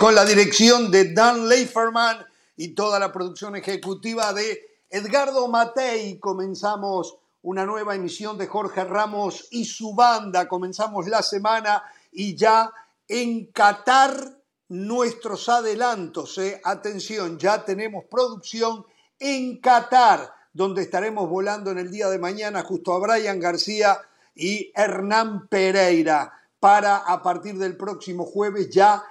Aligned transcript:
con 0.00 0.14
la 0.14 0.24
dirección 0.24 0.90
de 0.90 1.12
Dan 1.12 1.46
Leiferman 1.46 2.24
y 2.56 2.68
toda 2.68 2.98
la 2.98 3.12
producción 3.12 3.54
ejecutiva 3.56 4.32
de 4.32 4.78
Edgardo 4.88 5.46
Matei. 5.46 6.18
Comenzamos 6.18 7.18
una 7.42 7.66
nueva 7.66 7.94
emisión 7.94 8.38
de 8.38 8.46
Jorge 8.46 8.82
Ramos 8.84 9.48
y 9.50 9.66
su 9.66 9.94
banda. 9.94 10.48
Comenzamos 10.48 11.06
la 11.06 11.22
semana 11.22 11.82
y 12.12 12.34
ya 12.34 12.72
en 13.06 13.52
Qatar 13.52 14.38
nuestros 14.70 15.50
adelantos. 15.50 16.38
¿eh? 16.38 16.62
Atención, 16.64 17.38
ya 17.38 17.62
tenemos 17.62 18.04
producción 18.10 18.86
en 19.18 19.60
Qatar, 19.60 20.32
donde 20.54 20.80
estaremos 20.80 21.28
volando 21.28 21.72
en 21.72 21.78
el 21.78 21.90
día 21.90 22.08
de 22.08 22.18
mañana 22.18 22.62
justo 22.62 22.94
a 22.94 23.00
Brian 23.00 23.38
García 23.38 24.00
y 24.34 24.72
Hernán 24.74 25.46
Pereira 25.48 26.32
para 26.58 26.96
a 26.96 27.22
partir 27.22 27.58
del 27.58 27.76
próximo 27.76 28.24
jueves 28.24 28.70
ya 28.70 29.04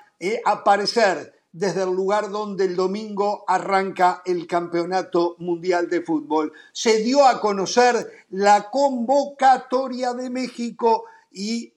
aparecer 0.45 1.33
desde 1.51 1.83
el 1.83 1.89
lugar 1.89 2.29
donde 2.29 2.65
el 2.65 2.75
domingo 2.75 3.43
arranca 3.47 4.21
el 4.25 4.45
Campeonato 4.45 5.35
Mundial 5.39 5.89
de 5.89 6.01
Fútbol. 6.01 6.53
Se 6.71 6.99
dio 6.99 7.25
a 7.25 7.41
conocer 7.41 8.25
la 8.29 8.69
convocatoria 8.69 10.13
de 10.13 10.29
México 10.29 11.05
y 11.31 11.73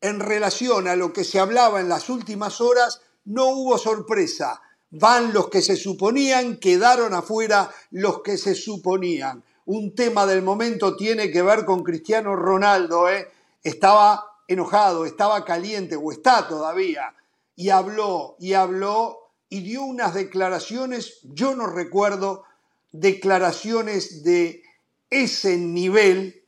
en 0.00 0.20
relación 0.20 0.86
a 0.86 0.96
lo 0.96 1.12
que 1.12 1.24
se 1.24 1.40
hablaba 1.40 1.80
en 1.80 1.88
las 1.88 2.10
últimas 2.10 2.60
horas, 2.60 3.00
no 3.24 3.46
hubo 3.48 3.78
sorpresa. 3.78 4.60
Van 4.90 5.32
los 5.32 5.48
que 5.48 5.62
se 5.62 5.76
suponían, 5.76 6.58
quedaron 6.58 7.14
afuera 7.14 7.70
los 7.90 8.20
que 8.20 8.36
se 8.36 8.54
suponían. 8.54 9.42
Un 9.64 9.94
tema 9.94 10.26
del 10.26 10.42
momento 10.42 10.94
tiene 10.94 11.30
que 11.30 11.42
ver 11.42 11.64
con 11.64 11.82
Cristiano 11.82 12.36
Ronaldo. 12.36 13.08
¿eh? 13.08 13.28
Estaba 13.62 14.42
enojado, 14.46 15.06
estaba 15.06 15.42
caliente 15.44 15.96
o 15.96 16.12
está 16.12 16.46
todavía. 16.46 17.14
Y 17.56 17.70
habló 17.70 18.36
y 18.38 18.54
habló 18.54 19.24
y 19.48 19.60
dio 19.60 19.84
unas 19.84 20.14
declaraciones, 20.14 21.20
yo 21.22 21.54
no 21.54 21.66
recuerdo 21.66 22.44
declaraciones 22.90 24.24
de 24.24 24.62
ese 25.10 25.56
nivel 25.56 26.42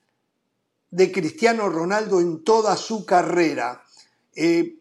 de 0.91 1.13
Cristiano 1.13 1.69
Ronaldo 1.69 2.21
en 2.21 2.43
toda 2.43 2.77
su 2.77 3.05
carrera. 3.05 3.83
Eh, 4.35 4.79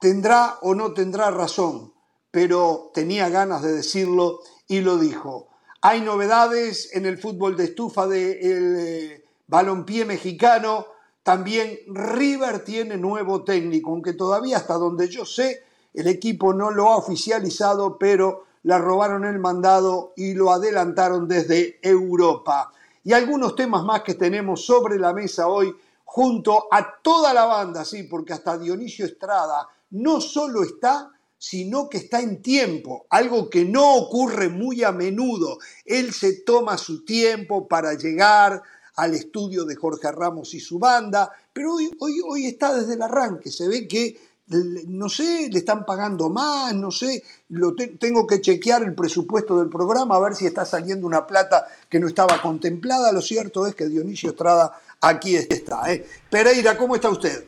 tendrá 0.00 0.58
o 0.62 0.74
no 0.74 0.92
tendrá 0.92 1.30
razón, 1.30 1.92
pero 2.30 2.90
tenía 2.94 3.28
ganas 3.28 3.62
de 3.62 3.72
decirlo 3.72 4.40
y 4.66 4.80
lo 4.80 4.98
dijo. 4.98 5.48
Hay 5.80 6.00
novedades 6.00 6.90
en 6.94 7.06
el 7.06 7.18
fútbol 7.18 7.56
de 7.56 7.64
estufa 7.64 8.06
del 8.06 8.76
eh, 8.78 9.24
balompié 9.46 10.04
mexicano. 10.04 10.86
También 11.22 11.78
River 11.88 12.64
tiene 12.64 12.96
nuevo 12.96 13.44
técnico, 13.44 13.90
aunque 13.90 14.14
todavía 14.14 14.56
hasta 14.56 14.74
donde 14.74 15.08
yo 15.08 15.24
sé 15.24 15.62
el 15.98 16.06
equipo 16.06 16.54
no 16.54 16.70
lo 16.70 16.90
ha 16.90 16.96
oficializado, 16.96 17.98
pero 17.98 18.44
la 18.62 18.78
robaron 18.78 19.24
el 19.24 19.40
mandado 19.40 20.12
y 20.16 20.34
lo 20.34 20.52
adelantaron 20.52 21.26
desde 21.26 21.80
Europa. 21.82 22.70
Y 23.02 23.12
algunos 23.14 23.56
temas 23.56 23.82
más 23.82 24.02
que 24.02 24.14
tenemos 24.14 24.64
sobre 24.64 24.96
la 24.96 25.12
mesa 25.12 25.48
hoy 25.48 25.74
junto 26.04 26.68
a 26.70 27.00
toda 27.02 27.34
la 27.34 27.46
banda, 27.46 27.84
sí, 27.84 28.04
porque 28.04 28.32
hasta 28.32 28.56
Dionisio 28.56 29.06
Estrada 29.06 29.68
no 29.90 30.20
solo 30.20 30.62
está, 30.62 31.10
sino 31.36 31.88
que 31.88 31.98
está 31.98 32.20
en 32.20 32.42
tiempo, 32.42 33.06
algo 33.10 33.50
que 33.50 33.64
no 33.64 33.96
ocurre 33.96 34.48
muy 34.48 34.84
a 34.84 34.92
menudo. 34.92 35.58
Él 35.84 36.12
se 36.12 36.42
toma 36.42 36.78
su 36.78 37.04
tiempo 37.04 37.66
para 37.66 37.94
llegar 37.94 38.62
al 38.94 39.14
estudio 39.14 39.64
de 39.64 39.74
Jorge 39.74 40.12
Ramos 40.12 40.54
y 40.54 40.60
su 40.60 40.78
banda, 40.78 41.32
pero 41.52 41.74
hoy, 41.74 41.90
hoy, 41.98 42.20
hoy 42.24 42.46
está 42.46 42.72
desde 42.72 42.94
el 42.94 43.02
arranque, 43.02 43.50
se 43.50 43.66
ve 43.66 43.88
que 43.88 44.27
no 44.50 45.08
sé, 45.08 45.48
le 45.50 45.58
están 45.58 45.84
pagando 45.84 46.30
más, 46.30 46.74
no 46.74 46.90
sé, 46.90 47.22
lo 47.50 47.74
tengo 47.74 48.26
que 48.26 48.40
chequear 48.40 48.82
el 48.82 48.94
presupuesto 48.94 49.58
del 49.58 49.68
programa 49.68 50.16
a 50.16 50.20
ver 50.20 50.34
si 50.34 50.46
está 50.46 50.64
saliendo 50.64 51.06
una 51.06 51.26
plata 51.26 51.66
que 51.88 52.00
no 52.00 52.06
estaba 52.06 52.40
contemplada. 52.40 53.12
Lo 53.12 53.20
cierto 53.20 53.66
es 53.66 53.74
que 53.74 53.88
Dionisio 53.88 54.30
Estrada 54.30 54.80
aquí 55.00 55.36
está. 55.36 55.92
¿eh? 55.92 56.06
Pereira, 56.30 56.78
¿cómo 56.78 56.94
está 56.94 57.10
usted? 57.10 57.44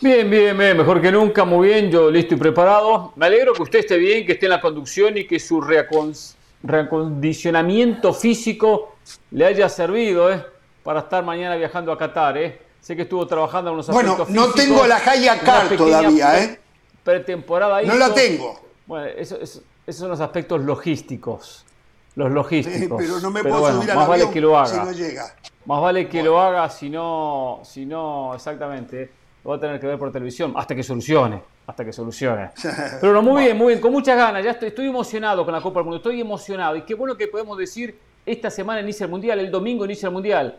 Bien, 0.00 0.30
bien, 0.30 0.56
bien, 0.56 0.76
mejor 0.76 1.02
que 1.02 1.10
nunca, 1.10 1.44
muy 1.44 1.66
bien, 1.68 1.90
yo 1.90 2.08
listo 2.08 2.34
y 2.34 2.38
preparado. 2.38 3.12
Me 3.16 3.26
alegro 3.26 3.52
que 3.52 3.62
usted 3.62 3.80
esté 3.80 3.98
bien, 3.98 4.24
que 4.24 4.34
esté 4.34 4.46
en 4.46 4.50
la 4.50 4.60
conducción 4.60 5.18
y 5.18 5.26
que 5.26 5.40
su 5.40 5.60
reacondicionamiento 5.60 8.14
físico 8.14 8.94
le 9.32 9.44
haya 9.44 9.68
servido 9.68 10.32
¿eh? 10.32 10.46
para 10.84 11.00
estar 11.00 11.24
mañana 11.24 11.56
viajando 11.56 11.90
a 11.90 11.98
Qatar. 11.98 12.38
¿eh? 12.38 12.67
Sé 12.80 12.96
que 12.96 13.02
estuvo 13.02 13.26
trabajando 13.26 13.70
en 13.70 13.74
unos 13.74 13.88
aspectos 13.88 14.28
Bueno, 14.28 14.46
no 14.46 14.52
tengo 14.52 14.86
la 14.86 15.00
Car 15.00 15.68
todavía, 15.76 16.42
¿eh? 16.42 16.60
Pretemporada 17.02 17.82
No 17.82 17.94
la 17.96 18.14
tengo. 18.14 18.60
Bueno, 18.86 19.06
esos 19.06 19.62
son 19.88 20.08
los 20.08 20.20
aspectos 20.20 20.60
logísticos. 20.62 21.64
Los 22.14 22.32
logísticos. 22.32 22.98
pero 23.00 23.20
no 23.20 23.30
me 23.30 23.42
puedo 23.42 23.72
subir 23.72 23.94
más 23.94 24.08
vale 24.08 24.30
que 24.30 24.40
lo 24.40 24.58
haga. 24.58 24.66
si 24.66 24.76
no 24.76 24.92
llega. 24.92 25.34
Más 25.66 25.80
vale 25.80 26.08
que 26.08 26.22
lo 26.22 26.40
haga 26.40 26.68
si 26.70 26.88
no, 26.90 27.60
si 27.62 27.86
no, 27.86 28.34
exactamente, 28.34 29.10
lo 29.44 29.50
va 29.50 29.56
a 29.56 29.60
tener 29.60 29.78
que 29.78 29.86
ver 29.86 29.98
por 29.98 30.10
televisión 30.10 30.54
hasta 30.56 30.74
que 30.74 30.82
solucione, 30.82 31.42
hasta 31.66 31.84
que 31.84 31.92
solucione. 31.92 32.50
Pero 33.00 33.12
no, 33.12 33.22
muy 33.22 33.44
bien, 33.44 33.56
muy 33.56 33.68
bien, 33.68 33.80
con 33.80 33.92
muchas 33.92 34.16
ganas, 34.16 34.42
ya 34.42 34.52
estoy, 34.52 34.68
estoy 34.68 34.88
emocionado 34.88 35.44
con 35.44 35.52
la 35.52 35.60
Copa 35.60 35.80
del 35.80 35.84
Mundo, 35.84 35.98
estoy 35.98 36.20
emocionado 36.20 36.74
y 36.74 36.82
qué 36.82 36.94
bueno 36.94 37.16
que 37.16 37.28
podemos 37.28 37.56
decir, 37.58 37.98
esta 38.24 38.50
semana 38.50 38.80
inicia 38.80 39.04
el 39.04 39.10
Mundial, 39.10 39.38
el 39.38 39.50
domingo 39.50 39.84
inicia 39.84 40.06
el 40.06 40.12
Mundial. 40.12 40.58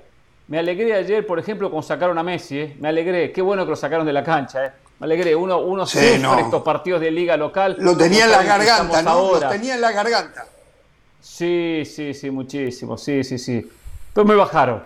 Me 0.49 0.57
alegré 0.57 0.95
ayer, 0.95 1.27
por 1.27 1.37
ejemplo, 1.37 1.69
con 1.69 1.83
sacaron 1.83 2.17
a 2.17 2.23
Messi. 2.23 2.59
¿eh? 2.59 2.75
Me 2.79 2.87
alegré. 2.89 3.31
Qué 3.31 3.41
bueno 3.41 3.65
que 3.65 3.69
lo 3.69 3.75
sacaron 3.75 4.03
de 4.03 4.11
la 4.11 4.23
cancha. 4.23 4.65
¿eh? 4.65 4.71
Me 4.99 5.05
alegré. 5.05 5.35
Uno, 5.35 5.59
uno 5.59 5.85
sufre 5.85 6.15
estos 6.15 6.63
partidos 6.63 6.99
de 7.01 7.11
liga 7.11 7.37
local. 7.37 7.75
Lo 7.77 7.95
tenía 7.95 8.25
en 8.25 8.31
la 8.31 8.43
garganta, 8.43 9.03
¿no? 9.03 9.39
Lo 9.39 9.47
tenía 9.47 9.75
en 9.75 9.81
la 9.81 9.91
garganta. 9.91 10.47
Sí, 11.21 11.83
sí, 11.85 12.15
sí, 12.15 12.31
muchísimo. 12.31 12.97
Sí, 12.97 13.23
sí, 13.23 13.37
sí. 13.37 13.69
Pero 14.11 14.25
me 14.25 14.33
bajaron. 14.33 14.83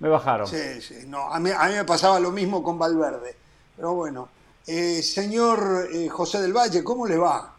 Me 0.00 0.08
bajaron. 0.08 0.46
Sí, 0.46 0.80
sí. 0.80 1.04
No, 1.06 1.32
a, 1.32 1.38
mí, 1.38 1.50
a 1.50 1.66
mí 1.66 1.74
me 1.74 1.84
pasaba 1.84 2.18
lo 2.18 2.30
mismo 2.30 2.62
con 2.62 2.78
Valverde. 2.78 3.36
Pero 3.76 3.92
bueno. 3.92 4.30
Eh, 4.66 5.02
señor 5.02 5.88
eh, 5.92 6.08
José 6.08 6.40
del 6.40 6.54
Valle, 6.54 6.82
¿cómo 6.82 7.06
le 7.06 7.18
va? 7.18 7.54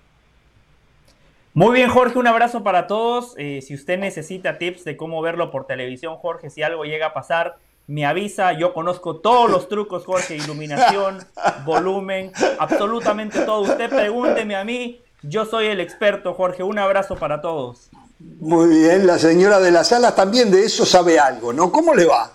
Muy 1.54 1.74
bien, 1.74 1.90
Jorge, 1.90 2.20
un 2.20 2.28
abrazo 2.28 2.64
para 2.64 2.86
todos. 2.88 3.34
Eh, 3.38 3.62
si 3.62 3.74
usted 3.74 3.98
necesita 3.98 4.58
tips 4.58 4.84
de 4.84 4.96
cómo 4.96 5.22
verlo 5.22 5.52
por 5.52 5.66
televisión, 5.66 6.16
Jorge, 6.18 6.50
si 6.50 6.62
algo 6.62 6.86
llega 6.86 7.08
a 7.08 7.14
pasar, 7.14 7.58
me 7.88 8.06
avisa. 8.06 8.54
Yo 8.54 8.74
conozco 8.74 9.18
todos 9.18 9.50
los 9.50 9.68
trucos, 9.68 10.06
Jorge, 10.06 10.36
iluminación, 10.36 11.26
volumen, 11.66 12.32
absolutamente 12.60 13.40
todo. 13.42 13.62
Usted 13.62 13.90
pregúnteme 13.90 14.56
a 14.56 14.64
mí, 14.64 15.02
yo 15.24 15.46
soy 15.46 15.68
el 15.68 15.80
experto, 15.80 16.36
Jorge. 16.36 16.62
Un 16.62 16.78
abrazo 16.78 17.16
para 17.16 17.42
todos. 17.42 17.90
Muy 18.20 18.70
bien, 18.70 19.08
la 19.08 19.18
señora 19.18 19.60
de 19.60 19.72
las 19.72 19.88
salas 19.88 20.16
también 20.16 20.52
de 20.52 20.64
eso 20.64 20.86
sabe 20.86 21.20
algo, 21.20 21.52
¿no? 21.52 21.72
¿Cómo 21.72 21.96
le 21.96 22.06
va? 22.06 22.32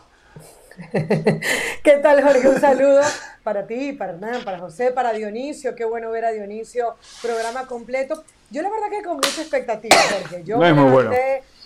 ¿Qué 1.83 1.99
tal, 2.03 2.23
Jorge? 2.23 2.49
Un 2.49 2.61
saludo 2.61 3.01
para 3.43 3.67
ti, 3.67 3.93
para 3.93 4.13
Hernán, 4.13 4.45
para 4.45 4.59
José, 4.59 4.91
para 4.91 5.13
Dionisio. 5.13 5.75
Qué 5.75 5.85
bueno 5.85 6.11
ver 6.11 6.25
a 6.25 6.33
Dionisio. 6.33 6.97
Programa 7.23 7.67
completo. 7.67 8.25
Yo 8.51 8.63
la 8.63 8.71
verdad 8.71 8.89
que 8.91 9.03
con 9.03 9.17
mucha 9.17 9.41
expectativa, 9.41 9.97
Jorge. 9.97 10.43
Yo 10.45 10.59
me 10.59 10.73
bueno. 10.73 11.13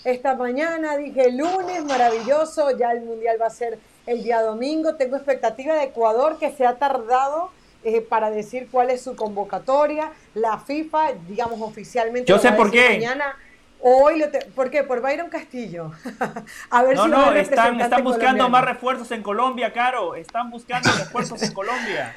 esta 0.04 0.34
mañana, 0.34 0.96
dije 0.96 1.30
lunes, 1.32 1.84
maravilloso, 1.84 2.76
ya 2.76 2.92
el 2.92 3.02
Mundial 3.02 3.40
va 3.40 3.46
a 3.46 3.50
ser 3.50 3.78
el 4.06 4.22
día 4.22 4.42
domingo. 4.42 4.96
Tengo 4.96 5.16
expectativa 5.16 5.74
de 5.74 5.84
Ecuador 5.84 6.38
que 6.38 6.50
se 6.50 6.66
ha 6.66 6.76
tardado 6.76 7.50
eh, 7.84 8.00
para 8.00 8.30
decir 8.30 8.68
cuál 8.70 8.90
es 8.90 9.02
su 9.02 9.16
convocatoria. 9.16 10.12
La 10.34 10.58
FIFA, 10.58 11.12
digamos 11.28 11.60
oficialmente. 11.62 12.30
Yo 12.30 12.38
sé 12.38 12.52
por 12.52 12.70
qué. 12.70 12.90
Mañana 12.90 13.36
Hoy 13.80 14.18
lo 14.18 14.26
¿Por 14.54 14.70
qué? 14.70 14.82
Por 14.82 15.00
Byron 15.00 15.28
Castillo. 15.28 15.92
a 16.70 16.82
ver 16.82 16.96
no, 16.96 17.04
si 17.04 17.10
no, 17.10 17.32
están, 17.32 17.80
están 17.80 18.02
buscando 18.02 18.48
más 18.48 18.64
refuerzos 18.64 19.10
en 19.12 19.22
Colombia, 19.22 19.72
Caro. 19.72 20.16
Están 20.16 20.50
buscando 20.50 20.90
refuerzos 20.90 21.42
en 21.42 21.52
Colombia. 21.52 22.14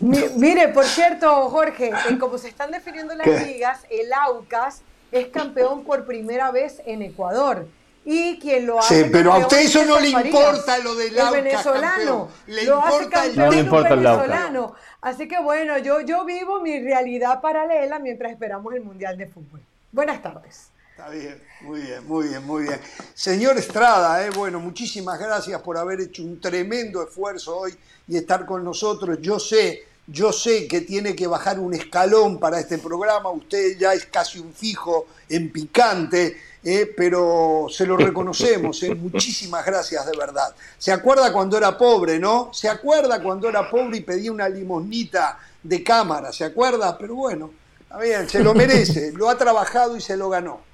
mire, 0.00 0.68
por 0.68 0.84
cierto, 0.84 1.50
Jorge, 1.50 1.90
eh, 2.08 2.18
como 2.18 2.38
se 2.38 2.48
están 2.48 2.70
definiendo 2.70 3.14
las 3.14 3.46
ligas, 3.46 3.86
el 3.90 4.12
Aucas 4.12 4.82
es 5.10 5.28
campeón 5.28 5.84
por 5.84 6.06
primera 6.06 6.50
vez 6.50 6.80
en 6.86 7.02
Ecuador. 7.02 7.66
Y 8.04 8.38
quien 8.38 8.66
lo 8.66 8.80
hace. 8.80 9.04
Sí, 9.04 9.10
pero 9.12 9.32
a 9.32 9.38
usted 9.38 9.58
eso 9.60 9.84
no 9.84 10.00
le 10.00 10.08
importa 10.08 10.78
lo 10.78 10.94
del 10.94 11.18
Aucas. 11.20 11.34
El 11.34 11.44
venezolano. 11.44 12.28
Le 12.46 12.64
lo 12.64 12.80
hace 12.80 13.08
campeón 13.08 13.36
no 13.36 13.50
le 13.52 13.58
importa 13.58 13.94
el 13.94 14.00
venezolano. 14.00 14.74
Así 15.02 15.28
que 15.28 15.38
bueno, 15.40 15.76
yo, 15.78 16.00
yo 16.00 16.24
vivo 16.24 16.60
mi 16.60 16.80
realidad 16.80 17.40
paralela 17.42 17.98
mientras 17.98 18.32
esperamos 18.32 18.72
el 18.74 18.80
Mundial 18.80 19.18
de 19.18 19.26
Fútbol. 19.26 19.60
Buenas 19.92 20.22
tardes. 20.22 20.71
Está 20.92 21.08
bien, 21.08 21.42
muy 21.62 21.80
bien, 21.80 22.06
muy 22.06 22.28
bien, 22.28 22.44
muy 22.44 22.62
bien. 22.64 22.78
Señor 23.14 23.56
Estrada, 23.56 24.26
eh, 24.26 24.30
bueno, 24.36 24.60
muchísimas 24.60 25.18
gracias 25.18 25.58
por 25.62 25.78
haber 25.78 26.02
hecho 26.02 26.22
un 26.22 26.38
tremendo 26.38 27.02
esfuerzo 27.02 27.60
hoy 27.60 27.74
y 28.06 28.18
estar 28.18 28.44
con 28.44 28.62
nosotros. 28.62 29.16
Yo 29.22 29.40
sé, 29.40 29.86
yo 30.06 30.34
sé 30.34 30.68
que 30.68 30.82
tiene 30.82 31.16
que 31.16 31.26
bajar 31.26 31.58
un 31.58 31.72
escalón 31.72 32.38
para 32.38 32.60
este 32.60 32.76
programa. 32.76 33.30
Usted 33.30 33.78
ya 33.78 33.94
es 33.94 34.04
casi 34.04 34.38
un 34.38 34.52
fijo 34.52 35.06
en 35.30 35.50
picante, 35.50 36.36
eh, 36.62 36.92
pero 36.94 37.68
se 37.70 37.86
lo 37.86 37.96
reconocemos. 37.96 38.82
Eh. 38.82 38.94
Muchísimas 38.94 39.64
gracias 39.64 40.04
de 40.04 40.14
verdad. 40.14 40.54
¿Se 40.76 40.92
acuerda 40.92 41.32
cuando 41.32 41.56
era 41.56 41.78
pobre, 41.78 42.18
no? 42.18 42.50
¿Se 42.52 42.68
acuerda 42.68 43.22
cuando 43.22 43.48
era 43.48 43.70
pobre 43.70 43.96
y 43.96 44.00
pedía 44.02 44.30
una 44.30 44.46
limosnita 44.46 45.38
de 45.62 45.82
cámara, 45.82 46.34
¿se 46.34 46.44
acuerda? 46.44 46.98
Pero 46.98 47.14
bueno, 47.14 47.50
a 47.88 47.96
ver, 47.96 48.28
se 48.28 48.40
lo 48.40 48.52
merece, 48.52 49.10
lo 49.12 49.30
ha 49.30 49.38
trabajado 49.38 49.96
y 49.96 50.02
se 50.02 50.18
lo 50.18 50.28
ganó. 50.28 50.70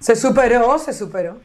Se 0.00 0.16
superó, 0.16 0.78
se 0.78 0.94
superó. 0.94 1.38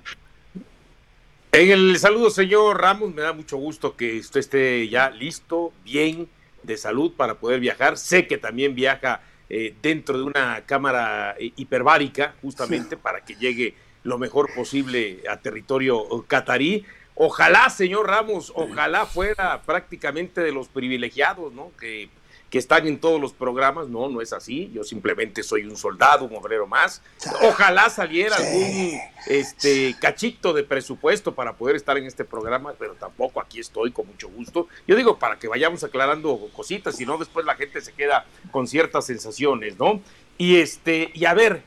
En 1.51 1.71
el 1.71 1.97
saludo, 1.99 2.29
señor 2.29 2.81
Ramos, 2.81 3.13
me 3.13 3.21
da 3.21 3.33
mucho 3.33 3.57
gusto 3.57 3.95
que 3.95 4.17
usted 4.17 4.39
esté 4.39 4.87
ya 4.87 5.09
listo, 5.09 5.73
bien, 5.83 6.29
de 6.63 6.77
salud 6.77 7.13
para 7.15 7.35
poder 7.35 7.59
viajar. 7.59 7.97
Sé 7.97 8.27
que 8.27 8.37
también 8.37 8.73
viaja 8.73 9.21
eh, 9.49 9.75
dentro 9.81 10.17
de 10.17 10.23
una 10.23 10.63
cámara 10.65 11.35
eh, 11.37 11.51
hiperbárica, 11.57 12.35
justamente 12.41 12.95
para 12.95 13.25
que 13.25 13.35
llegue 13.35 13.75
lo 14.03 14.17
mejor 14.17 14.53
posible 14.53 15.23
a 15.29 15.37
territorio 15.37 16.25
catarí. 16.27 16.85
Ojalá, 17.13 17.69
señor 17.69 18.07
Ramos, 18.07 18.53
ojalá 18.55 19.05
fuera 19.05 19.61
prácticamente 19.63 20.41
de 20.41 20.51
los 20.53 20.69
privilegiados, 20.69 21.53
¿no? 21.53 21.71
Que 21.79 22.09
que 22.50 22.57
están 22.57 22.88
en 22.88 23.00
todos 23.00 23.19
los 23.19 23.33
programas. 23.33 23.88
No, 23.88 24.09
no 24.09 24.21
es 24.21 24.33
así. 24.33 24.71
Yo 24.74 24.83
simplemente 24.83 25.44
soy 25.44 25.63
un 25.63 25.75
soldado, 25.75 26.25
un 26.25 26.36
obrero 26.36 26.68
más. 26.68 27.01
Ojalá 27.42 27.89
saliera 27.89 28.36
algún 28.36 29.00
este, 29.27 29.95
cachito 30.00 30.53
de 30.53 30.63
presupuesto 30.63 31.33
para 31.33 31.53
poder 31.53 31.75
estar 31.75 31.97
en 31.97 32.06
este 32.06 32.24
programa, 32.25 32.74
pero 32.77 32.94
tampoco 32.94 33.42
aquí 33.42 33.59
estoy 33.59 33.92
con 33.92 34.07
mucho 34.07 34.30
gusto. 34.30 34.68
Yo 34.88 34.95
digo 34.95 35.18
para 35.18 35.38
que 35.38 35.47
vayamos 35.47 35.83
aclarando 35.83 36.50
cositas, 36.53 36.95
si 36.95 37.06
no 37.06 37.18
después 37.18 37.45
la 37.45 37.56
gente 37.56 37.81
se 37.81 37.94
queda 37.94 38.25
con 38.51 38.68
ciertas 38.68 39.06
sensaciones, 39.06 39.77
¿no? 39.80 40.01
Y 40.38 40.57
este, 40.57 41.12
y 41.13 41.25
a 41.25 41.33
ver, 41.33 41.63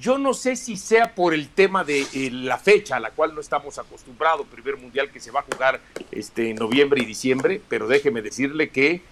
yo 0.00 0.18
no 0.18 0.32
sé 0.32 0.56
si 0.56 0.76
sea 0.76 1.14
por 1.14 1.34
el 1.34 1.48
tema 1.48 1.84
de 1.84 2.06
eh, 2.14 2.30
la 2.32 2.58
fecha 2.58 2.96
a 2.96 3.00
la 3.00 3.10
cual 3.10 3.34
no 3.34 3.40
estamos 3.40 3.78
acostumbrados, 3.78 4.46
primer 4.46 4.76
mundial 4.76 5.10
que 5.10 5.20
se 5.20 5.30
va 5.30 5.40
a 5.40 5.42
jugar 5.42 5.80
este, 6.10 6.50
en 6.50 6.56
noviembre 6.56 7.02
y 7.02 7.04
diciembre, 7.04 7.60
pero 7.68 7.86
déjeme 7.88 8.22
decirle 8.22 8.70
que 8.70 9.02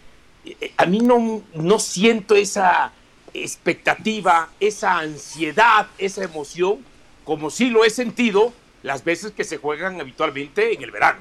a 0.76 0.86
mí 0.86 1.00
no, 1.00 1.42
no 1.54 1.78
siento 1.78 2.34
esa 2.34 2.92
expectativa, 3.34 4.48
esa 4.58 4.98
ansiedad, 4.98 5.88
esa 5.98 6.24
emoción, 6.24 6.78
como 7.24 7.50
sí 7.50 7.70
lo 7.70 7.84
he 7.84 7.90
sentido 7.90 8.52
las 8.82 9.04
veces 9.04 9.32
que 9.32 9.44
se 9.44 9.58
juegan 9.58 10.00
habitualmente 10.00 10.74
en 10.74 10.82
el 10.82 10.90
verano. 10.90 11.20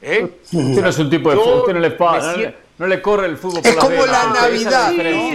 ¿eh? 0.00 0.28
Usted 0.42 0.82
no 0.82 0.88
es 0.88 0.98
un 0.98 1.10
tipo 1.10 1.30
de 1.30 1.36
fútbol, 1.36 1.58
usted 1.60 1.74
no 1.74 1.80
le, 1.80 1.90
paga, 1.90 2.54
no, 2.78 2.86
le 2.86 3.00
corre 3.00 3.26
el 3.26 3.36
fútbol. 3.36 3.62
Por 3.62 3.70
es 3.70 3.76
como 3.76 4.06
la 4.06 4.26
Navidad. 4.32 4.92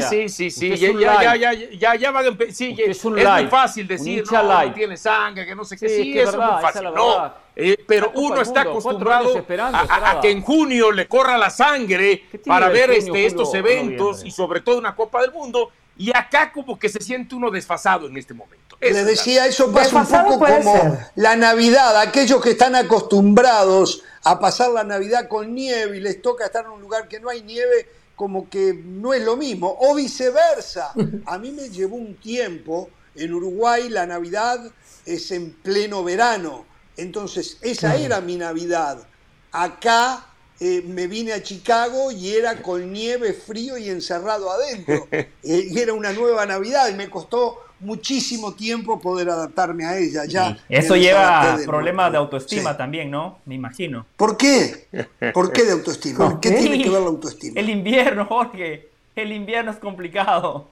Sí, 0.10 0.30
sí, 0.30 0.52
sí, 0.52 0.76
ya, 0.76 1.22
ya, 1.22 1.36
ya, 1.36 1.54
ya, 1.54 1.96
ya, 1.96 2.12
van 2.12 2.28
a 2.28 2.52
sí, 2.52 2.76
es, 2.78 3.04
un 3.06 3.18
es 3.18 3.30
muy 3.30 3.48
fácil 3.48 3.88
decir, 3.88 4.24
no, 4.32 4.44
no, 4.44 4.74
tiene 4.74 4.98
sangre, 4.98 5.46
que 5.46 5.56
no 5.56 5.64
sé 5.64 5.78
qué. 5.78 5.88
Sí, 5.88 6.20
eso 6.20 6.32
es 6.32 6.38
muy 6.38 6.62
fácil. 6.62 6.84
No, 6.94 7.34
eh, 7.56 7.78
pero 7.88 8.12
uno 8.16 8.42
está 8.42 8.62
acostumbrado 8.62 9.46
a, 9.90 10.20
que 10.22 10.32
en 10.32 10.42
junio 10.42 10.92
le 10.92 11.08
corra 11.08 11.38
la 11.38 11.50
sangre 11.50 12.26
para 12.46 12.70
ver 12.70 12.92
este, 12.92 13.26
estos 13.26 13.54
eventos 13.54 14.24
y 14.24 14.32
sobre 14.32 14.62
todo 14.62 14.78
una 14.78 14.96
Copa 14.96 15.22
del 15.22 15.32
Mundo. 15.32 15.72
Y 16.00 16.10
acá 16.10 16.52
como 16.52 16.80
que 16.80 16.90
se 16.90 17.00
siente 17.00 17.36
uno 17.36 17.52
desfasado 17.52 18.08
en 18.08 18.18
este 18.18 18.34
momento. 18.34 18.78
Le 18.82 19.04
decía, 19.04 19.46
eso 19.46 19.72
pasa 19.72 20.00
un 20.00 20.08
poco 20.08 20.40
como 20.40 20.98
la 21.16 21.36
Navidad. 21.36 22.00
Aquellos 22.00 22.42
que 22.42 22.52
están 22.52 22.76
acostumbrados 22.76 24.04
a 24.24 24.40
pasar 24.40 24.72
la 24.72 24.84
Navidad 24.84 25.28
con 25.28 25.54
nieve 25.54 25.98
y 25.98 26.00
les 26.00 26.22
toca 26.22 26.46
estar 26.46 26.66
en 26.66 26.72
un 26.72 26.82
lugar 26.82 27.08
que 27.08 27.20
no 27.20 27.30
hay 27.30 27.44
nieve, 27.44 27.88
como 28.16 28.50
que 28.50 28.74
no 28.74 29.14
es 29.14 29.22
lo 29.24 29.38
mismo. 29.38 29.78
O 29.80 29.94
viceversa. 29.94 30.94
A 31.28 31.38
mí 31.38 31.52
me 31.52 31.70
llevó 31.70 31.98
un 31.98 32.16
tiempo. 32.16 32.90
En 33.16 33.34
Uruguay 33.34 33.90
la 33.90 34.08
Navidad 34.08 34.60
es 35.06 35.30
en 35.32 35.52
pleno 35.52 36.04
verano 36.04 36.66
entonces, 37.00 37.58
esa 37.62 37.96
era 37.96 38.20
mi 38.20 38.36
Navidad. 38.36 39.08
Acá 39.54 40.26
eh, 40.60 40.84
me 40.86 41.08
vine 41.08 41.32
a 41.34 41.42
Chicago 41.42 42.12
y 42.12 42.34
era 42.34 42.62
con 42.62 42.92
nieve, 42.92 43.34
frío 43.34 43.78
y 43.78 43.90
encerrado 43.90 44.52
adentro. 44.52 45.08
Eh, 45.42 45.68
y 45.72 45.80
era 45.80 45.94
una 45.94 46.12
nueva 46.12 46.46
Navidad 46.46 46.90
y 46.90 46.96
me 46.96 47.10
costó 47.10 47.60
muchísimo 47.80 48.54
tiempo 48.54 49.00
poder 49.00 49.30
adaptarme 49.30 49.86
a 49.86 49.98
ella. 49.98 50.26
Ya 50.26 50.58
Eso 50.68 50.96
lleva 50.96 51.58
problemas 51.66 52.12
de 52.12 52.18
autoestima 52.18 52.76
también, 52.76 53.10
¿no? 53.10 53.40
Me 53.46 53.56
imagino. 53.56 54.06
¿Por 54.18 54.38
qué? 54.38 54.88
¿Por 55.34 55.52
qué 55.52 55.64
de 55.64 55.72
autoestima? 55.72 56.40
¿Qué 56.42 56.52
tiene 56.52 56.84
que 56.84 56.90
ver 56.90 57.02
la 57.02 57.08
autoestima? 57.08 57.60
El 57.60 57.70
invierno, 57.70 58.26
Jorge. 58.26 58.90
El 59.16 59.32
invierno 59.32 59.72
es 59.72 59.78
complicado. 59.78 60.68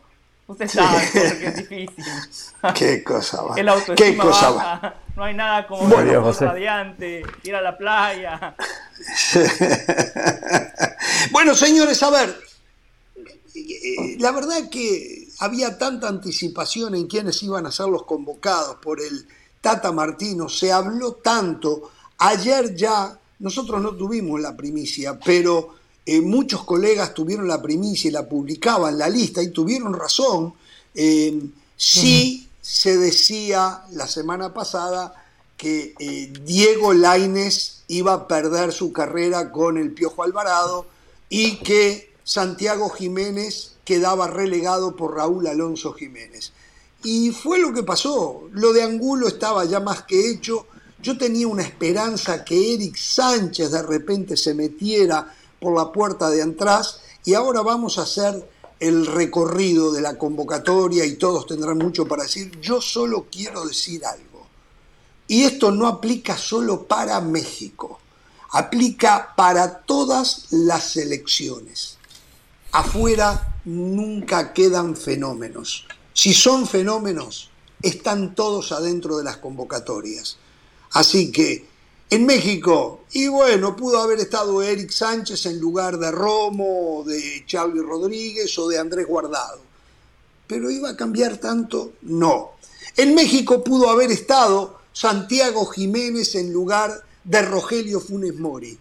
Usted 0.48 0.68
sabe 0.70 1.10
que 1.12 1.48
es 1.48 1.56
difícil. 1.58 2.06
Qué 2.76 3.04
cosa 3.04 3.42
va. 3.42 3.56
El 3.56 3.68
autoestima 3.68 4.24
Qué 4.24 4.30
cosa 4.30 4.50
va. 4.52 4.96
No 5.16 5.24
hay 5.24 5.34
nada 5.34 5.68
como 5.68 5.84
bueno, 5.88 6.32
radiante, 6.32 7.24
ir 7.44 7.56
a 7.56 7.62
la 7.62 7.78
playa. 7.78 8.56
bueno, 11.32 11.54
señores, 11.54 12.02
a 12.04 12.12
ver, 12.12 12.40
la 14.20 14.32
verdad 14.32 14.70
que 14.70 15.28
había 15.40 15.78
tanta 15.78 16.08
anticipación 16.08 16.96
en 16.96 17.08
quienes 17.08 17.42
iban 17.44 17.66
a 17.66 17.72
ser 17.72 17.88
los 17.88 18.04
convocados 18.04 18.78
por 18.78 19.02
el 19.02 19.28
Tata 19.60 19.92
Martino, 19.92 20.48
se 20.48 20.72
habló 20.72 21.14
tanto. 21.14 21.92
Ayer 22.20 22.76
ya, 22.76 23.20
nosotros 23.40 23.82
no 23.82 23.96
tuvimos 23.96 24.40
la 24.40 24.56
primicia, 24.56 25.20
pero 25.20 25.76
eh, 26.10 26.22
muchos 26.22 26.64
colegas 26.64 27.14
tuvieron 27.14 27.50
la 27.50 27.62
primicia 27.62 28.08
y 28.08 28.12
la 28.12 28.30
publicaban 28.30 28.98
la 28.98 29.10
lista 29.10 29.44
y 29.44 29.50
tuvieron 29.50 29.94
razón. 29.94 30.54
Eh, 30.96 31.38
sí 31.76 32.48
se 32.62 32.98
decía 32.98 33.84
la 33.92 34.08
semana 34.08 34.54
pasada 34.54 35.14
que 35.58 35.96
eh, 36.00 36.32
Diego 36.46 36.94
Laines 36.94 37.84
iba 37.90 38.14
a 38.14 38.28
perder 38.30 38.72
su 38.72 38.94
carrera 38.94 39.52
con 39.52 39.78
el 39.78 39.92
Piojo 39.92 40.24
Alvarado 40.24 40.86
y 41.28 41.58
que 41.58 42.14
Santiago 42.24 42.88
Jiménez 42.88 43.74
quedaba 43.84 44.28
relegado 44.28 44.96
por 44.96 45.14
Raúl 45.14 45.46
Alonso 45.46 45.92
Jiménez. 45.92 46.54
Y 47.04 47.32
fue 47.32 47.60
lo 47.60 47.74
que 47.74 47.84
pasó. 47.84 48.48
Lo 48.54 48.72
de 48.72 48.84
Angulo 48.84 49.28
estaba 49.28 49.66
ya 49.66 49.82
más 49.82 50.04
que 50.04 50.32
hecho. 50.32 50.68
Yo 51.04 51.18
tenía 51.18 51.50
una 51.50 51.64
esperanza 51.64 52.46
que 52.46 52.76
Eric 52.76 52.96
Sánchez 52.96 53.72
de 53.72 53.84
repente 53.84 54.38
se 54.38 54.54
metiera 54.54 55.34
por 55.60 55.76
la 55.76 55.92
puerta 55.92 56.30
de 56.30 56.42
atrás 56.42 57.02
y 57.26 57.34
ahora 57.34 57.62
vamos 57.62 57.98
a 57.98 58.04
hacer 58.04 58.48
el 58.80 59.06
recorrido 59.06 59.92
de 59.92 60.02
la 60.02 60.18
convocatoria 60.18 61.06
y 61.06 61.16
todos 61.16 61.48
tendrán 61.48 61.78
mucho 61.78 62.08
para 62.08 62.24
decir. 62.24 62.60
Yo 62.62 62.82
solo 62.82 63.28
quiero 63.32 63.66
decir 63.66 64.06
algo. 64.06 64.48
Y 65.28 65.44
esto 65.44 65.72
no 65.72 65.88
aplica 65.88 66.38
solo 66.38 66.84
para 66.84 67.20
México, 67.20 68.00
aplica 68.52 69.34
para 69.36 69.80
todas 69.80 70.46
las 70.52 70.92
selecciones. 70.92 71.98
Afuera 72.72 73.60
nunca 73.66 74.54
quedan 74.54 74.96
fenómenos. 74.96 75.86
Si 76.14 76.34
son 76.34 76.66
fenómenos, 76.66 77.50
están 77.82 78.36
todos 78.36 78.72
adentro 78.72 79.18
de 79.18 79.24
las 79.24 79.38
convocatorias. 79.38 80.38
Así 80.92 81.32
que 81.32 81.68
en 82.10 82.26
México. 82.26 83.02
Y 83.12 83.28
bueno, 83.28 83.76
pudo 83.76 84.00
haber 84.00 84.20
estado 84.20 84.62
Eric 84.62 84.92
Sánchez 84.92 85.46
en 85.46 85.60
lugar 85.60 85.98
de 85.98 86.12
Romo, 86.12 87.04
de 87.06 87.44
Charlie 87.46 87.82
Rodríguez 87.82 88.58
o 88.60 88.68
de 88.68 88.78
Andrés 88.78 89.08
Guardado. 89.08 89.60
Pero 90.48 90.72
iba 90.72 90.90
a 90.90 90.98
cambiar 90.98 91.38
tanto, 91.38 91.94
no. 92.04 92.52
En 92.96 93.14
México 93.14 93.64
pudo 93.64 93.90
haber 93.90 94.12
estado 94.12 94.80
Santiago 94.94 95.66
Jiménez 95.66 96.36
en 96.36 96.54
lugar 96.54 97.04
de 97.24 97.42
Rogelio 97.42 98.00
Funes 98.00 98.36
Mori. 98.36 98.78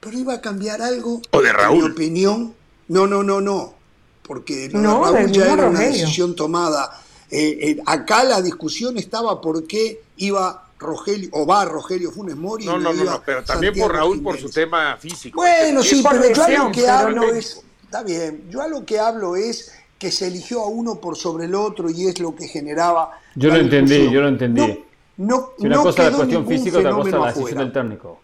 Pero 0.00 0.18
iba 0.18 0.34
a 0.34 0.40
cambiar 0.40 0.82
algo. 0.82 1.22
O 1.30 1.40
de 1.40 1.52
Raúl. 1.52 1.78
En 1.78 1.84
mi 1.84 1.90
opinión, 1.90 2.54
no, 2.88 3.06
no, 3.06 3.22
no, 3.22 3.40
no. 3.40 3.74
Porque 4.22 4.70
Raúl 4.72 5.32
ya 5.32 5.52
era 5.52 5.66
una 5.66 5.80
decisión 5.80 6.36
tomada. 6.36 7.02
Eh, 7.30 7.58
eh, 7.62 7.82
acá 7.86 8.24
la 8.24 8.42
discusión 8.42 8.98
estaba 8.98 9.40
por 9.40 9.66
qué 9.66 10.02
iba 10.18 10.71
Rogelio, 10.82 11.30
o 11.32 11.46
va 11.46 11.64
Rogelio 11.64 12.10
Funes 12.10 12.36
Mori. 12.36 12.66
No, 12.66 12.78
no, 12.78 12.92
no, 12.92 13.22
pero 13.24 13.42
también 13.42 13.74
por 13.74 13.92
Raúl 13.92 14.22
por 14.22 14.38
su 14.38 14.50
tema 14.50 14.96
físico. 14.98 15.40
Bueno, 15.40 15.82
sí, 15.82 16.04
pero 16.08 16.32
yo 16.32 16.42
a 16.42 16.48
lo 16.48 16.72
que 16.72 16.88
hablo 16.88 17.24
es, 17.32 17.62
está 17.82 18.02
bien, 18.02 18.44
yo 18.50 18.60
a 18.60 18.68
lo 18.68 18.84
que 18.84 18.98
hablo 18.98 19.36
es 19.36 19.72
que 19.98 20.10
se 20.10 20.26
eligió 20.26 20.62
a 20.62 20.66
uno 20.66 20.96
por 20.96 21.16
sobre 21.16 21.46
el 21.46 21.54
otro 21.54 21.88
y 21.88 22.08
es 22.08 22.18
lo 22.18 22.34
que 22.34 22.48
generaba. 22.48 23.18
Yo 23.36 23.50
lo 23.50 23.56
entendí, 23.56 24.10
yo 24.10 24.20
lo 24.20 24.28
entendí. 24.28 24.84
No, 25.16 25.50
si 25.58 25.66
una 25.66 25.76
cosa 25.76 26.06
es 26.06 26.10
la 26.10 26.16
cuestión 26.18 26.46
física, 26.46 26.78
otra 26.78 26.90
cosa 26.92 27.18
la 27.18 27.26
decisión 27.28 27.58
del 27.58 27.72
técnico. 27.72 28.20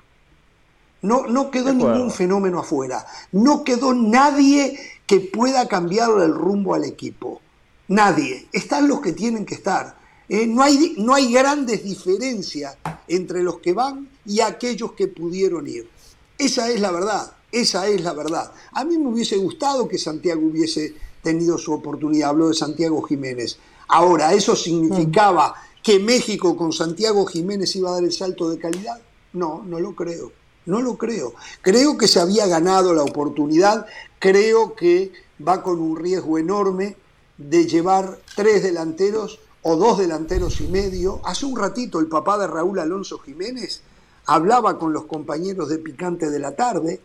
No, 1.03 1.27
no 1.27 1.51
quedó 1.51 1.73
ningún 1.73 2.11
fenómeno 2.11 2.59
afuera. 2.59 3.07
No 3.31 3.63
quedó 3.63 3.95
nadie 3.95 4.79
que 5.07 5.21
pueda 5.21 5.69
cambiarle 5.69 6.25
el 6.25 6.35
rumbo 6.35 6.75
al 6.75 6.85
equipo. 6.85 7.41
Nadie. 7.87 8.49
Están 8.53 8.89
los 8.89 9.01
que 9.01 9.13
tienen 9.13 9.47
que 9.47 9.55
estar. 9.55 9.95
Eh, 10.29 10.47
no, 10.47 10.63
hay, 10.63 10.95
no 10.99 11.15
hay 11.15 11.33
grandes 11.33 11.83
diferencias 11.83 12.77
entre 13.07 13.43
los 13.43 13.61
que 13.61 13.73
van 13.73 14.09
y 14.27 14.41
aquellos 14.41 14.93
que 14.93 15.09
pudieron 15.09 15.67
ir. 15.67 15.89
Esa 16.37 16.69
es 16.71 16.81
la 16.81 16.91
verdad, 16.91 17.33
esa 17.51 17.89
es 17.89 18.03
la 18.03 18.13
verdad. 18.13 18.53
A 18.73 18.85
mí 18.85 18.99
me 18.99 19.09
hubiese 19.09 19.39
gustado 19.39 19.89
que 19.89 19.99
Santiago 19.99 20.43
hubiese 20.47 20.95
tenido 21.23 21.57
su 21.57 21.73
oportunidad, 21.73 22.31
habló 22.31 22.49
de 22.49 22.55
Santiago 22.55 23.01
Jiménez. 23.03 23.59
Ahora, 23.89 24.35
¿eso 24.35 24.55
significaba 24.55 25.55
que 25.83 25.99
México 25.99 26.57
con 26.57 26.73
Santiago 26.73 27.25
Jiménez 27.25 27.75
iba 27.77 27.91
a 27.91 27.95
dar 27.95 28.05
el 28.05 28.13
salto 28.13 28.51
de 28.51 28.59
calidad? 28.59 29.01
No, 29.33 29.63
no 29.67 29.81
lo 29.81 29.95
creo, 29.95 30.31
no 30.67 30.83
lo 30.83 30.99
creo. 30.99 31.35
Creo 31.63 31.97
que 31.97 32.07
se 32.07 32.21
había 32.21 32.47
ganado 32.47 32.93
la 32.93 33.03
oportunidad, 33.03 33.87
creo 34.19 34.75
que 34.75 35.11
va 35.47 35.63
con 35.63 35.81
un 35.81 35.97
riesgo 35.97 36.39
enorme 36.39 36.97
de 37.39 37.67
llevar 37.67 38.19
tres 38.37 38.63
delanteros 38.63 39.41
o 39.69 39.77
dos 39.77 39.99
delanteros 39.99 40.63
y 40.63 40.69
medio. 40.69 41.21
Hace 41.25 41.45
un 41.45 41.55
ratito 41.55 42.01
el 42.01 42.07
papá 42.07 42.39
de 42.39 42.47
Raúl 42.47 42.79
Alonso 42.79 43.19
Jiménez 43.19 43.83
hablaba 44.25 44.79
con 44.79 44.95
los 44.95 45.05
compañeros 45.05 45.69
de 45.69 45.79
Picante 45.79 46.31
de 46.31 46.39
la 46.39 46.57
tarde 46.57 47.01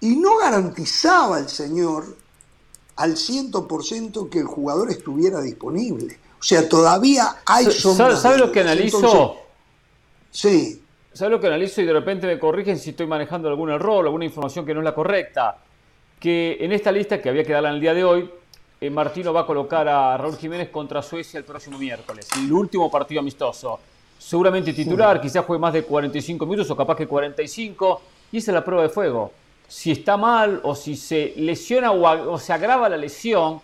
y 0.00 0.14
no 0.14 0.36
garantizaba 0.36 1.40
el 1.40 1.48
señor 1.48 2.04
al 2.94 3.16
100% 3.16 4.28
que 4.30 4.38
el 4.38 4.46
jugador 4.46 4.92
estuviera 4.92 5.40
disponible. 5.40 6.20
O 6.38 6.42
sea, 6.42 6.68
todavía 6.68 7.38
hay 7.44 7.66
sombras. 7.72 8.22
¿Sabe 8.22 8.38
lo 8.38 8.52
que 8.52 8.60
analizo? 8.60 9.36
sí. 10.30 10.82
¿Sabe 11.12 11.30
lo 11.30 11.40
que 11.40 11.46
analizo 11.46 11.80
y 11.80 11.86
de 11.86 11.94
repente 11.94 12.26
me 12.26 12.38
corrigen 12.38 12.78
si 12.78 12.90
estoy 12.90 13.06
manejando 13.06 13.48
algún 13.48 13.70
error, 13.70 14.04
alguna 14.04 14.26
información 14.26 14.66
que 14.66 14.74
no 14.74 14.80
es 14.80 14.84
la 14.84 14.94
correcta? 14.94 15.56
Que 16.20 16.58
en 16.60 16.72
esta 16.72 16.92
lista 16.92 17.20
que 17.22 17.30
había 17.30 17.42
que 17.42 17.54
darla 17.54 17.70
en 17.70 17.76
el 17.76 17.80
día 17.80 17.94
de 17.94 18.04
hoy, 18.04 18.30
eh, 18.80 18.90
Martino 18.90 19.32
va 19.32 19.40
a 19.40 19.46
colocar 19.46 19.88
a 19.88 20.16
Raúl 20.16 20.36
Jiménez 20.36 20.68
contra 20.68 21.02
Suecia 21.02 21.38
el 21.38 21.44
próximo 21.44 21.78
miércoles, 21.78 22.28
el 22.36 22.52
último 22.52 22.90
partido 22.90 23.20
amistoso. 23.20 23.80
Seguramente 24.18 24.72
titular, 24.72 25.20
quizás 25.20 25.44
juegue 25.44 25.60
más 25.60 25.72
de 25.72 25.82
45 25.82 26.46
minutos 26.46 26.70
o 26.70 26.76
capaz 26.76 26.96
que 26.96 27.06
45, 27.06 28.00
y 28.32 28.38
esa 28.38 28.50
es 28.50 28.54
la 28.54 28.64
prueba 28.64 28.82
de 28.82 28.88
fuego. 28.88 29.32
Si 29.68 29.90
está 29.90 30.16
mal 30.16 30.60
o 30.62 30.74
si 30.74 30.96
se 30.96 31.32
lesiona 31.36 31.92
o, 31.92 32.38
se 32.38 32.52
agrava 32.52 32.88
la 32.88 32.96
lesión, 32.96 33.60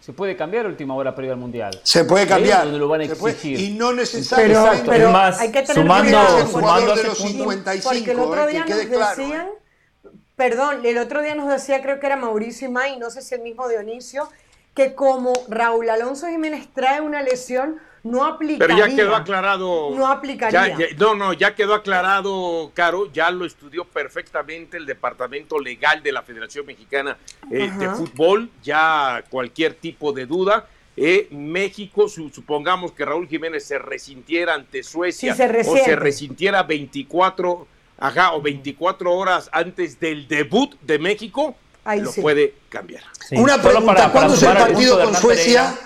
se 0.00 0.12
puede 0.12 0.36
cambiar 0.36 0.66
última 0.66 0.94
hora 0.94 1.14
previa 1.14 1.34
al 1.34 1.38
mundial. 1.38 1.80
Se 1.82 2.04
puede 2.04 2.26
cambiar. 2.26 2.64
Donde 2.64 2.78
lo 2.78 2.88
van 2.88 3.02
a 3.02 3.04
exigir. 3.04 3.60
y 3.60 3.70
no 3.70 3.92
necesariamente. 3.92 4.88
Pero, 4.88 5.10
más, 5.10 5.40
hay 5.40 5.52
que 5.52 5.62
tener 5.62 5.82
sumando, 5.82 6.46
sumando 6.46 6.96
de 6.96 7.04
los 7.04 7.18
55, 7.18 7.88
porque 7.88 8.10
el 8.10 8.18
otro 8.18 8.48
eh, 8.48 8.50
día 8.50 8.64
nos 8.64 8.78
decían, 8.78 9.46
¿eh? 9.46 10.10
perdón, 10.36 10.84
el 10.84 10.98
otro 10.98 11.22
día 11.22 11.34
nos 11.34 11.48
decía, 11.48 11.82
creo 11.82 12.00
que 12.00 12.06
era 12.06 12.16
Mauricio 12.16 12.70
May, 12.70 12.98
no 12.98 13.10
sé 13.10 13.22
si 13.22 13.34
el 13.34 13.42
mismo 13.42 13.68
Dionisio, 13.68 14.28
que 14.74 14.94
como 14.94 15.32
Raúl 15.48 15.90
Alonso 15.90 16.28
Jiménez 16.28 16.68
trae 16.72 17.00
una 17.00 17.22
lesión, 17.22 17.78
no 18.02 18.24
aplicaría. 18.24 18.76
Pero 18.76 18.88
ya 18.88 18.96
quedó 18.96 19.14
aclarado. 19.14 19.90
No 19.94 20.06
aplicaría. 20.06 20.76
no, 20.98 21.14
no, 21.14 21.32
ya 21.32 21.54
quedó 21.54 21.74
aclarado, 21.74 22.70
Caro, 22.74 23.12
ya 23.12 23.30
lo 23.30 23.44
estudió 23.44 23.84
perfectamente 23.84 24.76
el 24.76 24.86
Departamento 24.86 25.58
Legal 25.58 26.02
de 26.02 26.12
la 26.12 26.22
Federación 26.22 26.66
Mexicana 26.66 27.16
eh, 27.50 27.70
de 27.78 27.88
Fútbol, 27.90 28.50
ya 28.62 29.24
cualquier 29.30 29.74
tipo 29.74 30.12
de 30.12 30.26
duda. 30.26 30.66
Eh, 30.96 31.28
México, 31.30 32.08
supongamos 32.08 32.92
que 32.92 33.04
Raúl 33.04 33.26
Jiménez 33.26 33.64
se 33.64 33.78
resintiera 33.78 34.54
ante 34.54 34.82
Suecia 34.82 35.32
o 35.32 35.76
se 35.76 35.96
resintiera 35.96 36.62
24, 36.64 37.66
ajá, 37.98 38.32
o 38.34 38.42
24 38.42 39.10
horas 39.10 39.48
antes 39.52 39.98
del 39.98 40.28
debut 40.28 40.74
de 40.82 40.98
México, 40.98 41.56
lo 41.84 42.12
puede 42.12 42.54
cambiar. 42.68 43.02
Una 43.32 43.60
pregunta, 43.60 44.10
¿cuándo 44.12 44.34
es 44.34 44.42
el 44.42 44.52
partido 44.52 45.04
con 45.04 45.14
Suecia? 45.16 45.78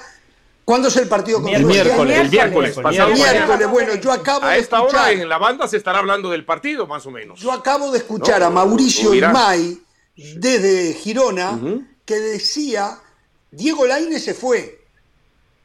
¿Cuándo 0.65 0.89
es 0.89 0.97
el 0.97 1.07
partido 1.07 1.41
con 1.41 1.55
el 1.55 1.65
miércoles, 1.65 2.19
el 2.19 2.29
miércoles, 2.29 2.75
pasado 2.75 3.15
miércoles. 3.15 3.69
Bueno, 3.71 3.95
yo 3.95 4.11
acabo 4.11 4.47
a 4.47 4.51
de 4.51 4.59
esta 4.59 4.83
hora 4.83 5.13
en 5.13 5.29
la 5.29 5.39
banda 5.39 5.69
se 5.69 5.77
estará 5.77 6.01
hablando 6.01 6.29
del 6.29 6.45
partido, 6.45 6.89
más 6.89 7.07
o 7.07 7.13
menos. 7.13 7.39
Yo 7.39 7.53
acabo 7.53 7.93
de 7.93 7.99
escuchar 7.99 8.43
a 8.43 8.51
Mauricio 8.51 9.15
Imay 9.15 9.79
desde 10.17 10.95
Girona 10.95 11.59
que 12.05 12.17
decía 12.17 12.99
Diego 13.53 13.87
Laine 13.87 14.19
se 14.19 14.35
fue, 14.35 14.81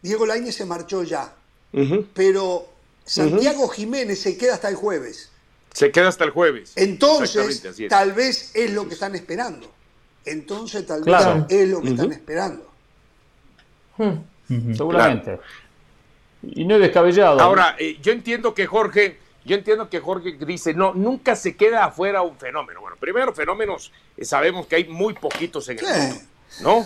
Diego 0.01 0.25
Laine 0.27 0.51
se 0.51 0.65
marchó 0.65 1.03
ya, 1.03 1.33
pero 2.13 2.69
Santiago 3.03 3.67
Jiménez 3.69 4.21
se 4.21 4.37
queda 4.37 4.53
hasta 4.53 4.69
el 4.69 4.75
jueves. 4.75 5.29
Se 5.73 5.91
queda 5.91 6.09
hasta 6.09 6.25
el 6.25 6.29
jueves. 6.29 6.73
Entonces, 6.75 7.63
tal 7.89 8.13
vez 8.13 8.51
es 8.53 8.71
lo 8.71 8.87
que 8.87 8.93
están 8.93 9.15
esperando. 9.15 9.80
Entonces, 10.25 10.85
tal 10.85 11.03
vez 11.03 11.15
es 11.49 11.69
lo 11.69 11.81
que 11.81 11.89
están 11.89 12.11
esperando. 12.11 12.69
Hmm. 13.97 14.73
Seguramente. 14.75 15.39
Y 16.43 16.65
no 16.65 16.75
es 16.75 16.81
descabellado. 16.81 17.39
Ahora, 17.39 17.75
eh, 17.77 17.97
yo 18.01 18.11
entiendo 18.11 18.53
que 18.53 18.65
Jorge, 18.65 19.19
yo 19.45 19.55
entiendo 19.55 19.89
que 19.89 19.99
Jorge 19.99 20.37
dice, 20.45 20.73
no, 20.73 20.93
nunca 20.93 21.35
se 21.35 21.55
queda 21.55 21.85
afuera 21.85 22.21
un 22.21 22.37
fenómeno. 22.37 22.81
Bueno, 22.81 22.97
primero, 22.99 23.33
fenómenos, 23.33 23.91
eh, 24.17 24.25
sabemos 24.25 24.65
que 24.67 24.75
hay 24.75 24.85
muy 24.85 25.13
poquitos 25.13 25.69
en 25.69 25.79
el 25.79 25.85
mundo. 25.85 26.21
¿no? 26.59 26.85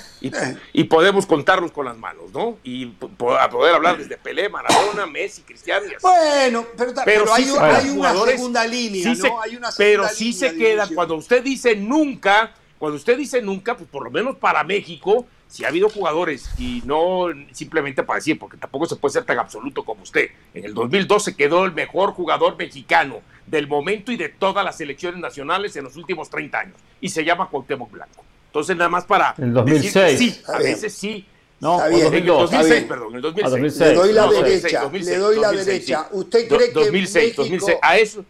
Y, 0.73 0.83
podemos 0.83 1.25
contarlos 1.25 1.71
con 1.71 1.85
las 1.85 1.97
manos, 1.97 2.31
¿no? 2.31 2.57
Y 2.63 2.85
poder 2.85 3.73
hablar 3.73 3.97
desde 3.97 4.17
Pelé, 4.17 4.47
Maradona, 4.47 5.07
Messi, 5.07 5.41
Cristiano 5.41 5.85
y 5.85 5.95
así. 5.95 5.97
Bueno, 6.01 6.65
pero, 7.03 7.33
hay, 7.33 7.49
una 7.89 8.13
segunda 8.25 8.65
línea, 8.67 9.13
¿no? 9.15 9.39
pero 9.75 10.07
sí 10.07 10.33
se 10.33 10.55
queda, 10.55 10.87
cuando 10.93 11.15
usted 11.15 11.43
dice 11.43 11.75
nunca, 11.75 12.53
cuando 12.77 12.97
usted 12.97 13.17
dice 13.17 13.41
nunca, 13.41 13.77
pues 13.77 13.89
por 13.89 14.03
lo 14.03 14.11
menos 14.11 14.35
para 14.35 14.63
México, 14.63 15.25
si 15.47 15.63
ha 15.63 15.69
habido 15.69 15.89
jugadores 15.89 16.49
y 16.57 16.81
no 16.85 17.27
simplemente 17.51 18.03
para 18.03 18.17
decir, 18.17 18.37
porque 18.37 18.57
tampoco 18.57 18.85
se 18.85 18.95
puede 18.97 19.13
ser 19.13 19.23
tan 19.23 19.39
absoluto 19.39 19.83
como 19.83 20.03
usted. 20.03 20.29
En 20.53 20.65
el 20.65 20.73
2012 20.73 21.35
quedó 21.35 21.65
el 21.65 21.73
mejor 21.73 22.11
jugador 22.11 22.57
mexicano 22.57 23.21
del 23.47 23.67
momento 23.67 24.11
y 24.11 24.17
de 24.17 24.29
todas 24.29 24.65
las 24.65 24.77
selecciones 24.77 25.19
nacionales 25.19 25.75
en 25.75 25.85
los 25.85 25.95
últimos 25.95 26.29
30 26.29 26.59
años 26.59 26.77
y 26.99 27.09
se 27.09 27.23
llama 27.23 27.49
Cuauhtémoc 27.49 27.91
Blanco. 27.91 28.23
Entonces 28.47 28.75
nada 28.75 28.89
más 28.89 29.05
para 29.05 29.35
el 29.37 29.53
2006. 29.53 30.17
sí, 30.17 30.41
a 30.47 30.57
veces 30.57 30.93
sí. 30.93 31.25
No, 31.61 31.83
en 31.85 32.13
el 32.13 32.25
2006, 32.25 32.83
perdón, 32.83 33.09
en 33.11 33.15
el 33.15 33.21
2006. 33.21 33.79
Le 33.79 33.93
doy 33.93 34.13
la 34.13 34.27
derecha, 34.27 34.91
le 34.91 35.17
doy 35.17 35.39
la 35.39 35.51
derecha. 35.51 36.07
¿Usted 36.11 36.47
cree 36.49 36.67
que 36.67 36.73
2006, 36.73 37.35
2006, 37.35 37.77
a 37.81 37.97
eso 37.97 38.25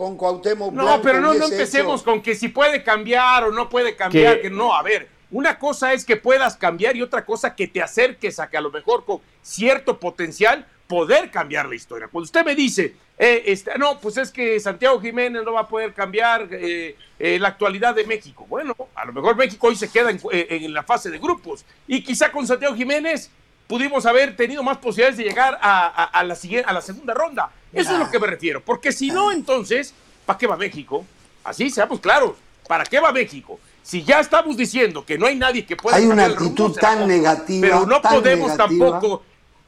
con 0.00 0.16
Cuauhtémoc 0.16 0.72
Blanco 0.72 0.96
No, 0.96 1.02
pero 1.02 1.20
no, 1.20 1.34
no 1.34 1.44
empecemos 1.44 2.02
con 2.02 2.22
que 2.22 2.34
si 2.34 2.48
puede 2.48 2.82
cambiar 2.82 3.44
o 3.44 3.52
no 3.52 3.68
puede 3.68 3.96
cambiar, 3.96 4.40
que 4.40 4.48
no, 4.48 4.74
a 4.74 4.82
ver, 4.82 5.10
una 5.30 5.58
cosa 5.58 5.92
es 5.92 6.06
que 6.06 6.16
puedas 6.16 6.56
cambiar 6.56 6.96
y 6.96 7.02
otra 7.02 7.26
cosa 7.26 7.54
que 7.54 7.68
te 7.68 7.82
acerques 7.82 8.40
a 8.40 8.48
que 8.48 8.56
a 8.56 8.62
lo 8.62 8.70
mejor 8.70 9.04
con 9.04 9.20
cierto 9.42 10.00
potencial 10.00 10.66
poder 10.88 11.30
cambiar 11.30 11.68
la 11.68 11.74
historia. 11.74 12.08
Cuando 12.08 12.24
usted 12.24 12.46
me 12.46 12.54
dice, 12.54 12.94
eh, 13.18 13.42
este, 13.44 13.76
no, 13.78 14.00
pues 14.00 14.16
es 14.16 14.30
que 14.30 14.58
Santiago 14.58 14.98
Jiménez 15.02 15.44
no 15.44 15.52
va 15.52 15.60
a 15.60 15.68
poder 15.68 15.92
cambiar 15.92 16.48
eh, 16.50 16.96
eh, 17.18 17.38
la 17.38 17.48
actualidad 17.48 17.94
de 17.94 18.04
México. 18.04 18.46
Bueno, 18.48 18.74
a 18.94 19.04
lo 19.04 19.12
mejor 19.12 19.36
México 19.36 19.66
hoy 19.66 19.76
se 19.76 19.90
queda 19.90 20.10
en, 20.10 20.72
la 20.72 20.82
fase 20.82 21.10
de 21.10 21.18
grupos 21.18 21.66
y 21.86 22.02
quizá 22.02 22.32
con 22.32 22.46
Santiago 22.46 22.74
Jiménez 22.74 23.30
pudimos 23.70 24.04
haber 24.04 24.34
tenido 24.34 24.64
más 24.64 24.78
posibilidades 24.78 25.16
de 25.16 25.22
llegar 25.22 25.56
a, 25.62 26.24
la, 26.24 26.34
a 26.66 26.72
la 26.72 26.80
segunda 26.82 27.14
ronda. 27.14 27.50
Eso 27.72 27.92
es 27.92 28.00
lo 28.00 28.10
que 28.10 28.18
me 28.18 28.26
refiero. 28.26 28.60
Porque 28.60 28.90
si 28.90 29.12
no, 29.12 29.30
entonces, 29.30 29.94
¿para 30.26 30.36
qué 30.36 30.48
va 30.48 30.56
México? 30.56 31.06
Así 31.44 31.70
seamos 31.70 32.00
claros. 32.00 32.32
¿Para 32.66 32.84
qué 32.84 32.98
va 32.98 33.12
México? 33.12 33.60
Si 33.80 34.02
ya 34.02 34.18
estamos 34.18 34.56
diciendo 34.56 35.06
que 35.06 35.16
no 35.16 35.26
hay 35.26 35.36
nadie 35.36 35.64
que 35.64 35.76
pueda... 35.76 35.96
Hay 35.96 36.06
una 36.06 36.24
actitud 36.24 36.72
tan 36.72 37.06
negativa. 37.06 37.60
Pero 37.60 37.86
no 37.86 38.02
podemos 38.02 38.56
tampoco... 38.56 39.22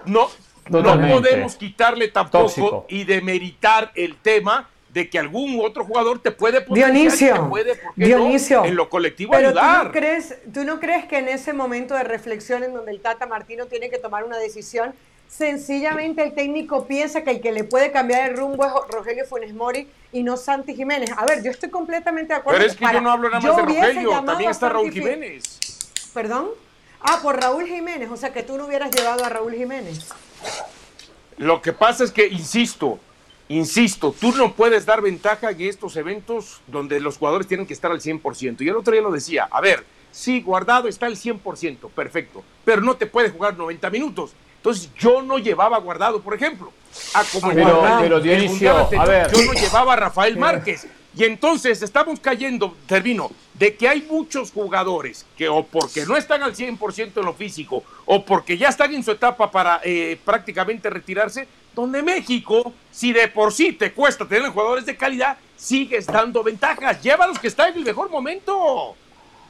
No, 0.05 0.29
no 0.69 0.83
podemos 0.83 1.55
quitarle 1.55 2.09
tampoco 2.09 2.87
y 2.89 3.05
demeritar 3.05 3.93
el 3.95 4.17
tema 4.17 4.69
de 4.93 5.09
que 5.09 5.19
algún 5.19 5.59
otro 5.65 5.85
jugador 5.85 6.19
te 6.21 6.31
puede 6.31 6.65
Dionisio, 6.69 7.49
puede, 7.49 7.81
Dionisio, 7.97 8.65
en 8.65 8.77
lo 8.77 8.91
colectivo 8.91 9.33
pero 9.33 9.49
ayudar. 9.49 9.79
¿tú 9.79 9.85
no, 9.87 9.93
crees, 9.93 10.35
¿tú 10.53 10.65
no 10.65 10.81
crees 10.81 11.07
que 11.07 11.19
en 11.19 11.29
ese 11.29 11.55
momento 11.55 11.95
de 11.95 12.05
reflexión 12.05 12.63
en 12.63 12.75
donde 12.75 12.93
el 12.93 13.01
Tata 13.01 13.27
Martino 13.27 13.67
tiene 13.67 13.89
que 13.89 13.99
tomar 13.99 14.25
una 14.25 14.37
decisión, 14.37 14.93
sencillamente 15.29 16.23
el 16.23 16.35
técnico 16.35 16.87
piensa 16.87 17.25
que 17.25 17.31
el 17.31 17.41
que 17.41 17.53
le 17.53 17.65
puede 17.65 17.91
cambiar 17.91 18.31
el 18.31 18.37
rumbo 18.37 18.67
es 18.67 18.73
Rogelio 18.91 19.25
Funes 19.25 19.55
Mori 19.55 19.89
y 20.13 20.23
no 20.23 20.37
Santi 20.37 20.75
Jiménez. 20.75 21.11
A 21.17 21.25
ver, 21.25 21.43
yo 21.43 21.51
estoy 21.51 21.71
completamente 21.71 22.35
de 22.35 22.41
acuerdo. 22.41 22.59
Pero 22.59 22.71
es 22.71 22.77
que 22.77 22.85
yo 22.93 23.01
no 23.01 23.11
hablo 23.11 23.31
nada 23.31 23.41
más 23.41 23.57
de 23.57 23.63
Rogelio, 23.63 24.23
también 24.27 24.51
está 24.51 24.69
Raúl 24.69 24.93
Jiménez. 24.93 25.59
¿Perdón? 26.13 26.51
Ah, 27.01 27.21
por 27.23 27.41
Raúl 27.41 27.65
Jiménez, 27.65 28.11
o 28.11 28.17
sea 28.19 28.31
que 28.31 28.43
tú 28.43 28.59
no 28.59 28.67
hubieras 28.67 28.91
llevado 28.95 29.25
a 29.25 29.31
Raúl 29.31 29.55
Jiménez. 29.55 30.11
Lo 31.39 31.63
que 31.63 31.73
pasa 31.73 32.05
es 32.05 32.13
que, 32.13 32.29
insisto, 32.29 33.01
insisto, 33.49 34.15
tú 34.19 34.33
no 34.33 34.53
puedes 34.53 34.87
dar 34.87 35.03
ventaja 35.03 35.51
en 35.51 35.61
estos 35.63 35.97
eventos 35.97 36.61
donde 36.67 37.01
los 37.01 37.19
jugadores 37.19 37.47
tienen 37.47 37.67
que 37.67 37.75
estar 37.75 37.91
al 37.91 38.01
100%. 38.01 38.61
Y 38.61 38.69
el 38.69 38.77
otro 38.77 38.93
día 38.93 39.03
lo 39.03 39.11
decía, 39.11 39.49
a 39.51 39.61
ver, 39.61 39.85
sí, 40.11 40.41
guardado 40.41 40.89
está 40.89 41.07
al 41.07 41.17
100%, 41.17 41.91
perfecto, 41.91 42.43
pero 42.65 42.81
no 42.83 42.97
te 42.97 43.07
puede 43.07 43.31
jugar 43.31 43.57
90 43.57 43.91
minutos. 43.91 44.33
Entonces 44.57 44.91
yo 44.97 45.23
no 45.23 45.39
llevaba 45.39 45.77
guardado, 45.79 46.21
por 46.23 46.35
ejemplo. 46.35 46.73
A 47.15 47.25
como 47.25 47.53
pero, 47.53 47.83
pero 48.01 48.21
Dionisio, 48.21 48.89
a 48.97 49.05
ver. 49.05 49.33
Yo 49.33 49.45
no 49.45 49.53
llevaba 49.55 49.95
a 49.95 49.97
Rafael 49.97 50.37
Márquez. 50.37 50.87
Y 51.15 51.25
entonces 51.25 51.83
estamos 51.83 52.21
cayendo, 52.21 52.75
termino, 52.87 53.31
de 53.55 53.77
que 53.77 53.89
hay 53.89 54.03
muchos 54.03 54.51
jugadores 54.51 55.27
que 55.37 55.49
o 55.49 55.63
porque 55.65 56.07
no 56.07 56.17
están 56.17 56.43
al 56.43 56.55
100% 56.55 57.13
en 57.17 57.25
lo 57.25 57.35
físico 57.35 57.85
o 58.07 58.25
porque 58.25 58.57
ya 58.57 58.69
están 58.69 58.95
en 58.95 59.05
su 59.05 59.11
etapa 59.11 59.51
para 59.51 59.81
eh, 59.85 60.19
prácticamente 60.25 60.89
retirarse, 60.89 61.47
donde 61.75 62.03
México, 62.03 62.73
si 62.91 63.13
de 63.13 63.29
por 63.29 63.53
sí 63.53 63.73
te 63.73 63.93
cuesta 63.93 64.27
tener 64.27 64.49
jugadores 64.51 64.87
de 64.87 64.97
calidad, 64.97 65.37
sigues 65.57 66.07
dando 66.07 66.43
ventajas. 66.43 67.03
Llévalos 67.03 67.39
que 67.39 67.49
están 67.49 67.73
en 67.73 67.79
el 67.79 67.85
mejor 67.85 68.11
momento. 68.11 68.97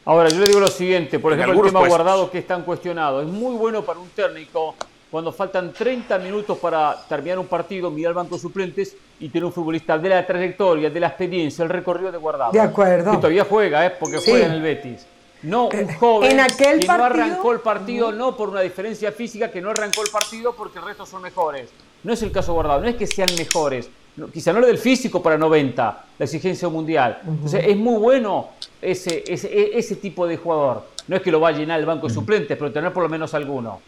Ahora, 0.05 0.29
yo 0.29 0.41
le 0.41 0.49
digo 0.49 0.59
lo 0.59 0.69
siguiente, 0.69 1.21
por 1.21 1.33
ejemplo, 1.33 1.61
el 1.61 1.69
tema 1.69 1.87
guardado 1.87 2.29
que 2.29 2.39
están 2.39 2.63
cuestionados. 2.63 3.25
Es 3.25 3.33
muy 3.33 3.55
bueno 3.55 3.85
para 3.85 4.01
un 4.01 4.09
técnico 4.11 4.75
cuando 5.13 5.31
faltan 5.31 5.75
30 5.75 6.19
minutos 6.21 6.57
para 6.57 6.97
terminar 7.07 7.39
un 7.39 7.47
partido, 7.47 7.91
mirar 7.91 8.09
al 8.13 8.15
banco 8.15 8.37
de 8.37 8.41
suplentes 8.41 8.97
y 9.21 9.29
tener 9.29 9.45
un 9.45 9.53
futbolista 9.53 9.99
de 9.99 10.09
la 10.09 10.27
trayectoria, 10.27 10.89
de 10.89 10.99
la 10.99 11.09
experiencia, 11.09 11.63
el 11.63 11.69
recorrido 11.69 12.11
de 12.11 12.17
guardado. 12.17 12.51
De 12.51 12.59
acuerdo. 12.61 13.11
Que 13.11 13.17
todavía 13.19 13.45
juega, 13.45 13.85
¿eh? 13.87 13.93
porque 14.01 14.17
juega 14.25 14.47
en 14.47 14.53
el 14.53 14.63
Betis. 14.63 15.07
No, 15.43 15.67
un 15.67 15.75
Eh, 15.75 15.95
joven 16.01 16.31
en 16.33 16.41
aquel 16.41 16.81
que 16.81 16.87
no 16.87 16.97
partido- 16.97 17.25
arrancó 17.25 17.53
el 17.53 17.61
partido 17.61 18.11
no 18.11 18.35
por 18.35 18.49
una 18.49 18.63
diferencia 18.63 19.13
física, 19.13 19.51
que 19.51 19.61
no 19.61 19.69
arrancó 19.69 20.03
el 20.03 20.09
partido 20.11 20.55
porque 20.57 20.79
el 20.79 20.87
resto 20.87 21.05
son 21.05 21.21
mejores. 21.21 21.69
No 22.05 22.15
es 22.15 22.23
el 22.23 22.33
caso 22.33 22.55
Guardado, 22.55 22.81
no 22.81 22.89
es 22.89 22.97
que 22.97 23.07
sean 23.07 23.29
mejores. 23.37 23.91
No, 24.17 24.29
quizá 24.29 24.53
no 24.55 24.61
lo 24.61 24.67
del 24.67 24.79
físico 24.79 25.23
para 25.23 25.37
90, 25.37 26.05
la 26.19 26.25
exigencia 26.25 26.69
mundial. 26.71 27.21
Entonces, 27.27 27.65
es 27.67 27.77
muy 27.77 27.99
bueno 28.01 28.49
ese, 28.81 29.25
ese, 29.27 29.49
e- 29.49 29.79
ese 29.79 29.97
tipo 29.97 30.27
de 30.27 30.39
jugador. 30.39 30.85
No 31.07 31.17
es 31.17 31.23
que 31.23 31.31
lo 31.31 31.39
va 31.41 31.49
a 31.49 31.53
llenar 31.53 31.79
el 31.81 31.85
banco 31.87 32.09
de 32.09 32.15
suplentes, 32.15 32.57
pero 32.57 32.73
tener 32.73 32.93
por 32.95 33.03
lo 33.03 33.09
menos 33.11 33.35
alguno. 33.35 33.81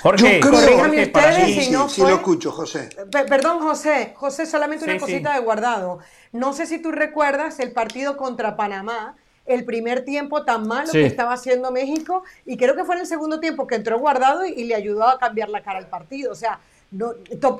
Jorge, 0.00 0.40
Yo 0.40 0.48
creo- 0.48 0.78
Jorge, 0.78 1.02
ustedes 1.04 1.44
si 1.46 1.60
Sí, 1.64 1.70
no 1.70 1.88
sí, 1.88 2.00
fue- 2.00 2.10
lo 2.10 2.16
escucho, 2.16 2.50
José. 2.52 2.88
Pe- 3.10 3.24
Perdón, 3.24 3.60
José. 3.60 4.12
José, 4.16 4.46
solamente 4.46 4.84
una 4.84 4.94
Sí, 4.94 5.00
cosita 5.00 5.34
de 5.34 5.40
guardado. 5.40 5.98
No 6.32 6.52
sé 6.52 6.66
si 6.66 6.80
tú 6.80 6.90
recuerdas 6.92 7.60
el 7.60 7.72
partido 7.72 8.16
contra 8.16 8.56
Panamá, 8.56 9.16
el 9.44 9.64
primer 9.64 10.04
tiempo 10.04 10.44
tan 10.44 10.66
malo 10.68 10.90
que 10.92 11.04
estaba 11.04 11.32
haciendo 11.34 11.70
México, 11.72 12.22
y 12.46 12.56
creo 12.56 12.76
que 12.76 12.84
fue 12.84 12.94
en 12.94 13.02
el 13.02 13.06
segundo 13.06 13.40
tiempo 13.40 13.66
que 13.66 13.74
entró 13.74 13.98
guardado 13.98 14.46
y, 14.46 14.50
y 14.52 14.64
le 14.64 14.74
ayudó 14.74 15.06
a 15.08 15.18
cambiar 15.18 15.48
la 15.48 15.62
cara 15.62 15.78
al 15.78 15.88
partido. 15.88 16.30
O 16.32 16.36
sea, 16.36 16.60
no, 16.92 17.12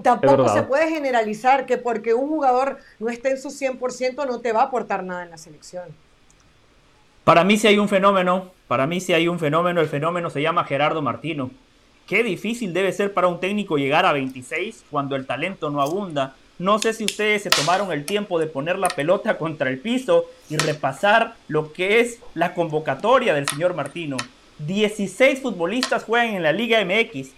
tampoco 0.02 0.48
se 0.48 0.62
puede 0.62 0.88
generalizar 0.90 1.66
que 1.66 1.78
porque 1.78 2.14
un 2.14 2.28
jugador 2.28 2.78
no 3.00 3.08
esté 3.08 3.30
en 3.30 3.38
su 3.40 3.48
100% 3.50 4.26
no 4.26 4.40
te 4.40 4.52
va 4.52 4.60
a 4.60 4.64
aportar 4.64 5.02
nada 5.02 5.22
en 5.24 5.30
la 5.30 5.38
selección. 5.38 5.84
Para 7.24 7.44
mí 7.44 7.56
sí 7.56 7.66
hay 7.68 7.78
un 7.78 7.88
fenómeno, 7.88 8.50
para 8.68 8.86
mí 8.86 9.00
sí 9.00 9.12
hay 9.12 9.28
un 9.28 9.38
fenómeno, 9.38 9.80
el 9.80 9.88
fenómeno 9.88 10.28
se 10.30 10.42
llama 10.42 10.64
Gerardo 10.64 11.02
Martino. 11.02 11.50
Qué 12.12 12.22
difícil 12.22 12.74
debe 12.74 12.92
ser 12.92 13.14
para 13.14 13.28
un 13.28 13.40
técnico 13.40 13.78
llegar 13.78 14.04
a 14.04 14.12
26 14.12 14.84
cuando 14.90 15.16
el 15.16 15.24
talento 15.24 15.70
no 15.70 15.80
abunda. 15.80 16.36
No 16.58 16.78
sé 16.78 16.92
si 16.92 17.06
ustedes 17.06 17.42
se 17.42 17.48
tomaron 17.48 17.90
el 17.90 18.04
tiempo 18.04 18.38
de 18.38 18.48
poner 18.48 18.78
la 18.78 18.90
pelota 18.90 19.38
contra 19.38 19.70
el 19.70 19.78
piso 19.78 20.26
y 20.50 20.58
repasar 20.58 21.36
lo 21.48 21.72
que 21.72 22.00
es 22.00 22.18
la 22.34 22.52
convocatoria 22.52 23.32
del 23.32 23.48
señor 23.48 23.72
Martino. 23.72 24.18
16 24.58 25.40
futbolistas 25.40 26.04
juegan 26.04 26.34
en 26.34 26.42
la 26.42 26.52
Liga 26.52 26.84
MX, 26.84 27.30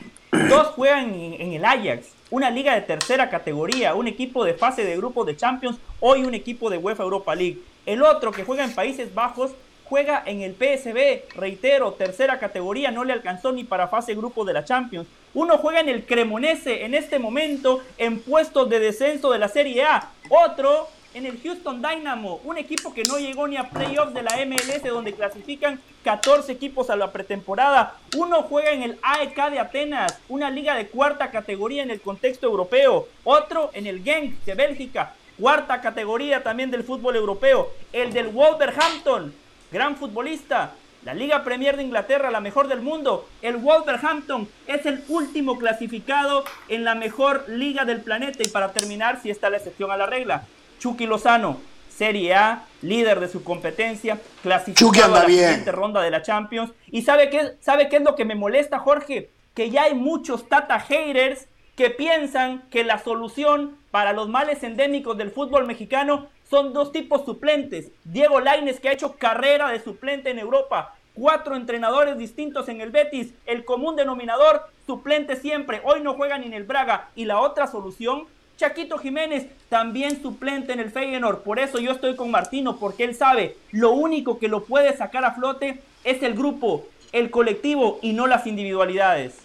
dos 0.49 0.67
juegan 0.75 1.15
en, 1.15 1.53
el 1.53 1.65
Ajax, 1.65 2.09
una 2.33 2.51
liga 2.51 2.75
de 2.75 2.81
tercera 2.81 3.31
categoría, 3.31 3.95
un 3.95 4.09
equipo 4.09 4.45
de 4.45 4.55
fase 4.55 4.85
de 4.85 4.97
grupos 4.97 5.25
de 5.25 5.37
Champions, 5.37 5.79
hoy 6.01 6.25
un 6.25 6.35
equipo 6.35 6.69
de 6.69 6.79
UEFA 6.79 7.05
Europa 7.05 7.37
League. 7.37 7.61
El 7.87 8.03
otro 8.03 8.33
que 8.33 8.43
juega 8.43 8.65
en 8.65 8.75
Países 8.75 9.15
Bajos 9.15 9.53
juega 9.89 10.23
en 10.27 10.43
el 10.43 10.55
PSB, 10.55 11.35
reitero, 11.37 11.93
tercera 11.93 12.39
categoría, 12.39 12.91
no 12.91 13.05
le 13.05 13.13
alcanzó 13.13 13.53
ni 13.53 13.65
para 13.65 13.89
fase 13.89 14.15
grupo 14.15 14.45
de 14.45 14.53
la 14.53 14.65
Champions. 14.65 15.07
Uno 15.35 15.59
juega 15.59 15.81
en 15.81 15.89
el 15.89 16.05
Cremonese 16.05 16.85
en 16.85 16.95
este 16.95 17.19
momento 17.19 17.83
en 17.99 18.21
puestos 18.21 18.69
de 18.71 18.79
descenso 18.79 19.31
de 19.31 19.39
la 19.39 19.49
Serie 19.49 19.85
A. 19.85 20.11
Otro 20.31 20.89
en 21.15 21.27
el 21.27 21.41
Houston 21.41 21.81
Dynamo, 21.81 22.41
un 22.45 22.59
equipo 22.59 22.93
que 22.93 23.05
no 23.05 23.19
llegó 23.19 23.47
ni 23.47 23.57
a 23.57 23.71
playoffs 23.71 24.15
de 24.15 24.23
la 24.23 24.37
MLS 24.45 24.83
donde 24.83 25.13
clasifican 25.13 25.81
14 26.03 26.53
equipos 26.53 26.91
a 26.91 26.97
la 26.97 27.13
pretemporada. 27.13 27.95
Uno 28.17 28.43
juega 28.43 28.73
en 28.73 28.83
el 28.83 28.99
AEK 29.01 29.51
de 29.51 29.61
Atenas, 29.61 30.19
una 30.29 30.51
liga 30.51 30.75
de 30.75 30.89
cuarta 30.89 31.31
categoría 31.31 31.85
en 31.85 31.91
el 31.91 32.01
contexto 32.01 32.47
europeo. 32.47 33.07
Otro 33.23 33.71
en 33.75 33.87
el 33.87 34.03
Genk 34.03 34.45
de 34.45 34.55
Bélgica, 34.55 35.15
cuarta 35.39 35.81
categoría 35.81 36.43
también 36.43 36.73
del 36.73 36.83
fútbol 36.83 37.15
europeo. 37.15 37.71
El 37.93 38.13
del 38.13 38.29
Wolverhampton, 38.29 39.33
gran 39.75 39.97
futbolista. 39.97 40.73
La 41.05 41.13
Liga 41.13 41.45
Premier 41.45 41.77
de 41.77 41.83
Inglaterra, 41.83 42.31
la 42.31 42.41
mejor 42.41 42.69
del 42.69 42.81
mundo. 42.81 43.29
El 43.43 43.59
Wolverhampton 43.59 44.49
es 44.67 44.87
el 44.87 45.05
último 45.09 45.59
clasificado 45.59 46.45
en 46.69 46.85
la 46.85 46.95
mejor 46.95 47.45
liga 47.49 47.85
del 47.85 48.01
planeta. 48.01 48.43
Y 48.43 48.49
para 48.49 48.73
terminar, 48.73 49.21
si 49.21 49.29
está 49.29 49.51
la 49.51 49.59
excepción 49.59 49.91
a 49.91 49.99
la 49.99 50.07
regla, 50.07 50.47
Chucky 50.79 51.07
Lozano, 51.07 51.59
Serie 51.91 52.35
A, 52.35 52.65
líder 52.81 53.21
de 53.21 53.29
su 53.29 53.45
competencia, 53.45 54.19
clasificado 54.43 55.17
a 55.17 55.21
la 55.21 55.27
bien. 55.27 55.41
siguiente 55.41 55.73
ronda 55.73 56.01
de 56.01 56.11
la 56.11 56.23
Champions. 56.23 56.73
¿Y 56.91 57.03
sabe 57.03 57.29
qué, 57.29 57.57
sabe 57.61 57.91
qué 57.91 57.97
es 57.97 58.03
lo 58.03 58.15
que 58.15 58.25
me 58.25 58.35
molesta, 58.35 58.79
Jorge? 58.79 59.29
Que 59.55 59.69
ya 59.69 59.83
hay 59.83 59.95
muchos 59.95 60.49
Tata 60.49 60.81
haters 60.81 61.49
que 61.77 61.91
piensan 61.91 62.63
que 62.71 62.85
la 62.85 62.99
solución 62.99 63.77
para 63.91 64.13
los 64.13 64.29
males 64.29 64.63
endémicos 64.63 65.19
del 65.19 65.31
fútbol 65.31 65.67
mexicano 65.67 66.29
son 66.49 66.73
dos 66.73 66.93
tipos 66.93 67.25
suplentes. 67.25 67.91
Diego 68.05 68.41
Laines, 68.41 68.81
que 68.81 68.89
ha 68.89 68.93
hecho 68.93 69.17
carrera 69.17 69.71
de 69.71 69.81
suplente 69.81 70.31
en 70.31 70.39
Europa. 70.39 70.95
Cuatro 71.15 71.57
entrenadores 71.57 72.19
distintos 72.19 72.69
en 72.69 72.81
el 72.81 72.91
Betis. 72.91 73.33
El 73.47 73.65
común 73.65 73.97
denominador, 73.97 74.63
suplente 74.87 75.37
siempre. 75.37 75.81
Hoy 75.85 76.01
no 76.01 76.15
juega 76.15 76.39
ni 76.39 76.47
en 76.47 76.55
el 76.55 76.65
Braga. 76.65 77.09
Y 77.15 77.25
la 77.25 77.41
otra 77.41 77.67
solución, 77.67 78.25
Chaquito 78.57 78.99
Jiménez, 78.99 79.47
también 79.69 80.21
suplente 80.21 80.73
en 80.73 80.81
el 80.81 80.91
Feyenoord. 80.91 81.43
Por 81.43 81.59
eso 81.59 81.79
yo 81.79 81.93
estoy 81.93 82.17
con 82.17 82.31
Martino, 82.31 82.77
porque 82.77 83.05
él 83.05 83.15
sabe, 83.15 83.57
lo 83.73 83.93
único 83.93 84.39
que 84.39 84.49
lo 84.49 84.65
puede 84.65 84.97
sacar 84.97 85.25
a 85.25 85.33
flote 85.33 85.81
es 86.05 86.23
el 86.23 86.35
grupo, 86.35 86.85
el 87.13 87.31
colectivo 87.31 87.99
y 88.03 88.13
no 88.13 88.27
las 88.27 88.47
individualidades. 88.47 89.44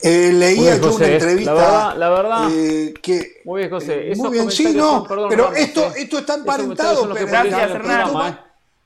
Eh, 0.00 0.30
leía 0.32 0.70
bien, 0.76 0.82
yo 0.82 0.94
una 0.94 1.06
entrevista. 1.06 1.54
La 1.54 1.60
verdad- 1.60 1.96
la 1.96 2.08
verdad- 2.10 2.50
eh, 2.52 2.94
que, 3.02 3.40
Muy 3.44 3.58
bien, 3.60 3.70
José. 3.70 3.94
eh, 3.94 4.12
Esos 4.12 4.24
muy 4.24 4.32
bien, 4.38 4.50
sí, 4.50 4.64
no. 4.74 4.90
son- 5.00 5.08
perdón, 5.08 5.28
pero 5.28 5.44
Ramos, 5.46 5.58
esto, 5.58 5.84
eh. 5.86 5.92
esto 5.96 6.18
está 6.18 6.34
emparentado. 6.34 7.12
pero 7.12 7.26
Gracias, 7.26 7.70
Hernán. 7.70 8.32
¿eh? 8.32 8.38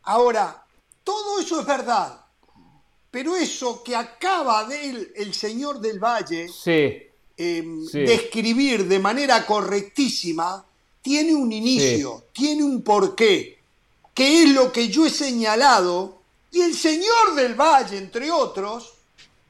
Ahora, 0.05 0.65
todo 1.05 1.41
eso 1.41 1.61
es 1.61 1.67
verdad. 1.67 2.19
Pero 3.11 3.37
eso 3.37 3.83
que 3.83 3.95
acaba 3.95 4.65
de 4.65 4.89
el, 4.89 5.13
el 5.17 5.35
señor 5.35 5.81
del 5.81 5.99
Valle 5.99 6.49
Sí, 6.49 7.03
Sí. 7.37 7.99
describir 7.99 8.87
de 8.89 8.99
manera 8.99 9.45
correctísima, 9.45 10.65
tiene 11.03 11.35
un 11.35 11.53
inicio, 11.53 12.25
tiene 12.33 12.63
un 12.63 12.83
porqué, 12.83 13.59
que 14.15 14.43
es 14.45 14.51
lo 14.51 14.73
que 14.73 14.89
yo 14.89 15.05
he 15.05 15.11
señalado, 15.11 16.21
y 16.53 16.61
el 16.63 16.75
señor 16.75 17.35
del 17.35 17.55
Valle, 17.55 17.99
entre 17.99 18.31
otros, 18.31 18.95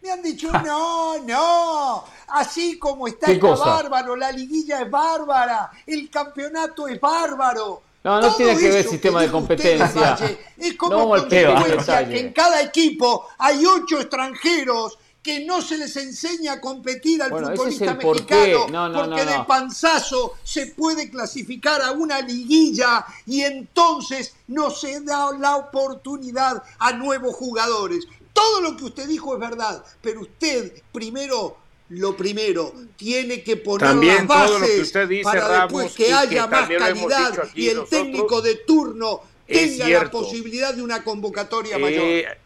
me 0.02 0.10
han 0.10 0.22
dicho, 0.22 0.50
no, 0.50 1.18
no, 1.20 2.04
así 2.28 2.78
como 2.78 3.06
está, 3.06 3.26
¿Qué 3.26 3.34
está 3.34 3.54
bárbaro, 3.54 4.16
la 4.16 4.32
liguilla 4.32 4.82
es 4.82 4.90
bárbara, 4.90 5.70
el 5.86 6.10
campeonato 6.10 6.88
es 6.88 7.00
bárbaro. 7.00 7.82
No, 8.04 8.20
no 8.20 8.26
Todo 8.26 8.36
tiene 8.36 8.56
que 8.58 8.68
ver 8.68 8.78
eso 8.78 8.90
sistema 8.90 9.20
de 9.20 9.26
usted 9.26 9.32
competencia. 9.32 10.18
Es 10.56 10.72
No 10.72 10.78
como 10.78 11.22
tema, 11.28 11.54
consecuencia 11.54 11.98
detalle. 12.00 12.14
que 12.14 12.20
en 12.20 12.32
cada 12.32 12.60
equipo 12.62 13.28
hay 13.38 13.64
ocho 13.64 14.00
extranjeros 14.00 14.98
que 15.22 15.44
no 15.44 15.62
se 15.62 15.78
les 15.78 15.96
enseña 15.96 16.54
a 16.54 16.60
competir 16.60 17.22
al 17.22 17.30
Bueno, 17.30 17.50
ese 17.52 17.54
es 17.54 17.58
futbolista 17.58 17.90
el 17.92 17.96
mexicano 17.98 18.66
No, 18.70 18.88
no, 18.88 18.98
porque 19.04 19.24
no, 19.24 19.30
de 19.30 19.38
no. 19.38 19.46
panzazo 19.46 20.34
se 20.42 20.66
puede 20.66 21.10
clasificar 21.10 21.80
a 21.80 21.92
una 21.92 22.20
liguilla 22.20 23.06
y 23.24 23.42
entonces 23.42 24.34
no 24.48 24.70
se 24.72 25.00
da 25.02 25.30
la 25.38 25.56
oportunidad 25.56 26.60
a 26.80 26.92
nuevos 26.94 27.36
jugadores. 27.36 28.08
Todo 28.32 28.60
lo 28.60 28.76
que 28.76 28.84
usted 28.84 29.06
dijo 29.08 29.34
es 29.34 29.40
verdad, 29.40 29.84
pero 30.00 30.20
usted 30.20 30.72
primero 30.92 31.58
lo 31.88 32.16
primero, 32.16 32.72
tiene 32.96 33.42
que 33.42 33.58
poner 33.58 33.86
También 33.86 34.16
las 34.16 34.26
bases 34.26 34.46
todo 34.48 34.58
lo 34.60 34.66
que 34.66 34.80
usted 34.80 35.08
dice, 35.08 35.24
para 35.24 35.40
Ramos, 35.46 35.60
después 35.82 35.92
que 35.94 36.04
que 36.06 36.12
haya 36.14 36.46
más 36.46 36.66
calidad 36.70 37.48
y 37.54 37.68
el 37.68 37.84
técnico 37.84 38.40
de 38.40 38.54
turno 38.56 39.20
tenga 39.46 39.88
la 39.88 40.10
posibilidad 40.10 40.72
de 40.72 40.82
una 40.82 41.04
convocatoria 41.04 41.76
Eh, 41.76 41.78
mayor. 41.78 42.38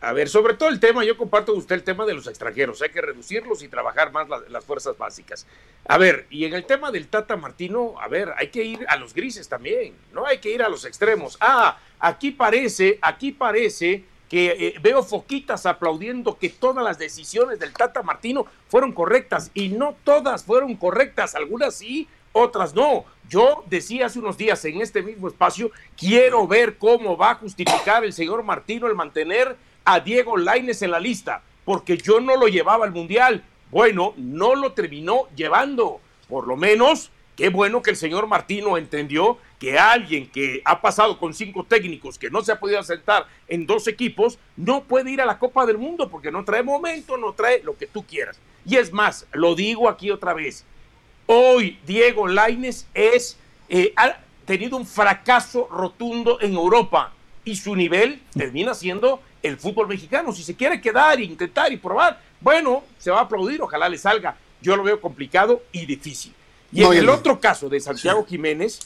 a 0.00 0.12
ver, 0.14 0.30
sobre 0.30 0.54
todo 0.54 0.70
el 0.70 0.80
tema, 0.80 1.04
yo 1.04 1.18
comparto 1.18 1.52
con 1.52 1.58
usted 1.60 1.74
el 1.74 1.82
tema 1.84 2.06
de 2.06 2.14
los 2.14 2.26
extranjeros, 2.26 2.80
hay 2.80 2.88
que 2.88 3.02
reducirlos 3.02 3.62
y 3.62 3.68
trabajar 3.68 4.12
más 4.12 4.28
la- 4.30 4.40
las 4.48 4.64
fuerzas 4.64 4.96
básicas. 4.96 5.46
A 5.86 5.98
ver, 5.98 6.26
y 6.30 6.46
en 6.46 6.54
el 6.54 6.64
tema 6.64 6.90
del 6.90 7.08
Tata 7.08 7.36
Martino, 7.36 7.96
a 8.00 8.08
ver, 8.08 8.32
hay 8.38 8.48
que 8.48 8.62
ir 8.64 8.86
a 8.88 8.96
los 8.96 9.12
grises 9.12 9.46
también, 9.48 9.94
no 10.14 10.24
hay 10.24 10.38
que 10.38 10.48
ir 10.50 10.62
a 10.62 10.70
los 10.70 10.86
extremos. 10.86 11.36
Ah, 11.40 11.78
aquí 11.98 12.30
parece, 12.30 12.98
aquí 13.02 13.32
parece 13.32 14.04
que 14.28 14.46
eh, 14.58 14.74
veo 14.80 15.02
foquitas 15.02 15.66
aplaudiendo 15.66 16.38
que 16.38 16.48
todas 16.48 16.84
las 16.84 16.98
decisiones 16.98 17.58
del 17.58 17.72
Tata 17.72 18.02
Martino 18.02 18.46
fueron 18.68 18.92
correctas 18.92 19.50
y 19.54 19.68
no 19.68 19.94
todas 20.04 20.44
fueron 20.44 20.74
correctas, 20.76 21.34
algunas 21.34 21.76
sí, 21.76 22.08
otras 22.32 22.74
no. 22.74 23.04
Yo 23.28 23.64
decía 23.68 24.06
hace 24.06 24.18
unos 24.18 24.36
días 24.36 24.64
en 24.64 24.80
este 24.80 25.02
mismo 25.02 25.28
espacio, 25.28 25.70
quiero 25.96 26.46
ver 26.46 26.76
cómo 26.76 27.16
va 27.16 27.32
a 27.32 27.34
justificar 27.36 28.04
el 28.04 28.12
señor 28.12 28.42
Martino 28.42 28.86
el 28.86 28.94
mantener 28.94 29.56
a 29.84 30.00
Diego 30.00 30.36
Laines 30.36 30.82
en 30.82 30.90
la 30.90 31.00
lista, 31.00 31.42
porque 31.64 31.96
yo 31.96 32.20
no 32.20 32.36
lo 32.36 32.48
llevaba 32.48 32.84
al 32.84 32.92
Mundial. 32.92 33.44
Bueno, 33.70 34.14
no 34.16 34.54
lo 34.54 34.72
terminó 34.72 35.28
llevando. 35.34 36.00
Por 36.28 36.46
lo 36.46 36.56
menos, 36.56 37.10
qué 37.36 37.50
bueno 37.50 37.82
que 37.82 37.90
el 37.90 37.96
señor 37.96 38.26
Martino 38.26 38.76
entendió 38.76 39.38
que 39.58 39.78
alguien 39.78 40.28
que 40.28 40.62
ha 40.64 40.80
pasado 40.80 41.18
con 41.18 41.34
cinco 41.34 41.64
técnicos, 41.64 42.18
que 42.18 42.30
no 42.30 42.42
se 42.42 42.52
ha 42.52 42.58
podido 42.58 42.82
sentar 42.82 43.26
en 43.46 43.66
dos 43.66 43.86
equipos, 43.86 44.38
no 44.56 44.84
puede 44.84 45.10
ir 45.10 45.20
a 45.20 45.26
la 45.26 45.38
Copa 45.38 45.66
del 45.66 45.78
Mundo 45.78 46.08
porque 46.10 46.32
no 46.32 46.44
trae 46.44 46.62
momento, 46.62 47.16
no 47.16 47.32
trae 47.32 47.62
lo 47.62 47.76
que 47.76 47.86
tú 47.86 48.04
quieras. 48.04 48.38
Y 48.64 48.76
es 48.76 48.92
más, 48.92 49.26
lo 49.32 49.54
digo 49.54 49.88
aquí 49.88 50.10
otra 50.10 50.34
vez, 50.34 50.64
Hoy 51.28 51.76
Diego 51.84 52.28
Laines 52.28 52.86
es, 52.94 53.36
eh, 53.68 53.92
ha 53.96 54.18
tenido 54.44 54.76
un 54.76 54.86
fracaso 54.86 55.66
rotundo 55.68 56.38
en 56.40 56.54
Europa 56.54 57.12
y 57.44 57.56
su 57.56 57.74
nivel 57.74 58.22
termina 58.32 58.74
siendo 58.74 59.20
el 59.42 59.56
fútbol 59.56 59.88
mexicano. 59.88 60.32
Si 60.32 60.44
se 60.44 60.54
quiere 60.54 60.80
quedar, 60.80 61.20
intentar 61.20 61.72
y 61.72 61.78
probar, 61.78 62.20
bueno, 62.40 62.84
se 62.98 63.10
va 63.10 63.18
a 63.18 63.22
aplaudir, 63.22 63.60
ojalá 63.60 63.88
le 63.88 63.98
salga. 63.98 64.36
Yo 64.62 64.76
lo 64.76 64.84
veo 64.84 65.00
complicado 65.00 65.62
y 65.72 65.84
difícil. 65.84 66.32
Y 66.72 66.80
No, 66.80 66.92
en 66.92 66.98
el 67.00 67.06
no. 67.06 67.14
otro 67.14 67.40
caso 67.40 67.68
de 67.68 67.80
Santiago 67.80 68.24
Jiménez, 68.26 68.80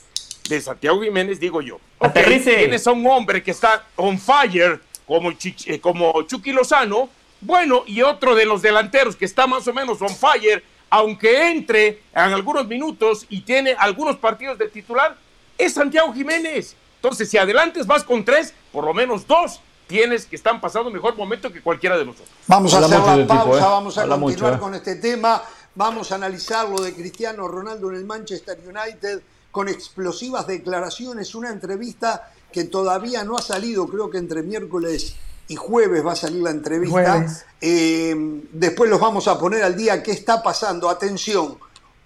de 0.48 0.60
Santiago 0.60 1.02
Jiménez, 1.02 1.40
digo 1.40 1.60
yo. 1.62 1.78
Aterrice. 1.98 2.56
Tienes 2.56 2.86
a 2.86 2.92
un 2.92 3.06
hombre 3.06 3.42
que 3.42 3.50
está 3.50 3.86
on 3.96 4.18
fire 4.18 4.80
como, 5.06 5.30
eh, 5.30 5.80
como 5.80 6.22
Chucky 6.22 6.52
Lozano, 6.52 7.08
bueno, 7.40 7.84
y 7.86 8.02
otro 8.02 8.34
de 8.34 8.44
los 8.44 8.62
delanteros 8.62 9.16
que 9.16 9.24
está 9.24 9.46
más 9.46 9.66
o 9.66 9.72
menos 9.72 10.00
on 10.02 10.14
fire, 10.14 10.62
aunque 10.90 11.50
entre 11.50 11.88
en 12.14 12.32
algunos 12.32 12.66
minutos 12.66 13.26
y 13.28 13.40
tiene 13.42 13.74
algunos 13.78 14.16
partidos 14.16 14.58
de 14.58 14.68
titular, 14.68 15.16
es 15.56 15.74
Santiago 15.74 16.12
Jiménez. 16.12 16.76
Entonces, 16.96 17.30
si 17.30 17.38
adelantes 17.38 17.86
vas 17.86 18.04
con 18.04 18.24
tres, 18.24 18.52
por 18.72 18.84
lo 18.84 18.92
menos 18.92 19.26
dos 19.26 19.60
tienes 19.90 20.24
que 20.24 20.36
están 20.36 20.60
pasando 20.60 20.88
mejor 20.88 21.16
momento 21.16 21.52
que 21.52 21.60
cualquiera 21.60 21.98
de 21.98 22.04
nosotros. 22.04 22.28
Vamos 22.46 22.72
a 22.74 22.78
hacer 22.78 22.90
la 22.90 23.26
pausa, 23.26 23.58
¿eh? 23.58 23.60
vamos 23.60 23.98
a 23.98 24.06
continuar 24.06 24.54
¿eh? 24.54 24.58
con 24.58 24.74
este 24.74 24.94
tema, 24.96 25.42
vamos 25.74 26.12
a 26.12 26.16
analizar 26.16 26.68
lo 26.68 26.80
de 26.80 26.94
Cristiano 26.94 27.48
Ronaldo 27.48 27.90
en 27.90 27.96
el 27.96 28.04
Manchester 28.04 28.58
United 28.64 29.22
con 29.50 29.68
explosivas 29.68 30.46
declaraciones, 30.46 31.34
una 31.34 31.50
entrevista 31.50 32.32
que 32.52 32.64
todavía 32.64 33.24
no 33.24 33.36
ha 33.36 33.42
salido, 33.42 33.86
creo 33.86 34.10
que 34.10 34.18
entre 34.18 34.42
miércoles 34.42 35.14
y 35.48 35.56
jueves 35.56 36.04
va 36.06 36.12
a 36.12 36.16
salir 36.16 36.42
la 36.42 36.50
entrevista. 36.50 37.26
Eh, 37.60 38.14
después 38.52 38.88
los 38.88 39.00
vamos 39.00 39.26
a 39.26 39.38
poner 39.38 39.64
al 39.64 39.76
día 39.76 40.02
qué 40.02 40.12
está 40.12 40.42
pasando. 40.42 40.88
Atención, 40.88 41.58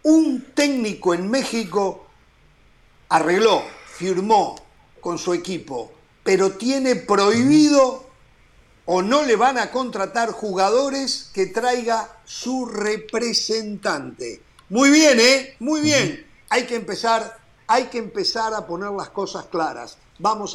un 0.02 0.46
técnico 0.54 1.12
en 1.12 1.30
México 1.30 2.06
arregló, 3.10 3.62
firmó 3.96 4.56
con 5.00 5.18
su 5.18 5.34
equipo, 5.34 5.92
pero 6.22 6.52
tiene 6.52 6.96
prohibido 6.96 8.03
o 8.86 9.02
no 9.02 9.22
le 9.22 9.36
van 9.36 9.58
a 9.58 9.70
contratar 9.70 10.30
jugadores 10.30 11.30
que 11.32 11.46
traiga 11.46 12.18
su 12.24 12.66
representante. 12.66 14.42
Muy 14.68 14.90
bien, 14.90 15.18
¿eh? 15.20 15.56
Muy 15.60 15.80
bien. 15.80 16.26
Hay 16.50 16.66
que 16.66 16.76
empezar, 16.76 17.38
hay 17.66 17.84
que 17.84 17.98
empezar 17.98 18.52
a 18.54 18.66
poner 18.66 18.90
las 18.90 19.10
cosas 19.10 19.46
claras. 19.46 19.98
Vamos 20.18 20.54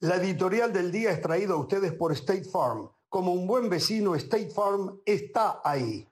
La 0.00 0.16
editorial 0.16 0.72
del 0.72 0.90
día 0.90 1.12
es 1.12 1.22
traída 1.22 1.54
a 1.54 1.58
ustedes 1.58 1.92
por 1.92 2.10
State 2.10 2.42
Farm. 2.44 2.90
Como 3.08 3.32
un 3.32 3.46
buen 3.46 3.68
vecino, 3.68 4.16
State 4.16 4.50
Farm 4.50 5.00
está 5.06 5.60
ahí. 5.62 6.08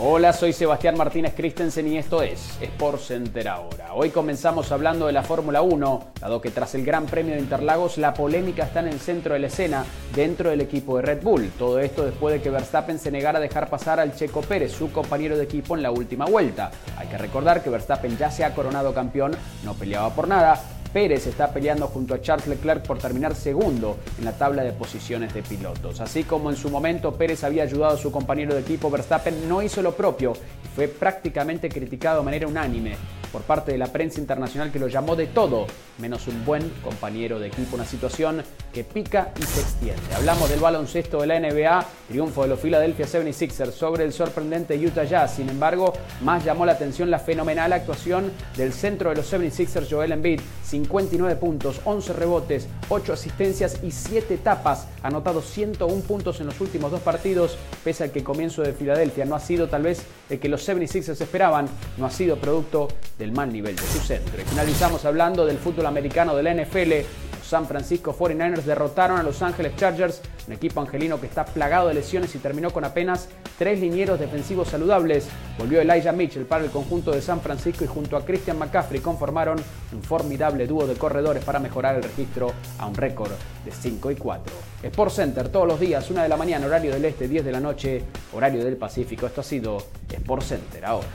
Hola, 0.00 0.32
soy 0.32 0.52
Sebastián 0.52 0.96
Martínez 0.96 1.34
Christensen 1.34 1.88
y 1.88 1.98
esto 1.98 2.22
es 2.22 2.56
Sport 2.62 3.00
Center 3.00 3.48
ahora. 3.48 3.94
Hoy 3.94 4.10
comenzamos 4.10 4.70
hablando 4.70 5.08
de 5.08 5.12
la 5.12 5.24
Fórmula 5.24 5.60
1, 5.60 6.04
dado 6.20 6.40
que 6.40 6.52
tras 6.52 6.76
el 6.76 6.84
Gran 6.84 7.06
Premio 7.06 7.34
de 7.34 7.40
Interlagos 7.40 7.98
la 7.98 8.14
polémica 8.14 8.62
está 8.62 8.78
en 8.78 8.86
el 8.86 9.00
centro 9.00 9.34
de 9.34 9.40
la 9.40 9.48
escena 9.48 9.84
dentro 10.14 10.50
del 10.50 10.60
equipo 10.60 10.98
de 10.98 11.02
Red 11.02 11.22
Bull. 11.24 11.50
Todo 11.58 11.80
esto 11.80 12.04
después 12.04 12.32
de 12.32 12.40
que 12.40 12.48
Verstappen 12.48 13.00
se 13.00 13.10
negara 13.10 13.38
a 13.38 13.42
dejar 13.42 13.68
pasar 13.68 13.98
al 13.98 14.14
Checo 14.14 14.40
Pérez, 14.40 14.70
su 14.70 14.92
compañero 14.92 15.36
de 15.36 15.42
equipo 15.42 15.76
en 15.76 15.82
la 15.82 15.90
última 15.90 16.26
vuelta. 16.26 16.70
Hay 16.96 17.08
que 17.08 17.18
recordar 17.18 17.64
que 17.64 17.70
Verstappen 17.70 18.16
ya 18.16 18.30
se 18.30 18.44
ha 18.44 18.54
coronado 18.54 18.94
campeón, 18.94 19.32
no 19.64 19.74
peleaba 19.74 20.14
por 20.14 20.28
nada, 20.28 20.62
Pérez 20.92 21.26
está 21.26 21.52
peleando 21.52 21.86
junto 21.86 22.14
a 22.14 22.20
Charles 22.20 22.46
Leclerc 22.46 22.86
por 22.86 22.98
terminar 22.98 23.34
segundo 23.34 23.98
en 24.18 24.24
la 24.24 24.32
tabla 24.32 24.62
de 24.62 24.72
posiciones 24.72 25.34
de 25.34 25.42
pilotos. 25.42 26.00
Así 26.00 26.24
como 26.24 26.50
en 26.50 26.56
su 26.56 26.70
momento 26.70 27.14
Pérez 27.14 27.44
había 27.44 27.62
ayudado 27.62 27.94
a 27.94 27.98
su 27.98 28.10
compañero 28.10 28.54
de 28.54 28.60
equipo, 28.60 28.90
Verstappen 28.90 29.48
no 29.48 29.62
hizo 29.62 29.82
lo 29.82 29.94
propio 29.94 30.32
y 30.64 30.68
fue 30.74 30.88
prácticamente 30.88 31.68
criticado 31.68 32.18
de 32.18 32.24
manera 32.24 32.46
unánime 32.46 32.96
por 33.32 33.42
parte 33.42 33.72
de 33.72 33.78
la 33.78 33.88
prensa 33.88 34.20
internacional 34.20 34.72
que 34.72 34.78
lo 34.78 34.88
llamó 34.88 35.14
de 35.14 35.26
todo, 35.26 35.66
menos 35.98 36.26
un 36.28 36.44
buen 36.44 36.68
compañero 36.82 37.38
de 37.38 37.48
equipo. 37.48 37.76
Una 37.76 37.84
situación 37.84 38.42
que 38.72 38.84
pica 38.84 39.32
y 39.38 39.42
se 39.42 39.60
extiende. 39.60 40.14
Hablamos 40.16 40.48
del 40.48 40.60
baloncesto 40.60 41.20
de 41.20 41.26
la 41.26 41.38
NBA, 41.38 41.86
triunfo 42.08 42.42
de 42.42 42.48
los 42.48 42.60
Philadelphia 42.60 43.06
76ers 43.06 43.72
sobre 43.72 44.04
el 44.04 44.12
sorprendente 44.12 44.78
Utah 44.78 45.04
Jazz. 45.04 45.34
Sin 45.36 45.48
embargo, 45.48 45.92
más 46.22 46.44
llamó 46.44 46.64
la 46.64 46.72
atención 46.72 47.10
la 47.10 47.18
fenomenal 47.18 47.72
actuación 47.72 48.32
del 48.56 48.72
centro 48.72 49.10
de 49.10 49.16
los 49.16 49.32
76ers, 49.32 49.88
Joel 49.90 50.12
Embiid. 50.12 50.40
59 50.84 51.36
puntos, 51.36 51.80
11 51.84 52.12
rebotes, 52.12 52.68
8 52.88 53.12
asistencias 53.12 53.80
y 53.82 53.90
7 53.90 54.38
tapas. 54.38 54.86
Anotado 55.02 55.42
101 55.42 56.02
puntos 56.02 56.40
en 56.40 56.46
los 56.46 56.60
últimos 56.60 56.90
dos 56.90 57.00
partidos, 57.00 57.56
pese 57.82 58.04
a 58.04 58.12
que 58.12 58.20
el 58.20 58.24
comienzo 58.24 58.62
de 58.62 58.72
Filadelfia 58.72 59.24
no 59.24 59.34
ha 59.34 59.40
sido 59.40 59.68
tal 59.68 59.82
vez 59.82 60.02
el 60.30 60.38
que 60.38 60.48
los 60.48 60.66
76ers 60.68 61.20
esperaban, 61.20 61.68
no 61.96 62.06
ha 62.06 62.10
sido 62.10 62.36
producto 62.36 62.88
del 63.18 63.32
mal 63.32 63.52
nivel 63.52 63.74
de 63.74 63.82
su 63.82 63.98
centro. 63.98 64.42
Finalizamos 64.48 65.04
hablando 65.04 65.44
del 65.44 65.58
fútbol 65.58 65.86
americano 65.86 66.36
de 66.36 66.42
la 66.42 66.54
NFL. 66.54 67.37
San 67.48 67.66
Francisco 67.66 68.14
49ers 68.14 68.64
derrotaron 68.64 69.18
a 69.18 69.22
Los 69.22 69.40
Ángeles 69.40 69.74
Chargers, 69.76 70.20
un 70.46 70.52
equipo 70.52 70.82
angelino 70.82 71.18
que 71.18 71.26
está 71.26 71.46
plagado 71.46 71.88
de 71.88 71.94
lesiones 71.94 72.34
y 72.34 72.38
terminó 72.38 72.70
con 72.70 72.84
apenas 72.84 73.30
tres 73.56 73.80
linieros 73.80 74.20
defensivos 74.20 74.68
saludables. 74.68 75.26
Volvió 75.58 75.80
Elijah 75.80 76.12
Mitchell 76.12 76.44
para 76.44 76.64
el 76.64 76.70
conjunto 76.70 77.10
de 77.10 77.22
San 77.22 77.40
Francisco 77.40 77.84
y 77.84 77.86
junto 77.86 78.18
a 78.18 78.24
Christian 78.26 78.58
McCaffrey 78.58 79.00
conformaron 79.00 79.58
un 79.92 80.02
formidable 80.02 80.66
dúo 80.66 80.86
de 80.86 80.96
corredores 80.96 81.42
para 81.42 81.58
mejorar 81.58 81.96
el 81.96 82.02
registro 82.02 82.52
a 82.78 82.86
un 82.86 82.94
récord 82.94 83.32
de 83.64 83.72
5 83.72 84.10
y 84.10 84.16
4. 84.16 84.54
Sport 84.82 85.12
Center 85.12 85.48
todos 85.48 85.66
los 85.66 85.80
días, 85.80 86.10
1 86.10 86.22
de 86.22 86.28
la 86.28 86.36
mañana, 86.36 86.66
horario 86.66 86.92
del 86.92 87.04
este, 87.06 87.28
10 87.28 87.46
de 87.46 87.52
la 87.52 87.60
noche, 87.60 88.04
horario 88.34 88.62
del 88.62 88.76
Pacífico. 88.76 89.26
Esto 89.26 89.40
ha 89.40 89.44
sido 89.44 89.78
Sport 90.10 90.42
Center 90.42 90.84
ahora. 90.84 91.08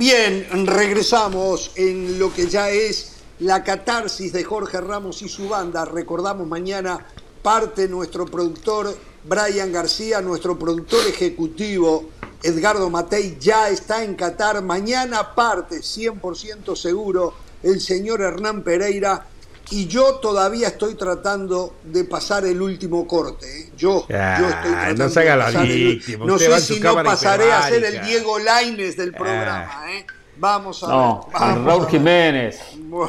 Bien, 0.00 0.46
regresamos 0.66 1.72
en 1.74 2.18
lo 2.18 2.32
que 2.32 2.46
ya 2.46 2.70
es 2.70 3.16
la 3.38 3.62
catarsis 3.62 4.32
de 4.32 4.44
Jorge 4.44 4.80
Ramos 4.80 5.20
y 5.20 5.28
su 5.28 5.46
banda. 5.46 5.84
Recordamos 5.84 6.48
mañana 6.48 7.06
parte 7.42 7.86
nuestro 7.86 8.24
productor 8.24 8.96
Brian 9.24 9.70
García, 9.70 10.22
nuestro 10.22 10.58
productor 10.58 11.06
ejecutivo 11.06 12.08
Edgardo 12.42 12.88
Matei 12.88 13.36
ya 13.38 13.68
está 13.68 14.02
en 14.02 14.14
Qatar. 14.14 14.62
Mañana 14.62 15.34
parte, 15.34 15.80
100% 15.80 16.74
seguro, 16.76 17.34
el 17.62 17.78
señor 17.82 18.22
Hernán 18.22 18.64
Pereira 18.64 19.26
y 19.70 19.86
yo 19.86 20.16
todavía 20.16 20.68
estoy 20.68 20.94
tratando 20.94 21.76
de 21.84 22.04
pasar 22.04 22.44
el 22.44 22.60
último 22.60 23.06
corte. 23.06 23.46
¿eh? 23.46 23.70
Yo, 23.76 24.06
yo 24.08 24.16
estoy 24.16 24.72
tratando 24.72 25.04
no 25.04 25.10
se 25.10 25.20
haga 25.20 25.36
la 25.36 25.62
víctima. 25.62 26.26
No 26.26 26.38
sé 26.38 26.60
si 26.60 26.80
no 26.80 27.02
pasaré 27.02 27.52
a 27.52 27.68
ser 27.68 27.84
el 27.84 28.02
Diego 28.02 28.38
Laines 28.38 28.96
del 28.96 29.12
programa. 29.12 29.90
¿eh? 29.90 30.06
Vamos 30.36 30.82
a 30.82 30.88
no, 30.88 31.28
ver. 31.32 31.58
el 31.58 31.64
Raúl 31.64 31.86
Jiménez. 31.86 32.60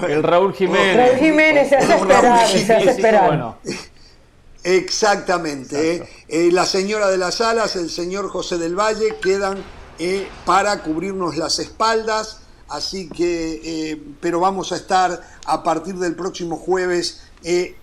el 0.07 0.23
Raúl 0.23 0.53
Jiménez. 0.53 0.97
Raúl 0.97 1.19
Jiménez 1.19 1.69
se 1.69 1.77
hace 1.77 1.95
esperar. 1.95 2.47
Se 2.47 2.73
hace 2.73 2.89
esperar. 2.89 3.55
Exactamente. 4.63 5.95
¿eh? 5.95 6.09
Eh, 6.27 6.49
la 6.51 6.65
señora 6.65 7.09
de 7.09 7.17
las 7.17 7.41
alas, 7.41 7.75
el 7.75 7.89
señor 7.89 8.29
José 8.29 8.57
del 8.57 8.77
Valle 8.77 9.15
quedan 9.21 9.63
eh, 9.99 10.27
para 10.45 10.81
cubrirnos 10.83 11.37
las 11.37 11.59
espaldas 11.59 12.41
Así 12.71 13.09
que, 13.09 13.61
eh, 13.91 14.01
pero 14.21 14.39
vamos 14.39 14.71
a 14.71 14.77
estar 14.77 15.21
a 15.45 15.61
partir 15.61 15.95
del 15.95 16.15
próximo 16.15 16.55
jueves 16.55 17.21
eh, 17.43 17.75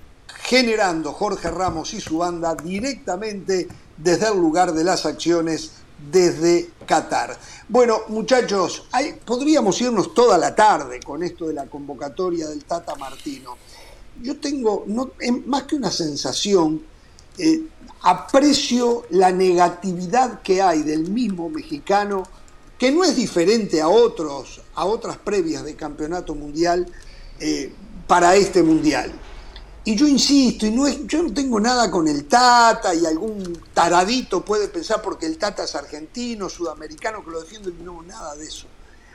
generando 0.45 1.13
Jorge 1.13 1.51
Ramos 1.51 1.93
y 1.93 2.01
su 2.01 2.19
banda 2.19 2.55
directamente 2.55 3.69
desde 3.97 4.29
el 4.29 4.39
lugar 4.39 4.73
de 4.73 4.85
las 4.85 5.05
acciones 5.05 5.73
desde 6.11 6.71
Qatar. 6.87 7.37
Bueno, 7.69 7.99
muchachos, 8.09 8.89
podríamos 9.25 9.79
irnos 9.81 10.15
toda 10.15 10.39
la 10.39 10.55
tarde 10.55 11.01
con 11.01 11.23
esto 11.23 11.49
de 11.49 11.55
la 11.55 11.67
convocatoria 11.67 12.49
del 12.49 12.65
Tata 12.65 12.95
Martino. 12.95 13.57
Yo 14.23 14.39
tengo, 14.41 14.85
más 15.47 15.65
que 15.65 15.77
una 15.77 15.91
sensación, 15.91 16.83
eh, 17.37 17.63
aprecio 18.03 19.05
la 19.11 19.33
negatividad 19.33 20.41
que 20.41 20.63
hay 20.63 20.83
del 20.83 21.11
mismo 21.11 21.51
mexicano 21.51 22.23
que 22.79 22.93
no 22.93 23.05
es 23.05 23.17
diferente 23.17 23.81
a, 23.81 23.89
otros, 23.89 24.61
a 24.75 24.85
otras 24.85 25.19
previas 25.19 25.65
de 25.65 25.75
campeonato 25.75 26.35
mundial 26.35 26.87
eh, 27.41 27.73
para 28.07 28.37
este 28.37 28.63
mundial. 28.63 29.13
Y 29.85 29.97
yo 29.97 30.07
insisto, 30.07 30.67
y 30.67 30.71
no 30.71 30.87
es, 30.87 31.07
yo 31.07 31.23
no 31.23 31.33
tengo 31.33 31.59
nada 31.59 31.91
con 31.91 32.07
el 32.09 32.27
Tata, 32.27 32.95
y 32.95 33.07
algún 33.07 33.59
taradito 33.73 34.45
puede 34.45 34.69
pensar 34.69 35.01
porque 35.01 35.27
el 35.27 35.39
Tata 35.39 35.65
es 35.65 35.75
argentino, 35.75 36.49
sudamericano, 36.49 37.25
que 37.25 37.31
lo 37.31 37.41
defiende, 37.41 37.73
no, 37.83 38.03
nada 38.03 38.37
de 38.37 38.45
eso. 38.45 38.67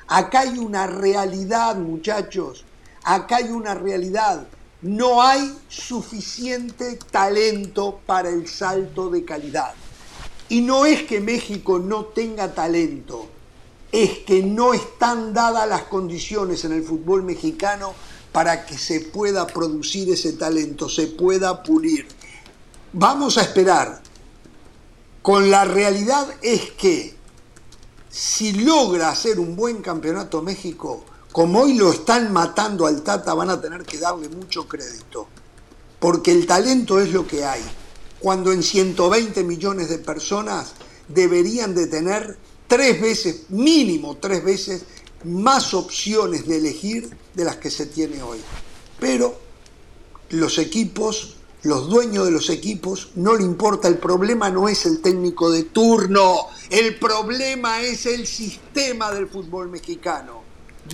Acá 0.07 0.41
hay 0.41 0.57
una 0.57 0.87
realidad, 0.87 1.75
muchachos, 1.75 2.65
acá 3.03 3.37
hay 3.37 3.49
una 3.49 3.75
realidad. 3.75 4.47
No 4.81 5.21
hay 5.21 5.57
suficiente 5.69 6.99
talento 7.09 8.01
para 8.05 8.29
el 8.29 8.47
salto 8.47 9.09
de 9.09 9.23
calidad. 9.23 9.73
Y 10.49 10.61
no 10.61 10.85
es 10.85 11.03
que 11.03 11.21
México 11.21 11.79
no 11.79 12.05
tenga 12.05 12.53
talento, 12.53 13.29
es 13.93 14.17
que 14.25 14.41
no 14.41 14.73
están 14.73 15.35
dadas 15.35 15.69
las 15.69 15.83
condiciones 15.83 16.65
en 16.65 16.71
el 16.71 16.83
fútbol 16.83 17.21
mexicano 17.21 17.93
para 18.31 18.65
que 18.65 18.75
se 18.75 19.01
pueda 19.01 19.45
producir 19.45 20.11
ese 20.11 20.33
talento, 20.33 20.89
se 20.89 21.05
pueda 21.05 21.61
pulir. 21.61 22.07
Vamos 22.91 23.37
a 23.37 23.43
esperar. 23.43 24.01
Con 25.21 25.51
la 25.51 25.63
realidad 25.63 26.27
es 26.41 26.71
que 26.71 27.15
si 28.09 28.53
logra 28.53 29.09
hacer 29.09 29.39
un 29.39 29.55
buen 29.55 29.83
campeonato 29.83 30.41
México, 30.41 31.05
como 31.31 31.61
hoy 31.61 31.75
lo 31.75 31.91
están 31.91 32.33
matando 32.33 32.87
al 32.87 33.03
Tata, 33.03 33.35
van 33.35 33.51
a 33.51 33.61
tener 33.61 33.83
que 33.83 33.99
darle 33.99 34.27
mucho 34.27 34.67
crédito. 34.67 35.27
Porque 35.99 36.31
el 36.31 36.47
talento 36.47 36.99
es 36.99 37.13
lo 37.13 37.27
que 37.27 37.45
hay. 37.45 37.61
Cuando 38.19 38.51
en 38.51 38.63
120 38.63 39.43
millones 39.43 39.89
de 39.89 39.99
personas 39.99 40.73
deberían 41.07 41.75
de 41.75 41.85
tener 41.85 42.39
tres 42.73 42.99
veces, 42.99 43.43
mínimo 43.49 44.17
tres 44.17 44.43
veces, 44.43 44.85
más 45.25 45.75
opciones 45.75 46.47
de 46.47 46.57
elegir 46.57 47.15
de 47.35 47.45
las 47.45 47.57
que 47.57 47.69
se 47.69 47.85
tiene 47.85 48.23
hoy. 48.23 48.39
Pero 48.99 49.37
los 50.29 50.57
equipos, 50.57 51.35
los 51.61 51.87
dueños 51.87 52.25
de 52.25 52.31
los 52.31 52.49
equipos, 52.49 53.11
no 53.13 53.35
le 53.35 53.43
importa, 53.43 53.87
el 53.87 53.99
problema 53.99 54.49
no 54.49 54.67
es 54.67 54.87
el 54.87 55.01
técnico 55.01 55.51
de 55.51 55.65
turno, 55.65 56.47
el 56.71 56.97
problema 56.97 57.83
es 57.83 58.07
el 58.07 58.25
sistema 58.25 59.11
del 59.11 59.27
fútbol 59.27 59.69
mexicano, 59.69 60.41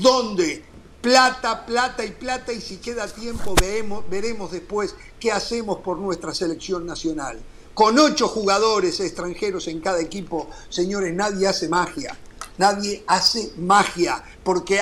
donde 0.02 0.66
plata, 1.00 1.66
plata 1.66 2.04
y 2.04 2.12
plata 2.12 2.52
y 2.52 2.60
si 2.60 2.76
queda 2.78 3.08
tiempo 3.08 3.56
veremos, 3.58 4.04
veremos 4.10 4.52
después 4.52 4.96
qué 5.18 5.32
hacemos 5.32 5.80
por 5.80 5.98
nuestra 5.98 6.34
selección 6.34 6.86
nacional. 6.86 7.40
Con 7.80 7.98
ocho 7.98 8.28
jugadores 8.28 9.00
extranjeros 9.00 9.70
en 9.70 9.80
cada 9.80 10.02
equipo, 10.02 10.50
señores, 10.68 11.14
nadie 11.14 11.48
hace 11.48 11.70
magia. 11.70 12.14
Nadie 12.58 13.06
hace 13.08 13.54
magia, 13.56 14.22
porque 14.44 14.82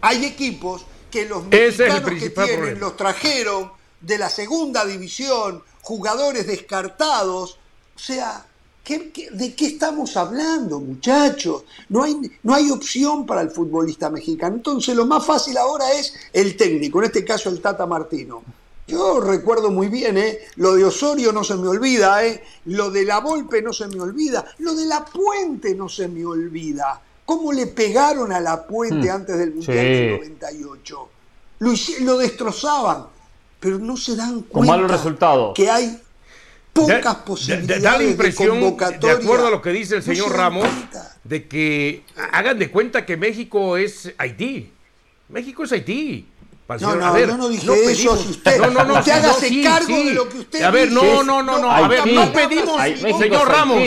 hay 0.00 0.24
equipos 0.24 0.84
que 1.12 1.26
los 1.26 1.44
mexicanos 1.44 2.10
que 2.18 2.30
tienen 2.30 2.80
los 2.80 2.96
trajeron 2.96 3.70
de 4.00 4.18
la 4.18 4.28
segunda 4.30 4.84
división, 4.84 5.62
jugadores 5.80 6.48
descartados. 6.48 7.56
O 7.94 7.98
sea, 8.00 8.44
de 8.84 9.54
qué 9.54 9.66
estamos 9.66 10.16
hablando, 10.16 10.80
muchachos? 10.80 11.66
No 11.88 12.02
hay, 12.02 12.16
no 12.42 12.52
hay 12.52 12.68
opción 12.72 13.26
para 13.26 13.42
el 13.42 13.50
futbolista 13.52 14.10
mexicano. 14.10 14.56
Entonces, 14.56 14.96
lo 14.96 15.06
más 15.06 15.24
fácil 15.24 15.56
ahora 15.56 15.92
es 15.92 16.12
el 16.32 16.56
técnico, 16.56 16.98
en 16.98 17.04
este 17.04 17.24
caso 17.24 17.48
el 17.48 17.60
Tata 17.60 17.86
Martino. 17.86 18.42
Yo 18.88 19.20
recuerdo 19.20 19.70
muy 19.70 19.88
bien, 19.88 20.16
¿eh? 20.16 20.38
lo 20.56 20.74
de 20.74 20.82
Osorio 20.82 21.30
no 21.30 21.44
se 21.44 21.54
me 21.56 21.68
olvida, 21.68 22.24
¿eh? 22.24 22.42
lo 22.64 22.90
de 22.90 23.04
la 23.04 23.20
Volpe 23.20 23.60
no 23.60 23.70
se 23.70 23.86
me 23.86 24.00
olvida, 24.00 24.46
lo 24.60 24.74
de 24.74 24.86
la 24.86 25.04
Puente 25.04 25.74
no 25.74 25.90
se 25.90 26.08
me 26.08 26.24
olvida. 26.24 26.98
¿Cómo 27.26 27.52
le 27.52 27.66
pegaron 27.66 28.32
a 28.32 28.40
la 28.40 28.66
Puente 28.66 29.08
hmm. 29.08 29.14
antes 29.14 29.38
del 29.38 29.52
Mundial 29.52 29.76
del 29.76 30.10
98? 30.12 31.08
Lo, 31.58 31.72
lo, 32.00 32.16
destrozaban, 32.16 33.08
pero 33.60 33.78
no 33.78 33.94
se 33.94 34.16
dan 34.16 34.40
cuenta 34.42 35.52
que 35.54 35.70
hay 35.70 36.00
pocas 36.72 37.16
posibilidades 37.16 37.82
da, 37.82 37.98
la 37.98 38.04
impresión, 38.04 38.58
de, 38.58 39.10
acuerdo 39.10 39.48
a 39.48 39.50
lo 39.50 39.60
que 39.60 39.70
dice 39.70 39.96
el 39.96 40.02
señor 40.02 40.34
Ramos, 40.34 40.66
de 41.24 41.46
que 41.46 42.04
hagan 42.32 42.58
de 42.58 42.70
cuenta 42.70 43.04
que 43.04 43.18
México 43.18 43.76
es 43.76 44.14
Haití. 44.16 44.72
México 45.28 45.64
es 45.64 45.72
Haití. 45.72 46.26
No, 46.68 46.94
no, 46.96 47.12
ver, 47.14 47.28
no, 47.28 47.38
no 47.38 47.48
dije 47.48 47.66
eso. 47.90 48.12
usted, 48.12 48.58
no, 48.58 48.70
no, 48.70 48.84
no, 48.84 48.98
usted 48.98 49.12
hágase 49.12 49.62
cargo 49.62 50.04
de 50.04 50.12
lo 50.12 50.28
que 50.28 50.38
usted 50.40 50.62
A 50.62 50.70
ver, 50.70 50.92
no, 50.92 51.24
no, 51.24 51.42
no, 51.42 51.58
no. 51.58 51.70
A 51.70 51.88
ver, 51.88 52.06
no 52.06 52.30
pedimos, 52.30 52.78
señor 53.18 53.48
Ramos. 53.48 53.80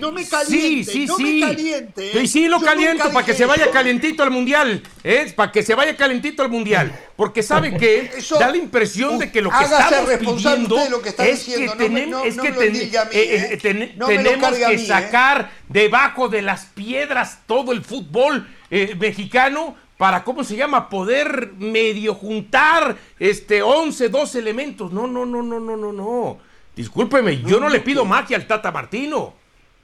no 0.00 0.12
me 0.12 0.28
caliente, 0.28 0.84
sí, 0.84 0.84
sí, 0.84 1.06
no 1.06 1.16
sí. 1.16 1.24
me 1.24 1.40
caliente. 1.40 2.12
Sí, 2.12 2.26
sí, 2.28 2.48
lo 2.48 2.60
caliento 2.60 3.10
para 3.12 3.26
que 3.26 3.34
se 3.34 3.44
vaya 3.46 3.68
calentito 3.72 4.22
al 4.22 4.30
mundial. 4.30 4.80
¿eh? 5.02 5.32
Para 5.34 5.50
que 5.50 5.64
se 5.64 5.74
vaya 5.74 5.96
calentito 5.96 6.44
al 6.44 6.50
mundial. 6.50 6.96
Porque 7.16 7.42
sabe 7.42 7.76
que 7.76 8.12
da 8.38 8.48
la 8.48 8.58
impresión 8.58 9.18
de 9.18 9.32
que 9.32 9.42
lo 9.42 9.50
que 9.50 9.64
estamos 9.64 10.10
pidiendo 10.36 10.76
es 11.18 11.44
que 11.44 11.68
tenemos, 11.76 12.26
es 12.26 12.36
que 12.36 13.96
tenemos 14.06 14.56
que 14.56 14.78
sacar 14.78 15.50
debajo 15.68 16.28
de 16.28 16.42
las 16.42 16.66
piedras 16.66 17.40
todo 17.46 17.72
el 17.72 17.84
fútbol 17.84 18.46
eh, 18.70 18.94
mexicano 18.98 19.76
para, 19.96 20.24
¿cómo 20.24 20.44
se 20.44 20.56
llama? 20.56 20.88
Poder 20.88 21.52
medio 21.58 22.14
juntar 22.14 22.96
este 23.18 23.62
11, 23.62 24.08
12 24.08 24.38
elementos. 24.38 24.92
No, 24.92 25.06
no, 25.06 25.24
no, 25.24 25.42
no, 25.42 25.60
no, 25.60 25.76
no, 25.76 25.92
no. 25.92 26.38
Discúlpeme, 26.74 27.40
yo 27.42 27.60
no 27.60 27.68
le 27.68 27.80
pido 27.80 28.04
magia 28.04 28.36
al 28.36 28.46
Tata 28.46 28.72
Martino. 28.72 29.34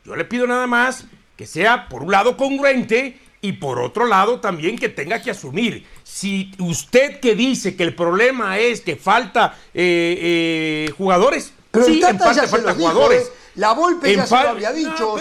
Yo 0.05 0.17
le 0.17 0.25
pido 0.25 0.47
nada 0.47 0.67
más 0.67 1.05
que 1.37 1.47
sea, 1.47 1.89
por 1.89 2.03
un 2.03 2.11
lado, 2.11 2.37
congruente 2.37 3.19
y 3.41 3.53
por 3.53 3.79
otro 3.79 4.07
lado 4.07 4.41
también 4.41 4.79
que 4.79 4.89
tenga 4.89 5.23
que 5.23 5.31
asumir. 5.31 5.87
Si 6.03 6.53
usted 6.59 7.21
que 7.21 7.35
dice 7.35 7.77
que 7.77 7.83
el 7.83 7.95
problema 7.95 8.59
es 8.59 8.81
que 8.81 8.97
falta 8.97 9.57
eh, 9.73 10.19
eh, 10.21 10.93
jugadores, 10.97 11.55
sí, 11.85 12.03
en 12.07 12.19
parte 12.19 12.47
falta 12.47 12.75
jugadores. 12.75 13.23
¿eh? 13.23 13.40
La 13.61 13.75
Volpe 13.75 14.17
ya 14.17 14.27
se 14.27 14.35
lo 14.35 14.49
había 14.49 14.73
dicho. 14.73 15.17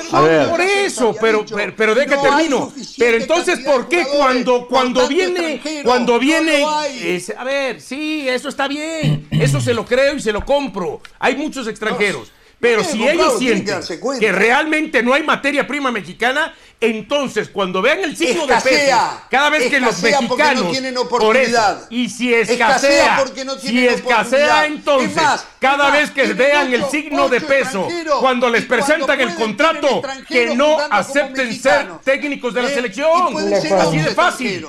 por 0.50 0.62
eso, 0.62 1.14
pero, 1.20 1.46
pero, 1.76 1.94
de 1.94 2.06
que 2.06 2.16
termino. 2.16 2.72
Pero 2.98 3.18
entonces, 3.18 3.60
¿por 3.60 3.90
qué 3.90 4.06
cuando, 4.06 4.66
cuando 4.66 5.10
viene, 5.10 5.62
cuando 5.84 6.18
viene, 6.18 6.64
a 6.64 7.44
ver, 7.44 7.82
sí, 7.82 8.30
eso 8.30 8.48
está 8.48 8.70
bien, 8.70 9.28
eso 9.30 9.60
se 9.60 9.74
lo 9.74 9.86
creo 9.86 10.16
y 10.16 10.22
se 10.22 10.32
lo 10.32 10.46
compro. 10.46 11.02
Hay 11.20 11.36
muchos 11.36 11.68
extranjeros. 11.68 12.32
Pero 12.62 12.84
si 12.84 13.08
ellos 13.08 13.40
sienten 13.40 13.82
que 14.20 14.32
realmente 14.32 15.02
no 15.02 15.14
hay 15.14 15.24
materia 15.24 15.66
prima 15.66 15.92
mexicana, 15.92 16.54
entonces 16.82 17.50
cuando 17.50 17.82
vean 17.82 18.00
el 18.00 18.16
signo 18.16 18.48
de 18.48 18.56
peso, 18.56 18.98
cada 19.30 19.50
vez 19.50 19.70
que 19.70 19.80
los 19.80 20.02
mexicanos 20.02 20.64
no 20.66 20.72
tienen 20.72 20.98
oportunidad. 20.98 21.88
y 21.90 22.10
si 22.10 22.34
escasea, 22.34 23.18
porque 23.18 23.44
no 23.44 23.58
si 23.58 23.86
escasea 23.86 24.66
entonces, 24.66 25.46
cada 25.60 25.92
vez 25.92 26.12
que 26.12 26.34
vean 26.34 26.74
el 26.74 26.86
signo 26.86 27.28
de 27.28 27.42
peso, 27.42 27.88
cuando 28.22 28.50
les 28.50 28.66
presentan 28.66 29.20
el 29.20 29.36
contrato, 29.36 30.02
que 30.28 30.56
no 30.56 30.78
acepten 30.90 31.54
ser 31.54 32.00
técnicos 32.04 32.54
de 32.54 32.62
la 32.62 32.70
¿Eh? 32.70 32.74
selección. 32.74 33.36
Así 33.80 33.98
de 33.98 34.12
fácil. 34.12 34.66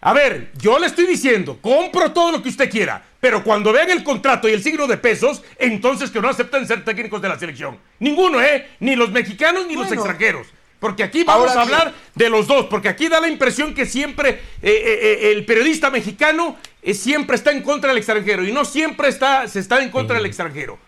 A 0.00 0.12
ver, 0.12 0.52
yo 0.58 0.78
le 0.78 0.86
estoy 0.86 1.06
diciendo, 1.06 1.58
compro 1.60 2.12
todo 2.12 2.30
lo 2.30 2.42
que 2.42 2.48
usted 2.48 2.70
quiera, 2.70 3.02
pero 3.18 3.42
cuando 3.42 3.72
vean 3.72 3.90
el 3.90 4.04
contrato 4.04 4.48
y 4.48 4.52
el 4.52 4.62
signo 4.62 4.86
de 4.86 4.96
pesos, 4.98 5.42
entonces 5.58 6.10
que 6.10 6.20
no 6.20 6.28
acepten 6.28 6.64
ser 6.64 6.84
técnicos 6.84 7.20
de 7.20 7.28
la 7.28 7.36
selección. 7.36 7.76
Ninguno, 7.98 8.40
¿eh? 8.40 8.68
Ni 8.78 8.94
los 8.94 9.10
mexicanos 9.10 9.66
ni 9.66 9.74
los 9.74 9.90
extranjeros. 9.90 10.46
Porque 10.78 11.02
aquí 11.02 11.24
vamos 11.24 11.50
a 11.56 11.62
hablar 11.62 11.92
de 12.14 12.28
los 12.28 12.46
dos, 12.46 12.66
porque 12.66 12.88
aquí 12.88 13.08
da 13.08 13.20
la 13.20 13.28
impresión 13.28 13.74
que 13.74 13.86
siempre 13.86 14.30
eh, 14.30 14.38
eh, 14.62 15.18
eh, 15.22 15.32
el 15.32 15.44
periodista 15.46 15.90
mexicano 15.90 16.56
siempre 16.92 17.36
está 17.36 17.50
en 17.50 17.62
contra 17.62 17.88
del 17.90 17.98
extranjero 17.98 18.44
y 18.44 18.52
no 18.52 18.64
siempre 18.64 19.08
está, 19.08 19.48
se 19.48 19.60
está 19.60 19.82
en 19.82 19.90
contra 19.90 20.16
del 20.16 20.26
extranjero. 20.26 20.78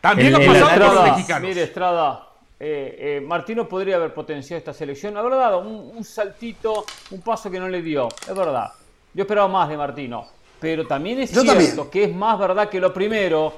También 0.00 0.34
ha 0.34 0.38
pasado 0.38 0.86
con 0.86 0.94
los 0.94 1.04
mexicanos. 1.04 1.48
Mire, 1.48 1.62
Estrada, 1.62 2.26
eh, 2.58 3.18
eh, 3.18 3.20
Martino 3.20 3.68
podría 3.68 3.96
haber 3.96 4.14
potenciado 4.14 4.58
esta 4.58 4.72
selección, 4.72 5.16
haber 5.16 5.32
dado 5.32 5.58
un, 5.58 6.02
saltito, 6.04 6.86
un 7.10 7.20
paso 7.20 7.50
que 7.50 7.60
no 7.60 7.68
le 7.68 7.82
dio, 7.82 8.08
es 8.08 8.34
verdad. 8.34 8.72
Yo 9.12 9.22
esperaba 9.22 9.48
más 9.48 9.68
de 9.68 9.76
Martino, 9.76 10.26
pero 10.58 10.86
también 10.86 11.20
es 11.20 11.30
cierto 11.30 11.90
que 11.90 12.04
es 12.04 12.14
más 12.14 12.38
verdad 12.38 12.68
que 12.70 12.80
lo 12.80 12.94
primero, 12.94 13.52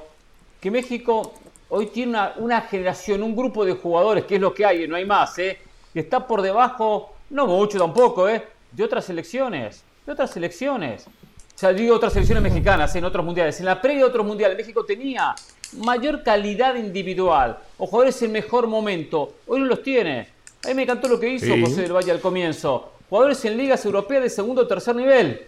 que 0.59 0.69
México 0.69 1.33
hoy 1.69 1.87
tiene 1.87 2.19
una, 2.37 2.61
generación, 2.61 3.23
un 3.23 3.35
grupo 3.35 3.63
de 3.63 3.73
jugadores, 3.73 4.25
que 4.25 4.35
es 4.35 4.41
lo 4.41 4.53
que 4.53 4.65
hay, 4.65 4.85
no 4.85 4.97
hay 4.97 5.05
más, 5.05 5.37
¿eh? 5.39 5.59
Que 5.93 6.01
está 6.01 6.25
por 6.27 6.41
debajo, 6.41 7.15
no 7.29 7.47
mucho 7.47 7.77
tampoco, 7.77 8.29
¿eh? 8.29 8.43
de 8.71 8.83
otras 8.83 9.05
selecciones, 9.05 9.83
de 10.05 10.11
otras 10.11 10.31
selecciones. 10.31 11.05
O 11.07 11.59
sea, 11.59 11.73
digo 11.73 11.95
otras 11.95 12.13
selecciones 12.13 12.43
mexicanas 12.43 12.95
en 12.95 13.03
otros 13.03 13.25
mundiales. 13.25 13.59
En 13.59 13.65
la 13.65 13.81
previa 13.81 14.03
de 14.03 14.09
otros 14.09 14.25
mundiales, 14.25 14.57
México 14.57 14.85
tenía 14.85 15.35
mayor 15.77 16.23
calidad 16.23 16.75
individual 16.75 17.57
o 17.77 17.85
jugadores 17.85 18.21
en 18.21 18.31
mejor 18.31 18.67
momento. 18.67 19.33
Hoy 19.47 19.59
no 19.59 19.65
los 19.65 19.83
tiene. 19.83 20.29
A 20.63 20.69
mí 20.69 20.73
me 20.73 20.83
encantó 20.83 21.07
lo 21.07 21.19
que 21.19 21.29
hizo 21.29 21.53
José 21.59 21.81
del 21.81 21.93
Valle 21.93 22.11
al 22.11 22.21
comienzo. 22.21 22.93
Jugadores 23.09 23.43
en 23.45 23.57
ligas 23.57 23.83
europeas 23.85 24.23
de 24.23 24.29
segundo 24.29 24.61
o 24.61 24.67
tercer 24.67 24.95
nivel. 24.95 25.41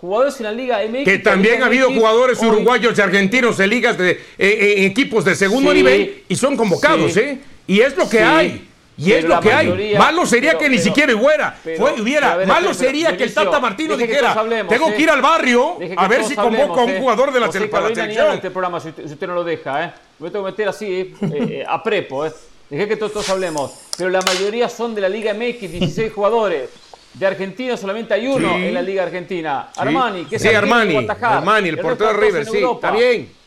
Jugadores 0.00 0.38
en 0.38 0.44
la 0.44 0.52
Liga 0.52 0.80
MX. 0.86 1.04
Que 1.04 1.18
también 1.18 1.62
ha 1.62 1.66
habido 1.66 1.92
jugadores 1.92 2.40
uruguayos 2.42 2.96
y 2.96 3.00
argentinos 3.00 3.58
en 3.58 3.70
ligas 3.70 3.98
de 3.98 4.20
eh, 4.38 4.74
equipos 4.84 5.24
de 5.24 5.34
segundo 5.34 5.72
nivel 5.72 6.24
y 6.28 6.36
son 6.36 6.56
convocados, 6.56 7.16
¿eh? 7.16 7.38
Y 7.66 7.80
es 7.80 7.96
lo 7.96 8.08
que 8.08 8.20
hay. 8.20 8.67
Y 8.98 9.12
es 9.12 9.24
lo 9.24 9.40
que 9.40 9.52
hay. 9.52 9.94
Malo 9.96 10.26
sería 10.26 10.58
que 10.58 10.68
ni 10.68 10.78
siquiera 10.78 11.14
hubiera. 11.14 11.56
hubiera. 12.00 12.44
malo 12.46 12.74
sería 12.74 13.16
que 13.16 13.24
el 13.24 13.34
Tata 13.34 13.60
Martino 13.60 13.96
dijera, 13.96 14.36
tengo 14.68 14.92
que 14.94 15.02
ir 15.02 15.10
al 15.10 15.22
barrio 15.22 15.78
a 15.96 16.08
ver 16.08 16.24
si 16.24 16.34
convoco 16.34 16.80
a 16.80 16.84
un 16.84 16.98
jugador 16.98 17.32
de 17.32 17.40
la, 17.40 17.50
selección. 17.50 18.34
este 18.34 18.50
programa 18.50 18.80
si 18.80 18.88
usted, 18.88 19.26
no 19.26 19.34
lo 19.34 19.44
deja, 19.44 19.84
¿eh? 19.84 19.92
Me 20.18 20.30
tengo 20.30 20.44
que 20.44 20.50
meter 20.50 20.68
así, 20.68 20.86
eh, 20.86 21.14
eh, 21.20 21.64
a 21.66 21.82
prepo, 21.82 22.26
¿eh? 22.26 22.32
Dejé 22.68 22.88
que 22.88 22.96
todos, 22.96 23.28
hablemos. 23.30 23.72
Pero 23.96 24.10
la 24.10 24.20
mayoría 24.20 24.68
son 24.68 24.94
de 24.94 25.00
la 25.00 25.08
Liga 25.08 25.32
MX, 25.32 25.60
16 25.70 26.12
jugadores. 26.12 26.70
De 27.14 27.26
Argentina 27.26 27.76
solamente 27.76 28.14
hay 28.14 28.26
uno 28.26 28.56
en 28.56 28.74
la 28.74 28.82
Liga 28.82 29.04
Argentina. 29.04 29.68
Armani, 29.76 30.24
que 30.24 30.36
es 30.36 30.42
sí, 30.42 30.48
Armani, 30.48 31.06
Armani, 31.20 31.68
el, 31.68 31.78
portero 31.78 32.12
de 32.12 32.18
River, 32.18 32.46
sí, 32.46 32.58
está 32.58 32.90
bien. 32.90 33.37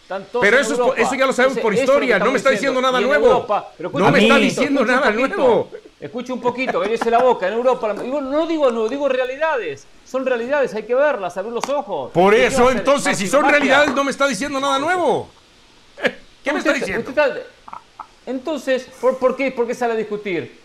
Pero 0.42 0.60
eso, 0.60 0.96
eso 0.96 1.16
ya 1.16 1.26
lo 1.26 1.34
sabemos 1.34 1.60
por 1.60 1.74
historia, 1.74 2.20
no 2.20 2.32
me 2.32 2.38
está 2.38 2.50
diciendo, 2.50 2.82
nada 2.82 3.00
nuevo. 3.00 3.46
no 3.94 4.12
me 4.12 4.20
está 4.20 4.38
diciendo 4.38 4.86
nada 4.86 5.12
nuevo. 5.12 5.70
Escuche 6.00 6.34
un 6.34 6.42
poquito, 6.42 6.82
cállese 6.82 7.12
la 7.12 7.20
boca. 7.20 7.48
En 7.48 7.54
Europa, 7.54 7.94
no 7.94 8.48
digo 8.48 8.72
no, 8.72 8.88
digo 8.90 9.08
realidades. 9.08 9.86
Son 10.06 10.26
realidades, 10.26 10.74
hay 10.74 10.84
que 10.84 10.96
verlas, 10.96 11.38
abrir 11.38 11.54
los 11.54 11.70
ojos. 11.70 12.12
Por 12.12 12.34
eso, 12.34 12.72
entonces, 12.72 13.18
si 13.18 13.28
son 13.28 13.48
realidades, 13.48 13.94
no 13.94 14.04
me 14.04 14.12
está 14.12 14.28
diciendo 14.28 14.60
nada 14.60 14.80
nuevo. 14.80 15.30
¿Qué 16.44 16.52
me 16.52 16.60
está 16.60 16.74
diciendo? 16.74 17.14
entonces, 18.26 18.88
¿por, 19.00 19.36
qué, 19.36 19.52
¿por 19.52 19.68
qué 19.68 19.76
sale 19.76 19.94
a 19.94 19.96
discutir? 19.96 20.61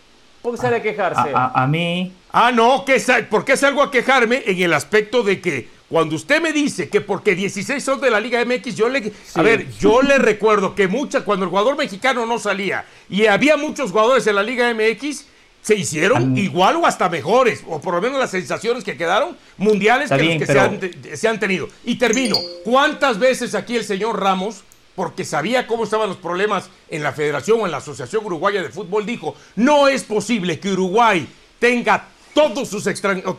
¿Por 0.47 0.55
qué 0.55 0.61
sale 0.61 0.75
a 0.77 0.81
quejarse? 0.81 1.29
A, 1.33 1.61
a 1.61 1.67
mí. 1.67 2.13
Ah, 2.31 2.53
no, 2.53 2.85
que 2.85 3.01
¿por 3.29 3.43
qué 3.43 3.57
salgo 3.57 3.83
a 3.83 3.91
quejarme 3.91 4.43
en 4.45 4.61
el 4.61 4.71
aspecto 4.73 5.21
de 5.21 5.41
que 5.41 5.67
cuando 5.89 6.15
usted 6.15 6.41
me 6.41 6.53
dice 6.53 6.87
que 6.87 7.01
porque 7.01 7.35
16 7.35 7.83
son 7.83 7.99
de 7.99 8.09
la 8.09 8.21
Liga 8.21 8.43
MX, 8.45 8.73
yo 8.73 8.87
le. 8.87 9.11
A 9.35 9.41
ver, 9.41 9.67
yo 9.77 10.01
le 10.01 10.17
recuerdo 10.17 10.73
que 10.73 10.87
muchas, 10.87 11.23
cuando 11.23 11.43
el 11.43 11.49
jugador 11.49 11.75
mexicano 11.75 12.25
no 12.25 12.39
salía 12.39 12.85
y 13.09 13.25
había 13.25 13.57
muchos 13.57 13.91
jugadores 13.91 14.25
en 14.27 14.35
la 14.35 14.43
Liga 14.43 14.73
MX, 14.73 15.25
se 15.61 15.75
hicieron 15.75 16.37
igual 16.37 16.77
o 16.77 16.85
hasta 16.85 17.09
mejores, 17.09 17.65
o 17.67 17.81
por 17.81 17.95
lo 17.95 18.01
menos 18.01 18.17
las 18.17 18.31
sensaciones 18.31 18.85
que 18.85 18.95
quedaron 18.95 19.35
mundiales 19.57 20.09
que, 20.09 20.23
los 20.23 20.37
que 20.37 20.45
se, 20.45 20.59
han, 20.59 20.79
se 21.13 21.27
han 21.27 21.41
tenido. 21.41 21.67
Y 21.83 21.95
termino. 21.95 22.37
¿Cuántas 22.63 23.19
veces 23.19 23.53
aquí 23.53 23.75
el 23.75 23.83
señor 23.83 24.21
Ramos 24.21 24.63
porque 24.97 25.25
sabía 25.25 25.67
cómo 25.67 25.83
estaban 25.83 26.09
los 26.09 26.17
problemas 26.17 26.71
en 26.89 27.03
la 27.03 27.11
Federación 27.11 27.61
o 27.61 27.65
en 27.67 27.71
la 27.71 27.77
Asociación 27.77 28.25
Uruguaya 28.25 28.63
de 28.63 28.69
Fútbol, 28.69 29.05
dijo, 29.05 29.35
no 29.55 29.87
es 29.87 30.03
posible 30.03 30.59
que 30.59 30.71
Uruguay 30.71 31.27
tenga 31.59 32.07
todos 32.33 32.67
sus, 32.67 32.83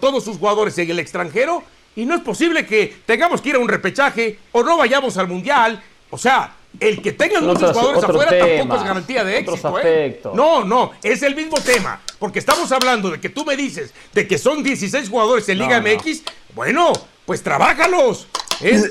todos 0.01 0.23
sus 0.23 0.38
jugadores 0.38 0.79
en 0.79 0.88
el 0.88 1.01
extranjero 1.01 1.64
y 1.97 2.07
no 2.07 2.14
es 2.14 2.21
posible 2.21 2.64
que 2.64 2.99
tengamos 3.05 3.40
que 3.40 3.49
ir 3.49 3.57
a 3.57 3.59
un 3.59 3.66
repechaje 3.66 4.38
o 4.53 4.62
no 4.62 4.77
vayamos 4.77 5.16
al 5.16 5.27
Mundial. 5.27 5.83
O 6.11 6.16
sea, 6.16 6.55
el 6.79 7.03
que 7.03 7.11
tengan 7.11 7.44
muchos 7.44 7.73
jugadores 7.73 8.05
afuera 8.05 8.38
tampoco 8.38 8.77
es 8.77 8.85
garantía 8.85 9.25
de 9.25 9.38
éxito. 9.38 9.81
¿eh? 9.83 10.21
No, 10.35 10.64
no, 10.64 10.92
es 11.03 11.25
el 11.25 11.35
mismo 11.35 11.57
tema. 11.57 12.01
Porque 12.21 12.38
estamos 12.38 12.71
hablando 12.71 13.11
de 13.11 13.21
que 13.21 13.31
tú 13.31 13.44
me 13.44 13.57
dices 13.57 13.92
de 14.12 14.29
que 14.29 14.38
son 14.38 14.62
16 14.62 15.09
jugadores 15.09 15.49
en 15.49 15.59
Liga 15.59 15.81
MX. 15.81 16.23
Bueno, 16.55 16.92
pues 17.27 17.42
trabájalos. 17.42 18.29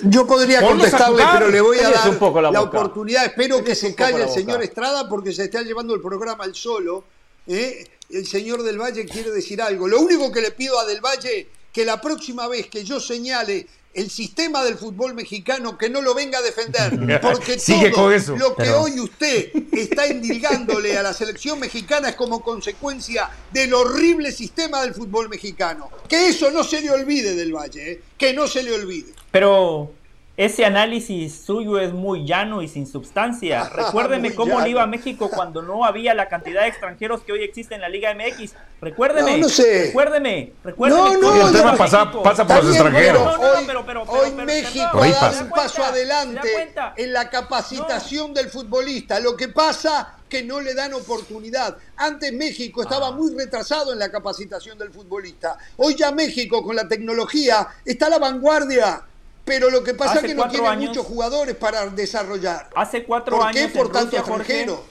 Yo 0.03 0.25
podría 0.25 0.61
contestarle, 0.61 1.23
pero 1.33 1.49
le 1.49 1.61
voy 1.61 1.79
a 1.79 1.89
dar 1.89 2.09
un 2.09 2.17
poco 2.17 2.41
la, 2.41 2.61
oportunidad. 2.61 3.25
Espero 3.25 3.63
que 3.63 3.75
se 3.75 3.93
calle 3.93 4.23
el 4.23 4.29
señor 4.29 4.63
Estrada 4.63 5.07
porque 5.09 5.31
se 5.31 5.45
está 5.45 5.61
llevando 5.61 5.93
el 5.93 6.01
programa 6.01 6.43
al 6.43 6.55
solo. 6.55 7.03
¿eh? 7.47 7.85
El 8.09 8.25
señor 8.25 8.63
Del 8.63 8.79
Valle 8.79 9.05
quiere 9.05 9.31
decir 9.31 9.61
algo. 9.61 9.87
Lo 9.87 9.99
único 9.99 10.31
que 10.31 10.41
le 10.41 10.51
pido 10.51 10.79
a 10.79 10.85
Del 10.85 11.01
Valle, 11.01 11.49
que 11.73 11.83
la 11.83 11.99
próxima 11.99 12.47
vez 12.47 12.67
que 12.67 12.83
yo 12.83 12.99
señale 12.99 13.67
el 13.97 14.11
sistema 14.11 14.63
del 14.63 14.77
fútbol 14.77 15.15
mexicano 15.15 15.75
que 15.75 15.89
no 15.89 16.01
lo 16.01 16.13
venga 16.13 16.37
a 16.37 16.41
defender, 16.43 17.19
porque 17.21 17.57
todo 17.57 18.37
lo 18.37 18.55
que 18.55 18.69
hoy 18.69 18.99
usted 18.99 19.51
está 19.71 20.05
indilgándole 20.05 20.95
a 20.95 21.01
la 21.01 21.13
selección 21.13 21.59
mexicana 21.59 22.09
es 22.09 22.15
como 22.15 22.43
consecuencia 22.43 23.27
del 23.51 23.73
horrible 23.73 24.31
sistema 24.31 24.83
del 24.83 24.93
fútbol 24.93 25.29
mexicano. 25.29 25.89
Que 26.07 26.27
eso 26.27 26.51
no 26.51 26.63
se 26.63 26.81
le 26.81 26.91
olvide 26.91 27.33
del 27.33 27.51
Valle, 27.51 27.91
¿eh? 27.91 28.01
que 28.15 28.33
no 28.33 28.47
se 28.47 28.61
le 28.61 28.71
olvide. 28.71 29.13
Pero 29.31 29.91
ese 30.37 30.65
análisis 30.65 31.41
suyo 31.45 31.79
es 31.79 31.91
muy 31.91 32.23
llano 32.23 32.61
y 32.61 32.67
sin 32.67 32.85
sustancia. 32.85 33.69
Recuérdeme 33.75 34.35
cómo 34.35 34.61
le 34.61 34.69
iba 34.69 34.83
a 34.83 34.87
México 34.87 35.31
cuando 35.33 35.63
no 35.63 35.83
había 35.83 36.13
la 36.13 36.29
cantidad 36.29 36.61
de 36.61 36.67
extranjeros 36.67 37.23
que 37.23 37.31
hoy 37.31 37.43
existe 37.43 37.73
en 37.73 37.81
la 37.81 37.89
Liga 37.89 38.13
MX. 38.13 38.53
Recuérdeme. 38.79 39.39
No, 39.39 39.49
sé. 39.49 39.87
Recuérdeme. 39.87 40.53
Recuérdeme. 40.63 41.13
No, 41.19 41.35
no, 41.35 41.47
el 41.47 41.53
tema 41.53 41.75
pasa, 41.75 42.11
pasa, 42.11 42.45
por 42.45 42.63
los 42.63 42.75
extranjeros. 42.75 43.37
hoy, 43.39 43.63
pero, 43.65 43.83
pero, 43.83 44.03
hoy 44.03 44.31
México 44.31 45.01
dado 45.03 45.43
un 45.43 45.49
paso 45.49 45.83
adelante 45.83 46.71
en 46.95 47.13
la 47.13 47.29
capacitación 47.31 48.31
del 48.33 48.49
futbolista. 48.49 49.19
Lo 49.19 49.35
que 49.35 49.47
pasa 49.47 50.13
que 50.29 50.43
no 50.43 50.61
le 50.61 50.75
dan 50.75 50.93
oportunidad. 50.93 51.77
Antes 51.95 52.31
México 52.33 52.83
estaba 52.83 53.07
ah. 53.07 53.11
muy 53.11 53.33
retrasado 53.33 53.93
en 53.93 53.99
la 53.99 54.11
capacitación 54.11 54.77
del 54.77 54.91
futbolista. 54.91 55.57
Hoy 55.77 55.95
ya 55.95 56.11
México 56.11 56.61
con 56.61 56.75
la 56.75 56.87
tecnología 56.87 57.67
está 57.85 58.07
a 58.07 58.09
la 58.09 58.19
vanguardia. 58.19 59.03
Pero 59.47 59.69
lo 59.69 59.81
que 59.81 59.93
pasa 59.93 60.15
es 60.15 60.23
que 60.23 60.35
no 60.35 60.49
tiene 60.49 60.75
muchos 60.75 61.05
jugadores 61.05 61.55
para 61.55 61.87
desarrollar. 61.87 62.67
Hace 62.75 63.05
cuatro 63.05 63.37
¿Por 63.37 63.47
años. 63.47 63.61
Qué? 63.61 63.69
Por 63.69 63.89
tanto 63.89 64.17
extranjero. 64.17 64.83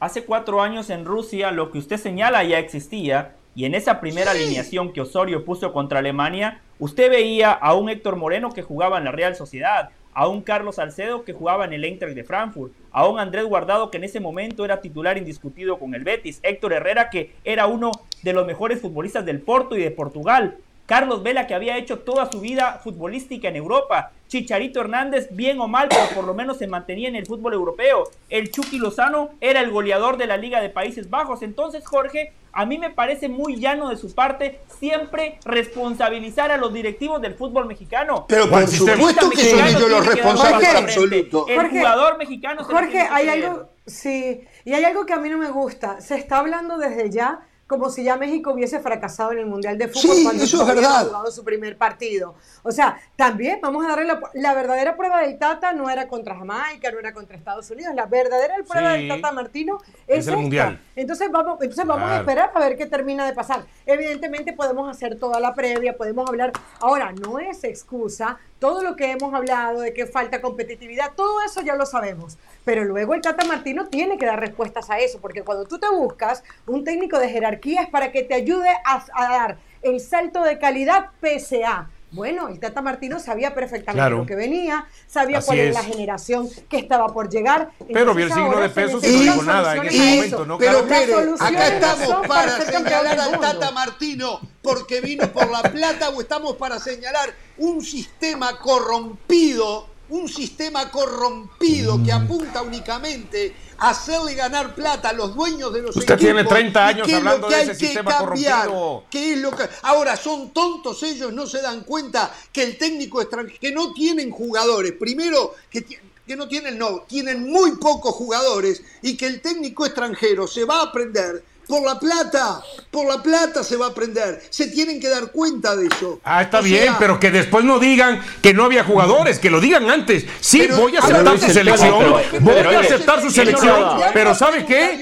Hace 0.00 0.24
cuatro 0.24 0.62
años 0.62 0.88
en 0.88 1.04
Rusia 1.04 1.50
lo 1.50 1.70
que 1.70 1.78
usted 1.78 1.98
señala 1.98 2.42
ya 2.44 2.58
existía. 2.58 3.34
Y 3.54 3.66
en 3.66 3.74
esa 3.74 4.00
primera 4.00 4.30
alineación 4.30 4.92
que 4.92 5.02
Osorio 5.02 5.44
puso 5.44 5.72
contra 5.72 5.98
Alemania, 5.98 6.62
usted 6.78 7.10
veía 7.10 7.52
a 7.52 7.74
un 7.74 7.90
Héctor 7.90 8.16
Moreno 8.16 8.52
que 8.52 8.62
jugaba 8.62 8.98
en 8.98 9.04
la 9.04 9.12
Real 9.12 9.36
Sociedad, 9.36 9.90
a 10.12 10.28
un 10.28 10.40
Carlos 10.42 10.76
Salcedo 10.76 11.24
que 11.24 11.34
jugaba 11.34 11.66
en 11.66 11.74
el 11.74 11.84
Eintracht 11.84 12.14
de 12.14 12.24
Frankfurt, 12.24 12.72
a 12.90 13.06
un 13.06 13.18
Andrés 13.18 13.44
Guardado 13.44 13.90
que 13.90 13.98
en 13.98 14.04
ese 14.04 14.20
momento 14.20 14.64
era 14.64 14.80
titular 14.80 15.18
indiscutido 15.18 15.78
con 15.78 15.94
el 15.94 16.04
Betis, 16.04 16.40
Héctor 16.42 16.72
Herrera 16.72 17.10
que 17.10 17.34
era 17.44 17.66
uno 17.66 17.92
de 18.22 18.32
los 18.32 18.46
mejores 18.46 18.80
futbolistas 18.80 19.24
del 19.26 19.40
Porto 19.40 19.76
y 19.76 19.82
de 19.82 19.90
Portugal, 19.90 20.56
Carlos 20.86 21.22
Vela, 21.22 21.46
que 21.46 21.54
había 21.54 21.76
hecho 21.76 21.98
toda 21.98 22.30
su 22.30 22.40
vida 22.40 22.80
futbolística 22.82 23.48
en 23.48 23.56
Europa. 23.56 24.12
Chicharito 24.28 24.80
Hernández, 24.80 25.28
bien 25.30 25.60
o 25.60 25.68
mal, 25.68 25.88
pero 25.88 26.08
por 26.14 26.24
lo 26.24 26.34
menos 26.34 26.58
se 26.58 26.66
mantenía 26.66 27.08
en 27.08 27.16
el 27.16 27.26
fútbol 27.26 27.54
europeo. 27.54 28.10
El 28.28 28.50
Chucky 28.50 28.78
Lozano 28.78 29.30
era 29.40 29.60
el 29.60 29.70
goleador 29.70 30.16
de 30.16 30.26
la 30.26 30.36
Liga 30.36 30.60
de 30.60 30.68
Países 30.68 31.10
Bajos. 31.10 31.42
Entonces, 31.42 31.86
Jorge, 31.86 32.32
a 32.52 32.64
mí 32.64 32.78
me 32.78 32.90
parece 32.90 33.28
muy 33.28 33.56
llano 33.56 33.88
de 33.88 33.96
su 33.96 34.14
parte 34.14 34.60
siempre 34.78 35.38
responsabilizar 35.44 36.50
a 36.50 36.56
los 36.56 36.72
directivos 36.72 37.20
del 37.20 37.34
fútbol 37.34 37.66
mexicano. 37.66 38.24
Pero 38.28 38.48
por 38.48 38.66
supuesto 38.66 39.30
que 39.30 39.44
son 39.44 39.66
ellos 39.66 39.90
los 39.90 40.06
responsables 40.06 40.74
absolutos. 40.74 41.46
El 41.48 41.68
jugador 41.68 42.18
mexicano. 42.18 42.64
Jorge, 42.64 43.00
hay 43.00 43.28
algo, 43.28 43.68
sí, 43.86 44.40
y 44.64 44.72
hay 44.72 44.84
algo 44.84 45.06
que 45.06 45.12
a 45.12 45.18
mí 45.18 45.28
no 45.28 45.38
me 45.38 45.50
gusta. 45.50 46.00
Se 46.00 46.16
está 46.16 46.38
hablando 46.38 46.78
desde 46.78 47.10
ya 47.10 47.40
como 47.66 47.90
si 47.90 48.04
ya 48.04 48.16
México 48.16 48.52
hubiese 48.52 48.78
fracasado 48.78 49.32
en 49.32 49.38
el 49.38 49.46
Mundial 49.46 49.76
de 49.76 49.88
Fútbol 49.88 50.22
cuando 50.22 50.44
eso 50.44 50.62
es 50.62 50.68
verdad. 50.68 51.06
jugado 51.06 51.30
su 51.32 51.42
primer 51.42 51.76
partido. 51.76 52.34
O 52.62 52.70
sea, 52.70 52.96
también 53.16 53.58
vamos 53.60 53.84
a 53.84 53.88
darle 53.88 54.12
la, 54.34 54.54
verdadera 54.54 54.96
prueba 54.96 55.20
del 55.20 55.36
Tata 55.38 55.72
no 55.72 55.90
era 55.90 56.06
contra 56.06 56.36
Jamaica, 56.36 56.92
no 56.92 57.00
era 57.00 57.12
contra 57.12 57.36
Estados 57.36 57.68
Unidos, 57.70 57.94
la 57.94 58.06
verdadera 58.06 58.54
prueba 58.66 58.92
del 58.92 59.08
Tata 59.08 59.32
Martino 59.32 59.78
es, 60.06 60.28
el 60.28 60.36
Mundial. 60.36 60.80
Entonces 60.94 61.28
vamos, 61.30 61.58
entonces 61.60 61.84
vamos 61.84 62.08
a 62.08 62.18
esperar 62.18 62.52
a 62.54 62.60
ver 62.60 62.76
qué 62.76 62.86
termina 62.86 63.26
de 63.26 63.32
pasar. 63.32 63.64
Evidentemente 63.84 64.52
podemos 64.52 64.88
hacer 64.88 65.18
toda 65.18 65.40
la 65.40 65.54
previa, 65.54 65.96
podemos 65.96 66.28
hablar. 66.28 66.52
Ahora, 66.80 67.12
no 67.12 67.40
es 67.40 67.64
excusa 67.64 68.38
todo 68.60 68.82
lo 68.82 68.96
que 68.96 69.10
hemos 69.10 69.34
hablado 69.34 69.80
de 69.80 69.92
que 69.92 70.06
falta 70.06 70.40
competitividad, 70.40 71.12
todo 71.14 71.42
eso 71.44 71.60
ya 71.60 71.74
lo 71.74 71.84
sabemos. 71.84 72.38
Pero 72.64 72.84
luego 72.84 73.14
el 73.14 73.20
Tata 73.20 73.44
Martino 73.44 73.88
tiene 73.88 74.16
que 74.16 74.24
dar 74.24 74.40
respuestas 74.40 74.88
a 74.88 74.98
eso, 74.98 75.18
porque 75.20 75.42
cuando 75.42 75.66
tú 75.66 75.78
te 75.78 75.88
buscas 75.90 76.42
un 76.66 76.82
técnico 76.82 77.18
de 77.18 77.28
jerarquía 77.28 77.55
es 77.64 77.88
para 77.88 78.12
que 78.12 78.22
te 78.22 78.34
ayude 78.34 78.68
a, 78.84 79.04
dar 79.14 79.58
el 79.82 80.00
salto 80.00 80.42
de 80.42 80.58
calidad 80.58 81.10
PSA. 81.20 81.90
Bueno, 82.12 82.48
el 82.48 82.60
Tata 82.60 82.80
Martino 82.82 83.18
sabía 83.18 83.52
perfectamente 83.52 84.10
lo 84.10 84.24
que 84.24 84.36
venía, 84.36 84.86
sabía 85.06 85.40
cuál 85.42 85.58
era 85.58 85.72
la 85.72 85.82
generación 85.82 86.48
que 86.68 86.78
estaba 86.78 87.12
por 87.12 87.28
llegar. 87.28 87.70
Pero 87.92 88.14
vi 88.14 88.22
el 88.22 88.32
signo 88.32 88.58
de 88.58 88.68
pesos 88.70 89.04
y 89.04 89.12
no 89.12 89.22
dijo 89.22 89.42
nada 89.42 89.76
en 89.76 89.86
ese 89.86 89.98
momento, 89.98 90.46
¿no? 90.46 90.58
Pero 90.58 90.78
acá 90.78 91.68
estamos 91.68 92.26
para 92.26 92.60
señalar 92.60 93.18
al 93.18 93.40
Tata 93.40 93.70
Martino 93.72 94.40
porque 94.62 95.00
vino 95.00 95.30
por 95.32 95.50
la 95.50 95.62
plata 95.62 96.10
o 96.10 96.20
estamos 96.20 96.56
para 96.56 96.78
señalar 96.78 97.34
un 97.58 97.82
sistema 97.82 98.58
corrompido 98.58 99.95
un 100.08 100.28
sistema 100.28 100.90
corrompido 100.90 102.02
que 102.02 102.12
apunta 102.12 102.62
únicamente 102.62 103.54
a 103.78 103.90
hacerle 103.90 104.34
ganar 104.34 104.74
plata 104.74 105.10
a 105.10 105.12
los 105.12 105.34
dueños 105.34 105.72
de 105.72 105.82
los 105.82 105.96
Usted 105.96 106.16
tiene 106.16 106.44
30 106.44 106.86
años 106.86 107.12
hablando 107.12 107.48
de 107.48 107.62
ese 107.62 107.74
sistema 107.74 108.18
corrompido. 108.18 109.04
¿Qué 109.10 109.34
es 109.34 109.40
lo 109.40 109.50
que... 109.50 109.68
Ahora, 109.82 110.16
son 110.16 110.50
tontos 110.50 111.02
ellos, 111.02 111.32
no 111.32 111.46
se 111.46 111.60
dan 111.60 111.82
cuenta 111.82 112.32
que 112.52 112.62
el 112.62 112.78
técnico 112.78 113.20
extranjero, 113.20 113.58
que 113.60 113.72
no 113.72 113.92
tienen 113.92 114.30
jugadores, 114.30 114.92
primero 114.92 115.54
que, 115.70 115.84
que 115.84 116.36
no 116.36 116.48
tienen, 116.48 116.78
no, 116.78 117.02
tienen 117.02 117.50
muy 117.50 117.72
pocos 117.76 118.14
jugadores 118.14 118.82
y 119.02 119.16
que 119.16 119.26
el 119.26 119.40
técnico 119.40 119.84
extranjero 119.86 120.46
se 120.46 120.64
va 120.64 120.80
a 120.80 120.84
aprender 120.84 121.42
por 121.66 121.82
la 121.82 121.98
plata, 121.98 122.62
por 122.90 123.06
la 123.06 123.22
plata 123.22 123.64
se 123.64 123.76
va 123.76 123.86
a 123.86 123.88
aprender. 123.90 124.42
Se 124.50 124.68
tienen 124.68 125.00
que 125.00 125.08
dar 125.08 125.30
cuenta 125.32 125.74
de 125.74 125.86
eso. 125.86 126.20
Ah, 126.24 126.42
está 126.42 126.60
bien, 126.60 126.94
pero 126.98 127.18
que 127.18 127.30
después 127.30 127.64
no 127.64 127.78
digan 127.78 128.22
que 128.42 128.54
no 128.54 128.64
había 128.64 128.84
jugadores, 128.84 129.38
que 129.38 129.50
lo 129.50 129.60
digan 129.60 129.90
antes. 129.90 130.24
Sí, 130.40 130.68
voy 130.68 130.96
a 130.96 131.00
aceptar 131.00 131.38
su 131.38 131.52
selección, 131.52 132.12
voy 132.40 132.54
a 132.54 132.80
aceptar 132.80 133.20
su 133.20 133.30
selección, 133.30 134.00
pero 134.12 134.34
¿sabe 134.34 134.64
qué? 134.64 135.00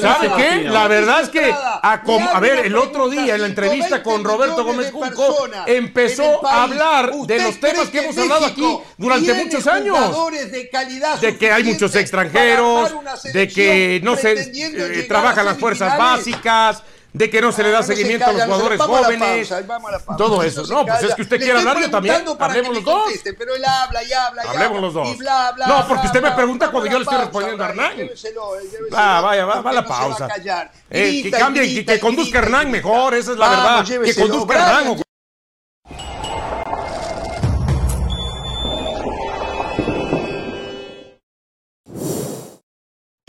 ¿Sabe 0.00 0.30
qué? 0.36 0.68
La 0.68 0.88
verdad 0.88 1.22
es 1.22 1.28
que, 1.28 1.52
a, 1.52 2.40
ver, 2.40 2.66
el 2.66 2.76
otro 2.76 3.08
día 3.08 3.34
en 3.34 3.42
la 3.42 3.46
entrevista 3.46 4.02
con 4.02 4.24
Roberto 4.24 4.64
Gómez 4.64 4.90
Junco, 4.90 5.48
empezó 5.66 6.46
a 6.46 6.64
hablar 6.64 7.12
de 7.12 7.42
los 7.42 7.60
temas 7.60 7.88
que 7.88 8.00
hemos 8.00 8.18
hablado 8.18 8.46
aquí 8.46 8.78
durante 8.96 9.32
muchos 9.34 9.66
años. 9.66 9.96
De 11.20 11.36
que 11.38 11.52
hay 11.52 11.64
muchos 11.64 11.94
extranjeros, 11.94 12.90
de 13.32 13.48
que 13.48 14.00
no 14.02 14.16
se 14.16 14.32
eh, 14.32 15.04
trabajan 15.08 15.44
las 15.44 15.58
fuerzas 15.58 15.99
básicas, 16.00 16.82
de 17.12 17.28
que 17.28 17.40
no 17.40 17.50
se 17.50 17.62
le 17.62 17.70
da 17.70 17.82
seguimiento 17.82 18.26
a 18.26 18.32
los 18.32 18.44
jugadores 18.44 18.80
jóvenes. 18.80 19.52
todo 20.16 20.42
eso. 20.42 20.64
No, 20.66 20.86
pues 20.86 21.02
es 21.02 21.14
que 21.14 21.22
usted 21.22 21.38
quiere 21.38 21.58
hablar, 21.58 21.80
yo 21.80 21.90
también. 21.90 22.24
Hablemos 22.38 22.74
los 22.74 22.84
dos. 22.84 23.12
Pero 23.38 23.54
él 23.54 23.64
habla 23.64 24.02
y 24.04 24.12
habla 24.12 24.44
y 24.44 24.48
Hablemos 24.48 24.80
los 24.80 24.94
dos. 24.94 25.18
no, 25.66 25.88
porque 25.88 26.06
usted 26.06 26.22
me 26.22 26.30
pregunta 26.32 26.70
cuando 26.70 26.90
yo 26.90 26.98
le 26.98 27.04
estoy 27.04 27.18
respondiendo 27.18 27.64
a 27.64 27.68
Hernán. 27.68 27.92
Ah, 28.92 29.20
vaya, 29.22 29.44
va, 29.44 29.60
va 29.60 29.72
la 29.72 29.84
pausa. 29.84 30.28
Eh, 30.90 31.22
que 31.22 31.30
cambie, 31.30 31.84
que, 31.84 32.00
conduzca 32.00 32.38
Hernán 32.38 32.70
mejor, 32.70 33.14
esa 33.14 33.32
es 33.32 33.38
la 33.38 33.48
verdad. 33.48 34.04
Que 34.04 34.14
conduzca 34.14 34.54
Hernán. 34.54 35.02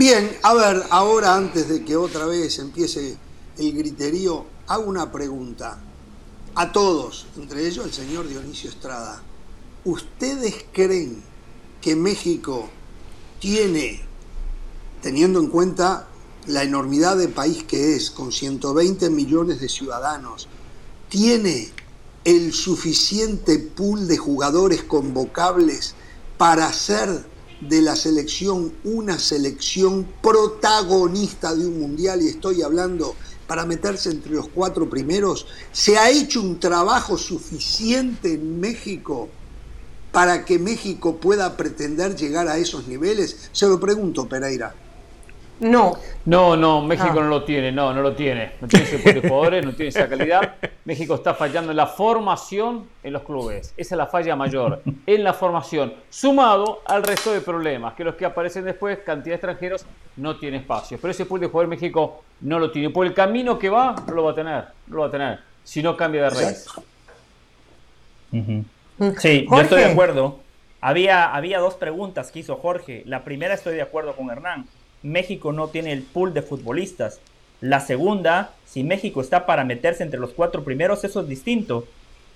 Bien, 0.00 0.34
a 0.44 0.54
ver, 0.54 0.82
ahora 0.88 1.34
antes 1.34 1.68
de 1.68 1.84
que 1.84 1.94
otra 1.94 2.24
vez 2.24 2.58
empiece 2.58 3.18
el 3.58 3.72
griterío, 3.74 4.46
hago 4.66 4.84
una 4.84 5.12
pregunta 5.12 5.78
a 6.54 6.72
todos, 6.72 7.26
entre 7.36 7.66
ellos 7.66 7.84
el 7.84 7.92
señor 7.92 8.26
Dionisio 8.26 8.70
Estrada. 8.70 9.20
¿Ustedes 9.84 10.64
creen 10.72 11.22
que 11.82 11.96
México 11.96 12.70
tiene, 13.40 14.00
teniendo 15.02 15.38
en 15.38 15.48
cuenta 15.48 16.08
la 16.46 16.62
enormidad 16.62 17.18
de 17.18 17.28
país 17.28 17.64
que 17.64 17.94
es, 17.94 18.10
con 18.10 18.32
120 18.32 19.10
millones 19.10 19.60
de 19.60 19.68
ciudadanos, 19.68 20.48
tiene 21.10 21.68
el 22.24 22.54
suficiente 22.54 23.58
pool 23.58 24.08
de 24.08 24.16
jugadores 24.16 24.82
convocables 24.82 25.94
para 26.38 26.68
hacer 26.68 27.26
de 27.60 27.82
la 27.82 27.96
selección 27.96 28.72
una 28.84 29.18
selección 29.18 30.06
protagonista 30.22 31.54
de 31.54 31.66
un 31.66 31.80
mundial, 31.80 32.22
y 32.22 32.28
estoy 32.28 32.62
hablando 32.62 33.14
para 33.46 33.66
meterse 33.66 34.10
entre 34.10 34.32
los 34.32 34.48
cuatro 34.48 34.88
primeros, 34.88 35.46
¿se 35.72 35.98
ha 35.98 36.10
hecho 36.10 36.40
un 36.40 36.60
trabajo 36.60 37.18
suficiente 37.18 38.34
en 38.34 38.60
México 38.60 39.28
para 40.12 40.44
que 40.44 40.58
México 40.58 41.16
pueda 41.16 41.56
pretender 41.56 42.16
llegar 42.16 42.48
a 42.48 42.58
esos 42.58 42.86
niveles? 42.86 43.50
Se 43.52 43.66
lo 43.66 43.80
pregunto, 43.80 44.28
Pereira. 44.28 44.74
No. 45.60 45.96
No, 46.24 46.56
no, 46.56 46.82
México 46.82 47.14
no 47.14 47.28
lo 47.28 47.44
tiene, 47.44 47.70
no, 47.70 47.92
no 47.92 48.02
lo 48.02 48.14
tiene. 48.14 48.52
No 48.60 48.68
tiene 48.68 48.86
ese 48.86 48.98
tipo 48.98 49.20
de 49.20 49.28
jugadores, 49.28 49.64
no 49.64 49.72
tiene 49.72 49.88
esa 49.88 50.08
calidad. 50.08 50.56
México 50.84 51.14
está 51.14 51.34
fallando 51.34 51.70
en 51.70 51.76
la 51.76 51.86
formación 51.86 52.86
en 53.02 53.12
los 53.12 53.22
clubes. 53.22 53.74
Esa 53.76 53.94
es 53.94 53.98
la 53.98 54.06
falla 54.06 54.36
mayor, 54.36 54.82
en 55.06 55.24
la 55.24 55.34
formación, 55.34 55.94
sumado 56.08 56.80
al 56.86 57.02
resto 57.02 57.32
de 57.32 57.40
problemas, 57.40 57.94
que 57.94 58.04
los 58.04 58.14
que 58.14 58.24
aparecen 58.24 58.64
después, 58.64 58.98
cantidad 58.98 59.32
de 59.32 59.36
extranjeros, 59.36 59.84
no 60.16 60.36
tiene 60.36 60.58
espacio. 60.58 60.98
Pero 61.00 61.10
ese 61.10 61.26
pool 61.26 61.40
de 61.40 61.46
jugador 61.46 61.68
México 61.68 62.24
no 62.40 62.58
lo 62.58 62.70
tiene. 62.70 62.90
Por 62.90 63.06
el 63.06 63.14
camino 63.14 63.58
que 63.58 63.68
va, 63.68 63.94
no 64.06 64.14
lo 64.14 64.24
va 64.24 64.32
a 64.32 64.34
tener, 64.34 64.64
no 64.86 64.96
lo 64.96 65.02
va 65.02 65.08
a 65.08 65.10
tener, 65.10 65.40
si 65.62 65.82
no 65.82 65.96
cambia 65.96 66.24
de 66.24 66.30
raíz. 66.30 66.66
Sí, 69.18 69.46
yo 69.50 69.60
estoy 69.60 69.82
de 69.82 69.90
acuerdo. 69.90 70.38
Había, 70.82 71.34
había 71.34 71.58
dos 71.58 71.74
preguntas 71.74 72.30
que 72.30 72.38
hizo 72.38 72.56
Jorge. 72.56 73.02
La 73.06 73.22
primera 73.22 73.54
estoy 73.54 73.74
de 73.74 73.82
acuerdo 73.82 74.14
con 74.14 74.30
Hernán. 74.30 74.66
México 75.02 75.52
no 75.52 75.68
tiene 75.68 75.92
el 75.92 76.02
pool 76.02 76.34
de 76.34 76.42
futbolistas. 76.42 77.20
La 77.60 77.80
segunda, 77.80 78.54
si 78.66 78.84
México 78.84 79.20
está 79.20 79.46
para 79.46 79.64
meterse 79.64 80.02
entre 80.02 80.20
los 80.20 80.30
cuatro 80.30 80.64
primeros, 80.64 81.04
eso 81.04 81.20
es 81.20 81.28
distinto. 81.28 81.86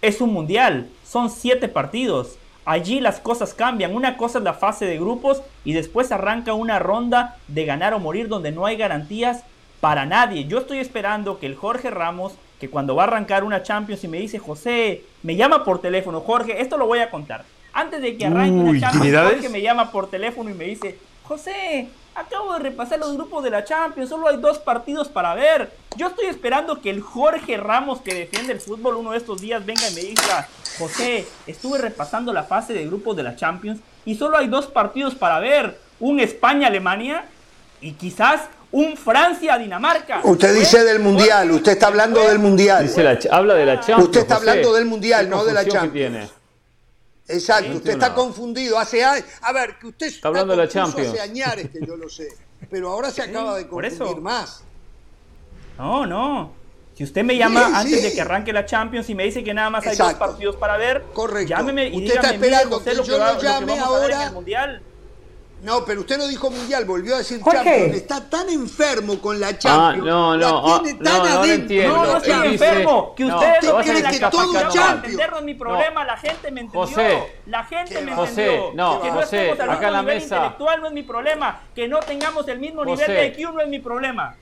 Es 0.02 0.20
un 0.20 0.32
mundial, 0.32 0.88
son 1.04 1.30
siete 1.30 1.68
partidos. 1.68 2.36
Allí 2.66 3.00
las 3.00 3.20
cosas 3.20 3.54
cambian. 3.54 3.94
Una 3.94 4.16
cosa 4.16 4.38
es 4.38 4.44
la 4.44 4.54
fase 4.54 4.86
de 4.86 4.98
grupos 4.98 5.42
y 5.64 5.72
después 5.72 6.12
arranca 6.12 6.54
una 6.54 6.78
ronda 6.78 7.36
de 7.48 7.64
ganar 7.64 7.94
o 7.94 8.00
morir 8.00 8.28
donde 8.28 8.52
no 8.52 8.66
hay 8.66 8.76
garantías 8.76 9.44
para 9.80 10.06
nadie. 10.06 10.46
Yo 10.46 10.58
estoy 10.58 10.78
esperando 10.78 11.38
que 11.38 11.46
el 11.46 11.56
Jorge 11.56 11.90
Ramos, 11.90 12.34
que 12.58 12.70
cuando 12.70 12.96
va 12.96 13.04
a 13.04 13.06
arrancar 13.06 13.44
una 13.44 13.62
Champions 13.62 14.02
y 14.04 14.08
me 14.08 14.18
dice, 14.18 14.38
José, 14.38 15.02
me 15.22 15.36
llama 15.36 15.64
por 15.64 15.80
teléfono, 15.80 16.20
Jorge, 16.20 16.62
esto 16.62 16.78
lo 16.78 16.86
voy 16.86 17.00
a 17.00 17.10
contar. 17.10 17.44
Antes 17.72 18.00
de 18.00 18.16
que 18.16 18.24
arranque 18.24 18.52
una 18.52 18.80
Champions, 18.80 19.30
Jorge 19.30 19.48
me 19.50 19.60
llama 19.60 19.90
por 19.90 20.08
teléfono 20.08 20.48
y 20.48 20.54
me 20.54 20.64
dice, 20.64 20.98
José, 21.24 21.88
Acabo 22.14 22.52
de 22.52 22.60
repasar 22.60 23.00
los 23.00 23.12
grupos 23.14 23.42
de 23.42 23.50
la 23.50 23.64
Champions, 23.64 24.08
solo 24.08 24.28
hay 24.28 24.36
dos 24.36 24.58
partidos 24.58 25.08
para 25.08 25.34
ver. 25.34 25.72
Yo 25.96 26.06
estoy 26.06 26.26
esperando 26.26 26.80
que 26.80 26.90
el 26.90 27.00
Jorge 27.00 27.56
Ramos 27.56 28.00
que 28.02 28.14
defiende 28.14 28.52
el 28.52 28.60
fútbol 28.60 28.96
uno 28.96 29.10
de 29.10 29.18
estos 29.18 29.40
días 29.40 29.66
venga 29.66 29.88
y 29.90 29.94
me 29.94 30.00
diga, 30.02 30.48
José, 30.78 31.26
estuve 31.48 31.78
repasando 31.78 32.32
la 32.32 32.44
fase 32.44 32.72
de 32.72 32.86
grupos 32.86 33.16
de 33.16 33.24
la 33.24 33.34
Champions 33.34 33.80
y 34.04 34.14
solo 34.14 34.36
hay 34.36 34.46
dos 34.46 34.66
partidos 34.66 35.16
para 35.16 35.40
ver, 35.40 35.76
un 35.98 36.20
España-Alemania 36.20 37.24
y 37.80 37.92
quizás 37.92 38.42
un 38.70 38.96
Francia-Dinamarca. 38.96 40.20
Usted 40.22 40.54
dice 40.54 40.84
del 40.84 41.00
Mundial, 41.00 41.50
usted 41.50 41.72
está 41.72 41.88
hablando 41.88 42.20
del 42.28 42.38
Mundial. 42.38 42.88
habla 43.30 43.54
de 43.54 43.66
la 43.66 43.80
Champions. 43.80 44.04
Usted 44.04 44.20
está 44.20 44.36
hablando 44.36 44.72
del 44.72 44.84
Mundial, 44.84 45.28
no 45.28 45.44
de 45.44 45.52
la 45.52 45.66
Champions. 45.66 46.30
Exacto, 47.28 47.76
usted 47.76 47.92
está 47.92 48.14
confundido. 48.14 48.78
Hace 48.78 49.02
a 49.04 49.52
ver, 49.52 49.78
que 49.78 49.86
usted 49.86 50.06
está 50.06 50.28
hablando 50.28 50.52
de 50.52 50.58
la 50.58 50.68
Champions. 50.68 51.08
Hace 51.08 51.20
añares 51.20 51.70
que 51.70 51.84
yo 51.84 51.96
lo 51.96 52.08
sé, 52.08 52.28
pero 52.70 52.90
ahora 52.90 53.10
se 53.10 53.22
acaba 53.22 53.56
de 53.56 53.66
confundir 53.66 54.20
más. 54.20 54.62
No, 55.78 56.06
no. 56.06 56.52
Si 56.94 57.02
usted 57.02 57.24
me 57.24 57.36
llama 57.36 57.80
antes 57.80 58.02
de 58.02 58.12
que 58.12 58.20
arranque 58.20 58.52
la 58.52 58.64
Champions 58.66 59.10
y 59.10 59.14
me 59.16 59.24
dice 59.24 59.42
que 59.42 59.52
nada 59.52 59.68
más 59.68 59.84
hay 59.86 59.96
dos 59.96 60.14
partidos 60.14 60.56
para 60.56 60.76
ver, 60.76 61.02
Correcto. 61.12 61.48
llámeme 61.48 61.88
y 61.88 61.96
usted 61.96 62.02
dígame, 62.02 62.18
está 62.20 62.34
esperando 62.34 62.84
que, 62.84 62.94
lo 62.94 63.04
yo 63.04 63.18
lo 63.18 63.40
llame 63.40 63.78
ahora. 63.78 64.22
En 64.22 64.28
el 64.28 64.34
mundial. 64.34 64.82
No, 65.64 65.82
pero 65.82 66.02
usted 66.02 66.18
no 66.18 66.28
dijo 66.28 66.50
mundial, 66.50 66.84
volvió 66.84 67.14
a 67.14 67.18
decir 67.18 67.40
Champions. 67.42 67.96
Está 67.96 68.28
tan 68.28 68.50
enfermo 68.50 69.18
con 69.18 69.40
la 69.40 69.58
Champions. 69.58 70.06
Ah, 70.06 70.10
no, 70.10 70.36
no, 70.36 70.76
la 70.76 70.82
tiene 70.82 71.02
tan 71.02 71.18
no, 71.18 71.24
no, 71.24 71.40
adentro. 71.40 71.88
No, 71.88 72.04
no 72.04 72.16
estoy 72.18 72.46
enfermo. 72.48 73.14
Que 73.16 73.24
usted 73.24 73.62
no, 73.62 73.78
cree 73.78 74.02
que 74.02 74.20
todo 74.20 74.52
Champions. 74.52 75.04
entenderlo 75.04 75.38
es 75.38 75.44
mi 75.44 75.54
problema. 75.54 76.04
La 76.04 76.18
gente 76.18 76.50
me 76.50 76.60
entendió. 76.60 76.80
José, 76.86 77.32
la 77.46 77.64
gente 77.64 78.02
me 78.02 78.14
José, 78.14 78.44
entendió. 78.44 78.72
no, 78.74 79.00
que 79.00 79.08
no 79.08 79.14
José, 79.14 79.36
estemos 79.38 79.60
al 79.60 79.70
acá 79.70 79.86
en 79.86 79.92
la 79.94 80.00
nivel 80.02 80.14
mesa. 80.16 80.36
intelectual 80.36 80.80
no 80.82 80.86
es 80.88 80.92
mi 80.92 81.02
problema. 81.02 81.60
Que 81.74 81.88
no 81.88 82.00
tengamos 82.00 82.46
el 82.48 82.58
mismo 82.58 82.84
nivel 82.84 83.00
José. 83.00 83.12
de 83.12 83.26
IQ 83.28 83.54
no 83.54 83.60
es 83.62 83.68
mi 83.68 83.78
problema. 83.78 84.36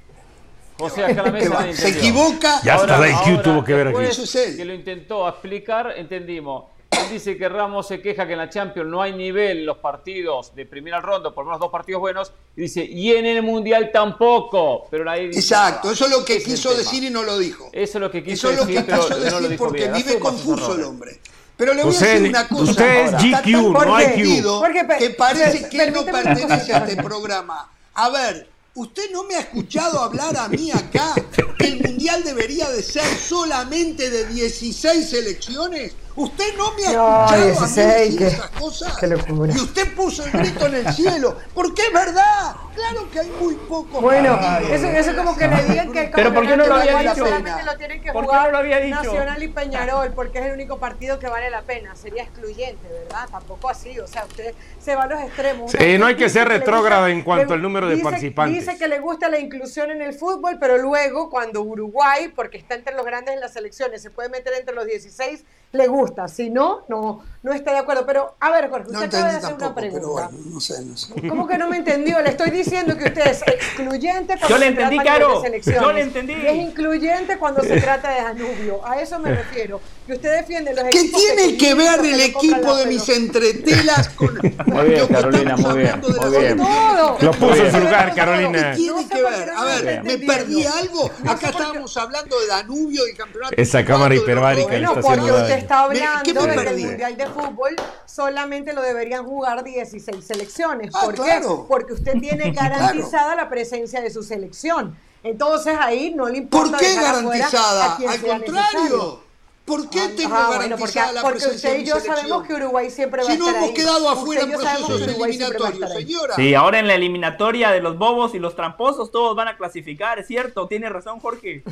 José, 0.77 1.05
acá 1.05 1.23
en 1.29 1.51
la 1.51 1.61
mesa 1.61 1.73
Se 1.83 1.89
equivoca. 1.91 2.61
Ya 2.64 2.75
hasta 2.75 2.99
la 2.99 3.09
IQ 3.09 3.43
tuvo 3.43 3.62
que 3.62 3.75
ver 3.75 3.87
aquí. 3.89 4.03
es. 4.03 4.57
Que 4.57 4.64
lo 4.64 4.75
intentó 4.75 5.29
explicar, 5.29 5.95
entendimos. 5.97 6.64
Él 6.93 7.11
dice 7.11 7.36
que 7.36 7.49
Ramos 7.49 7.88
se 7.88 8.01
queja 8.01 8.26
que 8.26 8.32
en 8.32 8.38
la 8.38 8.49
Champions 8.51 8.88
no 8.88 9.01
hay 9.03 9.12
nivel 9.14 9.59
en 9.61 9.66
los 9.66 9.78
partidos 9.78 10.55
de 10.55 10.66
primera 10.66 11.01
ronda, 11.01 11.30
por 11.30 11.45
lo 11.45 11.51
menos 11.51 11.61
dos 11.61 11.70
partidos 11.70 12.01
buenos. 12.01 12.32
Y 12.57 12.62
dice, 12.62 12.84
y 12.84 13.12
en 13.12 13.26
el 13.26 13.43
Mundial 13.43 13.90
tampoco. 13.93 14.86
Pero 14.90 15.11
dice, 15.12 15.38
Exacto, 15.38 15.90
eso 15.90 16.05
es 16.05 16.11
lo 16.11 16.24
que 16.24 16.43
quiso 16.43 16.74
decir 16.74 17.03
y 17.05 17.11
no 17.11 17.22
lo 17.22 17.38
dijo. 17.38 17.68
Eso 17.72 17.99
es 17.99 18.03
lo 18.03 18.11
que 18.11 18.22
quiso 18.22 18.51
Eso 18.51 18.51
es 18.51 18.57
lo 18.59 18.66
decir, 18.66 18.84
que 18.84 18.90
pero 18.93 19.03
quiso 19.03 19.14
no 19.18 19.24
lo 19.24 19.30
decir 19.36 19.49
dijo 19.51 19.64
porque 19.64 19.80
bien. 19.88 19.93
vive 19.95 20.18
confuso 20.18 20.74
el 20.74 20.84
hombre. 20.84 21.20
Pero 21.57 21.74
le 21.74 21.84
voy 21.84 21.95
a 21.95 21.99
decir 21.99 22.28
una 22.28 22.49
cosa. 22.49 22.62
usted 22.62 23.05
es 23.05 23.12
GQ, 23.12 23.47
no 23.72 24.01
IQ. 24.01 24.86
Pe- 24.88 24.99
que 24.99 25.11
parece 25.11 25.68
que 25.68 25.90
no 25.90 26.05
permíteme 26.05 26.11
una 26.45 26.57
pertenece 26.57 26.74
a 26.74 26.78
este 26.78 27.03
programa. 27.03 27.70
A 27.95 28.09
ver, 28.11 28.49
usted 28.74 29.11
no 29.12 29.24
me 29.24 29.36
ha 29.36 29.40
escuchado 29.40 30.01
hablar 30.01 30.36
a 30.36 30.49
mí 30.49 30.70
acá 30.72 31.14
que 31.59 31.66
el 31.66 31.80
mundial 31.82 32.24
debería 32.24 32.68
de 32.70 32.82
ser 32.82 33.05
solamente 33.05 34.11
de 34.11 34.26
16 34.26 35.09
selecciones. 35.09 35.95
Usted 36.15 36.57
no 36.59 36.73
me 36.75 36.87
ha 36.87 36.93
No, 36.93 37.25
escuchado 37.25 37.33
a 37.33 37.37
16, 37.47 38.11
mí 38.13 38.19
decir 38.19 38.39
esas 38.39 38.51
cosas. 38.51 39.03
locura. 39.03 39.53
Y 39.55 39.57
usted 39.57 39.95
puso 39.95 40.25
el 40.27 40.31
grito 40.33 40.67
en 40.67 40.75
el 40.75 40.93
cielo. 40.93 41.37
Porque 41.55 41.83
es 41.83 41.93
verdad. 41.93 42.55
Claro 42.75 43.11
que 43.11 43.21
hay 43.21 43.31
muy 43.41 43.55
pocos. 43.55 44.01
Bueno, 44.01 44.39
eso, 44.71 44.87
eso 44.87 45.11
es 45.11 45.17
como 45.17 45.37
que 45.37 45.47
le 45.49 45.63
digan 45.65 45.93
que 45.93 46.05
el 46.05 46.11
Pero 46.11 46.33
¿por 46.35 46.47
qué 46.47 46.57
no 46.57 46.67
lo 46.67 46.75
había 46.75 46.99
dicho? 46.99 47.15
solamente 47.17 47.63
lo 47.65 47.77
tienen 47.77 48.03
que 48.03 48.13
¿Por 48.13 48.23
qué 48.23 48.27
jugar 48.29 48.45
no 48.47 48.53
lo 48.53 48.59
había 48.59 48.79
dicho? 48.81 48.97
Nacional 49.03 49.43
y 49.43 49.49
Peñarol, 49.49 50.13
porque 50.13 50.39
es 50.39 50.47
el 50.47 50.53
único 50.53 50.79
partido 50.79 51.19
que 51.19 51.29
vale 51.29 51.51
la 51.51 51.63
pena. 51.63 51.95
Sería 51.97 52.23
excluyente, 52.25 52.89
¿verdad? 52.89 53.29
Tampoco 53.31 53.69
así, 53.69 53.99
o 53.99 54.07
sea, 54.07 54.25
usted 54.25 54.55
se 54.83 54.95
va 54.95 55.05
a 55.05 55.07
los 55.07 55.21
extremos. 55.21 55.71
Sí, 55.71 55.99
no 55.99 56.07
hay 56.07 56.17
que 56.17 56.29
ser 56.29 56.49
retrógrada 56.49 57.11
en 57.11 57.23
cuanto 57.23 57.49
le- 57.49 57.55
al 57.55 57.63
número 57.63 57.87
de 57.89 57.95
dice- 57.97 58.05
participantes. 58.05 58.65
Dice 58.67 58.79
que 58.79 58.89
le 58.89 59.01
gusta 59.01 59.29
la 59.29 59.39
inclusión 59.39 59.91
en 59.91 60.01
el 60.03 60.15
fútbol, 60.15 60.57
pero 60.59 60.79
luego 60.79 61.29
cuando 61.31 61.61
Uruguay, 61.63 62.33
porque 62.35 62.57
está 62.59 62.75
entre 62.75 62.95
los 62.95 63.05
grandes 63.05 63.35
en 63.35 63.41
las 63.41 63.53
selecciones, 63.53 64.01
se 64.03 64.11
puede 64.11 64.29
meter 64.31 64.55
entre 64.59 64.75
los 64.75 64.87
16, 64.87 65.45
le 65.73 65.87
gusta. 65.89 66.29
Si 66.29 66.51
no, 66.51 66.85
no, 66.89 67.23
no 67.43 67.53
está 67.53 67.73
de 67.73 67.79
acuerdo. 67.79 68.05
Pero, 68.07 68.37
a 68.41 68.51
ver, 68.51 68.68
Jorge, 68.70 68.89
No 68.91 68.99
usted 69.01 69.07
acaba 69.09 69.31
de 69.33 69.37
hacer 69.39 69.55
una 69.55 69.59
tampoco, 69.59 69.75
pero 69.81 69.93
pregunta. 69.93 70.29
bueno, 70.29 70.39
no 70.55 70.61
sé, 70.61 70.83
no 70.85 70.97
sé. 70.97 71.29
¿Cómo 71.29 71.47
que 71.49 71.59
no 71.59 71.68
me 71.68 71.79
entendió? 71.79 72.20
Le 72.20 72.29
estoy 72.31 72.51
diciendo 72.51 72.97
que 72.97 73.05
usted 73.05 73.27
es 73.27 73.43
excluyente 73.47 74.37
cuando 74.39 74.49
Yo 74.49 74.59
le 74.59 74.64
se 74.66 74.70
entendí, 74.73 74.97
trata 74.97 75.12
de 75.14 75.20
Caro. 75.20 75.43
selecciones. 75.43 75.83
Yo 75.83 75.93
le 75.93 76.01
entendí. 76.03 76.33
Y 76.35 76.47
es 76.47 76.55
incluyente 76.57 77.39
cuando 77.39 77.62
se 77.62 77.81
trata 77.81 78.11
de 78.11 78.23
Danubio. 78.23 78.87
A 78.87 79.01
eso 79.01 79.18
me 79.18 79.35
refiero. 79.35 79.81
Que 80.07 80.14
usted 80.14 80.37
defiende 80.37 80.75
los 80.75 80.85
¿Qué 80.91 81.05
tiene 81.14 81.57
que 81.57 81.75
ver 81.75 82.01
el 82.01 82.16
le 82.18 82.25
equipo 82.27 82.75
de 82.77 82.87
mis 82.87 83.09
entretelas 83.09 84.09
con 84.11 84.35
Muy 84.66 84.85
bien, 84.89 85.07
Carolina, 85.07 85.57
muy 85.57 85.79
bien, 85.79 86.01
de 86.01 86.09
muy 86.09 86.39
bien. 86.41 86.57
Todo. 86.59 87.16
Lo 87.20 87.31
puso 87.31 87.64
en 87.64 87.70
su 87.70 87.79
lugar, 87.79 88.11
¿Qué 88.11 88.16
Carolina. 88.16 88.75
tiene 88.75 88.93
No 88.93 89.03
sé 89.03 89.09
que 89.09 89.23
ver? 89.23 89.45
qué 89.45 89.51
A 89.57 89.62
me 89.64 89.66
ver, 89.83 89.89
está 89.89 90.03
¿me 90.03 90.18
perdí 90.18 90.64
algo? 90.64 91.07
Acá 91.25 91.37
qué- 91.39 91.47
estábamos 91.47 91.97
hablando 91.97 92.41
de 92.41 92.47
Danubio 92.49 93.07
y 93.09 93.14
campeonato. 93.14 93.55
Esa 93.57 93.85
cámara 93.85 94.14
hiperbárica 94.16 94.66
Bueno, 94.68 94.89
está 94.89 95.01
porque 95.03 95.20
haciendo 95.20 95.39
está 95.63 95.81
hablando 95.81 96.23
¿qué 96.25 96.35
me 96.35 96.41
de 96.41 96.65
que 96.65 96.71
el? 96.71 96.81
Mundial 96.89 97.17
de 97.17 97.27
Fútbol 97.27 97.77
solamente 98.07 98.73
lo 98.73 98.83
deberían 98.83 99.25
jugar 99.25 99.65
16 99.65 100.25
selecciones. 100.25 100.91
Ah, 100.95 101.01
¿Por 101.05 101.15
claro. 101.15 101.63
qué? 101.63 101.69
Porque 101.69 101.93
usted 101.95 102.13
tiene 102.21 102.51
garantizada 102.53 103.35
la 103.35 103.49
presencia 103.49 104.01
de 104.01 104.11
su 104.11 104.23
selección. 104.23 104.97
Entonces 105.25 105.77
ahí 105.79 106.13
no 106.15 106.29
le 106.29 106.39
importa 106.39 106.73
¿Por 106.73 106.81
qué 106.81 106.95
garantizada? 106.95 107.95
a 107.95 107.97
quien 107.97 108.11
Al 108.11 108.21
sea 108.21 108.33
contrario. 108.39 108.63
necesario. 108.83 109.33
¿Por 109.65 109.89
qué 109.89 110.09
tengo 110.17 110.35
Ah, 110.35 110.47
bueno, 110.57 110.77
porque, 110.77 110.95
garantizada 110.95 111.13
la 111.13 111.23
porque 111.23 111.39
presencia 111.39 111.71
usted 111.71 111.83
y 111.83 111.85
yo 111.87 112.01
sabemos 112.01 112.43
que 112.49 112.55
Uruguay 112.55 112.91
siempre 112.91 113.23
va 113.23 113.27
Si 113.29 113.35
a 113.35 113.39
no 113.39 113.47
estar 113.47 113.57
hemos 113.59 113.69
ahí. 113.69 113.75
quedado 113.77 114.09
Usted 114.09 114.21
afuera 114.21 114.41
y 114.41 114.45
en 114.45 114.51
procesos 114.51 115.01
eliminatorios, 115.03 115.93
señora. 115.93 116.35
Sí, 116.35 116.55
ahora 116.55 116.79
en 116.81 116.89
la 116.89 116.95
eliminatoria 116.97 117.71
de 117.71 117.81
los 117.81 117.97
bobos 117.97 118.35
y 118.35 118.41
los 118.41 118.57
tramposos 118.57 119.13
todos 119.13 119.37
van 119.37 119.47
a 119.47 119.57
clasificar, 119.57 120.19
es 120.19 120.27
cierto, 120.27 120.67
tiene 120.67 120.89
razón 120.89 121.21
Jorge. 121.21 121.63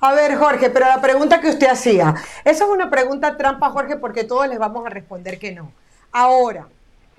A 0.00 0.12
ver, 0.12 0.36
Jorge, 0.36 0.70
pero 0.70 0.86
la 0.86 1.00
pregunta 1.00 1.40
que 1.40 1.48
usted 1.48 1.66
hacía, 1.68 2.14
esa 2.44 2.64
es 2.64 2.70
una 2.70 2.88
pregunta 2.88 3.36
trampa, 3.36 3.70
Jorge, 3.70 3.96
porque 3.96 4.22
todos 4.24 4.46
les 4.48 4.58
vamos 4.58 4.86
a 4.86 4.90
responder 4.90 5.38
que 5.38 5.52
no. 5.52 5.72
Ahora, 6.12 6.68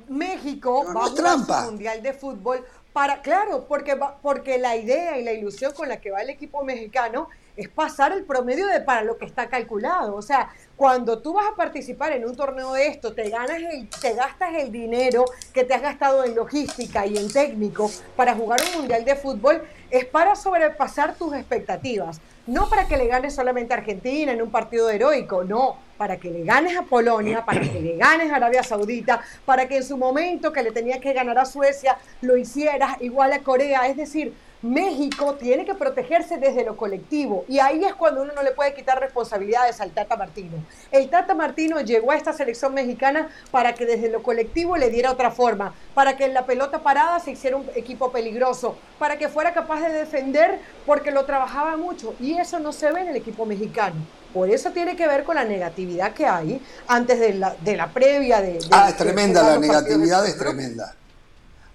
México 0.07 0.85
No, 0.87 0.93
va 0.99 1.07
a 1.07 1.13
trampa. 1.13 1.61
su 1.65 1.71
mundial 1.71 2.01
de 2.01 2.13
fútbol 2.13 2.65
para, 2.93 3.21
claro, 3.21 3.65
porque 3.67 3.95
va- 3.95 4.15
porque 4.21 4.57
la 4.57 4.75
idea 4.77 5.17
y 5.17 5.23
la 5.23 5.33
ilusión 5.33 5.73
con 5.73 5.89
la 5.89 5.97
que 5.99 6.09
va 6.11 6.21
el 6.21 6.29
equipo 6.29 6.63
mexicano 6.63 7.27
es 7.57 7.67
pasar 7.67 8.13
el 8.13 8.23
promedio 8.23 8.65
de 8.67 8.79
para 8.79 9.03
lo 9.03 9.17
que 9.17 9.25
está 9.25 9.49
calculado. 9.49 10.15
O 10.15 10.21
sea, 10.21 10.49
cuando 10.77 11.19
tú 11.19 11.33
vas 11.33 11.45
a 11.51 11.55
participar 11.57 12.13
en 12.13 12.25
un 12.25 12.35
torneo 12.35 12.71
de 12.71 12.87
esto, 12.87 13.13
te 13.13 13.29
ganas 13.29 13.57
el, 13.57 13.89
te 13.89 14.13
gastas 14.13 14.53
el 14.55 14.71
dinero 14.71 15.25
que 15.53 15.65
te 15.65 15.73
has 15.73 15.81
gastado 15.81 16.23
en 16.23 16.33
logística 16.33 17.05
y 17.05 17.17
en 17.17 17.29
técnico 17.31 17.91
para 18.15 18.33
jugar 18.33 18.61
un 18.71 18.79
mundial 18.79 19.03
de 19.03 19.15
fútbol, 19.17 19.61
es 19.91 20.05
para 20.05 20.35
sobrepasar 20.37 21.15
tus 21.15 21.33
expectativas. 21.35 22.21
No 22.49 22.67
para 22.67 22.87
que 22.87 22.97
le 22.97 23.05
ganes 23.05 23.35
solamente 23.35 23.75
a 23.75 23.77
Argentina 23.77 24.31
en 24.31 24.41
un 24.41 24.49
partido 24.49 24.89
heroico, 24.89 25.43
no, 25.43 25.77
para 25.99 26.17
que 26.17 26.31
le 26.31 26.43
ganes 26.43 26.75
a 26.75 26.81
Polonia, 26.81 27.45
para 27.45 27.61
que 27.61 27.79
le 27.79 27.95
ganes 27.95 28.31
a 28.31 28.37
Arabia 28.37 28.63
Saudita, 28.63 29.21
para 29.45 29.67
que 29.67 29.77
en 29.77 29.83
su 29.83 29.97
momento 29.97 30.51
que 30.51 30.63
le 30.63 30.71
tenía 30.71 30.99
que 30.99 31.13
ganar 31.13 31.37
a 31.37 31.45
Suecia 31.45 31.99
lo 32.21 32.37
hicieras 32.37 32.99
igual 33.01 33.33
a 33.33 33.43
Corea. 33.43 33.85
Es 33.85 33.97
decir, 33.97 34.33
México 34.61 35.35
tiene 35.35 35.65
que 35.65 35.73
protegerse 35.73 36.37
desde 36.37 36.65
lo 36.65 36.75
colectivo 36.75 37.45
y 37.47 37.59
ahí 37.59 37.85
es 37.85 37.93
cuando 37.95 38.21
uno 38.23 38.33
no 38.33 38.43
le 38.43 38.51
puede 38.51 38.73
quitar 38.73 38.99
responsabilidades 38.99 39.79
al 39.79 39.91
Tata 39.91 40.17
Martino. 40.17 40.57
El 40.91 41.09
Tata 41.09 41.33
Martino 41.33 41.79
llegó 41.79 42.11
a 42.11 42.15
esta 42.17 42.33
selección 42.33 42.73
mexicana 42.73 43.29
para 43.51 43.73
que 43.73 43.85
desde 43.85 44.09
lo 44.09 44.21
colectivo 44.21 44.75
le 44.75 44.89
diera 44.89 45.11
otra 45.11 45.31
forma, 45.31 45.73
para 45.93 46.17
que 46.17 46.25
en 46.25 46.33
la 46.33 46.45
pelota 46.45 46.83
parada 46.83 47.19
se 47.21 47.31
hiciera 47.31 47.55
un 47.55 47.69
equipo 47.73 48.11
peligroso, 48.11 48.75
para 48.99 49.17
que 49.17 49.29
fuera 49.29 49.53
capaz 49.53 49.79
de 49.81 49.93
defender 49.93 50.59
porque 50.85 51.11
lo 51.11 51.23
trabajaba 51.23 51.77
mucho 51.77 52.13
y 52.19 52.37
eso 52.37 52.59
no 52.59 52.73
se 52.73 52.91
ve 52.91 52.99
en 53.01 53.07
el 53.09 53.15
equipo 53.15 53.45
mexicano. 53.45 53.95
Por 54.33 54.49
eso 54.49 54.71
tiene 54.71 54.95
que 54.97 55.07
ver 55.07 55.23
con 55.23 55.35
la 55.35 55.45
negatividad 55.45 56.13
que 56.13 56.25
hay 56.25 56.61
antes 56.87 57.17
de 57.19 57.33
la, 57.33 57.55
de 57.61 57.77
la 57.77 57.87
previa 57.87 58.41
de... 58.41 58.53
de- 58.59 58.67
Ah, 58.71 58.89
es 58.89 58.97
tremenda, 58.97 59.41
la 59.41 59.57
negatividad 59.57 60.25
es 60.27 60.37
tremenda. 60.37 60.93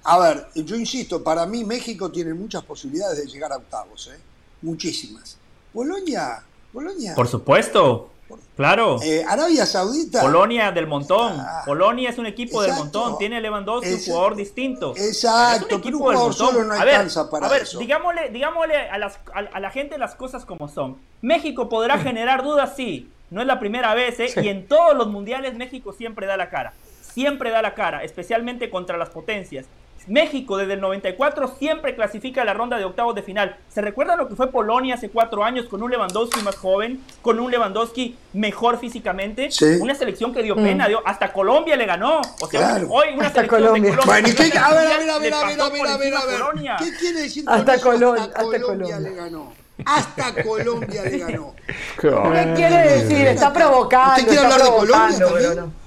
A 0.04 0.18
ver, 0.18 0.46
yo 0.54 0.76
insisto, 0.76 1.22
para 1.24 1.46
mí 1.46 1.64
México 1.64 2.10
tiene 2.10 2.34
muchas 2.34 2.62
posibilidades 2.62 3.18
de 3.18 3.26
llegar 3.26 3.52
a 3.52 3.56
octavos, 3.56 4.10
¿eh? 4.14 4.18
Muchísimas. 4.62 5.38
Polonia, 5.72 6.42
Polonia, 6.72 7.14
Por 7.14 7.26
supuesto, 7.28 8.10
claro. 8.56 8.98
eh, 9.02 9.24
Arabia 9.28 9.66
Saudita. 9.66 10.20
Polonia 10.22 10.72
del 10.72 10.86
montón. 10.86 11.34
Ah. 11.38 11.62
Polonia 11.66 12.10
es 12.10 12.18
un 12.18 12.26
equipo 12.26 12.62
del 12.62 12.72
montón. 12.74 13.16
Tiene 13.18 13.40
Lewandowski, 13.40 13.88
un 13.88 13.94
Exacto. 13.94 14.12
jugador 14.12 14.36
distinto. 14.36 14.94
Exacto, 14.96 15.66
Es 15.68 15.72
un 15.72 15.78
equipo 15.80 15.98
un 15.98 16.08
del 16.10 16.18
montón. 16.18 16.32
solo 16.34 16.64
no 16.64 16.74
A 16.74 16.84
ver, 16.84 17.06
para 17.30 17.46
a 17.46 17.50
ver, 17.50 17.62
eso. 17.62 17.78
digámosle, 17.78 18.28
digámosle 18.30 18.76
a, 18.88 18.98
las- 18.98 19.18
a- 19.34 19.38
a 19.56 19.60
la 19.60 19.70
gente 19.70 19.98
las 19.98 20.14
cosas 20.14 20.44
como 20.44 20.68
son. 20.68 20.98
México 21.22 21.68
podrá 21.68 21.98
generar 21.98 22.42
dudas, 22.42 22.74
sí. 22.76 23.10
No 23.30 23.40
es 23.40 23.46
la 23.46 23.58
primera 23.58 23.94
vez, 23.94 24.20
¿eh? 24.20 24.32
Y 24.42 24.48
en 24.48 24.68
todos 24.68 24.94
los 24.96 25.08
mundiales 25.08 25.54
México 25.56 25.92
siempre 25.92 26.26
da 26.26 26.36
la 26.36 26.50
cara. 26.50 26.72
Siempre 27.02 27.50
da 27.50 27.62
la 27.62 27.74
cara, 27.74 28.04
especialmente 28.04 28.70
contra 28.70 28.96
las 28.96 29.10
potencias. 29.10 29.66
México 30.06 30.56
desde 30.56 30.74
el 30.74 30.80
94 30.80 31.56
siempre 31.58 31.94
clasifica 31.94 32.42
a 32.42 32.44
la 32.44 32.54
ronda 32.54 32.76
de 32.78 32.84
octavos 32.84 33.14
de 33.14 33.22
final. 33.22 33.56
¿Se 33.68 33.80
recuerdan 33.80 34.18
lo 34.18 34.28
que 34.28 34.36
fue 34.36 34.48
Polonia 34.50 34.94
hace 34.96 35.08
cuatro 35.10 35.44
años 35.44 35.66
con 35.66 35.82
un 35.82 35.90
Lewandowski 35.90 36.40
más 36.42 36.56
joven, 36.56 37.00
con 37.22 37.40
un 37.40 37.50
Lewandowski 37.50 38.16
mejor 38.34 38.78
físicamente? 38.78 39.50
Sí. 39.50 39.64
Una 39.80 39.94
selección 39.94 40.34
que 40.34 40.42
dio 40.42 40.54
pena, 40.56 40.88
dio, 40.88 41.00
hasta 41.06 41.32
Colombia 41.32 41.76
le 41.76 41.86
ganó. 41.86 42.20
O 42.40 42.46
sea, 42.48 42.60
Claro. 42.60 42.88
hoy 42.90 43.08
una 43.14 43.26
Hasta 43.28 43.40
selección 43.42 43.62
Colombia. 43.62 43.90
de 43.90 43.96
Colombia. 43.96 44.04
Bueno, 44.22 44.28
¿y 44.28 44.34
qué- 44.34 44.50
que 44.50 44.58
a 44.58 44.68
ver, 44.70 44.78
a 44.78 44.82
le 44.82 44.98
ver, 44.98 45.10
a 45.10 45.18
ver, 45.18 45.34
a 45.34 45.46
ver, 45.46 45.58
pasó 45.58 45.64
a 45.64 45.68
ver, 45.70 45.78
por 45.78 45.88
a 45.88 45.96
ver, 45.96 46.06
encima 46.08 46.20
a 46.20 46.26
ver. 46.26 46.40
Polonia. 46.40 46.76
¿Qué 46.78 46.92
quiere 46.98 47.20
decir 47.20 47.44
con 47.44 47.54
Hasta 47.54 47.74
eso? 47.74 47.90
Hasta 48.12 48.22
hasta 48.24 48.42
Colombia 48.42 48.66
Colombia. 48.66 49.00
le 49.00 49.14
ganó. 49.14 49.52
Hasta 49.86 50.42
Colombia 50.44 51.02
le 51.02 51.18
ganó. 51.18 51.54
¿Qué 52.00 52.52
quiere 52.54 52.88
decir? 53.00 53.26
Está 53.26 53.52
provocando. 53.52 54.10
¿Usted 54.20 54.28
quiere 54.28 54.42
está 54.42 54.54
hablar 54.54 54.70
de 54.70 54.76
Colombia 54.76 55.18
también? 55.54 55.83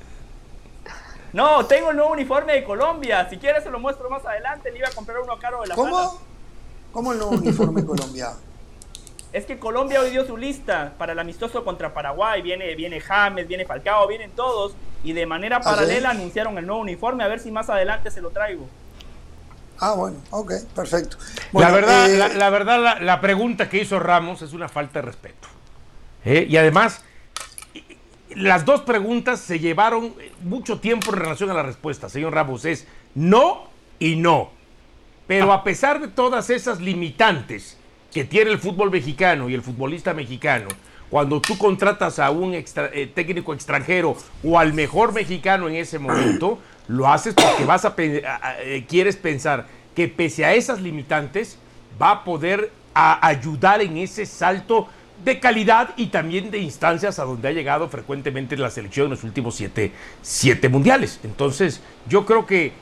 No. 1.34 1.66
Tengo 1.66 1.92
el 1.92 1.98
nuevo 1.98 2.12
uniforme 2.12 2.54
de 2.54 2.64
Colombia. 2.64 3.28
Si 3.30 3.38
quieres 3.38 3.64
se 3.64 3.70
lo 3.70 3.80
muestro 3.80 4.10
más 4.10 4.26
adelante. 4.26 4.72
Le 4.72 4.80
iba 4.80 4.88
a 4.88 4.92
comprar 4.92 5.20
uno 5.20 5.38
caro 5.40 5.62
de 5.62 5.68
la. 5.68 5.76
¿Cómo? 5.76 6.20
¿Cómo 6.92 7.12
el 7.14 7.20
nuevo 7.20 7.34
uniforme 7.36 7.82
de 7.82 7.88
Colombia? 7.88 8.34
Es 9.34 9.46
que 9.46 9.60
Colombia 9.60 10.02
hoy 10.02 10.10
dio 10.10 10.26
su 10.26 10.38
lista 10.38 10.94
para 10.98 11.12
el 11.12 11.20
amistoso 11.20 11.64
contra 11.64 11.94
Paraguay. 11.94 12.42
Viene, 12.42 12.74
viene 12.76 13.00
James, 13.00 13.48
viene 13.48 13.66
Falcao, 13.66 14.08
vienen 14.08 14.32
todos. 14.32 14.74
Y 15.04 15.14
de 15.14 15.26
manera 15.26 15.58
¿Ah, 15.58 15.62
paralela 15.62 16.12
anunciaron 16.12 16.58
el 16.58 16.66
nuevo 16.66 16.82
uniforme. 16.82 17.24
A 17.24 17.28
ver 17.28 17.40
si 17.40 17.52
más 17.52 17.70
adelante 17.70 18.10
se 18.10 18.22
lo 18.22 18.30
traigo. 18.32 18.68
Ah, 19.80 19.94
bueno, 19.94 20.18
ok, 20.32 20.54
perfecto. 20.74 21.18
la 21.54 21.70
verdad, 21.70 22.10
eh, 22.10 22.18
la, 22.18 22.30
la 22.30 22.50
verdad 22.50 22.82
la, 22.82 23.00
la 23.00 23.22
pregunta 23.22 23.70
que 23.70 23.78
hizo 23.78 24.00
Ramos 24.00 24.42
es 24.42 24.54
una 24.54 24.68
falta 24.68 25.00
de 25.00 25.06
respeto. 25.06 25.48
¿Eh? 26.26 26.48
Y 26.50 26.58
además, 26.58 27.04
las 28.38 28.66
dos 28.66 28.82
preguntas 28.82 29.40
se 29.40 29.60
llevaron 29.60 30.14
mucho 30.44 30.80
tiempo 30.80 31.12
en 31.12 31.20
relación 31.20 31.50
a 31.50 31.54
la 31.56 31.64
respuesta, 31.64 32.08
señor 32.10 32.34
Ramos. 32.34 32.66
Es 32.66 32.88
no 33.16 33.64
y 34.00 34.16
no. 34.16 34.52
Pero 35.26 35.52
a 35.52 35.64
pesar 35.64 36.00
de 36.00 36.08
todas 36.08 36.50
esas 36.50 36.80
limitantes 36.80 37.78
que 38.14 38.24
tiene 38.24 38.52
el 38.52 38.60
fútbol 38.60 38.92
mexicano 38.92 39.50
y 39.50 39.54
el 39.54 39.62
futbolista 39.62 40.14
mexicano, 40.14 40.68
cuando 41.10 41.42
tú 41.42 41.58
contratas 41.58 42.20
a 42.20 42.30
un 42.32 42.54
eh, 42.54 43.12
técnico 43.14 43.54
extranjero 43.54 44.16
o 44.44 44.60
al 44.60 44.74
mejor 44.74 45.14
mexicano 45.14 45.68
en 45.68 45.76
ese 45.76 46.00
momento, 46.00 46.60
lo 46.88 47.08
haces 47.08 47.34
porque 47.34 47.66
vas 47.66 47.86
a- 47.86 47.96
eh, 47.98 48.86
quieres 48.88 49.16
pensar 49.16 49.68
que 49.96 50.08
pese 50.08 50.46
a 50.46 50.54
esas 50.54 50.80
limitantes 50.80 51.58
va 52.02 52.12
a 52.12 52.24
poder 52.24 52.72
a- 52.94 53.26
ayudar 53.28 53.82
en 53.82 53.98
ese 53.98 54.26
salto 54.26 54.88
de 55.24 55.40
calidad 55.40 55.90
y 55.98 56.08
también 56.08 56.52
de 56.52 56.60
instancias 56.60 57.20
a 57.20 57.24
donde 57.24 57.48
ha 57.48 57.52
llegado 57.52 57.90
frecuentemente 57.90 58.56
la 58.58 58.70
selección 58.70 59.06
en 59.06 59.12
los 59.12 59.24
últimos 59.24 59.56
siete, 59.56 59.92
siete 60.22 60.70
mundiales. 60.70 61.20
Entonces, 61.24 61.82
yo 62.08 62.26
creo 62.26 62.46
que 62.46 62.74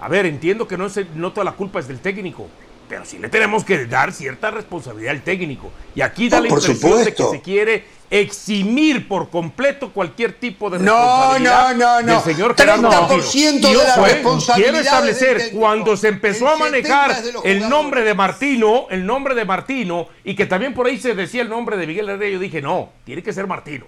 a 0.00 0.08
ver, 0.08 0.26
entiendo 0.26 0.68
que 0.68 0.76
no, 0.76 0.86
es 0.86 1.00
no 1.14 1.32
toda 1.32 1.44
la 1.44 1.52
culpa 1.52 1.80
es 1.80 1.88
del 1.88 1.98
técnico, 1.98 2.48
pero 2.88 3.04
sí 3.04 3.18
le 3.18 3.28
tenemos 3.28 3.64
que 3.64 3.86
dar 3.86 4.12
cierta 4.12 4.50
responsabilidad 4.50 5.12
al 5.12 5.22
técnico. 5.22 5.70
Y 5.94 6.00
aquí 6.00 6.28
da 6.28 6.38
No, 6.38 6.44
la 6.44 6.48
impresión 6.48 7.04
de 7.04 7.14
que 7.14 7.22
se 7.24 7.40
quiere 7.42 7.84
eximir 8.10 9.06
por 9.06 9.28
completo 9.28 9.92
cualquier 9.92 10.32
tipo 10.32 10.70
de 10.70 10.78
No, 10.78 10.94
responsabilidad 10.94 11.74
no, 11.76 12.00
no, 12.00 12.02
no. 12.02 12.12
del 12.14 12.34
señor 12.34 12.56
Gerardo 12.56 12.88
30% 12.88 12.90
Martino. 12.90 13.68
de 13.68 13.74
la 13.74 13.80
ojo, 13.94 14.06
eh, 14.06 14.12
responsabilidad 14.14 14.70
Quiero 14.70 14.78
establecer, 14.78 15.50
cuando 15.52 15.96
se 15.96 16.08
empezó 16.08 16.48
a 16.48 16.56
manejar 16.56 17.10
70 17.14 17.18
es 17.18 17.24
de 17.26 17.32
los 17.32 17.44
el 17.44 17.68
nombre 17.68 18.02
de 18.02 18.14
Martino, 18.14 18.86
el 18.90 19.04
nombre 19.04 19.34
de 19.34 19.44
Martino, 19.44 20.08
y 20.24 20.34
que 20.34 20.46
también 20.46 20.72
por 20.74 20.86
ahí 20.86 20.98
se 20.98 21.14
decía 21.14 21.42
el 21.42 21.48
nombre 21.50 21.76
de 21.76 21.86
Miguel 21.86 22.08
Herrera, 22.08 22.30
yo 22.32 22.38
dije, 22.38 22.62
no, 22.62 22.90
tiene 23.04 23.22
que 23.22 23.32
ser 23.32 23.46
Martino. 23.46 23.84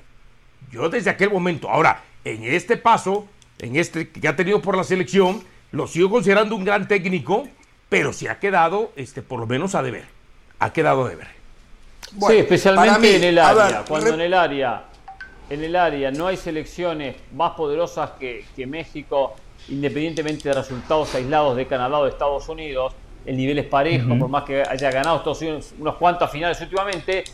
Yo 0.71 0.89
desde 0.91 1.11
aquel 1.11 1.31
momento, 1.31 1.69
ahora, 1.71 2.03
en 2.25 2.45
este 2.45 2.77
paso, 2.77 3.27
en 3.59 3.77
este 3.77 4.11
que 4.11 4.29
ha 4.29 4.37
tenido 4.37 4.61
por 4.61 4.77
la 4.77 4.85
selección, 4.85 5.43
lo 5.73 5.87
sigo 5.87 6.11
considerando 6.11 6.55
un 6.55 6.65
gran 6.65 6.87
técnico, 6.87 7.49
pero 7.91 8.15
se 8.15 8.31
ha 8.31 8.39
quedado, 8.39 8.93
este, 8.97 9.21
por 9.21 9.41
lo 9.41 9.47
menos 9.47 9.75
a 9.75 9.83
deber. 9.83 10.05
Ha 10.61 10.73
quedado 10.73 11.05
a 11.05 11.11
deber. 11.11 11.27
Bueno, 12.13 12.35
sí, 12.35 12.41
especialmente 12.41 12.99
mí, 13.01 13.09
en 13.09 13.25
el 13.25 13.39
área. 13.39 13.79
ver, 13.79 13.85
cuando 13.87 14.15
en 14.15 14.21
el 14.21 14.33
área, 14.33 14.85
en 15.51 15.65
el 15.65 15.77
área 15.77 16.11
no 16.11 16.29
hay 16.29 16.37
selecciones 16.37 17.17
más 17.35 17.53
poderosas 17.53 18.13
que, 18.19 18.45
que 18.57 18.67
México, 18.67 19.35
independientemente 19.69 20.49
de 20.49 20.55
resultados 20.55 21.15
aislados 21.15 21.57
de 21.57 21.67
Canadá 21.67 21.99
o 21.99 22.05
de 22.05 22.11
Estados 22.11 22.49
Unidos, 22.49 22.95
el 23.27 23.37
nivel 23.37 23.59
es 23.59 23.67
parejo, 23.67 24.19
por 24.19 24.29
más 24.29 24.45
que 24.45 24.63
haya 24.63 24.91
ganado 24.91 25.19
Estados 25.19 25.43
Unidos 25.43 25.75
unas 25.79 25.97
cuantas 25.97 26.31
finales 26.31 26.61
últimamente. 26.61 27.25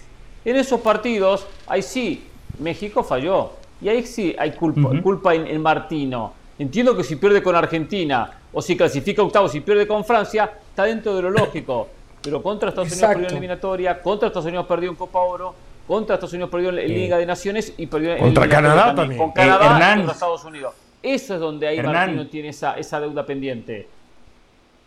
En 0.45 0.57
esos 0.57 0.81
partidos, 0.81 1.47
ahí 1.67 1.83
sí, 1.83 2.27
México 2.59 3.05
falló. 3.05 3.53
Y 3.81 3.89
ahí 3.89 4.05
sí 4.07 4.35
hay 4.39 4.53
culpa, 4.53 4.91
culpa 5.03 5.35
en, 5.35 5.47
en 5.47 5.61
Martino. 5.61 6.33
Entiendo 6.59 6.97
que 6.97 7.05
si 7.05 7.17
pierde 7.17 7.43
con 7.43 7.55
Argentina 7.55 8.33
o 8.59 8.63
si 8.63 8.75
clasifica 8.75 9.23
octavos 9.23 9.55
y 9.55 9.61
pierde 9.61 9.87
con 9.87 10.03
Francia, 10.03 10.51
está 10.71 10.85
dentro 10.85 11.15
de 11.15 11.21
lo 11.21 11.29
lógico. 11.31 11.89
Pero 12.23 12.43
contra 12.43 12.71
Estados 12.71 12.89
Unidos 12.89 13.03
Exacto. 13.03 13.15
perdió 13.19 13.29
en 13.29 13.35
eliminatoria, 13.35 14.01
contra 14.03 14.29
Estados 14.29 14.47
Unidos 14.47 14.65
perdió 14.67 14.89
en 14.89 14.97
Copa 14.97 15.19
Oro, 15.19 15.55
contra 15.87 16.15
Estados 16.15 16.33
Unidos 16.33 16.51
perdió 16.51 16.71
en, 16.71 16.77
Liga 16.77 17.19
de 17.19 17.27
Naciones 17.27 17.75
y 17.77 17.87
perdió 17.87 18.15
en 18.15 18.21
Contra 18.21 18.49
Canadá 18.49 18.95
también. 18.95 19.21
Con 19.21 19.29
Eh, 19.29 19.33
Canadá 19.35 19.63
y 19.63 19.67
Hernán. 19.67 19.97
contra 19.99 20.15
Estados 20.15 20.45
Unidos. 20.47 20.75
Eso 21.03 21.35
es 21.35 21.41
donde 21.41 21.69
ahí 21.69 21.77
Hernán. 21.79 21.95
Martino 21.95 22.27
tiene 22.29 22.49
esa, 22.49 22.79
esa 22.79 22.99
deuda 22.99 23.27
pendiente. 23.27 23.89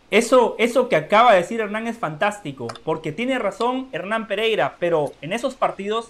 Eso, 0.10 0.56
eso 0.58 0.90
que 0.90 0.96
acaba 0.96 1.34
de 1.34 1.38
decir 1.42 1.60
Hernán 1.62 1.86
es 1.86 1.96
fantástico, 2.00 2.66
porque 2.84 3.12
tiene 3.12 3.38
razón 3.38 3.88
Hernán 3.92 4.28
Pereira, 4.28 4.78
pero 4.80 5.14
en 5.22 5.32
esos 5.32 5.54
partidos 5.54 6.10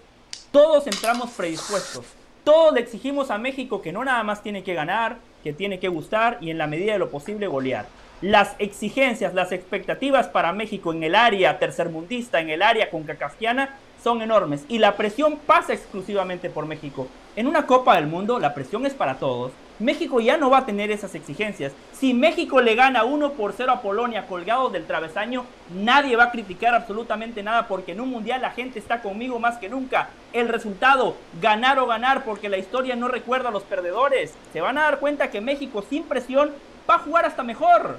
todos 0.53 0.87
entramos 0.87 1.31
predispuestos. 1.31 2.05
Todos 2.45 2.73
le 2.73 2.79
exigimos 2.79 3.29
a 3.31 3.37
México 3.37 3.81
que 3.81 3.91
no 3.91 4.05
nada 4.05 4.23
más 4.23 4.41
tiene 4.41 4.63
que 4.63 4.73
ganar, 4.73 5.17
que 5.43 5.53
tiene 5.53 5.79
que 5.79 5.87
gustar 5.87 6.37
y 6.41 6.49
en 6.51 6.57
la 6.57 6.67
medida 6.67 6.93
de 6.93 6.99
lo 6.99 7.09
posible 7.09 7.47
golear. 7.47 7.85
Las 8.21 8.55
exigencias, 8.59 9.33
las 9.33 9.51
expectativas 9.53 10.27
para 10.27 10.51
México 10.51 10.91
en 10.91 11.03
el 11.03 11.15
área 11.15 11.57
tercermundista, 11.57 12.41
en 12.41 12.49
el 12.49 12.61
área 12.61 12.89
concacafquiana, 12.89 13.77
son 14.03 14.21
enormes 14.21 14.65
y 14.67 14.79
la 14.79 14.95
presión 14.95 15.37
pasa 15.45 15.73
exclusivamente 15.73 16.49
por 16.49 16.65
México. 16.65 17.07
En 17.35 17.47
una 17.47 17.65
Copa 17.65 17.95
del 17.95 18.07
Mundo 18.07 18.39
la 18.39 18.53
presión 18.53 18.85
es 18.85 18.93
para 18.93 19.15
todos. 19.15 19.51
México 19.79 20.19
ya 20.19 20.35
no 20.35 20.49
va 20.49 20.59
a 20.59 20.65
tener 20.65 20.91
esas 20.91 21.15
exigencias. 21.15 21.71
Si 21.93 22.13
México 22.13 22.59
le 22.59 22.75
gana 22.75 23.05
1 23.05 23.31
por 23.33 23.53
0 23.53 23.71
a 23.71 23.81
Polonia 23.81 24.27
colgado 24.27 24.69
del 24.69 24.85
travesaño, 24.85 25.45
nadie 25.73 26.17
va 26.17 26.25
a 26.25 26.31
criticar 26.31 26.73
absolutamente 26.73 27.43
nada 27.43 27.67
porque 27.67 27.93
en 27.93 28.01
un 28.01 28.09
mundial 28.09 28.41
la 28.41 28.51
gente 28.51 28.79
está 28.79 29.01
conmigo 29.01 29.39
más 29.39 29.57
que 29.57 29.69
nunca. 29.69 30.09
El 30.31 30.47
resultado, 30.47 31.15
ganar 31.41 31.79
o 31.79 31.87
ganar 31.87 32.23
porque 32.23 32.49
la 32.49 32.57
historia 32.57 32.95
no 32.95 33.07
recuerda 33.07 33.49
a 33.49 33.51
los 33.51 33.63
perdedores. 33.63 34.33
Se 34.53 34.61
van 34.61 34.77
a 34.77 34.83
dar 34.83 34.99
cuenta 34.99 35.31
que 35.31 35.41
México 35.41 35.83
sin 35.89 36.03
presión 36.03 36.51
va 36.89 36.95
a 36.95 36.99
jugar 36.99 37.25
hasta 37.25 37.43
mejor. 37.43 37.97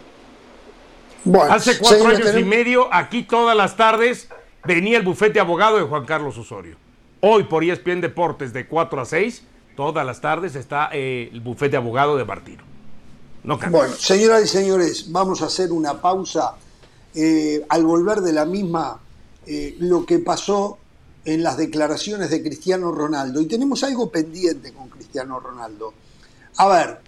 Hace 1.51 1.79
cuatro 1.79 2.09
años 2.09 2.35
y 2.37 2.45
medio, 2.45 2.93
aquí 2.93 3.23
todas 3.23 3.57
las 3.57 3.77
tardes, 3.77 4.29
venía 4.65 4.97
el 4.97 5.05
bufete 5.05 5.41
abogado 5.41 5.77
de 5.77 5.83
Juan 5.83 6.07
Carlos 6.07 6.39
Osorio. 6.39 6.77
Hoy 7.21 7.45
por 7.45 7.63
ESPN 7.63 8.01
Deportes 8.01 8.53
de 8.53 8.67
4 8.67 9.01
a 9.01 9.05
6, 9.05 9.43
todas 9.77 10.07
las 10.07 10.21
tardes 10.21 10.55
está 10.55 10.89
eh, 10.93 11.29
el 11.33 11.41
bufete 11.41 11.77
abogado 11.77 12.17
de 12.17 12.25
Martino. 12.25 12.63
No 13.43 13.59
bueno, 13.71 13.95
señoras 13.95 14.45
y 14.45 14.49
señores, 14.49 15.11
vamos 15.11 15.43
a 15.43 15.47
hacer 15.47 15.73
una 15.73 16.01
pausa. 16.01 16.55
Eh, 17.15 17.65
al 17.69 17.85
volver 17.85 18.21
de 18.21 18.33
la 18.33 18.45
misma, 18.45 19.01
eh, 19.47 19.77
lo 19.81 20.07
que 20.07 20.19
pasó 20.19 20.79
en 21.25 21.43
las 21.43 21.57
declaraciones 21.57 22.31
de 22.31 22.43
Cristiano 22.43 22.93
Ronaldo. 22.93 23.41
Y 23.41 23.47
tenemos 23.47 23.83
algo 23.85 24.11
pendiente 24.11 24.73
con 24.73 24.89
Cristiano 24.89 25.41
Ronaldo. 25.41 25.93
A 26.57 26.69
ver, 26.69 27.01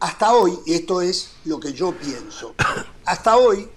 hasta 0.00 0.34
hoy, 0.34 0.58
esto 0.66 1.00
es 1.00 1.30
lo 1.44 1.60
que 1.60 1.72
yo 1.72 1.92
pienso, 1.92 2.54
hasta 3.04 3.36
hoy 3.36 3.68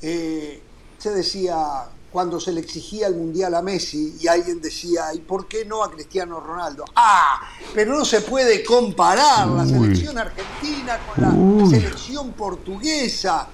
se 0.00 1.10
decía 1.10 1.88
cuando 2.10 2.40
se 2.40 2.52
le 2.52 2.60
exigía 2.60 3.06
el 3.06 3.16
Mundial 3.16 3.54
a 3.54 3.62
Messi 3.62 4.16
y 4.20 4.28
alguien 4.28 4.60
decía, 4.60 5.12
¿y 5.12 5.18
por 5.18 5.46
qué 5.46 5.64
no 5.64 5.84
a 5.84 5.90
Cristiano 5.90 6.40
Ronaldo? 6.40 6.84
Ah, 6.96 7.40
pero 7.74 7.96
no 7.96 8.04
se 8.04 8.22
puede 8.22 8.64
comparar 8.64 9.46
la 9.48 9.66
selección 9.66 10.16
argentina 10.16 10.98
con 11.06 11.22
la 11.22 11.68
selección 11.68 12.32
portuguesa. 12.32 13.46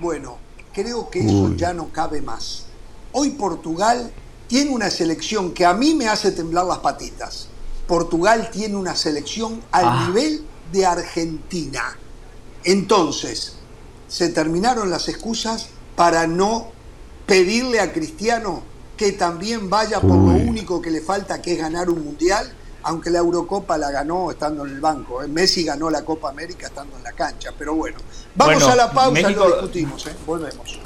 Bueno, 0.00 0.38
creo 0.72 1.08
que 1.08 1.20
eso 1.20 1.54
ya 1.54 1.72
no 1.72 1.88
cabe 1.90 2.20
más. 2.20 2.64
Hoy 3.12 3.30
Portugal 3.30 4.12
tiene 4.46 4.70
una 4.70 4.90
selección 4.90 5.52
que 5.52 5.64
a 5.64 5.74
mí 5.74 5.94
me 5.94 6.08
hace 6.08 6.32
temblar 6.32 6.66
las 6.66 6.78
patitas. 6.78 7.48
Portugal 7.86 8.50
tiene 8.50 8.76
una 8.76 8.94
selección 8.94 9.62
al 9.70 9.84
ah. 9.86 10.06
nivel 10.06 10.44
de 10.72 10.86
Argentina. 10.86 11.96
Entonces, 12.64 13.54
se 14.08 14.28
terminaron 14.28 14.90
las 14.90 15.08
excusas 15.08 15.68
para 15.94 16.26
no 16.26 16.68
pedirle 17.26 17.80
a 17.80 17.92
Cristiano 17.92 18.62
que 18.96 19.12
también 19.12 19.68
vaya 19.68 20.00
por 20.00 20.16
lo 20.16 20.32
único 20.32 20.80
que 20.80 20.90
le 20.90 21.00
falta, 21.00 21.42
que 21.42 21.52
es 21.52 21.58
ganar 21.58 21.90
un 21.90 22.02
mundial, 22.02 22.50
aunque 22.82 23.10
la 23.10 23.18
Eurocopa 23.18 23.76
la 23.76 23.90
ganó 23.90 24.30
estando 24.30 24.64
en 24.64 24.72
el 24.72 24.80
banco. 24.80 25.22
¿eh? 25.22 25.28
Messi 25.28 25.64
ganó 25.64 25.90
la 25.90 26.04
Copa 26.04 26.30
América 26.30 26.68
estando 26.68 26.96
en 26.96 27.02
la 27.02 27.12
cancha, 27.12 27.50
pero 27.58 27.74
bueno. 27.74 27.98
Vamos 28.34 28.62
a 28.62 28.74
la 28.74 28.90
pausa 28.90 29.30
y 29.30 29.34
lo 29.34 29.46
discutimos, 29.46 30.06
¿eh? 30.06 30.16
volvemos. 30.24 30.85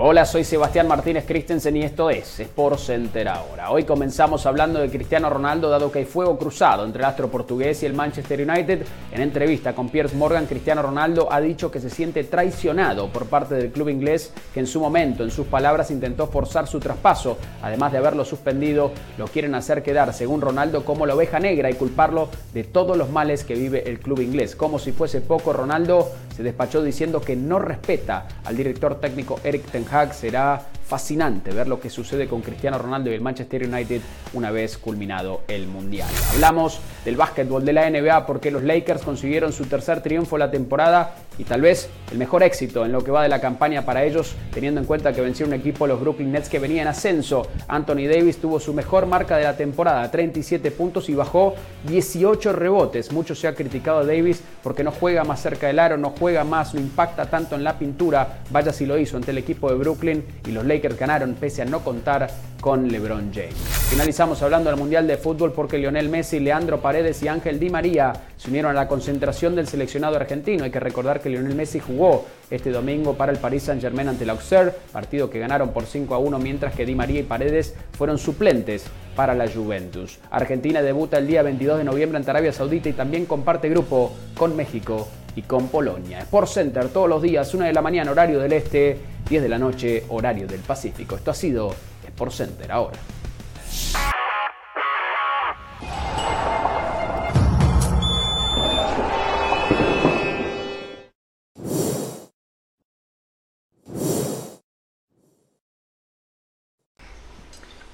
Hola, 0.00 0.24
soy 0.24 0.44
Sebastián 0.44 0.86
Martínez 0.86 1.24
Christensen 1.26 1.76
y 1.76 1.82
esto 1.82 2.08
es 2.08 2.38
Sport 2.38 2.78
Center 2.78 3.26
ahora. 3.26 3.72
Hoy 3.72 3.82
comenzamos 3.82 4.46
hablando 4.46 4.78
de 4.78 4.88
Cristiano 4.88 5.28
Ronaldo 5.28 5.68
dado 5.68 5.90
que 5.90 5.98
hay 5.98 6.04
fuego 6.04 6.38
cruzado 6.38 6.84
entre 6.84 7.00
el 7.00 7.04
astro 7.04 7.28
portugués 7.28 7.82
y 7.82 7.86
el 7.86 7.94
Manchester 7.94 8.48
United. 8.48 8.86
En 9.10 9.20
entrevista 9.20 9.74
con 9.74 9.88
Piers 9.88 10.14
Morgan, 10.14 10.46
Cristiano 10.46 10.82
Ronaldo 10.82 11.26
ha 11.32 11.40
dicho 11.40 11.72
que 11.72 11.80
se 11.80 11.90
siente 11.90 12.22
traicionado 12.22 13.08
por 13.08 13.26
parte 13.26 13.56
del 13.56 13.72
club 13.72 13.88
inglés 13.88 14.32
que 14.54 14.60
en 14.60 14.68
su 14.68 14.78
momento, 14.78 15.24
en 15.24 15.32
sus 15.32 15.48
palabras, 15.48 15.90
intentó 15.90 16.28
forzar 16.28 16.68
su 16.68 16.78
traspaso. 16.78 17.36
Además 17.60 17.90
de 17.90 17.98
haberlo 17.98 18.24
suspendido, 18.24 18.92
lo 19.16 19.26
quieren 19.26 19.56
hacer 19.56 19.82
quedar, 19.82 20.14
según 20.14 20.40
Ronaldo, 20.40 20.84
como 20.84 21.06
la 21.06 21.16
oveja 21.16 21.40
negra 21.40 21.70
y 21.70 21.74
culparlo 21.74 22.28
de 22.54 22.62
todos 22.62 22.96
los 22.96 23.10
males 23.10 23.42
que 23.42 23.54
vive 23.56 23.90
el 23.90 23.98
club 23.98 24.20
inglés. 24.20 24.54
Como 24.54 24.78
si 24.78 24.92
fuese 24.92 25.20
poco, 25.20 25.52
Ronaldo 25.52 26.08
se 26.36 26.44
despachó 26.44 26.84
diciendo 26.84 27.20
que 27.20 27.34
no 27.34 27.58
respeta 27.58 28.28
al 28.44 28.56
director 28.56 29.00
técnico 29.00 29.40
Eric 29.42 29.64
Ten 29.72 29.87
Será 30.12 30.66
fascinante 30.86 31.50
ver 31.50 31.66
lo 31.66 31.80
que 31.80 31.90
sucede 31.90 32.28
con 32.28 32.42
Cristiano 32.42 32.78
Ronaldo 32.78 33.10
y 33.10 33.14
el 33.14 33.20
Manchester 33.20 33.66
United 33.66 34.00
una 34.32 34.50
vez 34.50 34.78
culminado 34.78 35.42
el 35.48 35.66
Mundial. 35.66 36.08
Hablamos 36.32 36.80
del 37.04 37.16
básquetbol 37.16 37.64
de 37.64 37.72
la 37.72 37.88
NBA 37.88 38.26
porque 38.26 38.50
los 38.50 38.62
Lakers 38.62 39.02
consiguieron 39.02 39.52
su 39.52 39.66
tercer 39.66 40.02
triunfo 40.02 40.36
la 40.38 40.50
temporada 40.50 41.14
y 41.38 41.44
tal 41.44 41.60
vez 41.60 41.88
el 42.10 42.18
mejor 42.18 42.42
éxito 42.42 42.84
en 42.84 42.92
lo 42.92 43.02
que 43.02 43.10
va 43.10 43.22
de 43.22 43.28
la 43.28 43.40
campaña 43.40 43.84
para 43.84 44.04
ellos, 44.04 44.34
teniendo 44.52 44.80
en 44.80 44.86
cuenta 44.86 45.12
que 45.12 45.20
vencieron 45.20 45.54
un 45.54 45.60
equipo 45.60 45.86
los 45.86 46.00
Brooklyn 46.00 46.32
Nets 46.32 46.48
que 46.48 46.58
venía 46.58 46.82
en 46.82 46.88
ascenso. 46.88 47.46
Anthony 47.68 48.08
Davis 48.08 48.38
tuvo 48.38 48.60
su 48.60 48.74
mejor 48.74 49.06
marca 49.06 49.36
de 49.36 49.44
la 49.44 49.56
temporada, 49.56 50.10
37 50.10 50.70
puntos 50.72 51.08
y 51.08 51.14
bajó 51.14 51.54
18 51.88 52.52
rebotes. 52.52 53.12
Mucho 53.12 53.34
se 53.34 53.48
ha 53.48 53.54
criticado 53.54 54.00
a 54.00 54.04
Davis 54.04 54.42
porque 54.62 54.84
no 54.84 54.90
juega 54.90 55.24
más 55.24 55.40
cerca 55.40 55.68
del 55.68 55.78
aro, 55.78 55.96
no 55.96 56.10
juega 56.10 56.44
más, 56.44 56.74
no 56.74 56.80
impacta 56.80 57.26
tanto 57.26 57.54
en 57.54 57.64
la 57.64 57.78
pintura. 57.78 58.40
Vaya 58.50 58.72
si 58.72 58.86
lo 58.86 58.98
hizo 58.98 59.16
ante 59.16 59.30
el 59.30 59.38
equipo 59.38 59.70
de 59.70 59.76
Brooklyn 59.76 60.24
y 60.46 60.50
los 60.50 60.64
Lakers 60.64 60.98
ganaron 60.98 61.34
pese 61.34 61.62
a 61.62 61.64
no 61.64 61.80
contar 61.80 62.28
con 62.60 62.88
LeBron 62.88 63.30
James. 63.32 63.54
Finalizamos 63.88 64.42
hablando 64.42 64.68
del 64.68 64.78
Mundial 64.78 65.06
de 65.06 65.16
Fútbol 65.16 65.52
porque 65.52 65.78
Lionel 65.78 66.08
Messi, 66.08 66.40
Leandro 66.40 66.80
Paredes 66.80 67.22
y 67.22 67.28
Ángel 67.28 67.58
Di 67.60 67.70
María 67.70 68.12
se 68.36 68.50
unieron 68.50 68.72
a 68.72 68.74
la 68.74 68.88
concentración 68.88 69.54
del 69.54 69.68
seleccionado 69.68 70.16
argentino. 70.16 70.64
Hay 70.64 70.70
que 70.70 70.80
recordar 70.80 71.20
que 71.20 71.27
Lionel 71.28 71.54
Messi 71.54 71.80
jugó 71.80 72.26
este 72.50 72.70
domingo 72.70 73.14
para 73.14 73.32
el 73.32 73.38
Paris 73.38 73.64
Saint-Germain 73.64 74.08
ante 74.08 74.24
el 74.24 74.30
Auxerre, 74.30 74.72
partido 74.92 75.28
que 75.28 75.38
ganaron 75.38 75.72
por 75.72 75.86
5 75.86 76.14
a 76.14 76.18
1, 76.18 76.38
mientras 76.38 76.74
que 76.74 76.86
Di 76.86 76.94
María 76.94 77.20
y 77.20 77.24
Paredes 77.24 77.74
fueron 77.92 78.18
suplentes 78.18 78.84
para 79.14 79.34
la 79.34 79.48
Juventus. 79.48 80.18
Argentina 80.30 80.80
debuta 80.80 81.18
el 81.18 81.26
día 81.26 81.42
22 81.42 81.78
de 81.78 81.84
noviembre 81.84 82.16
ante 82.18 82.30
Arabia 82.30 82.52
Saudita 82.52 82.88
y 82.88 82.92
también 82.92 83.26
comparte 83.26 83.68
grupo 83.68 84.12
con 84.36 84.56
México 84.56 85.08
y 85.36 85.42
con 85.42 85.68
Polonia. 85.68 86.20
Sport 86.20 86.48
Center 86.48 86.88
todos 86.88 87.08
los 87.08 87.22
días, 87.22 87.52
1 87.52 87.64
de 87.64 87.72
la 87.72 87.82
mañana, 87.82 88.10
horario 88.10 88.38
del 88.38 88.52
este, 88.52 88.98
10 89.28 89.42
de 89.42 89.48
la 89.48 89.58
noche, 89.58 90.04
horario 90.08 90.46
del 90.46 90.60
Pacífico. 90.60 91.16
Esto 91.16 91.30
ha 91.30 91.34
sido 91.34 91.74
Sport 92.06 92.32
Center 92.32 92.72
ahora. 92.72 92.98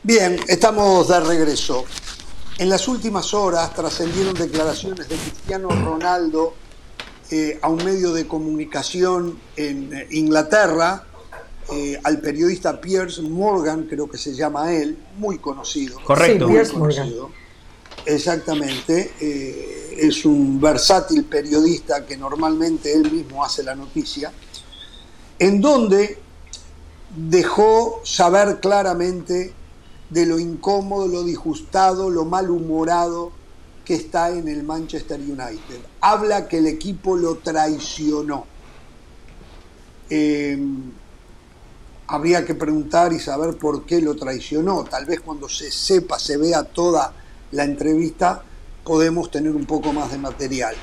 Bien, 0.07 0.38
estamos 0.48 1.09
de 1.09 1.18
regreso. 1.18 1.86
En 2.59 2.68
las 2.68 2.88
últimas 2.88 3.32
horas 3.32 3.72
trascendieron 3.72 4.34
declaraciones 4.34 5.09
de 5.09 5.16
Cristiano 5.16 5.70
Ronaldo 5.70 6.52
eh, 7.30 7.59
a 7.62 7.70
un 7.70 7.82
medio 7.82 8.12
de 8.12 8.28
comunicación 8.28 9.38
en 9.57 9.94
eh, 9.94 10.09
Inglaterra, 10.11 11.07
eh, 11.72 11.98
al 12.05 12.20
periodista 12.20 12.78
Piers 12.82 13.18
Morgan, 13.20 13.84
creo 13.84 14.07
que 14.07 14.18
se 14.18 14.34
llama 14.34 14.74
él, 14.74 14.98
muy 15.16 15.38
conocido. 15.38 15.98
Correcto. 16.05 16.48
Piers 16.48 16.74
Morgan. 16.74 17.11
Exactamente. 18.05 19.14
es 19.96 20.26
un 20.26 20.61
versátil 20.61 21.24
periodista 21.24 22.05
que 22.05 22.18
normalmente 22.18 22.92
él 22.92 23.11
mismo 23.11 23.42
hace 23.42 23.62
la 23.62 23.74
noticia, 23.74 24.30
en 25.38 25.62
donde 25.62 26.18
dejó 27.16 28.02
saber 28.05 28.61
claramente 28.61 29.64
de 30.15 30.27
lo 30.27 30.39
incómodo, 30.39 31.09
lo 31.09 31.25
disgustado, 31.25 32.09
lo 32.09 32.25
malhumorado 32.25 33.33
que 33.85 33.97
está 33.97 34.31
en 34.31 34.47
el 34.47 34.62
Manchester 34.62 35.19
United. 35.19 35.81
Habla 36.01 36.47
que 36.47 36.59
el 36.59 36.69
equipo 36.69 37.17
lo 37.17 37.39
traicionó. 37.39 38.47
Eh, 40.09 40.57
habría 42.07 42.45
que 42.45 42.55
preguntar 42.55 43.12
y 43.12 43.19
saber 43.19 43.57
por 43.57 43.85
qué 43.87 44.01
lo 44.01 44.15
traicionó. 44.15 44.85
Tal 44.85 45.05
vez 45.05 45.21
cuando 45.21 45.49
se 45.49 45.73
sepa, 45.73 46.21
se 46.21 46.37
vea 46.37 46.62
toda 46.62 47.12
la 47.51 47.65
entrevista, 47.65 48.45
podemos 48.85 49.33
tener 49.33 49.51
un 49.57 49.67
poco 49.67 49.93
más 49.93 50.12
de 50.12 50.19
material. 50.19 50.77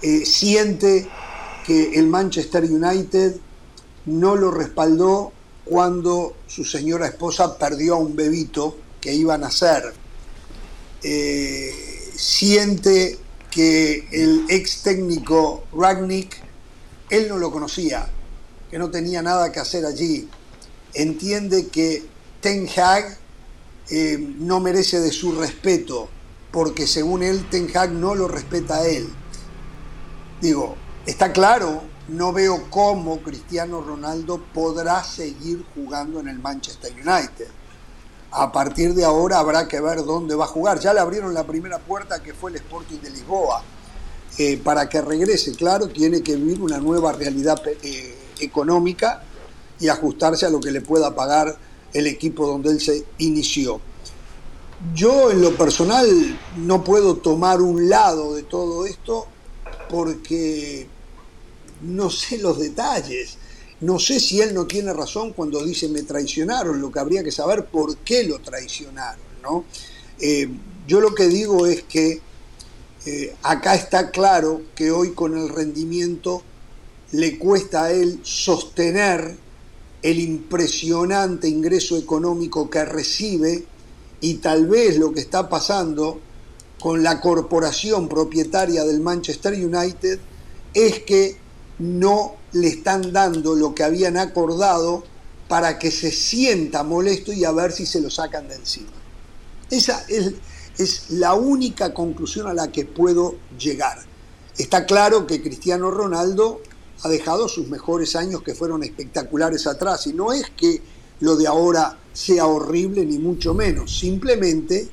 Eh, 0.00 0.24
siente 0.24 1.06
que 1.66 1.98
el 1.98 2.06
Manchester 2.06 2.64
United 2.64 3.36
no 4.06 4.34
lo 4.34 4.50
respaldó 4.50 5.34
cuando 5.66 6.36
su 6.46 6.64
señora 6.64 7.08
esposa 7.08 7.58
perdió 7.58 7.96
a 7.96 7.98
un 7.98 8.16
bebito 8.16 8.78
que 9.00 9.12
iba 9.12 9.34
a 9.34 9.38
nacer. 9.38 9.92
Eh, 11.02 11.72
siente 12.16 13.18
que 13.50 14.08
el 14.12 14.46
ex 14.48 14.82
técnico 14.82 15.64
Ragnick 15.74 16.46
él 17.10 17.28
no 17.28 17.38
lo 17.38 17.52
conocía, 17.52 18.08
que 18.70 18.78
no 18.78 18.90
tenía 18.90 19.22
nada 19.22 19.52
que 19.52 19.60
hacer 19.60 19.84
allí. 19.84 20.28
Entiende 20.94 21.68
que 21.68 22.04
Ten 22.40 22.68
Hag 22.76 23.18
eh, 23.90 24.18
no 24.38 24.60
merece 24.60 25.00
de 25.00 25.12
su 25.12 25.32
respeto, 25.32 26.08
porque 26.50 26.86
según 26.86 27.22
él, 27.22 27.48
Ten 27.50 27.70
Hag 27.76 27.92
no 27.92 28.14
lo 28.14 28.28
respeta 28.28 28.78
a 28.78 28.86
él. 28.86 29.08
Digo, 30.40 30.76
está 31.06 31.32
claro, 31.32 31.82
no 32.08 32.32
veo 32.32 32.70
cómo 32.70 33.18
Cristiano 33.18 33.80
Ronaldo 33.80 34.40
podrá 34.54 35.02
seguir 35.02 35.64
jugando 35.74 36.20
en 36.20 36.28
el 36.28 36.38
Manchester 36.38 36.92
United. 36.92 37.48
A 38.30 38.52
partir 38.52 38.94
de 38.94 39.04
ahora 39.04 39.38
habrá 39.38 39.66
que 39.66 39.80
ver 39.80 40.04
dónde 40.04 40.34
va 40.34 40.44
a 40.44 40.48
jugar. 40.48 40.78
Ya 40.78 40.92
le 40.92 41.00
abrieron 41.00 41.34
la 41.34 41.46
primera 41.46 41.78
puerta 41.78 42.22
que 42.22 42.34
fue 42.34 42.50
el 42.50 42.56
Sporting 42.56 42.98
de 42.98 43.10
Lisboa. 43.10 43.62
Eh, 44.38 44.60
para 44.62 44.88
que 44.88 45.00
regrese, 45.00 45.52
claro, 45.54 45.88
tiene 45.88 46.22
que 46.22 46.36
vivir 46.36 46.60
una 46.60 46.78
nueva 46.78 47.12
realidad 47.12 47.60
eh, 47.66 48.14
económica 48.38 49.22
y 49.80 49.88
ajustarse 49.88 50.44
a 50.44 50.50
lo 50.50 50.60
que 50.60 50.70
le 50.70 50.82
pueda 50.82 51.14
pagar 51.14 51.56
el 51.92 52.06
equipo 52.06 52.46
donde 52.46 52.70
él 52.70 52.80
se 52.80 53.04
inició. 53.18 53.80
Yo 54.94 55.30
en 55.30 55.40
lo 55.40 55.56
personal 55.56 56.06
no 56.58 56.84
puedo 56.84 57.16
tomar 57.16 57.62
un 57.62 57.88
lado 57.88 58.34
de 58.34 58.42
todo 58.42 58.84
esto 58.84 59.26
porque 59.88 60.86
no 61.82 62.10
sé 62.10 62.38
los 62.38 62.58
detalles. 62.58 63.38
No 63.80 63.98
sé 63.98 64.20
si 64.20 64.40
él 64.40 64.54
no 64.54 64.66
tiene 64.66 64.92
razón 64.92 65.32
cuando 65.32 65.62
dice 65.64 65.88
me 65.88 66.02
traicionaron, 66.02 66.80
lo 66.80 66.90
que 66.90 66.98
habría 66.98 67.22
que 67.22 67.32
saber 67.32 67.66
por 67.66 67.98
qué 67.98 68.24
lo 68.24 68.38
traicionaron. 68.38 69.24
¿no? 69.42 69.64
Eh, 70.18 70.48
yo 70.86 71.00
lo 71.00 71.14
que 71.14 71.28
digo 71.28 71.66
es 71.66 71.82
que 71.82 72.20
eh, 73.04 73.36
acá 73.42 73.74
está 73.74 74.10
claro 74.10 74.62
que 74.74 74.90
hoy 74.90 75.12
con 75.12 75.36
el 75.36 75.48
rendimiento 75.48 76.42
le 77.12 77.38
cuesta 77.38 77.84
a 77.84 77.92
él 77.92 78.20
sostener 78.22 79.36
el 80.02 80.18
impresionante 80.18 81.48
ingreso 81.48 81.96
económico 81.96 82.68
que 82.70 82.84
recibe 82.84 83.64
y 84.20 84.34
tal 84.34 84.66
vez 84.66 84.98
lo 84.98 85.12
que 85.12 85.20
está 85.20 85.48
pasando 85.48 86.20
con 86.80 87.02
la 87.02 87.20
corporación 87.20 88.08
propietaria 88.08 88.84
del 88.84 89.00
Manchester 89.00 89.54
United 89.54 90.18
es 90.74 91.00
que 91.00 91.36
no 91.78 92.36
le 92.52 92.68
están 92.68 93.12
dando 93.12 93.54
lo 93.54 93.74
que 93.74 93.84
habían 93.84 94.16
acordado 94.16 95.04
para 95.48 95.78
que 95.78 95.90
se 95.90 96.10
sienta 96.10 96.82
molesto 96.82 97.32
y 97.32 97.44
a 97.44 97.52
ver 97.52 97.72
si 97.72 97.86
se 97.86 98.00
lo 98.00 98.10
sacan 98.10 98.48
de 98.48 98.56
encima. 98.56 98.90
Esa 99.70 100.04
es, 100.08 100.32
es 100.78 101.10
la 101.10 101.34
única 101.34 101.92
conclusión 101.92 102.46
a 102.46 102.54
la 102.54 102.72
que 102.72 102.84
puedo 102.84 103.36
llegar. 103.58 103.98
Está 104.56 104.86
claro 104.86 105.26
que 105.26 105.42
Cristiano 105.42 105.90
Ronaldo 105.90 106.62
ha 107.02 107.08
dejado 107.08 107.48
sus 107.48 107.68
mejores 107.68 108.16
años 108.16 108.42
que 108.42 108.54
fueron 108.54 108.82
espectaculares 108.82 109.66
atrás 109.66 110.06
y 110.06 110.14
no 110.14 110.32
es 110.32 110.50
que 110.56 110.80
lo 111.20 111.36
de 111.36 111.46
ahora 111.46 111.98
sea 112.12 112.46
horrible 112.46 113.04
ni 113.04 113.18
mucho 113.18 113.54
menos, 113.54 113.98
simplemente 113.98 114.88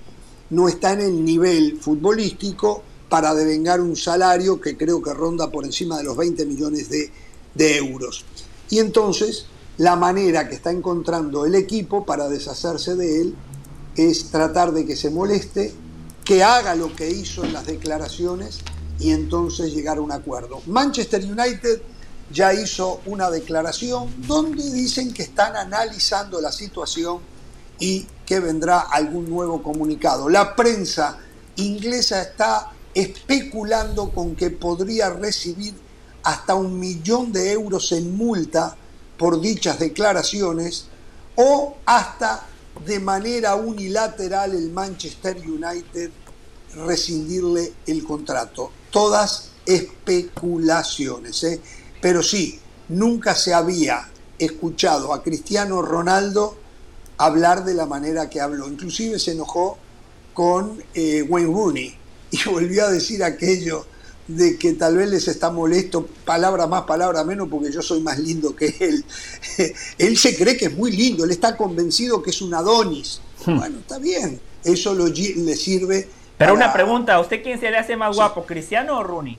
no 0.49 0.67
está 0.67 0.93
en 0.93 1.01
el 1.01 1.23
nivel 1.23 1.79
futbolístico 1.79 2.83
para 3.13 3.35
devengar 3.35 3.79
un 3.79 3.95
salario 3.95 4.59
que 4.59 4.75
creo 4.75 4.99
que 4.99 5.13
ronda 5.13 5.51
por 5.51 5.65
encima 5.65 5.99
de 5.99 6.03
los 6.03 6.17
20 6.17 6.47
millones 6.47 6.89
de, 6.89 7.11
de 7.53 7.77
euros. 7.77 8.25
Y 8.71 8.79
entonces 8.79 9.45
la 9.77 9.95
manera 9.95 10.49
que 10.49 10.55
está 10.55 10.71
encontrando 10.71 11.45
el 11.45 11.53
equipo 11.53 12.07
para 12.07 12.27
deshacerse 12.27 12.95
de 12.95 13.21
él 13.21 13.35
es 13.95 14.31
tratar 14.31 14.71
de 14.71 14.87
que 14.87 14.95
se 14.95 15.11
moleste, 15.11 15.71
que 16.25 16.43
haga 16.43 16.73
lo 16.73 16.95
que 16.95 17.07
hizo 17.11 17.43
en 17.43 17.53
las 17.53 17.67
declaraciones 17.67 18.61
y 18.99 19.11
entonces 19.11 19.75
llegar 19.75 19.99
a 19.99 20.01
un 20.01 20.11
acuerdo. 20.11 20.63
Manchester 20.65 21.23
United 21.23 21.83
ya 22.31 22.51
hizo 22.55 22.99
una 23.05 23.29
declaración 23.29 24.11
donde 24.25 24.71
dicen 24.71 25.13
que 25.13 25.21
están 25.21 25.55
analizando 25.55 26.41
la 26.41 26.51
situación 26.51 27.19
y 27.77 28.07
que 28.25 28.39
vendrá 28.39 28.79
algún 28.79 29.29
nuevo 29.29 29.61
comunicado. 29.61 30.29
La 30.29 30.55
prensa 30.55 31.19
inglesa 31.57 32.19
está 32.23 32.72
especulando 32.93 34.11
con 34.11 34.35
que 34.35 34.49
podría 34.49 35.09
recibir 35.09 35.73
hasta 36.23 36.55
un 36.55 36.79
millón 36.79 37.31
de 37.31 37.51
euros 37.51 37.91
en 37.91 38.15
multa 38.15 38.75
por 39.17 39.41
dichas 39.41 39.79
declaraciones 39.79 40.85
o 41.35 41.75
hasta 41.85 42.45
de 42.85 42.99
manera 42.99 43.55
unilateral 43.55 44.53
el 44.53 44.71
Manchester 44.71 45.37
United 45.37 46.11
rescindirle 46.75 47.73
el 47.85 48.03
contrato. 48.03 48.71
Todas 48.89 49.49
especulaciones. 49.65 51.43
¿eh? 51.43 51.61
Pero 52.01 52.23
sí, 52.23 52.59
nunca 52.89 53.35
se 53.35 53.53
había 53.53 54.09
escuchado 54.37 55.13
a 55.13 55.23
Cristiano 55.23 55.81
Ronaldo 55.81 56.57
hablar 57.17 57.63
de 57.63 57.73
la 57.73 57.85
manera 57.85 58.29
que 58.29 58.41
habló. 58.41 58.67
Inclusive 58.67 59.19
se 59.19 59.31
enojó 59.31 59.77
con 60.33 60.83
eh, 60.93 61.23
Wayne 61.23 61.53
Rooney 61.53 62.02
y 62.33 62.49
volvió 62.49 62.85
a 62.85 62.89
decir 62.89 63.23
aquello 63.23 63.85
de 64.27 64.57
que 64.57 64.73
tal 64.73 64.97
vez 64.97 65.09
les 65.09 65.27
está 65.27 65.51
molesto, 65.51 66.07
palabra 66.25 66.65
más, 66.65 66.83
palabra 66.83 67.23
menos, 67.23 67.47
porque 67.47 67.71
yo 67.71 67.81
soy 67.81 68.01
más 68.01 68.17
lindo 68.17 68.55
que 68.55 68.75
él. 68.79 69.05
él 69.99 70.17
se 70.17 70.35
cree 70.35 70.57
que 70.57 70.65
es 70.65 70.73
muy 70.75 70.91
lindo, 70.91 71.25
él 71.25 71.31
está 71.31 71.55
convencido 71.55 72.23
que 72.23 72.31
es 72.31 72.41
un 72.41 72.53
Adonis. 72.55 73.21
Hmm. 73.45 73.59
Bueno, 73.59 73.79
está 73.79 73.99
bien, 73.99 74.39
eso 74.63 74.95
lo, 74.95 75.07
le 75.07 75.55
sirve. 75.55 76.07
Pero 76.37 76.55
una 76.55 76.73
pregunta, 76.73 77.13
¿a 77.13 77.19
usted 77.19 77.43
quién 77.43 77.59
se 77.59 77.69
le 77.69 77.77
hace 77.77 77.95
más 77.95 78.15
guapo, 78.15 78.45
Cristiano 78.45 78.97
o 78.97 79.03
Rooney? 79.03 79.37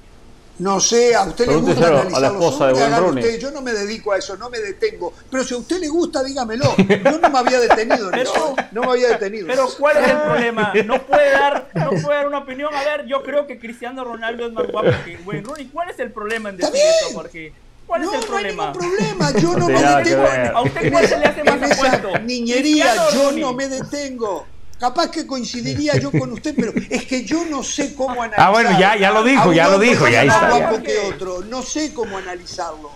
No 0.59 0.78
sé, 0.78 1.14
a 1.16 1.24
usted 1.24 1.48
le 1.48 1.57
gusta 1.57 1.86
analizar 1.88 2.16
a 2.16 2.20
la 2.20 2.26
esposa 2.28 2.68
de 2.68 3.38
Yo 3.40 3.50
no 3.50 3.61
me 3.61 3.72
dedico 3.72 4.12
a 4.12 4.18
eso, 4.18 4.36
no 4.36 4.50
me 4.50 4.61
detengo. 4.61 5.12
Pero 5.30 5.42
si 5.42 5.55
a 5.55 5.57
usted 5.57 5.80
le 5.80 5.88
gusta, 5.88 6.22
dígamelo. 6.22 6.74
Yo 6.76 7.18
no 7.18 7.30
me 7.30 7.38
había 7.38 7.61
detenido 7.61 8.12
en 8.12 8.20
eso. 8.20 8.55
No 8.72 8.82
me 8.82 8.90
había 8.90 9.09
detenido. 9.09 9.46
Pero 9.48 9.68
¿cuál 9.78 9.96
es 9.98 10.09
el 10.09 10.16
problema? 10.18 10.72
No 10.84 11.02
puede 11.02 11.30
dar, 11.32 11.68
no 11.74 11.90
puede 11.90 12.18
dar 12.18 12.28
una 12.28 12.38
opinión. 12.38 12.74
A 12.74 12.84
ver, 12.84 13.07
yo 13.07 13.22
creo 13.22 13.46
que 13.46 13.59
Cristiano 13.59 14.05
Ronaldo 14.05 14.46
es 14.46 14.52
más 14.52 14.66
guapo 14.68 14.90
que 15.05 15.18
Wayne 15.24 15.42
Rooney. 15.42 15.66
¿Cuál 15.66 15.90
es 15.90 15.98
el 15.98 16.12
problema 16.12 16.50
en 16.50 16.57
decir 16.59 16.74
eso, 16.74 17.14
Jorge? 17.14 17.52
¿Cuál 17.86 18.05
es 18.05 18.12
el 18.12 18.20
problema? 18.20 18.72
No 18.72 18.80
hay 18.80 18.88
problema, 18.88 19.32
yo 19.32 19.57
no 19.57 19.66
me 19.68 19.82
detengo. 19.82 20.59
¿A 20.59 20.62
usted 20.62 20.92
cuál 20.92 21.09
se 21.09 21.18
le 21.18 21.26
hace 21.26 21.44
más 21.44 21.72
apuesto? 21.72 22.18
Niñería, 22.20 22.94
yo 23.12 23.32
no 23.32 23.52
me 23.52 23.68
detengo. 23.68 24.46
Capaz 24.79 25.11
que 25.11 25.27
coincidiría 25.27 25.97
yo 25.99 26.11
con 26.11 26.33
usted, 26.33 26.55
pero 26.57 26.72
es 26.91 27.05
que 27.05 27.25
yo 27.25 27.45
no 27.45 27.62
sé 27.62 27.95
cómo 27.95 28.22
analizarlo. 28.22 28.45
Ah, 28.45 28.51
bueno, 28.51 28.79
ya, 28.79 28.97
ya 28.97 29.11
lo 29.12 29.22
dijo, 29.22 29.53
ya 29.53 29.68
lo 29.68 29.79
dijo, 29.79 30.09
ya 30.09 30.25
está. 30.25 30.83
que 30.83 30.99
otro, 30.99 31.43
no 31.43 31.62
sé 31.62 31.95
cómo 31.95 32.18
analizarlo. 32.18 32.91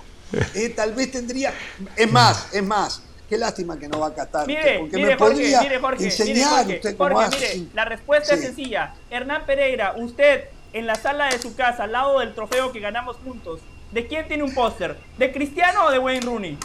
Eh, 0.55 0.71
tal 0.71 0.93
vez 0.95 1.11
tendría. 1.13 1.53
Es 1.97 2.11
más, 2.11 2.49
es 2.53 2.63
más. 2.63 3.03
Qué 3.29 3.37
lástima 3.37 3.79
que 3.79 3.89
no 3.89 4.01
va 4.01 4.09
a 4.09 4.15
catar. 4.15 4.47
Mire, 4.47 4.79
porque 4.79 4.97
mire, 4.97 5.09
me 5.11 5.17
podría 5.17 5.61
mire, 5.61 5.79
Jorge, 5.79 6.05
enseñar 6.05 6.65
mire, 6.65 6.79
usted 6.79 6.97
cómo 6.97 7.21
Mire, 7.21 7.67
la 7.75 7.85
respuesta 7.85 8.35
es 8.35 8.41
sencilla. 8.41 8.95
Hernán 9.11 9.45
Pereira, 9.45 9.95
usted 9.97 10.45
en 10.73 10.87
la 10.87 10.95
sala 10.95 11.29
de 11.29 11.39
su 11.39 11.55
casa, 11.55 11.85
al 11.85 11.93
lado 11.93 12.21
del 12.21 12.35
trofeo 12.35 12.73
que 12.73 12.81
ganamos 12.81 13.17
juntos, 13.17 13.61
¿de 13.93 14.07
quién 14.07 14.27
tiene 14.29 14.45
un 14.45 14.55
póster? 14.55 14.97
¿De 15.19 15.31
Cristiano 15.33 15.87
o 15.87 15.91
de 15.91 15.99
Wayne 15.99 16.25
Rooney? 16.25 16.59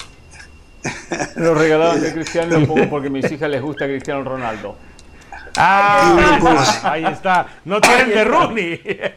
Lo 1.36 1.54
regalaron 1.54 2.02
de 2.02 2.14
Cristiano 2.14 2.58
un 2.58 2.68
poco 2.68 2.90
porque 2.90 3.08
a 3.08 3.12
mis 3.12 3.30
hijas 3.30 3.50
les 3.50 3.62
gusta 3.62 3.86
Cristiano 3.86 4.24
Ronaldo. 4.24 4.78
Ah, 5.56 6.80
ahí 6.84 7.06
está. 7.06 7.62
No 7.66 7.80
tienen 7.80 8.10
de 8.10 8.24
Rooney. 8.24 8.82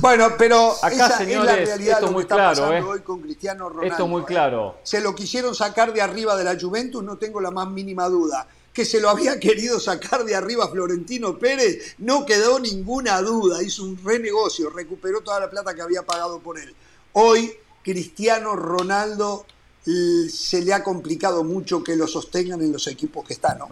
Bueno, 0.00 0.30
pero 0.38 0.72
Acá, 0.82 0.94
esa 0.94 1.18
señores, 1.18 1.52
es 1.52 1.58
la 1.58 1.64
realidad 1.64 1.98
esto 2.00 2.12
muy 2.12 2.24
claro, 2.24 2.72
eh. 2.72 2.82
hoy 2.82 3.00
con 3.00 3.20
Cristiano 3.20 3.68
Ronaldo. 3.68 3.92
Esto 3.92 4.06
muy 4.08 4.22
¿eh? 4.22 4.26
claro. 4.26 4.78
Se 4.82 5.00
lo 5.00 5.14
quisieron 5.14 5.54
sacar 5.54 5.92
de 5.92 6.02
arriba 6.02 6.36
de 6.36 6.44
la 6.44 6.58
Juventus, 6.58 7.02
no 7.02 7.18
tengo 7.18 7.40
la 7.40 7.50
más 7.50 7.68
mínima 7.68 8.08
duda. 8.08 8.46
Que 8.72 8.84
se 8.84 9.00
lo 9.00 9.08
había 9.08 9.38
querido 9.40 9.78
sacar 9.78 10.24
de 10.24 10.34
arriba 10.34 10.68
Florentino 10.68 11.38
Pérez, 11.38 11.94
no 11.98 12.26
quedó 12.26 12.58
ninguna 12.58 13.20
duda. 13.20 13.62
Hizo 13.62 13.84
un 13.84 13.98
renegocio, 14.02 14.70
recuperó 14.70 15.20
toda 15.20 15.40
la 15.40 15.50
plata 15.50 15.74
que 15.74 15.82
había 15.82 16.02
pagado 16.02 16.40
por 16.40 16.58
él. 16.58 16.74
Hoy, 17.12 17.52
Cristiano 17.82 18.56
Ronaldo 18.56 19.46
se 19.84 20.62
le 20.62 20.74
ha 20.74 20.82
complicado 20.82 21.44
mucho 21.44 21.82
que 21.82 21.96
lo 21.96 22.06
sostengan 22.06 22.60
en 22.60 22.72
los 22.72 22.86
equipos 22.88 23.26
que 23.26 23.34
están, 23.34 23.58
¿no? 23.58 23.68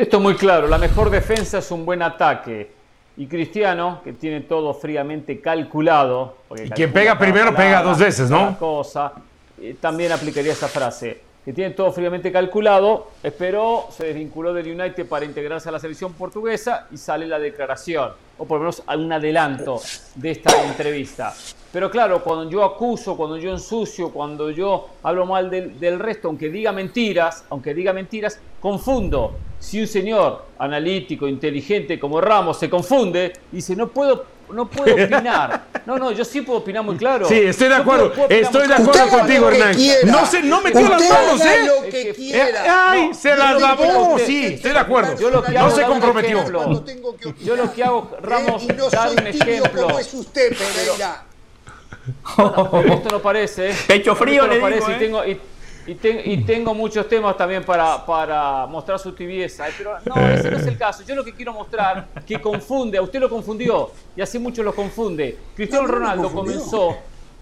Esto 0.00 0.16
es 0.16 0.22
muy 0.22 0.34
claro, 0.34 0.66
la 0.66 0.78
mejor 0.78 1.10
defensa 1.10 1.58
es 1.58 1.70
un 1.70 1.84
buen 1.84 2.00
ataque. 2.00 2.70
Y 3.18 3.26
Cristiano, 3.26 4.00
que 4.02 4.14
tiene 4.14 4.40
todo 4.40 4.72
fríamente 4.72 5.42
calculado. 5.42 6.38
Y 6.56 6.70
quien 6.70 6.90
pega 6.90 7.18
primero 7.18 7.54
pega 7.54 7.82
dos 7.82 7.98
veces, 7.98 8.30
¿no? 8.30 8.58
Cosa, 8.58 9.12
eh, 9.60 9.76
también 9.78 10.10
aplicaría 10.10 10.52
esa 10.52 10.68
frase. 10.68 11.20
Que 11.44 11.52
tiene 11.52 11.74
todo 11.74 11.92
fríamente 11.92 12.32
calculado, 12.32 13.08
esperó, 13.22 13.88
se 13.90 14.06
desvinculó 14.06 14.54
del 14.54 14.68
United 14.68 15.06
para 15.06 15.26
integrarse 15.26 15.68
a 15.68 15.72
la 15.72 15.78
selección 15.78 16.14
portuguesa 16.14 16.86
y 16.90 16.96
sale 16.96 17.26
la 17.26 17.38
declaración, 17.38 18.12
o 18.38 18.46
por 18.46 18.56
lo 18.56 18.60
menos 18.60 18.82
un 18.96 19.12
adelanto 19.12 19.82
de 20.14 20.30
esta 20.30 20.64
entrevista. 20.64 21.34
Pero 21.70 21.90
claro, 21.90 22.24
cuando 22.24 22.48
yo 22.48 22.64
acuso, 22.64 23.18
cuando 23.18 23.36
yo 23.36 23.50
ensucio, 23.50 24.10
cuando 24.10 24.50
yo 24.50 24.88
hablo 25.02 25.26
mal 25.26 25.50
del, 25.50 25.78
del 25.78 25.98
resto, 25.98 26.28
aunque 26.28 26.48
diga 26.48 26.72
mentiras, 26.72 27.44
aunque 27.50 27.74
diga 27.74 27.92
mentiras, 27.92 28.40
confundo 28.62 29.36
Si 29.60 29.80
un 29.80 29.86
señor 29.86 30.46
analítico, 30.58 31.28
inteligente 31.28 32.00
como 32.00 32.20
Ramos 32.20 32.58
se 32.58 32.68
confunde, 32.68 33.32
dice, 33.52 33.76
no 33.76 33.88
puedo, 33.88 34.24
no 34.52 34.66
puedo 34.68 34.94
opinar. 35.04 35.64
No, 35.84 35.98
no, 35.98 36.10
yo 36.12 36.24
sí 36.24 36.40
puedo 36.40 36.60
opinar 36.60 36.82
muy 36.82 36.96
claro. 36.96 37.28
Sí, 37.28 37.34
estoy 37.38 37.68
de 37.68 37.74
acuerdo. 37.74 38.10
puedo- 38.12 38.26
puedo 38.28 38.40
Estoy 38.40 38.66
de 38.66 38.74
acuerdo 38.74 39.08
contigo, 39.08 39.44
lo 39.44 39.50
que 39.50 39.56
Hernán. 39.58 39.74
quiera. 39.74 40.12
No 40.12 40.26
se, 40.26 40.42
no 40.42 40.60
metió 40.62 40.80
las 40.88 41.08
manos, 41.08 41.40
¿eh? 41.42 41.58
lo 41.66 41.84
Es 41.84 41.94
que 41.94 42.14
quiera. 42.14 42.90
Ay, 42.90 43.08
No, 43.08 43.14
se 43.14 43.36
las 43.36 43.60
lavó, 43.60 44.18
sí, 44.18 44.46
estoy 44.46 44.72
de 44.72 44.78
acuerdo. 44.78 45.14
Yo 45.20 45.30
lo 45.30 45.42
que 45.42 45.52
No 45.52 45.60
hago 45.60 45.76
se 45.76 45.82
comprometió. 45.84 46.38
tengo 46.84 47.16
que 47.16 47.28
opinar. 47.28 47.46
Yo 47.46 47.56
lo 47.56 47.72
que 47.72 47.84
hago, 47.84 48.10
Ramos, 48.22 48.62
Eh, 48.62 48.66
y 48.70 48.72
no 48.72 48.88
dar 48.88 49.08
soy 49.08 49.16
un 49.18 49.26
ejemplo. 49.26 49.82
como 49.82 49.98
es 49.98 50.14
usted, 50.14 50.56
Pereira. 50.56 51.24
Pero 52.36 52.94
esto 52.94 53.08
no 53.10 53.20
parece. 53.20 53.70
¿eh? 53.70 53.76
Pecho 53.86 54.14
frío, 54.16 54.42
Esto 54.44 54.46
no 54.46 54.54
le 54.54 54.60
parece 54.60 54.80
digo, 54.80 54.90
y 54.90 54.94
¿eh? 54.94 54.98
tengo, 55.06 55.24
y, 55.26 55.40
y 55.86 55.94
ten- 55.94 56.20
y 56.24 56.38
tengo 56.44 56.74
muchos 56.74 57.08
temas 57.08 57.36
también 57.36 57.64
para, 57.64 58.04
para 58.04 58.66
mostrar 58.66 58.98
su 58.98 59.12
tibieza. 59.12 59.68
¿eh? 59.68 59.72
Pero 59.76 59.96
no, 60.04 60.28
ese 60.28 60.50
no 60.50 60.56
es 60.58 60.66
el 60.66 60.76
caso. 60.78 61.02
Yo 61.06 61.14
lo 61.14 61.24
que 61.24 61.34
quiero 61.34 61.52
mostrar, 61.52 62.08
que 62.26 62.40
confunde, 62.40 62.98
a 62.98 63.02
usted 63.02 63.20
lo 63.20 63.28
confundió, 63.28 63.90
y 64.16 64.20
así 64.20 64.38
muchos 64.38 64.64
lo 64.64 64.74
confunde. 64.74 65.38
Cristiano 65.54 65.86
Ronaldo 65.86 66.30
comenzó 66.32 66.96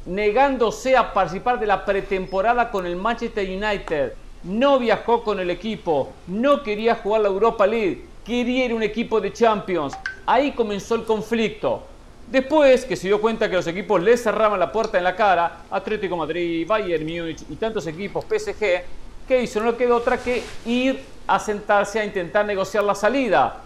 negándose 0.06 0.96
a 0.96 1.12
participar 1.12 1.58
de 1.60 1.66
la 1.66 1.84
pretemporada 1.84 2.70
con 2.70 2.86
el 2.86 2.96
Manchester 2.96 3.46
United. 3.48 4.12
No 4.44 4.78
viajó 4.78 5.22
con 5.22 5.40
el 5.40 5.50
equipo, 5.50 6.12
no 6.28 6.62
quería 6.62 6.94
jugar 6.94 7.22
la 7.22 7.28
Europa 7.28 7.66
League, 7.66 8.04
quería 8.24 8.66
ir 8.66 8.70
a 8.72 8.74
un 8.76 8.82
equipo 8.82 9.20
de 9.20 9.32
Champions. 9.32 9.94
Ahí 10.26 10.52
comenzó 10.52 10.94
el 10.94 11.04
conflicto. 11.04 11.82
Después 12.30 12.84
que 12.84 12.94
se 12.94 13.06
dio 13.06 13.22
cuenta 13.22 13.48
que 13.48 13.56
los 13.56 13.66
equipos 13.66 14.02
le 14.02 14.14
cerraban 14.18 14.60
la 14.60 14.70
puerta 14.70 14.98
en 14.98 15.04
la 15.04 15.16
cara, 15.16 15.62
Atlético 15.70 16.14
Madrid, 16.14 16.66
Bayern 16.66 17.02
Múnich 17.02 17.42
y 17.48 17.56
tantos 17.56 17.86
equipos, 17.86 18.26
PSG, 18.26 18.82
¿qué 19.26 19.42
hizo? 19.42 19.60
No 19.60 19.74
quedó 19.74 19.96
otra 19.96 20.18
que 20.18 20.42
ir 20.66 21.00
a 21.26 21.38
sentarse 21.38 21.98
a 21.98 22.04
intentar 22.04 22.44
negociar 22.44 22.84
la 22.84 22.94
salida. 22.94 23.62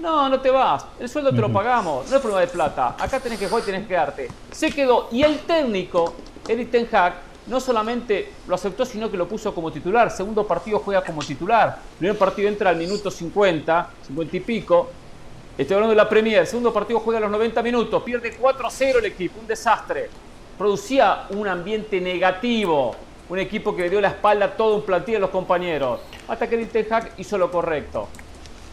No, 0.00 0.28
no 0.28 0.40
te 0.40 0.50
vas. 0.50 0.86
El 0.98 1.08
sueldo 1.08 1.30
te 1.30 1.40
lo 1.40 1.52
pagamos. 1.52 2.10
No 2.10 2.16
es 2.16 2.20
problema 2.20 2.40
de 2.40 2.48
plata. 2.48 2.96
Acá 2.98 3.20
tenés 3.20 3.38
que 3.38 3.46
jugar 3.46 3.62
y 3.62 3.66
tenés 3.66 3.82
que 3.82 3.88
quedarte. 3.88 4.28
Se 4.50 4.72
quedó. 4.72 5.08
Y 5.12 5.22
el 5.22 5.40
técnico, 5.40 6.14
Eric 6.48 6.70
Ten 6.70 6.88
Hag, 6.90 7.14
no 7.46 7.60
solamente 7.60 8.32
lo 8.48 8.54
aceptó, 8.54 8.84
sino 8.84 9.10
que 9.10 9.16
lo 9.16 9.28
puso 9.28 9.54
como 9.54 9.70
titular. 9.70 10.10
Segundo 10.10 10.46
partido 10.46 10.80
juega 10.80 11.04
como 11.04 11.22
titular. 11.22 11.78
Primer 11.98 12.16
partido 12.18 12.48
entra 12.48 12.70
al 12.70 12.76
minuto 12.76 13.10
50, 13.10 13.90
50 14.06 14.36
y 14.36 14.40
pico. 14.40 14.90
Estoy 15.58 15.74
hablando 15.74 15.90
de 15.90 15.96
la 15.96 16.08
Premier. 16.08 16.46
Segundo 16.46 16.72
partido 16.72 17.00
juega 17.00 17.18
a 17.18 17.22
los 17.22 17.30
90 17.30 17.62
minutos. 17.62 18.02
Pierde 18.02 18.34
4 18.34 18.66
a 18.66 18.70
0 18.70 18.98
el 19.00 19.04
equipo. 19.06 19.40
Un 19.40 19.46
desastre. 19.46 20.08
Producía 20.56 21.26
un 21.30 21.46
ambiente 21.48 22.00
negativo. 22.00 22.94
Un 23.28 23.38
equipo 23.38 23.76
que 23.76 23.82
le 23.82 23.90
dio 23.90 24.00
la 24.00 24.08
espalda 24.08 24.46
a 24.46 24.56
todo 24.56 24.76
un 24.76 24.82
plantillo 24.82 25.18
a 25.18 25.20
los 25.20 25.30
compañeros. 25.30 26.00
Hasta 26.28 26.48
que 26.48 26.64
Ten 26.66 26.92
Hag 26.92 27.12
hizo 27.18 27.36
lo 27.36 27.50
correcto. 27.50 28.08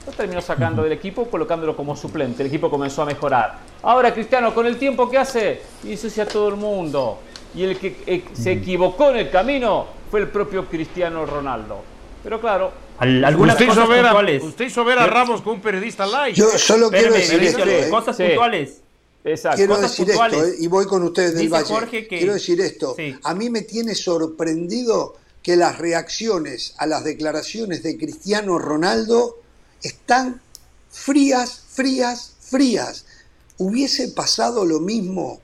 Lo 0.06 0.14
terminó 0.14 0.40
sacando 0.40 0.84
del 0.84 0.94
equipo, 0.94 1.28
colocándolo 1.28 1.76
como 1.76 1.96
suplente. 1.96 2.42
El 2.42 2.48
equipo 2.48 2.70
comenzó 2.70 3.02
a 3.02 3.06
mejorar. 3.06 3.58
Ahora, 3.84 4.14
Cristiano, 4.14 4.54
con 4.54 4.66
el 4.66 4.78
tiempo 4.78 5.10
que 5.10 5.18
hace, 5.18 5.62
dice 5.84 6.22
a 6.22 6.26
todo 6.26 6.48
el 6.48 6.56
mundo. 6.56 7.20
Y 7.54 7.64
el 7.64 7.78
que 7.78 8.04
eh, 8.06 8.24
se 8.34 8.54
equivocó 8.54 9.10
en 9.10 9.18
el 9.18 9.30
camino 9.30 9.88
fue 10.10 10.22
el 10.22 10.28
propio 10.30 10.66
Cristiano 10.66 11.26
Ronaldo. 11.26 11.82
Pero 12.24 12.40
claro, 12.40 12.72
Al- 13.00 13.24
algunas 13.26 13.56
Usted 13.56 13.66
hizo, 13.66 13.76
cosas 13.76 13.90
ver 13.90 14.00
a, 14.06 14.10
puntuales. 14.10 14.44
usted 14.44 14.66
hizo 14.66 14.84
ver 14.86 15.00
a 15.00 15.08
Ramos 15.08 15.42
con 15.42 15.54
un 15.56 15.62
periodista 15.62 16.06
live. 16.06 16.34
Yo 16.34 16.50
solo 16.58 16.90
quiero 16.90 17.14
Espérame, 17.16 17.42
decir 17.42 17.62
esto, 17.62 17.70
¿eh? 17.70 17.90
cosas 17.90 18.18
Sí. 18.18 18.24
puntuales. 18.24 18.70
exacto. 19.24 19.58
Quiero 19.58 19.76
cosas 19.76 19.92
decir 19.92 20.06
puntuales. 20.08 20.40
esto, 20.40 20.52
¿eh? 20.54 20.56
y 20.60 20.68
voy 20.68 20.86
con 20.86 21.04
ustedes 21.04 21.32
del 21.34 21.42
Dice 21.44 21.52
Valle. 21.52 21.66
Jorge 21.74 22.08
que- 22.08 22.18
Quiero 22.18 22.34
decir 22.34 22.60
esto. 22.62 22.94
Sí. 22.98 23.16
A 23.24 23.34
mí 23.36 23.50
me 23.50 23.62
tiene 23.62 23.94
sorprendido 23.96 25.16
que 25.44 25.56
las 25.56 25.78
reacciones 25.78 26.74
a 26.78 26.88
las 26.88 27.04
declaraciones 27.04 27.84
de 27.84 27.98
Cristiano 27.98 28.58
Ronaldo 28.58 29.38
están 29.84 30.42
frías, 30.90 31.64
frías, 31.70 32.34
frías. 32.42 33.06
¿Hubiese 33.58 34.10
pasado 34.10 34.66
lo 34.66 34.80
mismo 34.80 35.40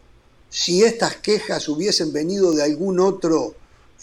si 0.50 0.84
estas 0.84 1.16
quejas 1.18 1.68
hubiesen 1.70 2.12
venido 2.14 2.52
de 2.52 2.64
algún 2.64 3.00
otro 3.00 3.56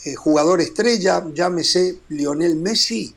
eh, 0.04 0.14
jugador 0.14 0.60
estrella, 0.60 1.24
llámese 1.34 1.96
Lionel 2.08 2.56
Messi? 2.56 3.14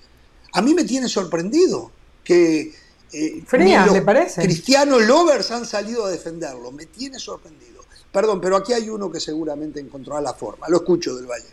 A 0.54 0.62
mí 0.62 0.74
me 0.74 0.84
tiene 0.84 1.10
sorprendido 1.10 1.91
que 2.24 2.72
eh, 3.12 3.43
Frías, 3.45 3.82
ni 3.82 3.86
los 3.88 3.95
¿le 3.95 4.01
parece? 4.01 4.41
Cristiano 4.41 4.99
Lovers 4.99 5.51
han 5.51 5.66
salido 5.66 6.06
a 6.06 6.10
defenderlo. 6.10 6.72
Me 6.72 6.86
tiene 6.86 7.20
sorprendido. 7.20 7.84
Perdón, 8.12 8.39
pero 8.41 8.58
aquí 8.58 8.74
hay 8.74 8.89
uno 8.89 9.12
que 9.12 9.20
seguramente 9.20 9.80
encontrará 9.80 10.22
la 10.22 10.34
forma. 10.34 10.68
Lo 10.70 10.78
escucho 10.78 11.16
del 11.16 11.26
Valle. 11.26 11.47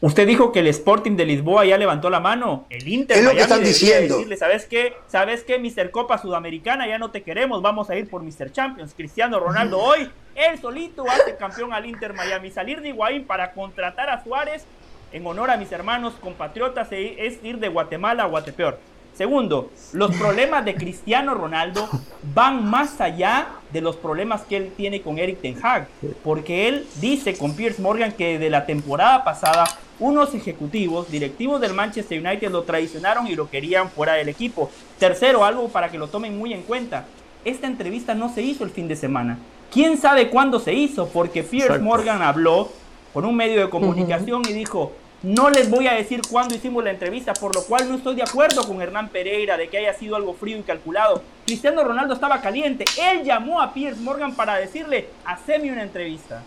Usted 0.00 0.26
dijo 0.26 0.50
que 0.50 0.58
el 0.58 0.66
Sporting 0.66 1.12
de 1.14 1.24
Lisboa 1.24 1.64
ya 1.64 1.78
levantó 1.78 2.10
la 2.10 2.18
mano. 2.18 2.66
El 2.70 2.88
Inter 2.88 3.18
Es 3.18 3.22
lo 3.22 3.30
que 3.30 3.36
Miami 3.36 3.42
están 3.42 3.58
debería 3.60 3.78
diciendo. 3.78 4.16
decirle, 4.16 4.36
¿sabes 4.36 4.66
qué? 4.66 4.94
¿Sabes 5.06 5.44
qué, 5.44 5.58
Mr. 5.60 5.92
Copa 5.92 6.18
Sudamericana? 6.18 6.88
Ya 6.88 6.98
no 6.98 7.12
te 7.12 7.22
queremos, 7.22 7.62
vamos 7.62 7.88
a 7.88 7.94
ir 7.94 8.10
por 8.10 8.22
Mr. 8.22 8.50
Champions. 8.50 8.94
Cristiano 8.96 9.38
Ronaldo 9.38 9.78
hoy, 9.82 10.10
él 10.34 10.60
solito 10.60 11.08
hace 11.08 11.36
campeón 11.36 11.72
al 11.72 11.86
Inter 11.86 12.14
Miami. 12.14 12.50
Salir 12.50 12.80
de 12.80 12.88
Higuaín 12.88 13.26
para 13.26 13.52
contratar 13.52 14.10
a 14.10 14.24
Suárez 14.24 14.64
en 15.12 15.26
honor 15.26 15.50
a 15.50 15.56
mis 15.56 15.72
hermanos 15.72 16.14
compatriotas 16.20 16.90
e- 16.92 17.26
es 17.26 17.42
ir 17.44 17.58
de 17.58 17.68
Guatemala 17.68 18.24
a 18.24 18.26
Guatepeor. 18.26 18.78
Segundo, 19.14 19.70
los 19.92 20.16
problemas 20.16 20.64
de 20.64 20.74
Cristiano 20.74 21.34
Ronaldo 21.34 21.86
van 22.34 22.68
más 22.68 22.98
allá 23.00 23.48
de 23.70 23.82
los 23.82 23.96
problemas 23.96 24.40
que 24.42 24.56
él 24.56 24.72
tiene 24.74 25.02
con 25.02 25.18
Eric 25.18 25.42
Ten 25.42 25.56
Hag, 25.62 25.86
porque 26.24 26.66
él 26.66 26.86
dice 26.98 27.36
con 27.36 27.54
Piers 27.54 27.78
Morgan 27.78 28.12
que 28.12 28.38
de 28.38 28.48
la 28.48 28.64
temporada 28.64 29.22
pasada 29.22 29.64
unos 29.98 30.34
ejecutivos, 30.34 31.10
directivos 31.10 31.60
del 31.60 31.74
Manchester 31.74 32.18
United 32.26 32.50
lo 32.50 32.62
traicionaron 32.62 33.26
y 33.26 33.36
lo 33.36 33.50
querían 33.50 33.90
fuera 33.90 34.14
del 34.14 34.30
equipo. 34.30 34.70
Tercero, 34.98 35.44
algo 35.44 35.68
para 35.68 35.90
que 35.90 35.98
lo 35.98 36.08
tomen 36.08 36.36
muy 36.38 36.54
en 36.54 36.62
cuenta, 36.62 37.04
esta 37.44 37.66
entrevista 37.66 38.14
no 38.14 38.32
se 38.32 38.40
hizo 38.40 38.64
el 38.64 38.70
fin 38.70 38.88
de 38.88 38.96
semana. 38.96 39.38
¿Quién 39.70 39.98
sabe 39.98 40.30
cuándo 40.30 40.58
se 40.58 40.72
hizo? 40.72 41.08
Porque 41.08 41.40
Exacto. 41.40 41.82
Morgan 41.82 42.22
habló 42.22 42.70
con 43.12 43.24
un 43.26 43.36
medio 43.36 43.60
de 43.60 43.70
comunicación 43.70 44.42
y 44.48 44.52
dijo, 44.52 44.92
no 45.22 45.50
les 45.50 45.70
voy 45.70 45.86
a 45.86 45.92
decir 45.94 46.20
cuándo 46.28 46.54
hicimos 46.54 46.82
la 46.82 46.90
entrevista, 46.90 47.32
por 47.34 47.54
lo 47.54 47.62
cual 47.64 47.88
no 47.88 47.96
estoy 47.96 48.16
de 48.16 48.22
acuerdo 48.22 48.66
con 48.66 48.82
Hernán 48.82 49.08
Pereira 49.08 49.56
de 49.56 49.68
que 49.68 49.78
haya 49.78 49.94
sido 49.94 50.16
algo 50.16 50.34
frío 50.34 50.58
y 50.58 50.62
calculado. 50.62 51.22
Cristiano 51.46 51.84
Ronaldo 51.84 52.14
estaba 52.14 52.40
caliente. 52.40 52.84
Él 53.00 53.22
llamó 53.22 53.60
a 53.60 53.72
Piers 53.72 53.98
Morgan 53.98 54.34
para 54.34 54.56
decirle, 54.56 55.08
haceme 55.24 55.70
una 55.72 55.82
entrevista. 55.82 56.42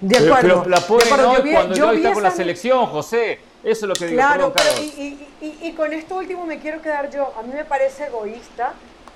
De 0.00 0.16
Pero, 0.18 0.34
acuerdo. 0.34 0.62
pero 0.62 0.70
la 0.70 0.80
de 0.80 0.86
ponen 0.86 1.06
acuerdo. 1.12 1.30
hoy 1.30 1.36
Yo 1.36 1.42
vi- 1.42 1.52
cuando 1.52 1.74
yo 1.74 1.84
ya 1.86 1.90
vi 1.92 1.96
está 1.98 2.12
con 2.12 2.22
la 2.22 2.28
esa- 2.28 2.36
selección, 2.38 2.86
José. 2.86 3.38
Eso 3.62 3.84
es 3.84 3.88
lo 3.88 3.94
que 3.94 4.06
digo. 4.06 4.16
Claro, 4.16 4.52
Perdón, 4.52 4.52
pero 4.56 4.70
Carlos. 4.70 4.94
y, 4.96 5.02
y- 5.02 5.28
y- 5.42 5.68
y 5.68 5.72
con 5.72 5.92
esto 5.92 6.16
último 6.16 6.46
me 6.46 6.58
quiero 6.60 6.80
quedar 6.80 7.10
yo. 7.10 7.34
A 7.38 7.42
mí 7.42 7.52
me 7.52 7.64
parece 7.64 8.04
egoísta 8.04 8.72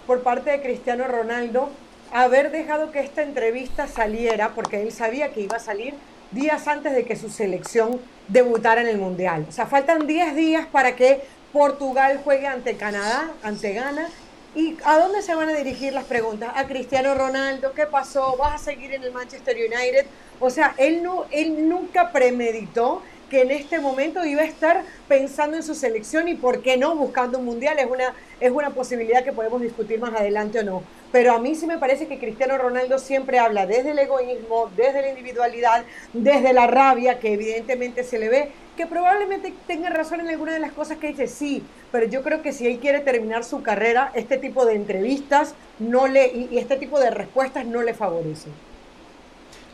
por 0.06 0.22
parte 0.22 0.50
de 0.50 0.60
Cristiano 0.60 1.06
Ronaldo 1.08 1.70
haber 2.12 2.50
dejado 2.50 2.90
que 2.92 3.00
esta 3.00 3.22
entrevista 3.22 3.86
saliera, 3.88 4.50
porque 4.50 4.82
él 4.82 4.92
sabía 4.92 5.32
que 5.32 5.40
iba 5.40 5.56
a 5.56 5.60
salir 5.60 5.94
días 6.34 6.66
antes 6.68 6.94
de 6.94 7.04
que 7.04 7.16
su 7.16 7.30
selección 7.30 8.00
debutara 8.28 8.80
en 8.80 8.88
el 8.88 8.98
Mundial. 8.98 9.46
O 9.48 9.52
sea, 9.52 9.66
faltan 9.66 10.06
10 10.06 10.34
días 10.34 10.66
para 10.66 10.96
que 10.96 11.22
Portugal 11.52 12.20
juegue 12.24 12.46
ante 12.46 12.76
Canadá, 12.76 13.30
ante 13.42 13.72
Ghana. 13.72 14.08
¿Y 14.56 14.76
a 14.84 14.98
dónde 14.98 15.22
se 15.22 15.34
van 15.34 15.48
a 15.48 15.52
dirigir 15.52 15.92
las 15.92 16.04
preguntas? 16.04 16.52
A 16.54 16.66
Cristiano 16.66 17.14
Ronaldo, 17.14 17.72
¿qué 17.72 17.86
pasó? 17.86 18.36
¿Vas 18.36 18.54
a 18.54 18.64
seguir 18.64 18.94
en 18.94 19.02
el 19.02 19.12
Manchester 19.12 19.56
United? 19.56 20.06
O 20.38 20.50
sea, 20.50 20.74
él, 20.78 21.02
no, 21.02 21.26
él 21.30 21.68
nunca 21.68 22.12
premeditó 22.12 23.02
que 23.30 23.42
en 23.42 23.50
este 23.50 23.80
momento 23.80 24.24
iba 24.24 24.42
a 24.42 24.46
estar 24.46 24.82
pensando 25.08 25.56
en 25.56 25.62
su 25.62 25.74
selección 25.74 26.28
y 26.28 26.34
por 26.34 26.62
qué 26.62 26.76
no 26.76 26.94
buscando 26.96 27.38
un 27.38 27.44
mundial. 27.44 27.78
Es 27.78 27.86
una 27.90 28.14
es 28.40 28.50
una 28.50 28.70
posibilidad 28.70 29.24
que 29.24 29.32
podemos 29.32 29.62
discutir 29.62 30.00
más 30.00 30.14
adelante 30.14 30.60
o 30.60 30.62
no. 30.64 30.82
Pero 31.12 31.32
a 31.32 31.38
mí 31.38 31.54
sí 31.54 31.66
me 31.66 31.78
parece 31.78 32.08
que 32.08 32.18
Cristiano 32.18 32.58
Ronaldo 32.58 32.98
siempre 32.98 33.38
habla 33.38 33.66
desde 33.66 33.92
el 33.92 33.98
egoísmo 33.98 34.70
desde 34.76 35.02
la 35.02 35.08
individualidad 35.10 35.84
desde 36.12 36.52
la 36.52 36.66
rabia 36.66 37.18
que 37.18 37.32
evidentemente 37.32 38.04
se 38.04 38.18
le 38.18 38.28
ve 38.28 38.50
que 38.76 38.86
probablemente 38.86 39.54
tenga 39.66 39.88
razón 39.90 40.20
en 40.20 40.28
alguna 40.28 40.52
de 40.52 40.58
las 40.58 40.72
cosas 40.72 40.98
que 40.98 41.08
dice 41.08 41.28
sí 41.28 41.62
pero 41.92 42.06
yo 42.06 42.22
creo 42.22 42.42
que 42.42 42.52
si 42.52 42.66
él 42.66 42.80
quiere 42.80 43.00
terminar 43.00 43.44
su 43.44 43.62
carrera 43.62 44.10
este 44.14 44.36
tipo 44.36 44.66
de 44.66 44.74
entrevistas 44.74 45.54
no 45.78 46.08
le 46.08 46.26
y, 46.26 46.48
y 46.50 46.58
este 46.58 46.76
tipo 46.76 46.98
de 46.98 47.10
respuestas 47.10 47.64
no 47.66 47.82
le 47.82 47.94
favorece 47.94 48.50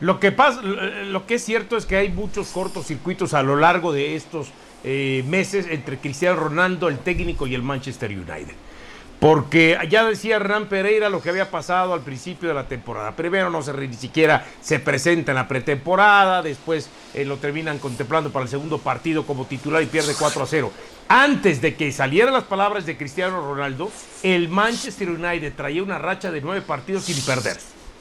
Lo 0.00 0.18
que 0.18 0.32
pasa, 0.32 0.62
lo 0.62 1.26
que 1.26 1.34
es 1.34 1.44
cierto 1.44 1.76
es 1.76 1.84
que 1.84 1.96
hay 1.96 2.08
muchos 2.08 2.48
cortocircuitos 2.48 3.34
a 3.34 3.42
lo 3.42 3.56
largo 3.56 3.92
de 3.92 4.16
estos 4.16 4.48
eh, 4.82 5.22
meses 5.28 5.66
entre 5.68 5.98
Cristiano 5.98 6.40
Ronaldo, 6.40 6.88
el 6.88 6.98
técnico, 6.98 7.46
y 7.46 7.54
el 7.54 7.62
Manchester 7.62 8.10
United. 8.10 8.54
Porque 9.18 9.78
ya 9.90 10.02
decía 10.06 10.36
Hernán 10.36 10.70
Pereira 10.70 11.10
lo 11.10 11.20
que 11.20 11.28
había 11.28 11.50
pasado 11.50 11.92
al 11.92 12.00
principio 12.00 12.48
de 12.48 12.54
la 12.54 12.66
temporada. 12.66 13.14
Primero 13.14 13.50
no 13.50 13.60
se 13.60 13.74
ni 13.74 13.92
siquiera 13.92 14.46
se 14.62 14.78
presenta 14.78 15.32
en 15.32 15.36
la 15.36 15.46
pretemporada, 15.46 16.40
después 16.40 16.88
eh, 17.12 17.26
lo 17.26 17.36
terminan 17.36 17.78
contemplando 17.78 18.30
para 18.30 18.44
el 18.44 18.48
segundo 18.48 18.78
partido 18.78 19.26
como 19.26 19.44
titular 19.44 19.82
y 19.82 19.86
pierde 19.86 20.14
4 20.18 20.42
a 20.42 20.46
0. 20.46 20.72
Antes 21.08 21.60
de 21.60 21.74
que 21.74 21.92
salieran 21.92 22.32
las 22.32 22.44
palabras 22.44 22.86
de 22.86 22.96
Cristiano 22.96 23.42
Ronaldo, 23.42 23.90
el 24.22 24.48
Manchester 24.48 25.10
United 25.10 25.52
traía 25.54 25.82
una 25.82 25.98
racha 25.98 26.30
de 26.30 26.40
nueve 26.40 26.62
partidos 26.62 27.04
sin 27.04 27.20
perder 27.22 27.58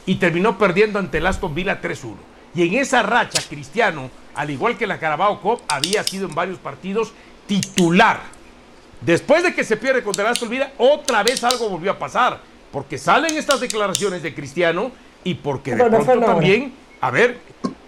y 0.10 0.16
terminó 0.16 0.58
perdiendo 0.58 0.98
ante 0.98 1.20
el 1.20 1.28
Aston 1.28 1.54
Villa 1.54 1.80
3-1. 1.80 2.16
Y 2.56 2.68
en 2.68 2.74
esa 2.82 3.04
racha, 3.04 3.44
Cristiano, 3.48 4.10
al 4.34 4.50
igual 4.50 4.76
que 4.76 4.88
la 4.88 4.98
Carabao 4.98 5.40
Cup, 5.40 5.62
había 5.68 6.04
sido 6.04 6.28
en 6.28 6.34
varios 6.34 6.58
partidos 6.58 7.14
titular. 7.46 8.20
Después 9.02 9.44
de 9.44 9.54
que 9.54 9.64
se 9.64 9.78
pierde 9.78 10.02
contra 10.02 10.26
el 10.26 10.32
Aston 10.32 10.50
Villa, 10.50 10.72
otra 10.80 11.22
vez 11.22 11.44
algo 11.44 11.70
volvió 11.70 11.92
a 11.92 12.00
pasar. 12.00 12.40
Porque 12.72 12.98
salen 12.98 13.38
estas 13.38 13.60
declaraciones 13.60 14.24
de 14.24 14.34
Cristiano 14.34 14.92
y 15.24 15.36
porque 15.36 15.76
de 15.76 15.86
pronto 15.86 16.20
también, 16.22 16.74
a 17.02 17.12
ver, 17.12 17.40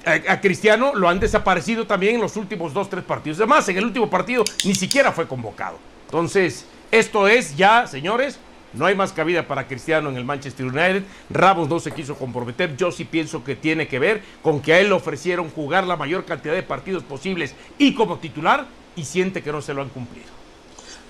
a, 0.05 0.33
a, 0.33 0.41
Cristiano 0.41 0.93
lo 0.93 1.09
han 1.09 1.19
desaparecido 1.19 1.87
también 1.87 2.13
en 2.15 2.21
los 2.21 2.37
últimos 2.37 2.71
dos, 2.71 2.87
tres 2.87 3.03
partidos. 3.03 3.39
Además, 3.39 3.67
en 3.67 3.79
el 3.79 3.85
último 3.85 4.07
partido 4.11 4.43
ni 4.63 4.75
siquiera 4.75 5.11
fue 5.11 5.27
convocado. 5.27 5.79
Entonces, 6.05 6.67
esto 6.91 7.27
es 7.27 7.57
ya, 7.57 7.87
señores, 7.87 8.37
no 8.73 8.85
hay 8.85 8.95
más 8.95 9.11
cabida 9.11 9.47
para 9.47 9.67
Cristiano 9.67 10.09
en 10.09 10.17
el 10.17 10.25
Manchester 10.25 10.65
United. 10.65 11.03
Ramos 11.29 11.69
no 11.69 11.79
se 11.79 11.91
quiso 11.91 12.15
comprometer. 12.15 12.75
Yo 12.77 12.91
sí 12.91 13.05
pienso 13.05 13.43
que 13.43 13.55
tiene 13.55 13.87
que 13.87 13.99
ver 13.99 14.23
con 14.41 14.61
que 14.61 14.73
a 14.73 14.79
él 14.79 14.87
le 14.87 14.93
ofrecieron 14.93 15.49
jugar 15.49 15.85
la 15.85 15.97
mayor 15.97 16.25
cantidad 16.25 16.53
de 16.53 16.63
partidos 16.63 17.03
posibles 17.03 17.53
y 17.77 17.93
como 17.93 18.19
titular 18.19 18.67
y 18.95 19.05
siente 19.05 19.41
que 19.41 19.51
no 19.51 19.61
se 19.61 19.73
lo 19.73 19.81
han 19.81 19.89
cumplido. 19.89 20.27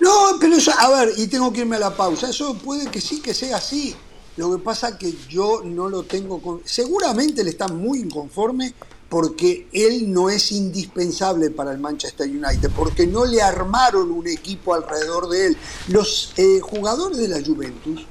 No, 0.00 0.36
pero 0.40 0.56
eso, 0.56 0.72
a 0.76 0.90
ver, 0.90 1.12
y 1.16 1.28
tengo 1.28 1.52
que 1.52 1.60
irme 1.60 1.76
a 1.76 1.80
la 1.80 1.96
pausa. 1.96 2.30
Eso 2.30 2.54
puede 2.54 2.90
que 2.90 3.00
sí 3.00 3.20
que 3.20 3.34
sea 3.34 3.58
así. 3.58 3.94
Lo 4.36 4.50
que 4.50 4.62
pasa 4.62 4.98
que 4.98 5.14
yo 5.28 5.62
no 5.64 5.88
lo 5.88 6.04
tengo 6.04 6.40
con... 6.40 6.62
Seguramente 6.64 7.44
le 7.44 7.50
está 7.50 7.68
muy 7.68 8.00
inconforme 8.00 8.72
porque 9.12 9.68
él 9.74 10.10
no 10.10 10.30
es 10.30 10.52
indispensable 10.52 11.50
para 11.50 11.72
el 11.72 11.78
Manchester 11.78 12.26
United, 12.26 12.70
porque 12.74 13.06
no 13.06 13.26
le 13.26 13.42
armaron 13.42 14.10
un 14.10 14.26
equipo 14.26 14.72
alrededor 14.72 15.28
de 15.28 15.48
él. 15.48 15.56
Los 15.88 16.32
eh, 16.38 16.60
jugadores 16.62 17.18
de 17.18 17.28
la 17.28 17.44
Juventus 17.44 18.06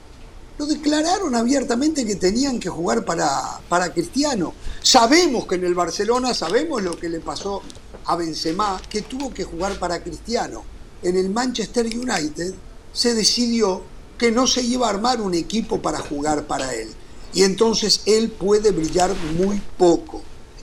lo 0.59 0.67
declararon 0.67 1.33
abiertamente 1.33 2.05
que 2.05 2.17
tenían 2.17 2.59
que 2.59 2.69
jugar 2.69 3.03
para, 3.03 3.27
para 3.67 3.91
Cristiano. 3.91 4.53
Sabemos 4.83 5.47
que 5.47 5.55
en 5.55 5.65
el 5.65 5.73
Barcelona, 5.73 6.35
sabemos 6.35 6.83
lo 6.83 6.95
que 6.95 7.09
le 7.09 7.19
pasó 7.19 7.63
a 8.05 8.15
Benzema, 8.15 8.79
que 8.87 9.01
tuvo 9.01 9.33
que 9.33 9.43
jugar 9.43 9.79
para 9.79 10.03
Cristiano. 10.03 10.63
En 11.01 11.17
el 11.17 11.31
Manchester 11.31 11.87
United 11.87 12.53
se 12.93 13.15
decidió 13.15 13.81
que 14.19 14.31
no 14.31 14.45
se 14.45 14.61
iba 14.61 14.85
a 14.85 14.91
armar 14.91 15.19
un 15.19 15.33
equipo 15.33 15.81
para 15.81 15.97
jugar 15.97 16.45
para 16.45 16.75
él. 16.75 16.89
Y 17.33 17.41
entonces 17.41 18.01
él 18.05 18.29
puede 18.29 18.69
brillar 18.69 19.15
muy 19.35 19.59
poco. 19.79 20.21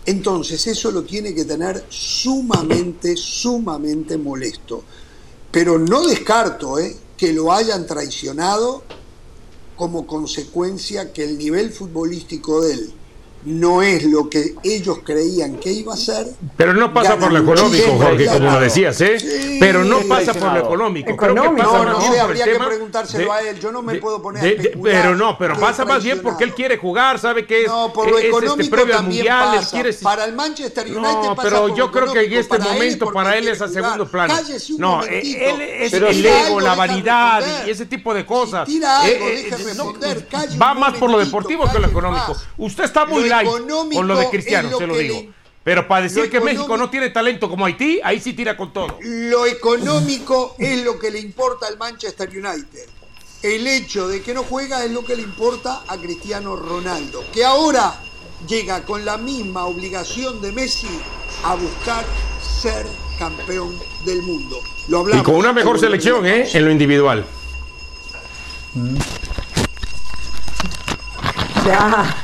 Entonces 0.08 0.66
eso 0.66 0.90
lo 0.90 1.04
tiene 1.04 1.34
que 1.34 1.44
tener 1.44 1.84
sumamente, 1.90 3.14
sumamente 3.14 4.16
molesto. 4.16 4.82
Pero 5.50 5.78
no 5.78 6.06
descarto 6.06 6.78
¿eh? 6.78 6.96
que 7.14 7.34
lo 7.34 7.52
hayan 7.52 7.86
traicionado 7.86 8.84
como 9.76 10.06
consecuencia 10.06 11.12
que 11.12 11.24
el 11.24 11.36
nivel 11.36 11.70
futbolístico 11.70 12.62
de 12.62 12.72
él 12.72 12.92
no 13.44 13.82
es 13.82 14.04
lo 14.04 14.28
que 14.28 14.54
ellos 14.62 14.98
creían 15.04 15.56
que 15.56 15.72
iba 15.72 15.94
a 15.94 15.96
ser. 15.96 16.26
Pero 16.56 16.74
no 16.74 16.92
pasa 16.92 17.16
por 17.16 17.32
lo 17.32 17.38
económico, 17.38 17.96
Jorge, 17.96 18.26
como 18.26 18.50
lo 18.50 18.60
decías, 18.60 19.00
¿eh? 19.00 19.58
pero 19.60 19.84
no 19.84 20.00
pasa 20.00 20.34
por 20.34 20.52
lo 20.52 20.58
económico. 20.60 21.16
Creo 21.16 21.34
que 21.34 21.50
pasa 21.62 21.84
no, 21.84 21.84
no 21.84 22.00
sé, 22.00 22.20
habría 22.20 22.44
que 22.44 22.58
preguntárselo 22.58 23.32
a 23.32 23.42
él. 23.42 23.58
Yo 23.60 23.72
no 23.72 23.82
me 23.82 23.96
puedo 23.96 24.20
poner 24.20 24.42
a 24.44 24.46
especular 24.48 24.94
Pero 24.94 25.16
no, 25.16 25.38
pero 25.38 25.58
pasa 25.58 25.84
más 25.84 26.02
bien 26.02 26.20
porque 26.22 26.44
él 26.44 26.54
quiere 26.54 26.76
jugar, 26.76 27.18
sabe 27.18 27.46
que 27.46 27.62
es, 27.62 27.68
no, 27.68 27.92
por 27.92 28.10
lo 28.10 28.18
es 28.18 28.26
económico 28.26 28.60
este 28.60 28.76
previo 28.76 28.96
también 28.96 29.26
mundial. 29.26 29.56
pasa. 29.56 29.70
Quiere... 29.70 29.92
Para 29.94 30.24
el 30.24 30.34
Manchester 30.34 30.86
United 30.86 31.02
no, 31.02 31.34
pasa 31.36 31.48
pero 31.48 31.74
yo 31.74 31.90
creo 31.90 32.12
que 32.12 32.20
en 32.20 32.32
económico 32.32 32.40
este 32.40 32.58
para 32.58 32.72
momento 32.72 33.12
para 33.12 33.36
él 33.36 33.48
es 33.48 33.60
a 33.62 33.68
segundo 33.68 34.06
plano. 34.06 34.34
No, 34.78 34.96
momentito. 34.96 35.44
él 35.44 35.60
es 35.60 35.92
el 35.92 36.26
ego, 36.26 36.60
la 36.60 36.74
vanidad 36.74 37.66
y 37.66 37.70
ese 37.70 37.86
tipo 37.86 38.12
de 38.14 38.26
cosas. 38.26 38.66
tira 38.66 39.00
algo, 39.00 39.26
Eh, 39.28 39.50
eh, 39.50 40.58
Va 40.60 40.74
más 40.74 40.94
por 40.94 41.10
lo 41.10 41.18
deportivo 41.18 41.70
que 41.70 41.78
lo 41.78 41.88
económico. 41.88 42.36
Usted 42.56 42.84
está 42.84 43.06
muy 43.06 43.27
Con 43.94 44.08
lo 44.08 44.16
de 44.16 44.28
Cristiano, 44.30 44.70
lo 44.70 44.78
se 44.78 44.86
lo 44.86 44.96
digo. 44.96 45.14
le- 45.20 45.32
Pero 45.64 45.86
para 45.86 46.02
decir 46.02 46.24
lo 46.24 46.30
que 46.30 46.40
México 46.40 46.76
no 46.76 46.88
tiene 46.90 47.10
talento 47.10 47.48
como 47.48 47.66
Haití, 47.66 48.00
ahí 48.02 48.20
sí 48.20 48.32
tira 48.32 48.56
con 48.56 48.72
todo. 48.72 48.98
Lo 49.02 49.44
económico 49.46 50.54
es 50.58 50.82
lo 50.84 50.98
que 50.98 51.10
le 51.10 51.18
importa 51.20 51.66
al 51.66 51.76
Manchester 51.76 52.28
United. 52.30 52.88
El 53.42 53.66
hecho 53.66 54.08
de 54.08 54.22
que 54.22 54.34
no 54.34 54.42
juega 54.44 54.84
es 54.84 54.90
lo 54.90 55.04
que 55.04 55.14
le 55.14 55.22
importa 55.22 55.82
a 55.86 55.96
Cristiano 55.98 56.56
Ronaldo, 56.56 57.22
que 57.32 57.44
ahora 57.44 58.00
llega 58.48 58.82
con 58.84 59.04
la 59.04 59.16
misma 59.18 59.66
obligación 59.66 60.40
de 60.40 60.52
Messi 60.52 60.88
a 61.44 61.54
buscar 61.54 62.04
ser 62.40 62.86
campeón 63.18 63.78
del 64.04 64.22
mundo. 64.22 64.60
Lo 64.88 65.06
Y 65.14 65.22
con 65.22 65.34
una 65.34 65.52
mejor 65.52 65.78
selección, 65.78 66.24
¿eh? 66.26 66.48
En 66.52 66.64
lo 66.64 66.70
individual. 66.70 67.24
Ya. 71.66 72.16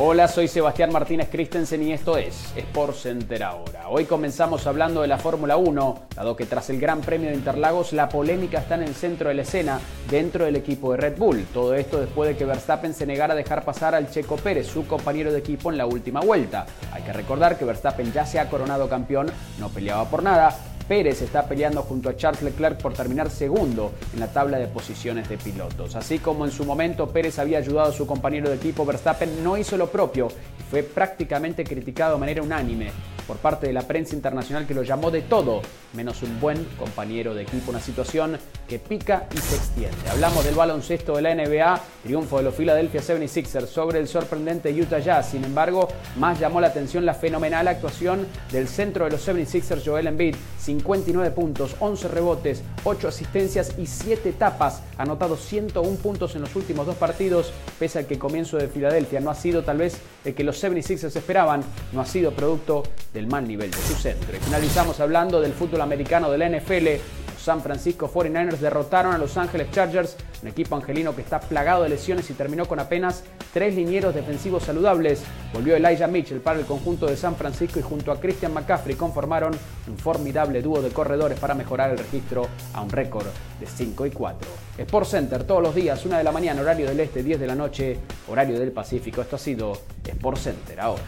Hola, 0.00 0.28
soy 0.28 0.46
Sebastián 0.46 0.92
Martínez 0.92 1.28
Christensen 1.28 1.82
y 1.82 1.92
esto 1.92 2.16
es 2.16 2.52
Sport 2.54 2.94
Center 2.94 3.42
ahora. 3.42 3.88
Hoy 3.88 4.04
comenzamos 4.04 4.64
hablando 4.68 5.02
de 5.02 5.08
la 5.08 5.18
Fórmula 5.18 5.56
1, 5.56 6.02
dado 6.14 6.36
que 6.36 6.46
tras 6.46 6.70
el 6.70 6.78
Gran 6.78 7.00
Premio 7.00 7.30
de 7.30 7.34
Interlagos 7.34 7.92
la 7.92 8.08
polémica 8.08 8.60
está 8.60 8.76
en 8.76 8.84
el 8.84 8.94
centro 8.94 9.28
de 9.28 9.34
la 9.34 9.42
escena 9.42 9.80
dentro 10.08 10.44
del 10.44 10.54
equipo 10.54 10.92
de 10.92 10.98
Red 10.98 11.18
Bull. 11.18 11.44
Todo 11.52 11.74
esto 11.74 11.98
después 11.98 12.28
de 12.28 12.36
que 12.36 12.44
Verstappen 12.44 12.94
se 12.94 13.06
negara 13.06 13.32
a 13.32 13.36
dejar 13.36 13.64
pasar 13.64 13.96
al 13.96 14.08
Checo 14.08 14.36
Pérez, 14.36 14.68
su 14.68 14.86
compañero 14.86 15.32
de 15.32 15.40
equipo 15.40 15.72
en 15.72 15.78
la 15.78 15.86
última 15.86 16.20
vuelta. 16.20 16.64
Hay 16.92 17.02
que 17.02 17.12
recordar 17.12 17.58
que 17.58 17.64
Verstappen 17.64 18.12
ya 18.12 18.24
se 18.24 18.38
ha 18.38 18.48
coronado 18.48 18.88
campeón, 18.88 19.26
no 19.58 19.68
peleaba 19.68 20.04
por 20.08 20.22
nada, 20.22 20.56
Pérez 20.88 21.20
está 21.20 21.46
peleando 21.46 21.82
junto 21.82 22.08
a 22.08 22.16
Charles 22.16 22.42
Leclerc 22.42 22.80
por 22.80 22.94
terminar 22.94 23.28
segundo 23.30 23.92
en 24.14 24.20
la 24.20 24.28
tabla 24.28 24.58
de 24.58 24.68
posiciones 24.68 25.28
de 25.28 25.36
pilotos. 25.36 25.94
Así 25.94 26.18
como 26.18 26.46
en 26.46 26.50
su 26.50 26.64
momento 26.64 27.08
Pérez 27.10 27.38
había 27.38 27.58
ayudado 27.58 27.90
a 27.90 27.92
su 27.92 28.06
compañero 28.06 28.48
de 28.48 28.56
equipo, 28.56 28.86
Verstappen 28.86 29.44
no 29.44 29.58
hizo 29.58 29.76
lo 29.76 29.90
propio 29.90 30.28
y 30.58 30.62
fue 30.70 30.82
prácticamente 30.82 31.62
criticado 31.62 32.14
de 32.14 32.20
manera 32.20 32.42
unánime 32.42 32.90
por 33.28 33.36
parte 33.36 33.66
de 33.66 33.74
la 33.74 33.82
prensa 33.82 34.16
internacional 34.16 34.66
que 34.66 34.72
lo 34.72 34.82
llamó 34.82 35.10
de 35.10 35.20
todo, 35.20 35.60
menos 35.92 36.22
un 36.22 36.40
buen 36.40 36.64
compañero 36.78 37.34
de 37.34 37.42
equipo. 37.42 37.70
Una 37.70 37.80
situación 37.80 38.38
que 38.66 38.78
pica 38.78 39.26
y 39.34 39.36
se 39.36 39.56
extiende. 39.56 40.08
Hablamos 40.10 40.42
del 40.46 40.54
baloncesto 40.54 41.14
de 41.14 41.22
la 41.22 41.34
NBA, 41.34 41.80
triunfo 42.04 42.38
de 42.38 42.44
los 42.44 42.54
Philadelphia 42.54 43.02
76ers 43.02 43.66
sobre 43.66 43.98
el 43.98 44.08
sorprendente 44.08 44.72
Utah 44.72 45.00
Jazz. 45.00 45.32
Sin 45.32 45.44
embargo, 45.44 45.88
más 46.16 46.40
llamó 46.40 46.58
la 46.58 46.68
atención 46.68 47.04
la 47.04 47.12
fenomenal 47.12 47.68
actuación 47.68 48.26
del 48.50 48.66
centro 48.66 49.04
de 49.04 49.10
los 49.10 49.28
76ers, 49.28 49.82
Joel 49.84 50.06
Embiid. 50.06 50.34
59 50.78 51.30
puntos, 51.32 51.74
11 51.80 52.08
rebotes, 52.08 52.62
8 52.84 53.08
asistencias 53.08 53.74
y 53.78 53.86
7 53.86 54.32
tapas. 54.32 54.82
Anotado 54.96 55.36
101 55.36 55.96
puntos 55.96 56.36
en 56.36 56.42
los 56.42 56.54
últimos 56.54 56.86
dos 56.86 56.96
partidos, 56.96 57.52
pese 57.78 57.98
al 57.98 58.06
que 58.06 58.14
el 58.14 58.20
comienzo 58.20 58.56
de 58.56 58.68
Filadelfia 58.68 59.20
no 59.20 59.30
ha 59.30 59.34
sido 59.34 59.62
tal 59.62 59.78
vez 59.78 59.98
el 60.24 60.34
que 60.34 60.44
los 60.44 60.62
76ers 60.62 61.16
esperaban, 61.16 61.62
no 61.92 62.00
ha 62.00 62.06
sido 62.06 62.32
producto 62.32 62.84
del 63.12 63.26
mal 63.26 63.46
nivel 63.46 63.70
de 63.70 63.78
su 63.78 63.94
centro. 63.94 64.36
Y 64.36 64.40
finalizamos 64.40 65.00
hablando 65.00 65.40
del 65.40 65.52
fútbol 65.52 65.80
americano 65.80 66.30
de 66.30 66.38
la 66.38 66.48
NFL. 66.48 67.27
San 67.48 67.62
Francisco 67.62 68.10
49ers 68.12 68.58
derrotaron 68.58 69.14
a 69.14 69.16
Los 69.16 69.38
Ángeles 69.38 69.70
Chargers, 69.70 70.18
un 70.42 70.48
equipo 70.48 70.76
angelino 70.76 71.16
que 71.16 71.22
está 71.22 71.40
plagado 71.40 71.82
de 71.82 71.88
lesiones 71.88 72.28
y 72.28 72.34
terminó 72.34 72.66
con 72.66 72.78
apenas 72.78 73.24
tres 73.54 73.74
linieros 73.74 74.14
defensivos 74.14 74.64
saludables. 74.64 75.22
Volvió 75.54 75.74
Elijah 75.74 76.08
Mitchell 76.08 76.42
para 76.42 76.58
el 76.58 76.66
conjunto 76.66 77.06
de 77.06 77.16
San 77.16 77.36
Francisco 77.36 77.78
y 77.78 77.82
junto 77.82 78.12
a 78.12 78.20
Christian 78.20 78.52
McCaffrey 78.52 78.96
conformaron 78.96 79.54
un 79.86 79.96
formidable 79.96 80.60
dúo 80.60 80.82
de 80.82 80.90
corredores 80.90 81.40
para 81.40 81.54
mejorar 81.54 81.90
el 81.90 81.96
registro 81.96 82.46
a 82.74 82.82
un 82.82 82.90
récord 82.90 83.28
de 83.58 83.66
5 83.66 84.04
y 84.04 84.10
4. 84.10 84.48
Sport 84.76 85.06
Center 85.06 85.44
todos 85.44 85.62
los 85.62 85.74
días, 85.74 86.04
1 86.04 86.18
de 86.18 86.24
la 86.24 86.32
mañana, 86.32 86.60
horario 86.60 86.86
del 86.86 87.00
este, 87.00 87.22
10 87.22 87.40
de 87.40 87.46
la 87.46 87.54
noche, 87.54 87.98
horario 88.28 88.60
del 88.60 88.72
Pacífico. 88.72 89.22
Esto 89.22 89.36
ha 89.36 89.38
sido 89.38 89.72
Sport 90.04 90.36
Center 90.36 90.80
ahora. 90.80 91.02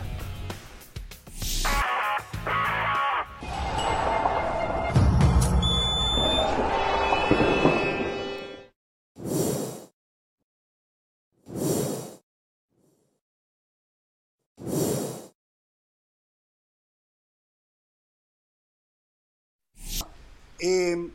Eh, 20.61 21.11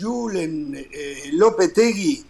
Julen, 0.00 0.74
eh, 0.74 1.30
Lopetegui 1.32 2.24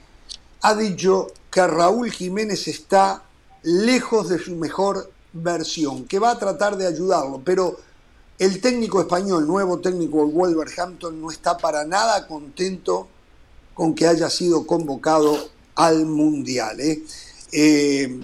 ha 0.63 0.75
dicho 0.75 1.29
que 1.51 1.67
Raúl 1.67 2.11
Jiménez 2.11 2.69
está 2.69 3.23
lejos 3.63 4.29
de 4.29 4.39
su 4.39 4.57
mejor 4.57 5.11
versión, 5.33 6.05
que 6.07 6.19
va 6.19 6.31
a 6.31 6.39
tratar 6.39 6.77
de 6.77 6.87
ayudarlo, 6.87 7.41
pero 7.45 7.79
el 8.39 8.61
técnico 8.61 9.01
español, 9.01 9.47
nuevo 9.47 9.79
técnico 9.79 10.25
del 10.25 10.35
Wolverhampton, 10.35 11.21
no 11.21 11.31
está 11.31 11.57
para 11.57 11.85
nada 11.85 12.27
contento 12.27 13.09
con 13.75 13.95
que 13.95 14.07
haya 14.07 14.29
sido 14.31 14.67
convocado 14.67 15.37
al 15.75 16.07
Mundial. 16.07 16.81
¿eh? 16.81 17.03
Eh, 17.53 18.21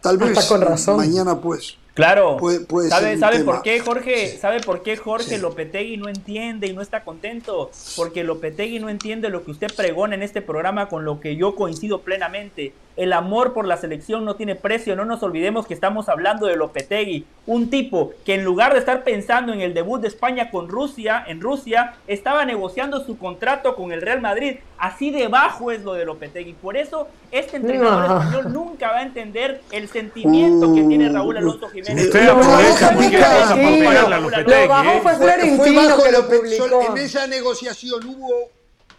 tal 0.00 0.22
Hasta 0.22 0.26
vez 0.26 0.46
con 0.46 0.60
razón. 0.60 0.96
mañana 0.96 1.40
pues 1.40 1.76
Claro. 1.94 2.36
Puede- 2.38 2.60
puede 2.60 2.88
¿Sabe, 2.88 3.18
sabe 3.18 3.40
por 3.44 3.62
qué, 3.62 3.80
Jorge? 3.80 4.38
¿Sabe 4.38 4.60
por 4.60 4.82
qué 4.82 4.96
Jorge 4.96 5.36
Sí. 5.36 5.38
Lopetegui 5.38 5.96
no 5.96 6.08
entiende 6.08 6.66
y 6.68 6.72
no 6.72 6.82
está 6.82 7.02
contento? 7.04 7.70
Porque 7.96 8.24
Lopetegui 8.24 8.78
no 8.78 8.88
entiende 8.88 9.28
lo 9.28 9.44
que 9.44 9.50
usted 9.50 9.68
pregona 9.74 10.14
en 10.14 10.22
este 10.22 10.40
programa 10.42 10.88
con 10.88 11.04
lo 11.04 11.20
que 11.20 11.36
yo 11.36 11.54
coincido 11.56 12.02
plenamente. 12.02 12.72
El 12.96 13.12
amor 13.12 13.52
por 13.54 13.66
la 13.66 13.76
selección 13.76 14.24
no 14.24 14.34
tiene 14.36 14.56
precio. 14.56 14.94
No 14.96 15.04
nos 15.04 15.22
olvidemos 15.22 15.66
que 15.66 15.74
estamos 15.74 16.08
hablando 16.08 16.46
de 16.46 16.56
Lopetegui, 16.56 17.24
un 17.46 17.70
tipo 17.70 18.12
que 18.24 18.34
en 18.34 18.44
lugar 18.44 18.72
de 18.74 18.78
estar 18.80 19.04
pensando 19.04 19.52
en 19.52 19.60
el 19.60 19.72
debut 19.74 20.00
de 20.00 20.08
España 20.08 20.50
con 20.50 20.68
Rusia, 20.68 21.24
en 21.26 21.40
Rusia, 21.40 21.94
estaba 22.06 22.44
negociando 22.44 23.04
su 23.04 23.16
contrato 23.16 23.74
con 23.76 23.92
el 23.92 24.02
Real 24.02 24.20
Madrid. 24.20 24.56
Así 24.76 25.10
de 25.10 25.28
bajo 25.28 25.70
es 25.70 25.82
lo 25.82 25.94
de 25.94 26.04
Lopetegui. 26.04 26.54
Por 26.54 26.76
eso 26.76 27.08
este 27.30 27.56
entrenador 27.58 28.08
No. 28.08 28.20
español 28.20 28.52
nunca 28.52 28.90
va 28.92 28.98
a 28.98 29.02
entender 29.02 29.62
el 29.72 29.88
sentimiento 29.88 30.74
que 30.74 30.82
tiene 30.82 31.08
Raúl 31.08 31.36
Alonso 31.36 31.68
Jiménez. 31.68 32.06
Usted 32.06 32.28
aprovecha 32.28 32.92
porque 32.92 33.16
a 33.16 33.50
a 33.50 34.08
Lo 34.08 34.20
Lopetegui. 34.20 34.68
bajo 34.68 34.90
¿eh? 34.90 35.00
fue 35.02 35.14
Florentino 35.16 36.02
que 36.02 36.12
lo 36.12 36.28
publicó. 36.28 36.82
En 36.92 36.98
esa 36.98 37.26
negociación 37.26 38.04
hubo 38.06 38.28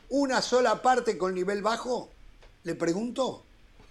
una 0.09 0.41
sola 0.41 0.81
parte 0.81 1.17
con 1.17 1.33
nivel 1.35 1.61
bajo. 1.61 2.09
¿Le 2.63 2.75
pregunto? 2.75 3.43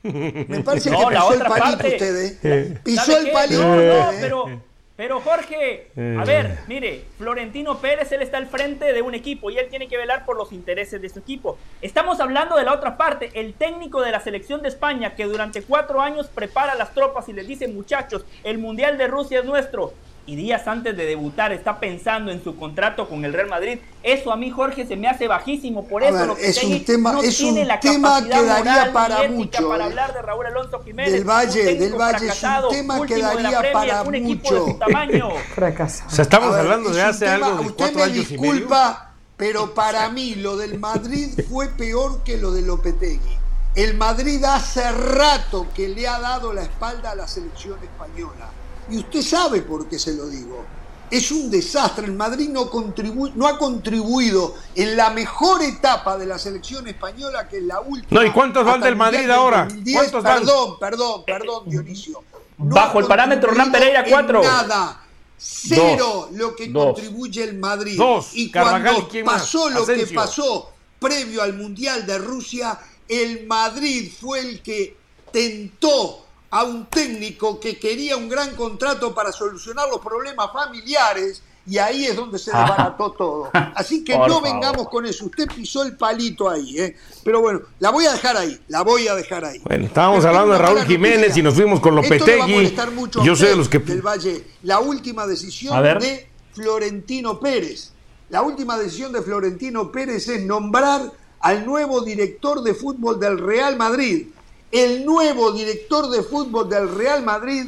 Me 0.02 0.60
parece 0.64 0.90
No, 0.90 1.08
que 1.08 1.14
pisó 1.14 1.32
el 1.34 1.40
palito 1.40 1.48
parte. 1.48 1.88
usted, 1.88 2.38
¿eh? 2.42 2.78
Pisó 2.82 3.04
¿Sabe 3.12 3.26
el 3.28 3.32
palito. 3.32 3.62
No, 3.62 3.76
no, 3.76 4.10
pero, 4.20 4.62
pero 4.96 5.20
Jorge, 5.20 5.90
a 6.18 6.24
ver, 6.24 6.58
mire, 6.68 7.04
Florentino 7.18 7.78
Pérez, 7.78 8.10
él 8.12 8.22
está 8.22 8.38
al 8.38 8.46
frente 8.46 8.92
de 8.92 9.02
un 9.02 9.14
equipo 9.14 9.50
y 9.50 9.58
él 9.58 9.68
tiene 9.68 9.88
que 9.88 9.96
velar 9.96 10.24
por 10.24 10.36
los 10.36 10.52
intereses 10.52 11.00
de 11.02 11.08
su 11.08 11.18
equipo. 11.18 11.58
Estamos 11.82 12.20
hablando 12.20 12.56
de 12.56 12.64
la 12.64 12.72
otra 12.72 12.96
parte, 12.96 13.30
el 13.34 13.54
técnico 13.54 14.00
de 14.02 14.10
la 14.10 14.20
selección 14.20 14.62
de 14.62 14.68
España 14.68 15.14
que 15.14 15.24
durante 15.24 15.62
cuatro 15.62 16.00
años 16.00 16.28
prepara 16.28 16.74
las 16.74 16.92
tropas 16.94 17.28
y 17.28 17.32
les 17.32 17.46
dice, 17.46 17.68
muchachos, 17.68 18.24
el 18.44 18.58
Mundial 18.58 18.98
de 18.98 19.06
Rusia 19.06 19.40
es 19.40 19.44
nuestro. 19.44 19.92
Y 20.30 20.36
días 20.36 20.68
antes 20.68 20.96
de 20.96 21.06
debutar 21.06 21.50
está 21.52 21.80
pensando 21.80 22.30
en 22.30 22.44
su 22.44 22.54
contrato 22.56 23.08
con 23.08 23.24
el 23.24 23.32
Real 23.32 23.48
Madrid. 23.48 23.80
Eso 24.00 24.32
a 24.32 24.36
mí, 24.36 24.48
Jorge, 24.48 24.86
se 24.86 24.94
me 24.94 25.08
hace 25.08 25.26
bajísimo. 25.26 25.88
Por 25.88 26.04
eso 26.04 26.12
ver, 26.14 26.26
Lopetegui 26.28 26.50
es 26.50 26.62
un 26.62 26.84
tema- 26.84 27.12
no 27.14 27.20
es 27.22 27.36
tiene 27.36 27.62
un 27.62 27.66
la 27.68 27.80
tema 27.80 28.22
que 28.22 28.28
daría 28.44 28.92
para 28.92 29.28
mucho, 29.28 29.68
para 29.68 29.82
eh. 29.82 29.86
hablar 29.88 30.14
de 30.14 30.22
Raúl 30.22 30.46
Alonso 30.46 30.80
Jiménez. 30.84 31.12
Del 31.12 31.24
Valle, 31.24 31.74
del 31.74 31.94
Valle, 31.94 32.28
es 32.28 32.42
un 32.44 32.70
tema 32.70 33.04
que 33.06 33.16
de 33.16 33.22
daría 33.22 33.58
Premier, 33.58 33.72
para 33.72 34.02
un 34.02 34.12
de 34.12 34.20
mucho. 34.20 34.66
su 34.68 34.74
tamaño. 34.74 35.30
Fracasado. 35.56 36.08
O 36.08 36.12
sea, 36.14 36.22
estamos 36.22 36.50
ver, 36.52 36.60
hablando 36.60 36.90
de 36.90 37.00
es 37.00 37.06
hace 37.06 37.24
tema- 37.24 37.46
algo 37.48 37.58
de 37.62 37.66
usted 37.66 37.76
cuatro 37.76 37.96
me 37.98 38.02
años 38.04 38.30
y 38.30 38.38
medio. 38.38 38.52
disculpa, 38.52 39.10
pero 39.36 39.74
para 39.74 40.08
mí 40.10 40.36
lo 40.36 40.56
del 40.56 40.78
Madrid 40.78 41.28
fue 41.50 41.66
peor 41.70 42.22
que 42.22 42.36
lo 42.38 42.52
de 42.52 42.62
Lopetegui. 42.62 43.36
El 43.74 43.96
Madrid 43.96 44.44
hace 44.44 44.92
rato 44.92 45.66
que 45.74 45.88
le 45.88 46.06
ha 46.06 46.20
dado 46.20 46.52
la 46.52 46.62
espalda 46.62 47.10
a 47.10 47.14
la 47.16 47.26
selección 47.26 47.78
española. 47.82 48.48
Y 48.90 48.98
usted 48.98 49.22
sabe 49.22 49.62
por 49.62 49.88
qué 49.88 49.98
se 49.98 50.14
lo 50.14 50.26
digo. 50.28 50.64
Es 51.10 51.30
un 51.32 51.50
desastre. 51.50 52.06
El 52.06 52.12
Madrid 52.12 52.48
no, 52.50 52.70
contribu- 52.70 53.32
no 53.34 53.46
ha 53.48 53.58
contribuido 53.58 54.54
en 54.76 54.96
la 54.96 55.10
mejor 55.10 55.62
etapa 55.62 56.16
de 56.16 56.26
la 56.26 56.38
selección 56.38 56.86
española, 56.86 57.48
que 57.48 57.58
es 57.58 57.64
la 57.64 57.80
última. 57.80 58.20
No, 58.20 58.26
¿y 58.26 58.30
cuántos 58.30 58.64
van 58.64 58.80
del 58.80 58.90
el 58.90 58.96
Madrid 58.96 59.18
del 59.20 59.30
ahora? 59.32 59.64
2010. 59.64 59.96
¿Cuántos 59.96 60.22
van? 60.22 60.38
perdón, 60.40 60.78
perdón, 60.78 61.22
perdón, 61.26 61.64
Dionisio. 61.68 62.22
No 62.58 62.74
Bajo 62.74 63.00
el 63.00 63.06
parámetro 63.06 63.50
Hernán 63.50 63.72
Pereira, 63.72 64.04
en 64.04 64.10
cuatro. 64.10 64.42
Nada. 64.42 65.02
Cero 65.36 66.28
lo 66.32 66.54
que 66.54 66.68
Dos. 66.68 66.84
contribuye 66.92 67.42
el 67.42 67.58
Madrid. 67.58 67.96
Dos. 67.96 68.30
Y 68.34 68.52
cuando 68.52 68.98
¿y 68.98 69.02
quién 69.04 69.24
más? 69.24 69.40
pasó 69.42 69.70
lo 69.70 69.86
que 69.86 70.06
pasó 70.14 70.70
previo 70.98 71.42
al 71.42 71.54
Mundial 71.54 72.06
de 72.06 72.18
Rusia, 72.18 72.78
el 73.08 73.46
Madrid 73.46 74.12
fue 74.20 74.40
el 74.40 74.62
que 74.62 74.96
tentó 75.32 76.26
a 76.50 76.64
un 76.64 76.86
técnico 76.86 77.60
que 77.60 77.78
quería 77.78 78.16
un 78.16 78.28
gran 78.28 78.54
contrato 78.56 79.14
para 79.14 79.30
solucionar 79.32 79.88
los 79.88 80.00
problemas 80.00 80.50
familiares 80.52 81.42
y 81.66 81.78
ahí 81.78 82.06
es 82.06 82.16
donde 82.16 82.38
se 82.38 82.50
desbarató 82.50 83.12
todo. 83.12 83.50
Así 83.52 84.02
que 84.02 84.14
Por 84.16 84.28
no 84.28 84.40
favor. 84.40 84.50
vengamos 84.52 84.88
con 84.88 85.06
eso. 85.06 85.26
Usted 85.26 85.46
pisó 85.54 85.82
el 85.84 85.96
palito 85.96 86.48
ahí, 86.50 86.78
¿eh? 86.80 86.96
Pero 87.22 87.40
bueno, 87.40 87.60
la 87.78 87.90
voy 87.90 88.06
a 88.06 88.12
dejar 88.12 88.36
ahí, 88.36 88.58
la 88.68 88.82
voy 88.82 89.06
a 89.06 89.14
dejar 89.14 89.44
ahí. 89.44 89.60
Bueno, 89.64 89.84
estábamos 89.86 90.24
Pero 90.24 90.30
hablando 90.30 90.52
de 90.54 90.58
Raúl 90.58 90.82
Jiménez 90.86 91.20
noticia. 91.20 91.40
y 91.40 91.42
nos 91.44 91.54
fuimos 91.54 91.80
con 91.80 91.96
Esto 91.98 92.26
le 92.26 92.36
va 92.38 92.44
a 92.44 92.48
Lopetegui. 92.48 92.94
mucho 92.96 93.22
Yo 93.22 93.36
soy 93.36 93.48
de 93.50 93.56
los 93.56 93.68
que 93.68 93.78
del 93.78 94.02
Valle. 94.02 94.44
La 94.62 94.80
última 94.80 95.26
decisión 95.26 95.74
A 95.76 95.80
ver. 95.80 96.00
de 96.00 96.28
Florentino 96.54 97.38
Pérez. 97.38 97.92
La 98.30 98.42
última 98.42 98.76
decisión 98.78 99.12
de 99.12 99.22
Florentino 99.22 99.92
Pérez 99.92 100.26
es 100.28 100.42
nombrar 100.44 101.12
al 101.40 101.64
nuevo 101.66 102.00
director 102.00 102.62
de 102.62 102.74
fútbol 102.74 103.20
del 103.20 103.38
Real 103.38 103.76
Madrid. 103.76 104.28
El 104.70 105.04
nuevo 105.04 105.50
director 105.52 106.08
de 106.10 106.22
fútbol 106.22 106.68
del 106.68 106.94
Real 106.94 107.22
Madrid 107.22 107.66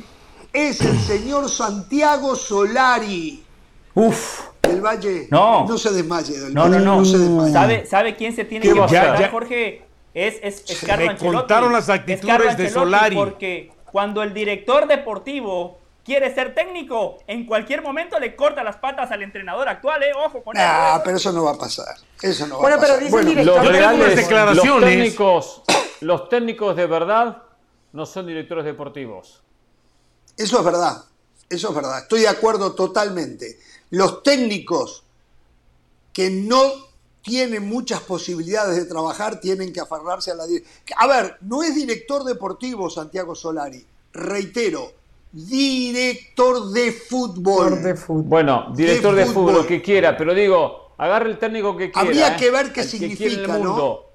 es 0.52 0.80
el 0.82 0.98
señor 1.00 1.48
Santiago 1.48 2.36
Solari. 2.36 3.42
Uf. 3.94 4.40
Del 4.62 4.80
Valle. 4.80 5.26
No. 5.30 5.66
No 5.66 5.76
se 5.76 5.90
desmaye. 5.90 6.38
Del 6.38 6.54
No, 6.54 6.66
no, 6.68 6.72
Valle, 6.76 6.84
no. 6.84 7.04
se 7.04 7.18
desmaye. 7.18 7.52
¿Sabe, 7.52 7.86
¿Sabe 7.86 8.16
quién 8.16 8.34
se 8.34 8.44
tiene 8.44 8.64
¿Qué 8.66 8.72
que 8.72 8.78
va 8.78 8.86
a 8.86 9.18
ya. 9.18 9.28
Jorge? 9.30 9.84
Es, 10.14 10.36
es, 10.42 10.62
es 10.70 10.78
Se 10.78 10.86
Carlo 10.86 11.06
me 11.06 11.12
Ancelotti. 11.12 11.36
contaron 11.38 11.72
las 11.72 11.84
Es 11.84 11.90
actitudes 11.90 12.56
de 12.56 12.70
Solari. 12.70 13.16
Porque 13.16 13.72
cuando 13.90 14.22
el 14.22 14.32
director 14.32 14.86
deportivo 14.86 15.80
quiere 16.04 16.32
ser 16.34 16.54
técnico, 16.54 17.18
en 17.26 17.46
cualquier 17.46 17.82
momento 17.82 18.18
le 18.20 18.36
corta 18.36 18.62
las 18.62 18.76
patas 18.76 19.10
al 19.10 19.22
entrenador 19.22 19.68
actual, 19.68 20.02
¿eh? 20.04 20.12
Ojo 20.24 20.42
con 20.44 20.54
Nah, 20.56 20.94
eso. 20.94 21.02
pero 21.04 21.16
eso 21.16 21.32
no 21.32 21.44
va 21.44 21.52
a 21.52 21.58
pasar. 21.58 21.96
Eso 22.20 22.46
no 22.46 22.56
va 22.56 22.60
Bueno, 22.62 22.76
a 22.76 22.80
pero 22.80 22.92
pasar. 22.94 23.04
dice 23.04 23.18
el 23.18 23.26
director 23.26 23.56
Los 23.56 23.64
yo 23.64 23.70
tengo 23.72 23.84
unas 23.88 23.98
reales, 23.98 24.16
declaraciones. 24.16 24.80
los 24.80 24.90
técnicos, 24.90 25.62
los 26.02 26.28
técnicos 26.28 26.76
de 26.76 26.86
verdad 26.86 27.42
no 27.92 28.06
son 28.06 28.26
directores 28.26 28.64
deportivos. 28.64 29.42
Eso 30.36 30.58
es 30.58 30.64
verdad, 30.64 31.04
eso 31.48 31.68
es 31.68 31.74
verdad, 31.74 31.98
estoy 32.00 32.20
de 32.22 32.28
acuerdo 32.28 32.74
totalmente. 32.74 33.58
Los 33.90 34.22
técnicos 34.22 35.04
que 36.12 36.30
no 36.30 36.60
tienen 37.22 37.68
muchas 37.68 38.00
posibilidades 38.00 38.76
de 38.76 38.84
trabajar 38.86 39.40
tienen 39.40 39.72
que 39.72 39.80
aferrarse 39.80 40.32
a 40.32 40.34
la 40.34 40.44
A 40.96 41.06
ver, 41.06 41.36
no 41.42 41.62
es 41.62 41.74
director 41.74 42.24
deportivo 42.24 42.90
Santiago 42.90 43.34
Solari, 43.34 43.84
reitero, 44.12 44.92
director 45.30 46.70
de 46.70 46.92
fútbol. 46.92 47.82
de 47.82 47.94
fútbol. 47.94 48.24
Bueno, 48.24 48.72
director 48.74 49.14
De 49.14 49.20
de, 49.20 49.26
fútbol, 49.26 49.50
fútbol. 49.50 49.62
lo 49.62 49.66
que 49.68 49.80
quiera, 49.80 50.16
pero 50.16 50.34
digo, 50.34 50.94
agarre 50.98 51.30
el 51.30 51.38
técnico 51.38 51.76
que 51.76 51.92
quiera. 51.92 52.08
Habría 52.08 52.34
¿eh? 52.34 52.36
que 52.38 52.50
ver 52.50 52.72
qué 52.72 52.72
que 52.72 52.80
en 52.80 52.86
el 52.86 52.90
significa, 52.90 53.58
¿no? 53.58 54.11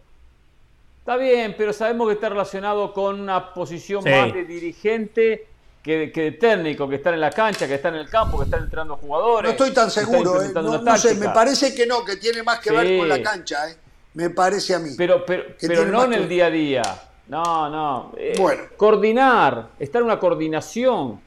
Está 1.08 1.16
bien, 1.16 1.56
pero 1.58 1.72
sabemos 1.72 2.10
que 2.10 2.16
está 2.16 2.28
relacionado 2.28 2.92
con 2.92 3.22
una 3.22 3.54
posición 3.54 4.04
Sí. 4.04 4.10
más 4.10 4.34
de 4.34 4.44
dirigente 4.44 5.48
que 5.82 5.98
de, 6.00 6.12
que 6.12 6.22
de 6.24 6.32
técnico, 6.34 6.90
que 6.90 6.96
está 6.98 7.14
en 7.14 7.22
la 7.22 7.32
cancha, 7.32 7.66
que 7.66 7.76
está 7.76 7.88
en 7.88 7.96
el 7.96 8.10
campo, 8.10 8.38
que 8.40 8.44
está 8.44 8.58
entrenando 8.58 8.98
jugadores. 8.98 9.48
No 9.48 9.52
estoy 9.52 9.72
tan 9.74 9.90
seguro, 9.90 10.42
eh, 10.44 10.52
no, 10.54 10.98
sé, 10.98 11.16
me 11.16 11.30
parece 11.30 11.74
que 11.74 11.88
no, 11.88 12.04
que 12.04 12.18
tiene 12.18 12.44
más 12.44 12.60
que 12.60 12.74
ver 12.74 12.86
Sí. 12.88 12.98
con 12.98 13.08
la 13.08 13.22
cancha, 13.24 13.70
eh. 13.70 13.78
me 14.16 14.32
parece 14.32 14.76
a 14.76 14.80
mí. 14.80 14.90
Pero, 14.98 15.26
pero, 15.26 15.46
no 15.86 16.04
en 16.04 16.10
que- 16.12 16.18
el 16.18 16.28
día 16.28 16.48
a 16.48 16.50
día. 16.50 16.82
No, 17.30 17.70
no. 17.70 18.12
Eh, 18.18 18.34
Bueno. 18.38 18.64
Coordinar, 18.76 19.70
estar 19.80 20.02
en 20.02 20.08
una 20.08 20.20
coordinación. 20.20 21.22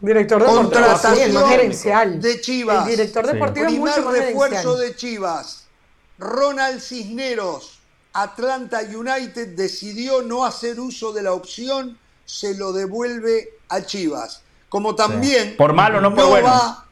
Director 0.00 0.40
deportivo 0.40 0.64
sí, 0.64 0.72
Contratación 0.74 1.32
más 1.34 1.48
gerencial. 1.50 2.20
de 2.20 2.40
Chivas. 2.40 2.88
El 2.88 2.96
director 2.96 3.26
deportivo 3.28 3.64
es 3.66 3.72
Primer 3.74 3.90
mucho 3.94 4.02
más 4.10 4.18
refuerzo 4.18 4.74
gerencial. 4.74 4.78
de 4.80 4.96
Chivas. 4.96 5.68
Ronald 6.18 6.80
Cisneros. 6.80 7.78
Atlanta 8.12 8.80
United 8.82 9.56
decidió 9.56 10.22
no 10.22 10.44
hacer 10.44 10.78
uso 10.78 11.12
de 11.12 11.22
la 11.22 11.32
opción, 11.32 11.98
se 12.24 12.56
lo 12.56 12.72
devuelve 12.72 13.50
a 13.68 13.82
Chivas. 13.82 14.42
Como 14.68 14.94
también 14.94 15.56
Por 15.56 15.72
malo, 15.72 16.00
no 16.00 16.14
por 16.14 16.28
bueno. 16.28 16.48
va, 16.48 16.86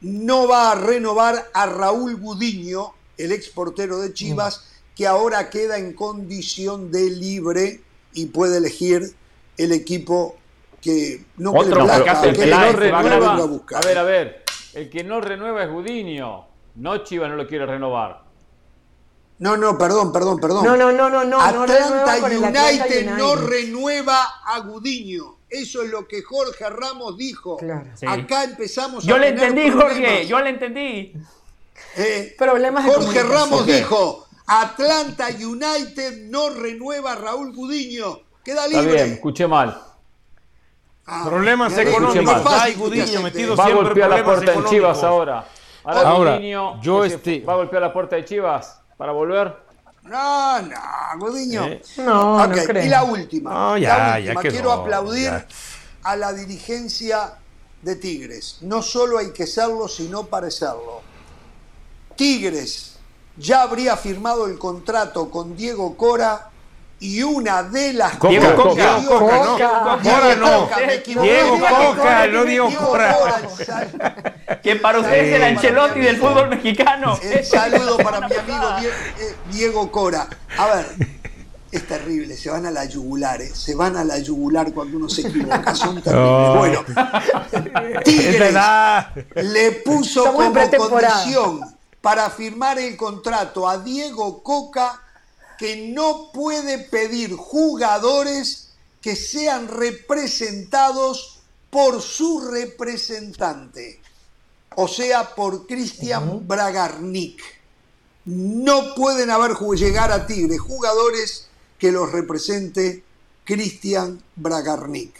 no 0.00 0.46
va 0.48 0.72
a 0.72 0.74
renovar 0.74 1.50
a 1.52 1.66
Raúl 1.66 2.16
Gudiño, 2.16 2.92
el 3.16 3.32
ex 3.32 3.48
portero 3.48 3.98
de 3.98 4.12
Chivas, 4.12 4.64
que 4.96 5.06
ahora 5.06 5.50
queda 5.50 5.78
en 5.78 5.92
condición 5.92 6.90
de 6.90 7.10
libre 7.10 7.80
y 8.12 8.26
puede 8.26 8.58
elegir 8.58 9.14
el 9.56 9.72
equipo 9.72 10.36
que 10.80 11.24
no 11.36 11.52
Otro 11.52 11.86
que 11.86 12.44
el 12.44 12.50
no 12.50 12.72
renueva, 12.72 13.34
a 13.34 13.44
buscar. 13.44 13.84
a 13.84 13.86
ver, 13.86 13.98
a 13.98 14.02
ver, 14.02 14.44
el 14.74 14.88
que 14.88 15.04
no 15.04 15.20
renueva 15.20 15.64
es 15.64 15.70
Gudiño. 15.70 16.46
No 16.76 16.98
Chivas 16.98 17.28
no 17.28 17.36
lo 17.36 17.46
quiere 17.46 17.66
renovar. 17.66 18.29
No, 19.40 19.56
no, 19.56 19.76
perdón, 19.78 20.12
perdón, 20.12 20.38
perdón. 20.38 20.64
No, 20.64 20.76
no, 20.76 20.92
no, 20.92 21.08
no, 21.10 21.24
no. 21.24 21.40
Atlanta 21.40 22.18
United 22.26 23.16
no 23.16 23.34
renueva 23.36 24.18
a 24.46 24.60
Gudiño. 24.60 25.36
Eso 25.48 25.82
es 25.82 25.90
lo 25.90 26.06
que 26.06 26.22
Jorge 26.22 26.68
Ramos 26.70 27.16
dijo. 27.16 27.56
Claro. 27.56 27.86
Sí. 27.94 28.06
Acá 28.06 28.44
empezamos 28.44 29.02
Yo 29.04 29.16
a 29.16 29.18
le 29.18 29.32
tener 29.32 29.48
entendí, 29.48 29.70
problemas. 29.70 29.94
Jorge, 29.96 30.26
yo 30.26 30.40
le 30.40 30.50
entendí. 30.50 31.12
Eh, 31.96 32.34
Problemas 32.38 32.84
de 32.84 32.92
Jorge. 32.92 33.22
Ramos 33.24 33.66
dijo, 33.66 34.26
Atlanta 34.46 35.28
United 35.28 36.28
no 36.28 36.50
renueva 36.50 37.12
a 37.12 37.16
Raúl 37.16 37.52
Gudiño. 37.54 38.20
Queda 38.44 38.66
Está 38.66 38.80
libre. 38.82 38.94
bien, 38.94 39.12
escuché 39.14 39.48
mal. 39.48 39.82
Ah, 41.06 41.24
Problemas 41.26 41.76
económicos. 41.78 42.24
no 42.24 42.36
es 42.36 42.42
fácil 42.42 42.60
Ay, 42.62 42.72
que 42.74 42.78
Gudiño 42.78 43.22
metido 43.22 43.54
acepte. 43.54 43.72
Va 43.72 43.80
a 43.80 43.82
golpear 43.84 44.10
la 44.10 44.24
puerta 44.24 44.42
en 44.42 44.48
económicos. 44.50 44.70
Chivas 44.70 45.02
ahora. 45.02 45.44
Ahora, 45.82 46.08
Ahora, 46.10 46.36
Gudiño, 46.36 46.80
yo 46.82 47.04
este- 47.04 47.40
va 47.40 47.54
a 47.54 47.56
golpear 47.56 47.82
la 47.82 47.92
puerta 47.92 48.16
de 48.16 48.24
Chivas 48.26 48.80
para 49.00 49.12
volver. 49.12 49.56
No, 50.02 50.60
no, 50.60 50.76
Gudiño. 51.18 51.64
Eh. 51.68 51.82
No, 51.96 52.46
no 52.46 52.54
creo. 52.66 52.84
y 52.84 52.88
la 52.90 53.02
última. 53.02 53.50
No, 53.50 53.78
ya, 53.78 53.96
la 53.96 54.20
ya 54.20 54.24
última. 54.32 54.42
quedó, 54.42 54.52
Quiero 54.52 54.72
aplaudir, 54.72 55.24
ya. 55.30 55.46
a 56.02 56.16
la 56.16 56.34
dirigencia 56.34 57.32
de 57.80 57.96
Tigres. 57.96 58.58
No 58.60 58.82
solo 58.82 59.16
hay 59.16 59.32
que 59.32 59.46
serlo, 59.46 59.88
sino 59.88 60.24
parecerlo. 60.26 61.00
Tigres 62.14 62.96
ya 63.38 63.62
habría 63.62 63.96
firmado 63.96 64.46
el 64.46 64.58
contrato 64.58 65.30
con 65.30 65.56
Diego 65.56 65.96
Cora 65.96 66.49
y 67.00 67.22
una 67.22 67.62
de 67.62 67.94
las 67.94 68.16
Coca, 68.16 68.28
Diego 68.28 68.54
Coca, 68.54 68.72
Coca, 68.72 68.98
Diego 69.00 69.18
Coca, 69.18 69.96
no. 69.96 70.10
Cora 70.10 70.36
no. 70.36 70.68
me 70.86 70.94
equivoqué. 70.94 71.30
Diego 71.30 71.58
Coca, 71.58 72.26
no 72.26 72.44
Diego 72.44 72.68
Diego 72.68 72.86
Cora. 72.86 73.16
Que 74.62 74.76
para 74.76 74.98
ustedes 74.98 75.28
es 75.28 75.34
el 75.36 75.42
Ancelotti 75.42 76.00
del 76.00 76.18
fútbol 76.18 76.50
mexicano. 76.50 77.18
El 77.22 77.44
saludo 77.44 77.96
para 77.96 78.20
mi 78.28 78.34
amigo 78.34 78.68
eh, 79.18 79.34
Diego 79.50 79.90
Cora. 79.90 80.28
A 80.58 80.66
ver, 80.74 80.86
es 81.72 81.86
terrible, 81.86 82.36
se 82.36 82.50
van 82.50 82.66
a 82.66 82.70
la 82.70 82.84
yugular, 82.84 83.40
¿eh? 83.40 83.50
se 83.54 83.74
van 83.74 83.96
a 83.96 84.04
la 84.04 84.18
yugular 84.18 84.70
cuando 84.72 84.98
uno 84.98 85.08
se 85.08 85.22
equivoca, 85.22 85.74
son 85.74 86.02
terribles. 86.02 86.28
No. 86.28 86.56
Bueno, 86.56 86.84
Es 87.94 88.04
Tigres 88.04 88.54
le 89.36 89.72
puso 89.72 90.24
como 90.34 90.52
condición 90.52 91.60
para 92.02 92.28
firmar 92.28 92.78
el 92.78 92.94
contrato 92.96 93.66
a 93.66 93.78
Diego 93.78 94.42
Coca 94.42 95.00
que 95.60 95.92
no 95.92 96.32
puede 96.32 96.78
pedir 96.78 97.34
jugadores 97.34 98.70
que 99.02 99.14
sean 99.14 99.68
representados 99.68 101.42
por 101.68 102.00
su 102.00 102.48
representante, 102.50 104.00
o 104.76 104.88
sea, 104.88 105.34
por 105.34 105.66
Cristian 105.66 106.48
Bragarnik. 106.48 107.42
No 108.24 108.94
pueden 108.94 109.28
haber 109.28 109.52
llegar 109.76 110.10
a 110.12 110.26
Tigre 110.26 110.56
jugadores 110.56 111.48
que 111.78 111.92
los 111.92 112.10
represente 112.10 113.04
Cristian 113.44 114.18
Bragarnik. 114.36 115.12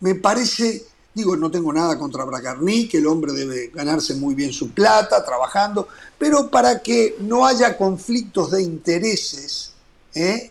Me 0.00 0.14
parece, 0.14 0.84
digo, 1.14 1.38
no 1.38 1.50
tengo 1.50 1.72
nada 1.72 1.98
contra 1.98 2.26
Bragarnik, 2.26 2.92
el 2.92 3.06
hombre 3.06 3.32
debe 3.32 3.68
ganarse 3.68 4.14
muy 4.14 4.34
bien 4.34 4.52
su 4.52 4.72
plata, 4.72 5.24
trabajando, 5.24 5.88
pero 6.18 6.50
para 6.50 6.82
que 6.82 7.16
no 7.20 7.46
haya 7.46 7.78
conflictos 7.78 8.50
de 8.50 8.62
intereses, 8.62 9.72
¿eh? 10.16 10.50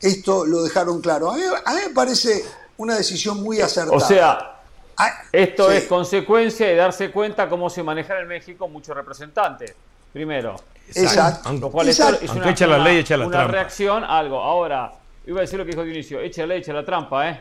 esto 0.00 0.44
lo 0.46 0.62
dejaron 0.62 1.00
claro. 1.00 1.30
A 1.30 1.36
mí, 1.36 1.42
a 1.64 1.74
mí 1.74 1.80
me 1.88 1.94
parece 1.94 2.44
una 2.76 2.96
decisión 2.96 3.42
muy 3.42 3.60
acertada. 3.60 3.96
O 3.96 4.00
sea, 4.00 4.50
Ah, 4.96 5.10
esto 5.32 5.70
sí. 5.70 5.78
es 5.78 5.84
consecuencia 5.86 6.68
de 6.68 6.76
darse 6.76 7.10
cuenta 7.10 7.48
cómo 7.48 7.68
se 7.68 7.82
maneja 7.82 8.16
en 8.20 8.28
México 8.28 8.68
muchos 8.68 8.94
representantes. 8.94 9.74
Primero. 10.12 10.54
Exacto. 10.94 11.52
Lo 11.54 11.68
cual 11.70 11.88
Exacto. 11.88 12.24
es 12.24 12.30
una, 12.30 12.50
echa 12.50 12.66
la 12.68 12.78
ley, 12.78 12.98
echa 12.98 13.16
la 13.16 13.26
una 13.26 13.38
trampa. 13.38 13.52
reacción 13.52 14.04
a 14.04 14.18
algo. 14.18 14.40
Ahora, 14.40 14.92
iba 15.26 15.38
a 15.38 15.40
decir 15.40 15.58
lo 15.58 15.64
que 15.64 15.72
dijo 15.72 15.82
Dionisio, 15.82 16.20
echa 16.20 16.42
la 16.42 16.48
ley, 16.48 16.58
echa 16.60 16.72
la 16.72 16.84
trampa, 16.84 17.28
¿eh? 17.28 17.40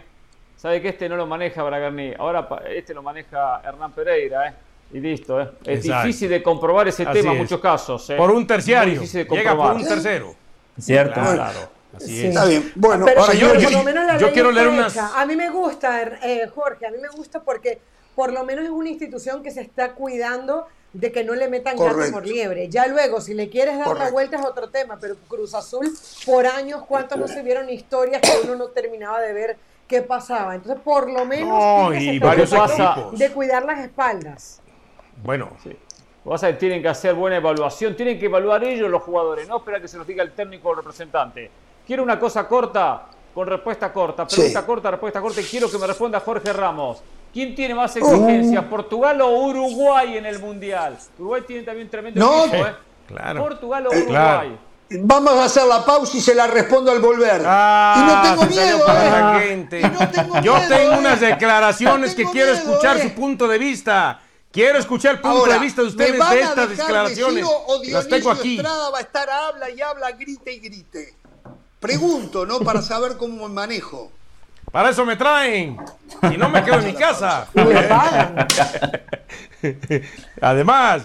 Sabe 0.57 0.81
que 0.81 0.89
este 0.89 1.07
no 1.07 1.15
lo 1.15 1.27
maneja 1.27 1.61
Bragarni, 1.61 2.13
ahora 2.17 2.47
pa- 2.49 2.61
este 2.69 2.93
lo 2.95 3.03
maneja 3.03 3.61
Hernán 3.63 3.91
Pereira, 3.91 4.47
¿eh? 4.47 4.53
Y 4.93 4.99
listo, 4.99 5.39
¿eh? 5.39 5.49
Es 5.65 5.85
Exacto. 5.85 6.07
difícil 6.07 6.30
de 6.30 6.41
comprobar 6.41 6.88
ese 6.88 7.03
Así 7.03 7.19
tema 7.19 7.34
en 7.34 7.38
muchos 7.39 7.59
casos, 7.59 8.09
¿eh? 8.09 8.15
Por 8.15 8.31
un 8.31 8.47
terciario. 8.47 8.99
Llega 9.03 9.55
por 9.55 9.73
un 9.75 9.84
tercero. 9.88 10.34
Cierto. 10.79 11.13
Claro. 11.19 11.69
Así 11.95 12.07
Sí. 12.07 12.19
es. 12.21 12.25
Está 12.29 12.45
bien. 12.45 12.71
Bueno, 12.75 13.05
Pero 13.05 13.21
ahora 13.21 13.33
yo- 13.33 13.47
por 13.49 13.57
yo- 13.59 13.69
lo 13.69 13.83
menos 13.83 14.05
la 14.05 14.17
yo 14.17 14.25
ley 14.27 14.33
quiero 14.33 14.51
leer 14.51 14.67
unas-. 14.67 14.97
A 14.97 15.25
mí 15.25 15.35
me 15.35 15.49
gusta, 15.49 16.01
eh, 16.01 16.49
Jorge, 16.53 16.87
a 16.87 16.91
mí 16.91 16.97
me 16.99 17.09
gusta 17.09 17.41
porque 17.41 17.79
por 18.15 18.31
lo 18.31 18.43
menos 18.43 18.63
es 18.65 18.71
una 18.71 18.89
institución 18.89 19.43
que 19.43 19.51
se 19.51 19.61
está 19.61 19.91
cuidando 19.93 20.65
de 20.93 21.11
que 21.11 21.23
no 21.23 21.33
le 21.33 21.47
metan 21.49 21.75
gato 21.77 22.11
por 22.11 22.25
liebre. 22.25 22.69
Ya 22.69 22.85
luego, 22.87 23.21
si 23.21 23.33
le 23.33 23.49
quieres 23.49 23.77
dar 23.79 23.95
la 23.97 24.11
vuelta 24.11 24.37
es 24.37 24.45
otro 24.45 24.69
tema, 24.69 24.97
pero 24.99 25.15
Cruz 25.27 25.53
Azul, 25.55 25.91
por 26.25 26.45
años, 26.45 26.83
¿cuántos 26.87 27.17
no 27.17 27.27
se 27.27 27.41
vieron 27.41 27.69
historias 27.69 28.21
que 28.21 28.31
uno 28.43 28.55
no 28.55 28.65
terminaba 28.67 29.19
de 29.21 29.33
ver 29.33 29.57
qué 29.87 30.01
pasaba? 30.03 30.53
Entonces, 30.55 30.81
por 30.83 31.09
lo 31.11 31.25
menos 31.25 31.47
No, 31.49 31.93
y 31.93 32.19
varios 32.19 32.51
de 33.17 33.31
cuidar 33.31 33.65
las 33.65 33.79
espaldas. 33.79 34.61
Bueno, 35.23 35.49
Vas 35.51 35.75
tienen 36.57 36.81
que 36.81 36.87
hacer 36.87 37.13
buena 37.13 37.37
evaluación, 37.37 37.95
tienen 37.95 38.17
que 38.17 38.25
evaluar 38.25 38.63
ellos 38.63 38.89
los 38.89 39.03
jugadores, 39.03 39.47
no 39.47 39.57
esperar 39.57 39.81
que 39.81 39.87
se 39.87 39.97
los 39.97 40.07
diga 40.07 40.23
el 40.23 40.31
técnico 40.31 40.69
o 40.69 40.71
el 40.71 40.77
representante. 40.77 41.51
Quiero 41.85 42.01
una 42.03 42.17
cosa 42.19 42.47
corta, 42.47 43.03
con 43.33 43.47
respuesta 43.47 43.91
corta, 43.91 44.25
pregunta 44.27 44.59
Sí. 44.61 44.65
corta, 44.65 44.91
respuesta 44.91 45.19
corta, 45.21 45.41
y 45.41 45.43
quiero 45.43 45.69
que 45.69 45.77
me 45.77 45.87
responda 45.87 46.19
Jorge 46.21 46.53
Ramos. 46.53 47.03
¿Quién 47.33 47.55
tiene 47.55 47.73
más 47.73 47.95
exigencias, 47.95 48.63
Portugal 48.65 49.19
o 49.21 49.29
Uruguay 49.31 50.17
en 50.17 50.25
el 50.27 50.39
Mundial? 50.39 50.97
Uruguay 51.17 51.41
tiene 51.47 51.63
también 51.63 51.87
un 51.87 51.91
tremendo 51.91 52.19
No, 52.19 52.45
equipo, 52.45 52.67
¿eh? 52.67 52.75
claro. 53.07 53.41
Portugal 53.41 53.87
o 53.87 53.91
Eh, 53.93 54.01
Uruguay. 54.03 54.59
Vamos 54.99 55.33
a 55.33 55.45
hacer 55.45 55.65
la 55.65 55.83
pausa 55.83 56.15
y 56.15 56.21
se 56.21 56.35
la 56.35 56.45
respondo 56.45 56.91
al 56.91 56.99
volver. 56.99 57.41
Ah, 57.43 57.95
y 57.97 58.01
no 58.05 58.21
tengo 58.45 58.55
miedo, 58.55 58.85
para 58.85 59.03
¿eh? 59.07 59.09
la 59.09 59.39
gente. 59.39 59.79
Y 59.79 59.83
no 59.83 60.09
tengo 60.11 60.41
Yo 60.41 60.53
miedo, 60.55 60.67
tengo 60.69 60.93
¿eh? 60.93 60.97
unas 60.99 61.19
declaraciones 61.19 62.11
No 62.11 62.15
que 62.15 62.21
tengo 62.21 62.31
quiero 62.31 62.51
miedo, 62.53 62.69
escuchar 62.69 62.97
¿eh? 62.97 63.01
su 63.03 63.15
punto 63.15 63.47
de 63.47 63.57
vista. 63.57 64.19
Quiero 64.53 64.77
escuchar 64.77 65.15
el 65.15 65.21
punto 65.21 65.39
Ahora, 65.39 65.53
de 65.55 65.59
vista 65.59 65.81
de 65.81 65.88
¿me 65.88 65.91
ustedes 65.91 66.30
de 66.30 66.41
estas 66.41 66.69
declaraciones. 66.69 67.43
o 67.43 67.81
Las 67.89 68.07
tengo 68.07 68.30
aquí. 68.30 68.57
Estrada 68.57 68.91
va 68.91 68.99
a 68.99 69.01
estar 69.01 69.27
habla 69.27 69.69
y 69.71 69.81
habla, 69.81 70.11
grite 70.11 70.53
y 70.53 70.59
grite? 70.59 71.15
Pregunto, 71.80 72.45
¿no? 72.45 72.59
Para 72.59 72.84
saber 72.84 73.17
cómo 73.17 73.47
me 73.49 73.53
manejo. 73.55 74.11
Para 74.71 74.91
eso 74.91 75.05
me 75.05 75.15
traen. 75.15 75.77
Si 76.30 76.38
no 76.38 76.49
me 76.49 76.63
quedo 76.63 76.75
en 76.80 76.85
mi 76.85 76.93
casa. 76.93 77.47
Y. 79.63 79.67
Además, 80.41 81.03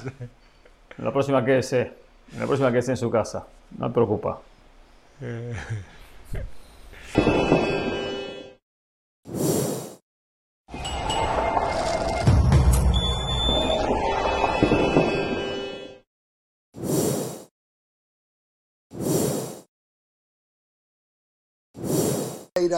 En 0.99 1.05
la 1.05 1.13
próxima 1.13 1.43
quédese, 1.45 1.93
en 2.35 2.41
la 2.41 2.47
próxima 2.47 2.71
quédese 2.71 2.91
en 2.91 2.97
su 2.99 3.11
casa, 3.11 3.47
no 3.79 3.89
me 3.89 3.95
preocupa. 3.95 4.41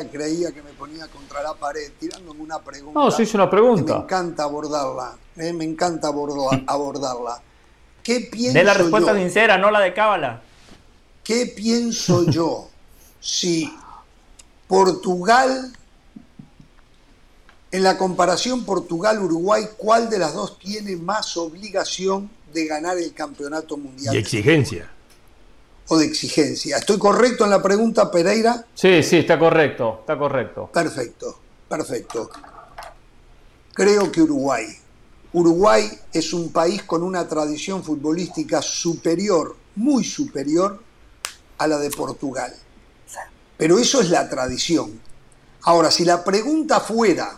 Creía 0.08 0.52
que 0.52 0.62
me 0.62 0.70
ponía 0.70 1.06
contra 1.08 1.42
la 1.42 1.54
pared, 1.54 1.90
tirándome 1.98 2.40
una 2.40 2.58
pregunta. 2.60 2.98
No, 2.98 3.10
se 3.10 3.22
hizo 3.24 3.36
una 3.36 3.46
que 3.46 3.50
Me 3.94 3.98
encanta 4.04 4.44
abordarla, 4.44 5.16
¿eh? 5.36 5.52
me 5.52 5.64
encanta 5.64 6.08
abordo- 6.08 6.48
abordarla. 6.66 7.40
¿Qué 8.02 8.28
pienso 8.32 8.58
De 8.58 8.64
la 8.64 8.74
respuesta 8.74 9.12
yo? 9.12 9.18
sincera, 9.18 9.58
no 9.58 9.70
la 9.70 9.80
de 9.80 9.92
cábala. 9.92 10.42
¿Qué 11.22 11.46
pienso 11.54 12.24
yo 12.30 12.68
si 13.20 13.70
Portugal, 14.66 15.72
en 17.72 17.82
la 17.82 17.98
comparación 17.98 18.64
Portugal-Uruguay, 18.64 19.64
cuál 19.76 20.08
de 20.08 20.18
las 20.18 20.34
dos 20.34 20.58
tiene 20.58 20.96
más 20.96 21.36
obligación 21.36 22.30
de 22.52 22.66
ganar 22.66 22.96
el 22.98 23.12
campeonato 23.12 23.76
mundial 23.76 24.14
y 24.14 24.18
exigencia. 24.18 24.90
O 25.92 25.98
de 25.98 26.06
exigencia? 26.06 26.76
¿Estoy 26.76 26.98
correcto 26.98 27.44
en 27.44 27.50
la 27.50 27.60
pregunta, 27.60 28.10
Pereira? 28.10 28.64
Sí, 28.74 29.02
sí, 29.02 29.18
está 29.18 29.36
correcto, 29.38 29.98
está 30.00 30.16
correcto. 30.16 30.70
Perfecto, 30.72 31.40
perfecto. 31.68 32.30
Creo 33.74 34.10
que 34.12 34.22
Uruguay. 34.22 34.66
Uruguay 35.32 35.90
es 36.12 36.32
un 36.32 36.52
país 36.52 36.84
con 36.84 37.02
una 37.02 37.26
tradición 37.26 37.82
futbolística 37.82 38.62
superior, 38.62 39.56
muy 39.74 40.04
superior 40.04 40.80
a 41.58 41.66
la 41.66 41.78
de 41.78 41.90
Portugal. 41.90 42.54
Pero 43.56 43.78
eso 43.78 44.00
es 44.00 44.10
la 44.10 44.28
tradición. 44.28 45.00
Ahora, 45.62 45.90
si 45.90 46.04
la 46.04 46.22
pregunta 46.22 46.78
fuera, 46.78 47.36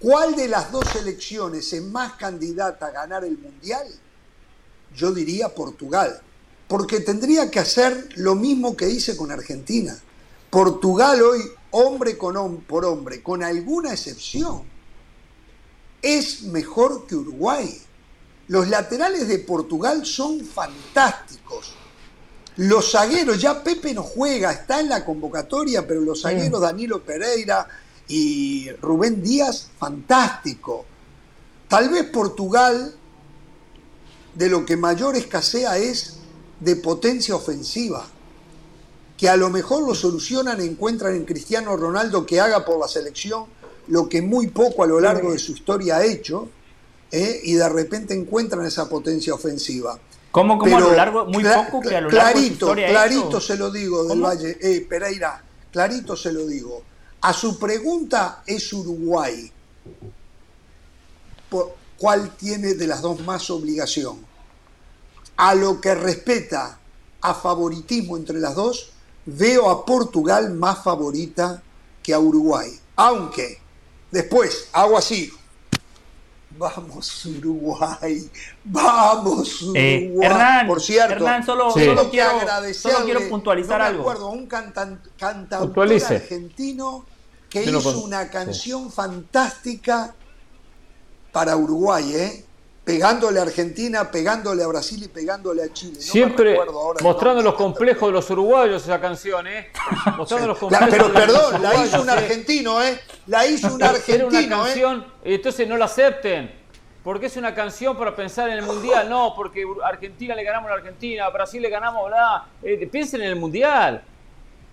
¿cuál 0.00 0.34
de 0.34 0.48
las 0.48 0.72
dos 0.72 0.88
selecciones 0.90 1.70
es 1.70 1.82
más 1.82 2.14
candidata 2.14 2.86
a 2.86 2.90
ganar 2.92 3.24
el 3.26 3.36
Mundial? 3.36 3.86
Yo 4.96 5.12
diría 5.12 5.54
Portugal, 5.54 6.22
porque 6.68 7.00
tendría 7.00 7.50
que 7.50 7.58
hacer 7.58 8.10
lo 8.16 8.34
mismo 8.34 8.76
que 8.76 8.88
hice 8.88 9.16
con 9.16 9.30
Argentina. 9.32 9.98
Portugal 10.50 11.20
hoy, 11.22 11.40
hombre 11.70 12.16
con 12.16 12.36
hom- 12.36 12.62
por 12.64 12.84
hombre, 12.84 13.22
con 13.22 13.42
alguna 13.42 13.92
excepción, 13.92 14.62
es 16.02 16.42
mejor 16.44 17.06
que 17.06 17.16
Uruguay. 17.16 17.80
Los 18.48 18.68
laterales 18.68 19.28
de 19.28 19.38
Portugal 19.40 20.06
son 20.06 20.40
fantásticos. 20.44 21.74
Los 22.56 22.92
zagueros, 22.92 23.40
ya 23.40 23.62
Pepe 23.62 23.94
no 23.94 24.02
juega, 24.02 24.50
está 24.52 24.80
en 24.80 24.88
la 24.88 25.04
convocatoria, 25.04 25.86
pero 25.86 26.00
los 26.00 26.22
zagueros 26.22 26.60
Danilo 26.60 27.02
Pereira 27.04 27.66
y 28.08 28.70
Rubén 28.80 29.22
Díaz, 29.22 29.68
fantástico. 29.78 30.84
Tal 31.68 31.88
vez 31.90 32.04
Portugal 32.04 32.94
de 34.34 34.48
lo 34.48 34.64
que 34.64 34.76
mayor 34.76 35.14
escasea 35.16 35.76
es 35.78 36.14
de 36.60 36.76
potencia 36.76 37.34
ofensiva, 37.34 38.06
que 39.16 39.28
a 39.28 39.36
lo 39.36 39.50
mejor 39.50 39.86
lo 39.86 39.94
solucionan, 39.94 40.60
encuentran 40.60 41.14
en 41.14 41.24
Cristiano 41.24 41.76
Ronaldo 41.76 42.24
que 42.24 42.40
haga 42.40 42.64
por 42.64 42.78
la 42.78 42.88
selección 42.88 43.46
lo 43.88 44.08
que 44.08 44.22
muy 44.22 44.48
poco 44.48 44.84
a 44.84 44.86
lo 44.86 45.00
largo 45.00 45.32
de 45.32 45.38
su 45.38 45.52
historia 45.52 45.96
ha 45.96 46.04
hecho, 46.04 46.48
¿eh? 47.10 47.40
y 47.42 47.54
de 47.54 47.68
repente 47.68 48.14
encuentran 48.14 48.66
esa 48.66 48.88
potencia 48.88 49.34
ofensiva. 49.34 49.98
¿Cómo, 50.30 50.58
cómo 50.58 50.76
a 50.76 50.80
lo 50.80 50.94
largo? 50.94 51.24
Muy 51.24 51.42
poco 51.42 51.80
que 51.80 51.96
a 51.96 52.02
lo 52.02 52.10
largo 52.10 52.38
de 52.38 52.48
su 52.50 52.58
clarito, 52.58 52.72
clarito 52.74 53.28
hecho. 53.28 53.40
se 53.40 53.56
lo 53.56 53.70
digo 53.70 54.00
del 54.02 54.08
¿Cómo? 54.08 54.26
Valle, 54.26 54.58
eh, 54.60 54.86
Pereira, 54.88 55.42
clarito 55.72 56.14
se 56.14 56.32
lo 56.32 56.46
digo. 56.46 56.82
A 57.22 57.32
su 57.32 57.58
pregunta 57.58 58.42
es 58.46 58.72
Uruguay, 58.72 59.50
¿Cuál 61.98 62.36
tiene 62.36 62.74
de 62.74 62.86
las 62.86 63.02
dos 63.02 63.20
más 63.20 63.50
obligación? 63.50 64.24
A 65.38 65.54
lo 65.54 65.80
que 65.80 65.94
respeta 65.94 66.78
a 67.20 67.34
favoritismo 67.34 68.16
entre 68.16 68.38
las 68.38 68.54
dos, 68.54 68.90
veo 69.24 69.70
a 69.70 69.84
Portugal 69.84 70.50
más 70.54 70.82
favorita 70.82 71.62
que 72.02 72.12
a 72.14 72.18
Uruguay. 72.18 72.70
Aunque 72.96 73.58
después 74.10 74.68
hago 74.72 74.98
así. 74.98 75.32
Vamos 76.58 77.24
Uruguay, 77.26 78.28
vamos 78.64 79.62
eh, 79.76 80.08
Uruguay. 80.10 80.26
Hernán, 80.26 80.66
Por 80.66 80.80
cierto, 80.82 81.12
Hernán, 81.14 81.44
solo, 81.46 81.70
sí. 81.70 81.84
solo, 81.84 82.10
quiero, 82.10 82.30
solo 82.74 83.04
quiero 83.04 83.28
puntualizar 83.28 83.78
no 83.78 83.84
me 83.84 83.88
algo. 83.90 84.00
acuerdo, 84.00 84.30
un 84.30 84.46
cantan, 84.48 85.00
cantautor 85.16 85.92
argentino 85.92 87.04
que 87.48 87.64
Yo 87.64 87.78
hizo 87.78 87.94
con- 87.94 88.02
una 88.04 88.28
canción 88.28 88.90
fantástica 88.90 90.14
para 91.30 91.56
Uruguay, 91.56 92.12
¿eh? 92.16 92.44
Pegándole 92.88 93.38
a 93.38 93.42
Argentina, 93.42 94.10
pegándole 94.10 94.62
a 94.62 94.66
Brasil 94.66 95.02
y 95.04 95.08
pegándole 95.08 95.62
a 95.62 95.72
Chile. 95.72 95.92
No 95.96 96.00
Siempre 96.00 96.56
ahora 96.56 97.00
mostrando 97.02 97.42
los 97.42 97.54
complejos 97.54 98.08
de 98.08 98.12
los 98.14 98.30
uruguayos 98.30 98.82
esa 98.82 98.98
canción, 98.98 99.46
¿eh? 99.46 99.68
Mostrando 100.16 100.46
los 100.48 100.62
La- 100.72 100.78
complejos 100.78 101.10
pero 101.12 101.26
de 101.26 101.26
los 101.32 101.42
perdón, 101.50 101.62
la 101.62 101.84
hizo 101.84 102.00
un 102.02 102.08
¿eh? 102.08 102.12
argentino, 102.12 102.82
¿eh? 102.82 102.98
La 103.26 103.46
hizo 103.46 103.74
un 103.74 103.80
Era 103.82 103.90
argentino, 103.90 104.28
una 104.28 104.40
¿eh? 104.40 104.48
canción, 104.48 105.06
entonces 105.22 105.68
no 105.68 105.76
la 105.76 105.84
acepten. 105.84 106.56
Porque 107.04 107.26
es 107.26 107.36
una 107.36 107.54
canción 107.54 107.96
para 107.96 108.14
pensar 108.16 108.48
en 108.48 108.56
el 108.58 108.62
mundial, 108.64 109.08
no, 109.08 109.32
porque 109.36 109.64
Argentina 109.84 110.34
le 110.34 110.42
ganamos 110.44 110.68
a 110.68 110.74
la 110.74 110.78
Argentina, 110.78 111.28
Brasil 111.28 111.60
le 111.62 111.68
ganamos, 111.70 112.06
bla. 112.08 112.44
Eh, 112.62 112.88
piensen 112.90 113.20
en 113.22 113.28
el 113.28 113.36
mundial. 113.36 114.02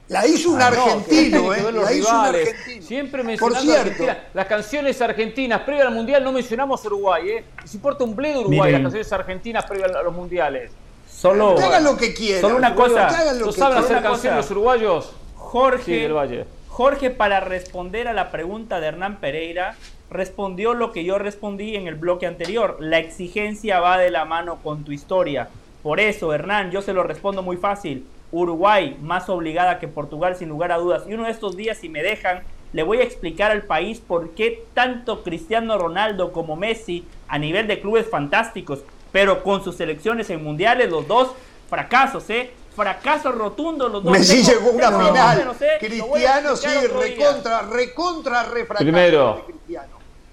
La 0.08 0.26
hizo 0.28 0.52
un 0.52 0.62
Ah, 0.62 0.70
no, 0.70 0.84
argentino, 0.84 1.50
que 1.52 1.60
¿eh? 1.60 1.64
La 1.72 1.94
hizo 1.94 2.10
un 2.10 2.26
rivales. 2.26 2.50
argentino. 2.50 2.86
Siempre 2.86 3.20
Por 3.22 3.28
mencionando 3.28 3.62
cierto, 3.62 3.82
Argentina. 3.82 4.18
Las 4.34 4.46
canciones 4.46 5.02
argentinas 5.02 5.62
previas 5.62 5.88
al 5.88 5.94
mundial 5.94 6.24
no 6.24 6.32
mencionamos 6.32 6.86
Uruguay, 6.86 7.30
¿eh? 7.30 7.44
Si 7.66 7.78
importa 7.78 8.04
un 8.04 8.16
bledo 8.16 8.42
Uruguay, 8.42 8.60
Miren. 8.60 8.74
las 8.74 8.82
canciones 8.84 9.12
argentinas 9.14 9.66
previas 9.66 9.92
a 9.96 10.04
los 10.04 10.14
mundiales. 10.14 10.72
Solo, 11.10 11.56
que 11.56 11.64
hagan 11.64 11.84
lo 11.84 11.98
que 11.98 12.14
quieran. 12.14 12.42
Solo 12.42 12.58
una 12.58 12.76
cosa. 12.76 13.10
¿No 13.40 13.52
saben 13.52 13.78
hacer 13.80 14.02
canciones 14.04 14.38
los 14.38 14.52
uruguayos? 14.52 15.06
Sí, 15.06 15.12
Jorge, 15.36 16.00
del 16.02 16.14
Valle. 16.14 16.46
Jorge, 16.68 17.10
para 17.10 17.40
responder 17.40 18.08
a 18.08 18.14
la 18.14 18.32
pregunta 18.32 18.80
de 18.82 18.88
Hernán 18.88 19.20
Pereira, 19.22 19.76
respondió 20.10 20.74
lo 20.74 20.92
que 20.92 21.04
yo 21.06 21.18
respondí 21.18 21.76
en 21.76 21.88
el 21.88 21.96
bloque 21.96 22.28
anterior. 22.28 22.78
La 22.80 23.00
exigencia 23.00 23.80
va 23.80 23.98
de 23.98 24.12
la 24.12 24.26
mano 24.26 24.58
con 24.62 24.84
tu 24.84 24.92
historia. 24.92 25.48
Por 25.82 26.00
eso, 26.00 26.34
Hernán, 26.34 26.72
yo 26.72 26.82
se 26.82 26.94
lo 26.94 27.04
respondo 27.04 27.42
muy 27.42 27.58
fácil. 27.58 28.06
Uruguay 28.36 28.98
más 29.02 29.30
obligada 29.30 29.80
que 29.80 29.88
Portugal, 29.88 30.36
sin 30.36 30.50
lugar 30.50 30.72
a 30.72 30.78
dudas. 30.78 31.04
Y 31.08 31.14
uno 31.14 31.24
de 31.26 31.32
estos 31.32 31.56
días, 31.56 31.78
si 31.78 31.90
me 31.90 32.04
dejan, 32.04 32.44
le 32.74 32.84
voy 32.84 33.00
a 33.00 33.04
explicar 33.04 33.52
al 33.52 33.64
país 33.64 34.00
por 34.06 34.32
qué 34.32 34.66
tanto 34.74 35.24
Cristiano 35.24 35.78
Ronaldo 35.78 36.32
como 36.34 36.56
Messi, 36.56 37.06
a 37.28 37.38
nivel 37.40 37.68
de 37.68 37.80
clubes 37.80 38.08
fantásticos, 38.10 38.80
pero 39.12 39.42
con 39.44 39.64
sus 39.64 39.78
selecciones 39.78 40.30
en 40.30 40.44
mundiales, 40.44 40.90
los 40.90 41.08
dos 41.08 41.32
fracasos, 41.70 42.30
¿eh? 42.30 42.52
Fracasos 42.76 43.34
rotundos 43.34 43.90
los 43.90 44.04
dos. 44.04 44.12
Messi 44.12 44.44
Tengo- 44.44 44.60
llegó 44.60 44.70
a 44.86 44.90
una 44.90 45.06
final. 45.08 45.56
¿eh? 45.62 45.78
Cristiano 45.80 46.56
sí, 46.58 46.68
recontra, 46.88 47.62
recontra, 47.62 48.44
refractario 48.44 48.92
Primero. 48.92 49.46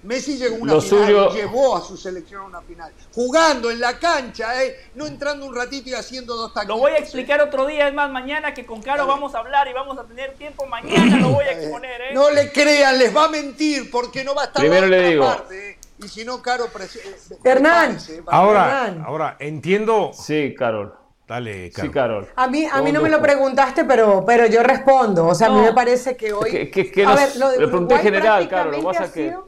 Messi 0.03 0.37
llegó 0.37 0.55
a 0.55 0.59
una 0.59 0.73
Lo 0.73 0.81
final, 0.81 1.05
suyo- 1.05 1.33
llevó 1.33 1.75
a 1.77 1.81
su 1.81 1.95
selección 1.97 2.41
a 2.41 2.45
una 2.45 2.61
final. 2.61 2.91
Jugando 3.13 3.71
en 3.71 3.79
la 3.79 3.97
cancha, 3.99 4.63
¿eh? 4.63 4.75
no 4.95 5.05
entrando 5.07 5.45
un 5.45 5.55
ratito 5.55 5.89
y 5.89 5.93
haciendo 5.93 6.35
dos 6.35 6.53
taquitos. 6.53 6.75
Lo 6.75 6.81
voy 6.81 6.91
a 6.91 6.97
¿eh? 6.97 6.99
explicar 6.99 7.41
otro 7.41 7.65
día, 7.65 7.87
es 7.87 7.93
más, 7.93 8.11
mañana 8.11 8.53
que 8.53 8.65
con 8.65 8.81
Caro 8.81 9.07
vamos 9.07 9.33
a 9.35 9.39
hablar 9.39 9.67
y 9.67 9.73
vamos 9.73 9.97
a 9.97 10.03
tener 10.03 10.33
tiempo, 10.33 10.65
mañana 10.65 11.17
lo 11.19 11.29
voy 11.29 11.45
a 11.45 11.51
exponer, 11.59 12.01
¿eh? 12.01 12.13
No 12.13 12.29
le 12.29 12.51
crean, 12.51 12.97
les 12.99 13.15
va 13.15 13.25
a 13.25 13.29
mentir 13.29 13.89
porque 13.89 14.23
no 14.23 14.35
va 14.35 14.43
a 14.43 14.45
estar 14.45 14.61
Primero 14.61 14.87
le 14.87 14.97
otra 14.97 15.09
digo. 15.09 15.25
parte, 15.25 15.69
¿eh? 15.71 15.77
Y 16.03 16.07
si 16.09 16.25
no, 16.25 16.41
Caro, 16.41 16.65
eh, 16.65 17.15
Hernán. 17.45 17.97
Ahora, 18.27 18.65
Hernán. 18.87 19.03
ahora, 19.05 19.37
entiendo. 19.39 20.11
Sí, 20.13 20.53
Carol. 20.57 20.93
Dale, 21.25 21.67
Sí, 21.67 21.71
Carlos. 21.89 21.93
Carol. 21.93 22.29
A 22.35 22.47
mí, 22.47 22.67
a 22.69 22.81
mí 22.81 22.91
no 22.91 23.01
me 23.01 23.09
lo 23.09 23.21
preguntaste, 23.21 23.85
pero, 23.85 24.25
pero 24.25 24.45
yo 24.47 24.61
respondo. 24.63 25.25
O 25.27 25.33
sea, 25.33 25.47
a 25.47 25.51
mí 25.51 25.61
me 25.61 25.71
parece 25.71 26.17
que 26.17 26.33
hoy. 26.33 26.51
Que- 26.51 26.69
que- 26.69 26.91
que 26.91 27.05
a 27.05 27.09
nos- 27.09 27.15
ver, 27.15 27.35
lo 27.37 27.49
de 27.49 27.59
le 27.59 27.67
pregunté 27.67 27.93
Uruguay 27.95 28.03
general, 28.03 28.49
claro, 28.49 28.71
lo 28.71 28.83
pasa 28.83 29.03
ha 29.05 29.13
que- 29.13 29.29
sido- 29.29 29.47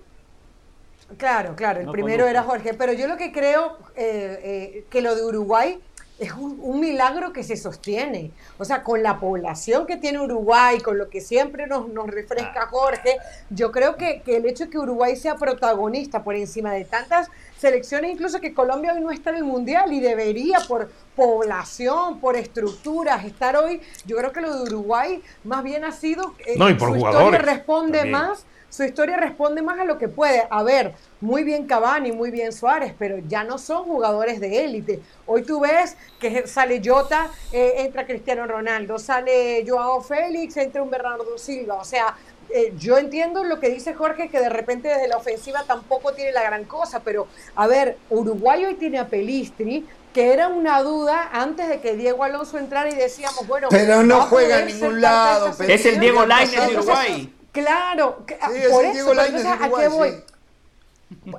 Claro, 1.17 1.55
claro, 1.55 1.79
el 1.81 1.85
No 1.85 1.91
primero 1.91 2.25
era 2.27 2.43
Jorge, 2.43 2.73
pero 2.73 2.91
yo 2.93 3.07
lo 3.07 3.15
que 3.17 3.31
creo 3.31 3.77
eh, 3.95 4.39
eh, 4.43 4.85
que 4.89 5.01
lo 5.01 5.15
de 5.15 5.23
Uruguay 5.23 5.79
es 6.17 6.31
un, 6.31 6.57
un 6.61 6.79
milagro 6.79 7.33
que 7.33 7.43
se 7.43 7.57
sostiene. 7.57 8.31
O 8.57 8.63
sea, 8.65 8.83
con 8.83 9.03
la 9.03 9.19
población 9.19 9.85
que 9.85 9.97
tiene 9.97 10.19
Uruguay, 10.19 10.79
con 10.79 10.97
lo 10.97 11.09
que 11.09 11.19
siempre 11.21 11.67
nos, 11.67 11.89
nos 11.89 12.07
Ah. 12.07 12.11
refresca 12.11 12.67
Jorge, 12.67 13.17
yo 13.49 13.71
creo 13.71 13.97
que, 13.97 14.21
que 14.21 14.37
el 14.37 14.45
hecho 14.45 14.65
de 14.65 14.69
que 14.71 14.77
Uruguay 14.79 15.15
sea 15.17 15.35
protagonista 15.35 16.23
por 16.23 16.35
encima 16.35 16.71
de 16.73 16.85
tantas 16.85 17.29
selecciones, 17.57 18.11
incluso 18.11 18.39
que 18.41 18.53
Colombia 18.53 18.93
hoy 18.93 19.01
no 19.01 19.11
está 19.11 19.29
en 19.31 19.37
el 19.37 19.43
Mundial 19.43 19.91
y 19.93 19.99
debería 19.99 20.59
por 20.67 20.89
población, 21.15 22.19
por 22.19 22.35
estructuras, 22.35 23.25
estar 23.25 23.55
hoy, 23.57 23.81
yo 24.05 24.15
creo 24.17 24.31
que 24.31 24.41
lo 24.41 24.55
de 24.55 24.63
Uruguay 24.63 25.21
más 25.43 25.63
bien 25.63 25.83
ha 25.83 25.91
sido... 25.91 26.33
eh, 26.45 26.55
No, 26.57 26.69
y 26.69 26.73
por 26.75 26.89
su 26.89 26.95
jugadores 26.95 27.33
historia 27.39 27.53
responde 27.55 27.97
también. 27.99 28.11
más 28.17 28.45
su 28.69 28.83
historia 28.83 29.17
responde 29.17 29.61
más 29.61 29.79
a 29.79 29.85
lo 29.85 29.97
que 29.97 30.07
puede. 30.07 30.47
A 30.49 30.63
ver, 30.63 30.93
muy 31.21 31.43
bien 31.43 31.65
Cavani, 31.65 32.11
muy 32.11 32.31
bien 32.31 32.51
Suárez, 32.51 32.93
pero 32.97 33.17
ya 33.27 33.43
no 33.43 33.57
son 33.57 33.85
jugadores 33.85 34.39
de 34.39 34.65
élite. 34.65 34.99
Hoy 35.25 35.43
tú 35.43 35.61
ves 35.61 35.95
que 36.19 36.45
sale 36.47 36.81
Jota, 36.83 37.29
eh, 37.51 37.75
entra 37.77 38.05
Cristiano 38.05 38.45
Ronaldo, 38.45 38.99
sale 38.99 39.63
Joao 39.67 40.01
Félix, 40.01 40.57
entra 40.57 40.83
un 40.83 40.89
Bernardo 40.89 41.37
Silva. 41.37 41.75
O 41.75 41.85
sea, 41.85 42.15
eh, 42.49 42.73
yo 42.77 42.97
entiendo 42.97 43.43
lo 43.43 43.59
que 43.59 43.69
dice 43.69 43.93
Jorge, 43.93 44.29
que 44.29 44.39
de 44.39 44.49
repente 44.49 44.87
desde 44.87 45.07
la 45.07 45.17
ofensiva 45.17 45.63
tampoco 45.65 46.13
tiene 46.13 46.31
la 46.31 46.43
gran 46.43 46.65
cosa, 46.65 47.01
pero 47.01 47.27
a 47.55 47.67
ver, 47.67 47.97
Uruguay 48.09 48.65
hoy 48.65 48.75
tiene 48.75 48.99
a 48.99 49.07
Pelistri, 49.07 49.85
que 50.13 50.31
era 50.31 50.47
una 50.47 50.81
duda 50.81 51.29
antes 51.33 51.67
de 51.67 51.81
que 51.81 51.95
Diego 51.95 52.23
Alonso 52.23 52.57
entrara 52.57 52.89
y 52.89 52.95
decíamos, 52.95 53.45
bueno, 53.47 53.67
Pero 53.69 54.03
no 54.03 54.19
¿va 54.19 54.23
a 54.23 54.27
juega 54.27 54.57
ser 54.57 54.65
ningún 54.67 55.01
lado. 55.01 55.51
Es 55.67 55.85
el 55.85 55.99
Diego 55.99 56.25
Lainez 56.25 56.67
de 56.67 56.77
Uruguay. 56.77 57.34
Claro, 57.63 58.23
Sí, 58.27 58.33
es 58.57 58.67
por 58.69 58.85
eso, 58.85 59.13
de 59.13 59.25
entonces, 59.25 59.45
¿a 59.51 59.69
qué 59.79 59.87
voy? 59.87 60.09
sí. 60.11 60.23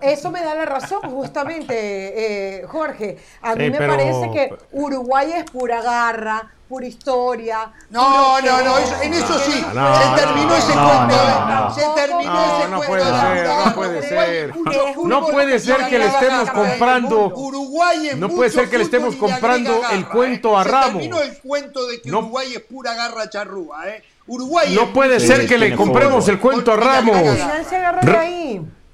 Eso 0.00 0.30
me 0.30 0.42
da 0.42 0.54
la 0.54 0.64
razón, 0.64 1.00
justamente, 1.10 1.74
eh, 2.60 2.66
Jorge. 2.66 3.18
A 3.42 3.54
mí 3.54 3.64
Sí, 3.66 3.70
me 3.70 3.78
pero- 3.78 3.92
parece 3.96 4.30
que 4.32 4.54
Uruguay 4.72 5.32
es 5.34 5.50
pura 5.50 5.82
garra, 5.82 6.50
pura 6.68 6.86
historia. 6.86 7.70
No, 7.90 8.40
no, 8.40 8.62
no, 8.62 8.78
eso- 8.78 9.02
en 9.02 9.12
eso 9.12 9.38
sí. 9.40 9.60
No, 9.74 9.98
se 10.00 10.06
no, 10.08 10.14
terminó 10.16 10.46
no, 10.48 10.56
ese 10.56 10.74
no, 10.74 10.86
cuento. 10.88 11.16
no, 11.16 11.22
¿eh? 11.22 11.44
no. 11.48 11.74
Se 11.74 11.86
terminó 11.94 12.32
No, 12.32 12.58
ese 12.58 12.68
no 12.68 12.76
cuento. 12.78 12.86
puede 12.86 13.04
de 13.04 13.10
la 13.10 13.20
ser, 13.20 13.46
no 13.46 13.56
garra. 13.56 13.74
puede 13.74 13.98
Uruguay 13.98 14.08
ser. 14.08 14.54
No 15.06 15.26
puede 15.26 15.58
ser 15.60 15.80
que 15.88 15.98
le 15.98 16.04
estemos 16.04 16.50
comprando- 16.50 17.32
Uruguay 17.34 18.08
es 18.08 18.16
no 18.16 18.28
puede 18.30 18.50
ser 18.50 18.70
que 18.70 18.78
le 18.78 18.84
estemos 18.84 19.16
comprando 19.16 19.80
el 19.92 20.08
cuento 20.08 20.52
¿eh? 20.56 20.60
a 20.60 20.62
Se 20.64 20.70
Ramos. 20.70 20.88
terminó 20.92 21.20
el 21.20 21.38
cuento 21.38 21.86
de 21.86 22.00
que 22.00 22.08
Uruguay 22.10 22.54
es 22.54 22.62
pura 22.62 22.94
garra 22.94 23.28
charrúa. 23.28 23.88
¿eh? 23.90 24.02
Uruguay 24.26 24.74
No 24.74 24.92
puede 24.92 25.20
Sí, 25.20 25.26
ser 25.28 25.46
que 25.46 25.56
le 25.58 25.74
compremos 25.74 26.24
fútbol. 26.24 26.34
el 26.34 26.40
cuento 26.40 26.72
a 26.72 26.76
Ramos. 26.76 27.38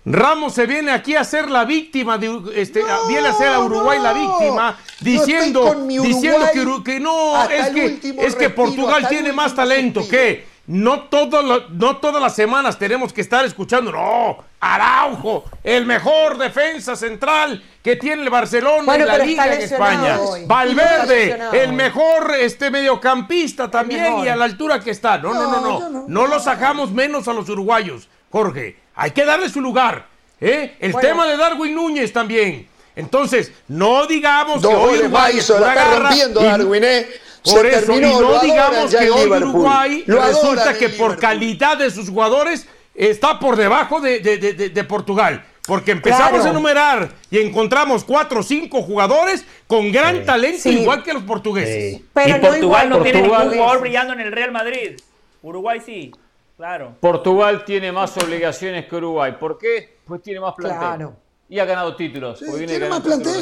Ramos 0.04 0.52
se 0.54 0.66
viene 0.66 0.90
aquí 0.90 1.14
a 1.14 1.22
ser 1.22 1.48
la 1.48 1.64
víctima 1.64 2.18
de 2.18 2.40
este 2.56 2.80
No, 2.80 3.06
viene 3.06 3.28
a 3.28 3.32
ser 3.32 3.48
a 3.48 3.60
Uruguay 3.60 4.00
la 4.00 4.12
víctima 4.12 4.76
diciendo 5.00 5.74
diciendo 6.02 6.44
que, 6.52 6.92
que 6.92 7.00
no 7.00 7.40
es 7.48 7.70
que 7.70 8.14
es 8.18 8.34
que 8.34 8.50
Portugal 8.50 9.06
tiene 9.08 9.32
más 9.32 9.54
talento 9.54 10.06
que 10.08 10.51
no 10.66 11.02
todo 11.04 11.42
lo- 11.42 11.68
no 11.70 11.96
todas 11.96 12.22
las 12.22 12.34
semanas 12.36 12.78
tenemos 12.78 13.12
que 13.12 13.20
estar 13.20 13.44
escuchando 13.44 13.90
no 13.90 14.38
Araujo 14.60 15.44
el 15.64 15.86
mejor 15.86 16.38
defensa 16.38 16.94
central 16.94 17.62
que 17.82 17.96
tiene 17.96 18.22
el 18.22 18.30
Barcelona 18.30 18.84
Bueno, 18.84 19.04
en 19.04 19.08
la 19.18 19.24
liga 19.24 19.52
en 19.54 19.60
España 19.62 20.20
hoy. 20.20 20.44
Valverde 20.46 21.36
el 21.52 21.72
mejor 21.72 22.32
este 22.38 22.70
mediocampista 22.70 23.68
también 23.70 24.02
mejor. 24.04 24.24
y 24.24 24.28
a 24.28 24.36
la 24.36 24.44
altura 24.44 24.78
que 24.80 24.90
está 24.92 25.18
no 25.18 25.34
no 25.34 25.42
no 25.50 25.50
No, 25.50 25.60
no 25.60 25.80
yo 25.80 25.88
no. 25.90 26.04
no 26.06 26.26
lo 26.28 26.38
sacamos 26.38 26.92
menos 26.92 27.26
a 27.26 27.32
los 27.32 27.48
uruguayos 27.48 28.08
Jorge 28.30 28.76
hay 28.94 29.10
que 29.10 29.24
darle 29.24 29.48
su 29.48 29.60
lugar 29.60 30.06
¿eh? 30.40 30.76
el 30.80 30.92
Bueno. 30.92 31.08
tema 31.08 31.26
de 31.26 31.36
Darwin 31.36 31.74
Núñez 31.74 32.12
también. 32.12 32.68
Entonces, 32.94 33.50
no 33.68 34.06
digamos 34.06 34.60
que 34.60 34.66
hoy 34.66 34.98
Uruguay 34.98 35.38
es 35.38 35.48
la 35.48 35.72
está 35.72 35.98
rompiendo 35.98 36.40
y- 36.42 36.44
Darwin, 36.44 36.84
¿eh? 36.84 37.06
Se 37.44 37.54
Por 37.56 37.66
eso, 37.66 37.92
y 37.92 38.00
no 38.00 38.40
digamos 38.40 38.94
que 38.94 39.10
hoy 39.10 39.24
Liverpool. 39.24 39.48
Uruguay 39.50 40.04
Lo 40.06 40.22
resulta 40.22 40.74
que 40.78 40.90
por 40.90 41.18
calidad 41.18 41.76
de 41.76 41.90
sus 41.90 42.08
jugadores 42.08 42.68
está 42.94 43.38
por 43.40 43.56
debajo 43.56 44.00
de, 44.00 44.20
de- 44.20 44.38
de- 44.38 44.52
de- 44.52 44.68
de 44.70 44.84
Portugal. 44.84 45.44
Porque 45.66 45.92
empezamos 45.92 46.30
Claro. 46.30 46.44
a 46.44 46.50
enumerar 46.50 47.08
y 47.30 47.38
encontramos 47.38 48.02
cuatro 48.04 48.40
o 48.40 48.42
cinco 48.42 48.82
jugadores 48.82 49.44
con 49.68 49.92
gran 49.92 50.24
talento, 50.24 50.58
Sí. 50.62 50.80
igual 50.80 51.02
que 51.04 51.12
los 51.12 51.22
portugueses. 51.22 52.00
Pero 52.12 52.28
y 52.28 52.32
no 52.32 52.40
Portugal 52.40 52.62
igual 52.64 52.88
no 52.88 52.94
los 52.96 53.04
tiene 53.04 53.22
ningún 53.22 53.36
Portugal- 53.36 53.58
jugador 53.58 53.80
brillando 53.80 54.12
en 54.14 54.20
el 54.20 54.32
Real 54.32 54.50
Madrid. 54.52 54.98
Uruguay 55.40 55.80
sí, 55.84 56.12
claro. 56.56 56.96
Portugal 57.00 57.64
tiene 57.64 57.92
más 57.92 58.16
obligaciones 58.16 58.86
que 58.86 58.96
Uruguay. 58.96 59.36
¿Por 59.38 59.56
qué? 59.58 59.98
Pues 60.04 60.20
tiene 60.22 60.40
más 60.40 60.54
plantel. 60.54 60.78
Claro. 60.80 61.16
Y 61.48 61.58
ha 61.60 61.64
ganado 61.64 61.94
títulos. 61.96 62.38
Sí, 62.40 62.44
porque 62.46 62.58
viene 62.58 62.72
tiene 62.74 62.88
más 62.88 63.00
plantel. 63.00 63.34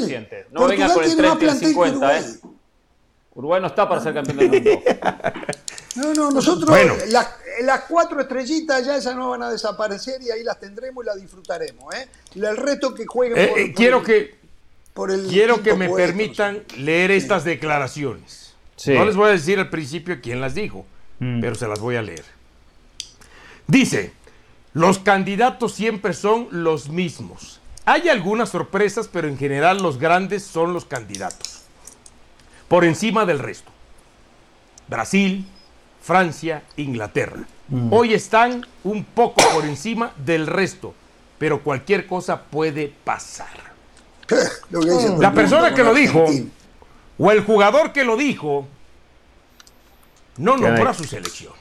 No 0.50 0.60
Portugal 0.60 0.68
venga 0.68 0.94
con 0.94 1.04
el 1.04 1.10
tiene 1.14 1.28
más 1.28 1.38
30 1.38 1.44
y 1.44 1.48
el 1.48 1.58
plantel 1.58 1.58
que 1.60 1.66
50, 1.66 2.18
¿eh? 2.18 2.22
Uruguay. 3.34 3.60
No 3.60 3.68
está 3.68 3.88
para 3.88 4.00
ser 4.00 4.14
campeón 4.14 4.36
del 4.38 4.50
mundo. 4.50 4.82
No, 5.96 6.14
no, 6.14 6.30
nosotros. 6.30 6.70
Bueno. 6.70 6.94
la- 7.08 7.28
las 7.62 7.80
cuatro 7.80 8.20
estrellitas 8.20 8.86
ya 8.86 8.96
esas 8.96 9.16
no 9.16 9.30
van 9.30 9.42
a 9.42 9.50
desaparecer 9.50 10.22
y 10.22 10.30
ahí 10.30 10.44
las 10.44 10.60
tendremos 10.60 11.02
y 11.04 11.06
las 11.08 11.20
disfrutaremos. 11.20 11.92
¿eh? 11.92 12.06
El 12.36 12.56
reto 12.56 12.94
que 12.94 13.06
jueguen 13.06 13.36
Eh, 13.36 13.48
por, 13.48 13.58
eh, 13.58 13.66
por 13.66 13.74
quiero 13.74 13.98
el- 13.98 14.04
que, 14.04 14.34
por 14.94 15.10
el 15.10 15.26
quiero 15.26 15.62
que 15.64 15.74
me 15.74 15.88
puesto, 15.88 16.06
permitan 16.06 16.62
leer 16.78 17.10
estas 17.10 17.42
declaraciones. 17.42 18.54
Sí. 18.76 18.92
No 18.94 19.04
les 19.04 19.16
voy 19.16 19.30
a 19.30 19.32
decir 19.32 19.58
al 19.58 19.68
principio 19.68 20.20
quién 20.22 20.40
las 20.40 20.54
dijo, 20.54 20.86
Mm. 21.18 21.40
pero 21.40 21.56
se 21.56 21.66
las 21.66 21.80
voy 21.80 21.96
a 21.96 22.02
leer. 22.02 22.24
Dice, 23.66 24.12
los 24.72 25.00
candidatos 25.00 25.74
siempre 25.74 26.14
son 26.14 26.46
los 26.52 26.88
mismos. 26.88 27.60
Hay 27.84 28.08
algunas 28.08 28.50
sorpresas, 28.50 29.08
pero 29.12 29.26
en 29.26 29.36
general 29.36 29.82
los 29.82 29.98
grandes 29.98 30.44
son 30.44 30.72
los 30.72 30.84
candidatos. 30.84 31.59
Por 32.70 32.84
encima 32.84 33.26
del 33.26 33.40
resto. 33.40 33.72
Brasil, 34.86 35.44
Francia, 36.00 36.62
Inglaterra. 36.76 37.42
Hoy 37.90 38.14
están 38.14 38.64
un 38.84 39.02
poco 39.02 39.42
por 39.52 39.64
encima 39.64 40.12
del 40.24 40.46
resto, 40.46 40.94
pero 41.36 41.64
cualquier 41.64 42.06
cosa 42.06 42.42
puede 42.42 42.92
pasar. 43.02 43.48
Que 44.28 44.36
La 45.18 45.34
persona 45.34 45.74
que 45.74 45.82
lo 45.82 45.92
dijo, 45.92 46.26
o 47.18 47.30
el 47.32 47.40
jugador 47.42 47.92
que 47.92 48.04
lo 48.04 48.16
dijo, 48.16 48.68
no 50.36 50.56
nombró 50.56 50.90
a 50.90 50.94
su 50.94 51.02
selección. 51.02 51.52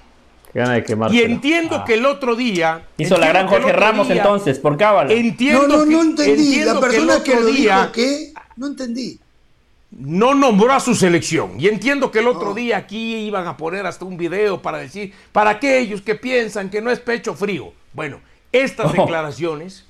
Y 1.10 1.22
entiendo 1.22 1.86
que 1.86 1.96
el 1.96 2.06
otro 2.06 2.36
día. 2.36 2.86
Hizo 3.00 3.18
la 3.18 3.30
gran 3.30 3.48
que 3.48 3.56
Jorge 3.56 3.74
Ramos 3.74 4.08
día- 4.10 4.18
entonces, 4.18 4.60
por 4.60 4.78
cábala. 4.78 5.12
Entiendo 5.12 5.68
No, 5.68 5.78
no, 5.80 5.84
que, 5.86 5.90
no 5.92 6.02
entendí. 6.04 6.32
entiendo 6.46 6.74
La 6.76 6.80
que 6.82 6.86
el 6.98 7.02
persona 7.08 7.24
que, 7.24 7.32
otro 7.32 7.44
lo 7.46 7.52
día 7.52 7.78
dijo, 7.78 7.92
¿qué? 7.94 8.34
No 8.58 8.68
entendí. 8.68 9.20
No 9.92 10.34
nombró 10.34 10.74
a 10.74 10.80
su 10.80 10.96
selección. 10.96 11.60
Y 11.60 11.68
entiendo 11.68 12.12
que 12.12 12.20
el 12.20 12.28
otro 12.28 12.54
día 12.54 12.78
aquí 12.78 13.16
iban 13.16 13.48
a 13.48 13.58
poner 13.58 13.86
hasta 13.86 14.06
un 14.06 14.18
video 14.18 14.62
para 14.62 14.78
decir, 14.78 15.14
para 15.32 15.52
aquellos 15.52 16.02
que 16.02 16.16
piensan 16.16 16.70
que 16.70 16.82
no 16.82 16.92
es 16.92 17.00
pecho 17.00 17.34
frío. 17.34 17.74
Bueno, 17.94 18.20
estas 18.52 18.94
declaraciones, 18.94 19.86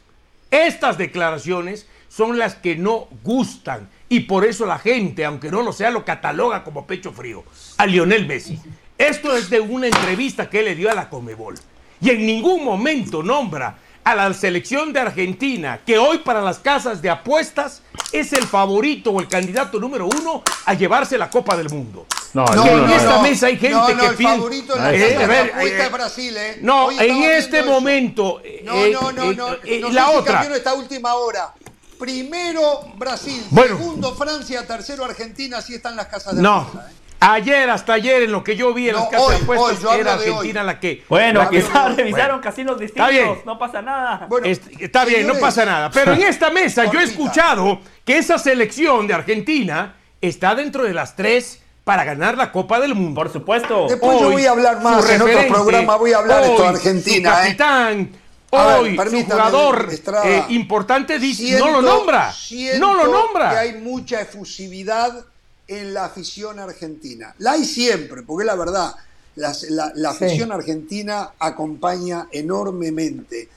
estas 0.52 0.98
declaraciones 0.98 1.88
son 2.08 2.38
las 2.38 2.56
que 2.56 2.76
no 2.76 3.08
gustan. 3.24 3.90
Y 4.08 4.22
por 4.22 4.46
eso 4.46 4.66
la 4.66 4.80
gente, 4.80 5.26
aunque 5.26 5.52
no 5.52 5.62
lo 5.62 5.72
sea, 5.72 5.92
lo 5.92 6.06
cataloga 6.06 6.64
como 6.64 6.88
pecho 6.88 7.12
frío 7.12 7.44
a 7.78 7.86
Lionel 7.86 8.26
Messi. 8.26 8.60
Esto 8.98 9.36
es 9.36 9.50
de 9.50 9.60
una 9.60 9.88
entrevista 9.88 10.50
que 10.50 10.60
él 10.60 10.66
le 10.66 10.76
dio 10.76 10.90
a 10.90 10.96
la 10.96 11.10
Comebol. 11.10 11.56
Y 12.02 12.10
en 12.10 12.26
ningún 12.26 12.64
momento 12.64 13.22
nombra 13.22 13.78
a 14.04 14.16
la 14.16 14.34
selección 14.34 14.92
de 14.94 15.00
Argentina, 15.02 15.82
que 15.86 15.98
hoy 15.98 16.20
para 16.20 16.42
las 16.42 16.60
casas 16.60 17.02
de 17.02 17.10
apuestas 17.10 17.82
es 18.12 18.34
el 18.34 18.46
favorito 18.48 19.12
o 19.12 19.20
el 19.20 19.28
candidato 19.28 19.80
número 19.80 20.08
uno 20.08 20.42
a 20.66 20.74
llevarse 20.74 21.18
la 21.18 21.30
Copa 21.30 21.56
del 21.58 21.70
Mundo. 21.70 22.06
No, 22.34 22.46
no, 22.46 22.66
en 22.66 22.86
no, 22.88 22.94
esta 22.96 23.16
no. 23.18 23.22
mesa 23.22 23.48
hay 23.48 23.58
gente 23.58 23.76
no, 23.76 23.90
no, 23.90 23.98
que 24.02 24.06
el 24.08 24.16
piensa. 24.16 24.36
favorito 24.36 24.76
en 24.76 24.84
la 24.84 24.94
Eh, 24.94 25.14
casa 25.16 25.28
de 25.28 25.68
eh, 25.68 25.84
es 25.86 25.92
Brasil, 25.92 26.38
¿eh? 26.38 26.58
No, 26.62 26.92
en 26.92 27.24
este 27.24 27.64
momento. 27.64 28.42
No, 28.64 28.86
eh, 28.86 28.92
no, 28.94 29.12
no, 29.12 29.34
no. 29.34 29.50
no 29.50 29.90
la 29.90 30.06
sé 30.06 30.12
si 30.12 30.18
otra. 30.18 30.34
cambió 30.34 30.56
esta 30.56 30.74
última 30.76 31.14
hora. 31.16 31.54
Primero 32.00 32.94
Brasil, 32.96 33.44
Bueno. 33.50 33.78
segundo 33.78 34.16
Francia, 34.16 34.66
tercero 34.66 35.04
Argentina, 35.04 35.58
así 35.58 35.76
están 35.76 35.96
las 35.98 36.08
casas 36.08 36.36
de 36.36 36.42
No. 36.42 36.60
apuesta, 36.62 36.90
¿eh? 36.90 36.94
Ayer, 37.22 37.70
hasta 37.70 37.94
ayer, 37.94 38.24
en 38.24 38.32
lo 38.32 38.44
que 38.44 38.56
yo 38.56 38.74
vi 38.74 38.88
en 38.90 38.96
No, 38.96 39.02
las 39.02 39.10
casas 39.10 39.28
hoy, 39.28 39.36
de 39.36 39.44
apuestas, 39.44 39.70
hoy, 39.72 39.84
yo 39.84 39.94
era 39.94 40.14
hoy. 40.16 40.20
Argentina 40.30 40.64
la 40.64 40.80
que. 40.80 41.04
Bueno, 41.10 41.42
la 41.42 41.50
quizás 41.50 41.72
Bueno. 41.74 41.96
revisaron 41.98 42.40
casinos 42.40 42.80
distintos, 42.80 43.10
bien. 43.10 43.42
no 43.46 43.60
pasa 43.60 43.82
nada. 43.82 44.26
Bueno, 44.30 44.48
Est- 44.48 44.64
Está 44.80 45.04
bien, 45.04 45.28
no 45.28 45.36
pasa 45.36 45.66
nada. 45.66 45.90
Pero 45.92 46.14
en 46.14 46.22
esta 46.22 46.50
mesa 46.50 46.86
yo 46.86 47.00
he 47.00 47.04
escuchado 47.04 47.82
que 48.06 48.18
esa 48.18 48.38
selección 48.38 49.06
de 49.06 49.14
Argentina 49.16 49.96
está 50.22 50.56
dentro 50.56 50.84
de 50.84 50.94
las 50.94 51.16
tres 51.18 51.62
para 51.84 52.06
ganar 52.06 52.38
la 52.38 52.52
Copa 52.54 52.80
del 52.80 52.96
Mundo. 52.96 53.20
Por 53.22 53.34
supuesto. 53.34 53.88
Después 53.90 54.20
yo 54.22 54.28
Hoy, 54.28 54.34
voy 54.36 54.46
a 54.46 54.52
hablar 54.52 54.82
más 54.82 55.04
su 55.04 55.12
en 55.12 55.22
otro 55.22 55.48
programa, 55.48 55.96
voy 55.98 56.14
a 56.14 56.20
hablar 56.20 56.44
esto 56.44 56.56
de 56.62 56.62
hoy, 56.70 56.76
Argentina, 56.76 57.32
Su 57.34 57.40
¿eh? 57.40 57.44
capitán, 57.44 58.10
A 58.52 58.66
ver, 58.66 58.80
hoy, 58.80 58.98
su 58.98 59.24
jugador 59.26 59.88
Estrada. 59.92 60.26
eh, 60.28 60.46
importante 60.50 61.20
dice, 61.20 61.44
Siento- 61.48 61.66
no 61.68 61.72
lo 61.74 61.82
nombra. 61.82 62.34
No 62.78 62.94
lo 62.94 63.08
nombra. 63.08 63.50
Que 63.50 63.58
hay 63.58 63.74
mucha 63.82 64.22
efusividad 64.22 65.26
en 65.70 65.94
la 65.94 66.06
afición 66.06 66.60
argentina. 66.60 67.34
La 67.38 67.52
hay 67.54 67.64
siempre, 67.64 68.24
porque 68.24 68.46
la 68.46 68.56
verdad, 68.56 68.94
la, 69.36 69.56
la 69.96 70.14
Sí. 70.14 70.26
afición 70.26 70.52
argentina 70.52 71.32
acompaña 71.40 72.28
enormemente. 72.32 73.48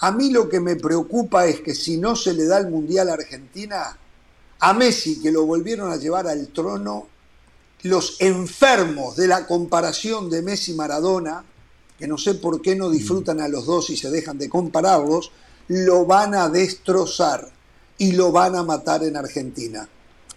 A 0.00 0.10
mí 0.12 0.30
lo 0.30 0.48
que 0.48 0.60
me 0.60 0.76
preocupa 0.76 1.46
es 1.46 1.60
que 1.60 1.74
si 1.74 1.98
no 1.98 2.16
se 2.16 2.32
le 2.32 2.46
da 2.46 2.58
el 2.58 2.68
Mundial 2.68 3.10
a 3.10 3.14
Argentina, 3.14 3.96
a 4.60 4.72
Messi, 4.74 5.20
que 5.20 5.30
lo 5.30 5.44
volvieron 5.44 5.92
a 5.92 5.96
llevar 5.96 6.26
al 6.26 6.48
trono, 6.48 7.06
los 7.82 8.16
enfermos 8.20 9.16
de 9.16 9.28
la 9.28 9.46
comparación 9.46 10.30
de 10.30 10.42
Messi-Maradona, 10.42 11.44
que 11.98 12.08
no 12.08 12.16
sé 12.16 12.34
por 12.34 12.62
qué 12.62 12.74
no 12.76 12.90
disfrutan 12.90 13.40
a 13.40 13.48
los 13.48 13.66
dos 13.66 13.90
y 13.90 13.96
se 13.96 14.10
dejan 14.10 14.38
de 14.38 14.48
compararlos, 14.48 15.30
lo 15.68 16.06
van 16.06 16.34
a 16.34 16.48
destrozar 16.48 17.48
y 17.98 18.12
lo 18.12 18.32
van 18.32 18.56
a 18.56 18.62
matar 18.62 19.04
en 19.04 19.16
Argentina. 19.16 19.88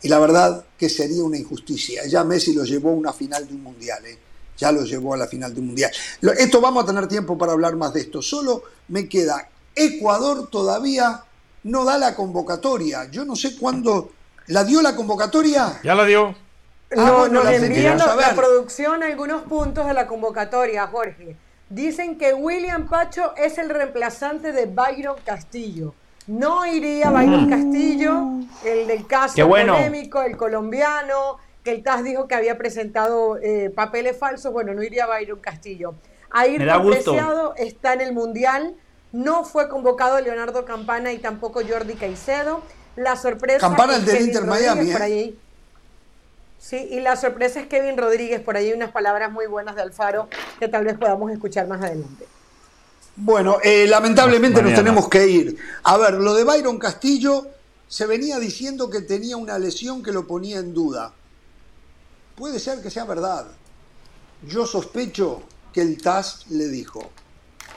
Y 0.03 0.09
la 0.09 0.19
verdad 0.19 0.65
que 0.77 0.89
sería 0.89 1.23
una 1.23 1.37
injusticia. 1.37 2.05
Ya 2.05 2.23
Messi 2.23 2.53
lo 2.53 2.63
llevó 2.63 2.89
a 2.89 2.93
una 2.93 3.13
final 3.13 3.47
de 3.47 3.53
un 3.53 3.63
mundial, 3.63 4.05
¿eh? 4.05 4.17
ya 4.61 4.71
lo 4.71 4.83
llevó 4.83 5.15
a 5.15 5.17
la 5.17 5.27
final 5.27 5.53
de 5.53 5.59
un 5.59 5.67
mundial. 5.67 5.91
Esto 6.37 6.61
vamos 6.61 6.83
a 6.83 6.87
tener 6.87 7.07
tiempo 7.07 7.37
para 7.37 7.51
hablar 7.51 7.75
más 7.75 7.93
de 7.93 8.01
esto. 8.01 8.21
Solo 8.21 8.63
me 8.89 9.09
queda, 9.09 9.49
Ecuador 9.75 10.49
todavía 10.49 11.23
no 11.63 11.83
da 11.83 11.97
la 11.97 12.15
convocatoria. 12.15 13.09
Yo 13.09 13.25
no 13.25 13.35
sé 13.35 13.57
cuándo. 13.57 14.11
¿La 14.47 14.63
dio 14.63 14.81
la 14.81 14.95
convocatoria? 14.95 15.79
Ya 15.83 15.95
la 15.95 16.05
dio. 16.05 16.35
Ah, 16.91 16.95
No, 16.95 17.19
bueno, 17.19 17.35
nos 17.35 17.45
la 17.45 17.55
envían 17.55 17.97
la, 17.97 18.35
producción 18.35 19.01
algunos 19.01 19.43
puntos 19.43 19.87
de 19.87 19.93
la 19.93 20.07
convocatoria, 20.07 20.87
Jorge. 20.87 21.37
Dicen 21.69 22.17
que 22.17 22.33
William 22.33 22.87
Pacho 22.87 23.33
es 23.37 23.57
el 23.57 23.69
reemplazante 23.69 24.51
de 24.51 24.65
Byron 24.65 25.15
Castillo. 25.25 25.95
No 26.27 26.65
iría 26.65 27.09
Byron 27.09 27.49
Castillo, 27.49 28.23
el 28.63 28.87
del 28.87 29.07
caso 29.07 29.47
bueno. 29.47 29.73
polémico, 29.73 30.21
el 30.21 30.37
colombiano, 30.37 31.37
que 31.63 31.71
el 31.71 31.83
TAS 31.83 32.03
dijo 32.03 32.27
que 32.27 32.35
había 32.35 32.57
presentado 32.57 33.37
eh, 33.37 33.71
papeles 33.73 34.17
falsos. 34.17 34.53
Bueno, 34.53 34.73
no 34.73 34.83
iría 34.83 35.07
Byron 35.07 35.39
Castillo. 35.39 35.93
Me 36.33 36.65
da 36.65 36.75
Ayrton 36.75 36.83
gusto. 36.83 37.11
Preciado 37.11 37.55
está 37.55 37.93
en 37.93 38.01
el 38.01 38.13
Mundial. 38.13 38.75
No 39.11 39.43
fue 39.43 39.67
convocado 39.67 40.19
Leonardo 40.21 40.63
Campana 40.63 41.11
y 41.11 41.17
tampoco 41.17 41.61
Jordi 41.67 41.95
Caicedo. 41.95 42.61
La 42.95 43.15
sorpresa 43.15 43.59
Campana, 43.59 43.93
es 43.93 43.99
el 43.99 44.05
del 44.05 44.15
Kevin 44.15 44.27
Inter 44.29 44.45
Rodríguez 44.45 44.75
Miami, 44.75 44.91
por 44.91 45.01
¿eh? 45.01 45.03
ahí. 45.03 45.39
Sí, 46.59 46.87
y 46.91 46.99
la 46.99 47.15
sorpresa 47.15 47.59
es 47.59 47.67
Kevin 47.67 47.97
Rodríguez, 47.97 48.39
por 48.39 48.55
ahí 48.55 48.67
hay 48.67 48.73
unas 48.73 48.91
palabras 48.91 49.31
muy 49.31 49.47
buenas 49.47 49.75
de 49.75 49.81
Alfaro 49.81 50.27
que 50.59 50.67
tal 50.67 50.85
vez 50.85 50.95
podamos 50.95 51.31
escuchar 51.31 51.67
más 51.67 51.81
adelante. 51.81 52.27
Bueno, 53.15 53.57
eh, 53.61 53.85
lamentablemente 53.87 54.61
nos 54.61 54.73
tenemos 54.73 55.09
que 55.09 55.27
ir. 55.27 55.57
A 55.83 55.97
ver, 55.97 56.15
lo 56.15 56.33
de 56.33 56.43
Byron 56.43 56.77
Castillo 56.77 57.47
se 57.87 58.05
venía 58.05 58.39
diciendo 58.39 58.89
que 58.89 59.01
tenía 59.01 59.35
una 59.37 59.59
lesión 59.59 60.01
que 60.01 60.11
lo 60.11 60.25
ponía 60.25 60.59
en 60.59 60.73
duda. 60.73 61.13
Puede 62.35 62.59
ser 62.59 62.81
que 62.81 62.89
sea 62.89 63.05
verdad. 63.05 63.47
Yo 64.47 64.65
sospecho 64.65 65.43
que 65.73 65.81
el 65.81 66.01
TAS 66.01 66.45
le 66.49 66.67
dijo, 66.69 67.11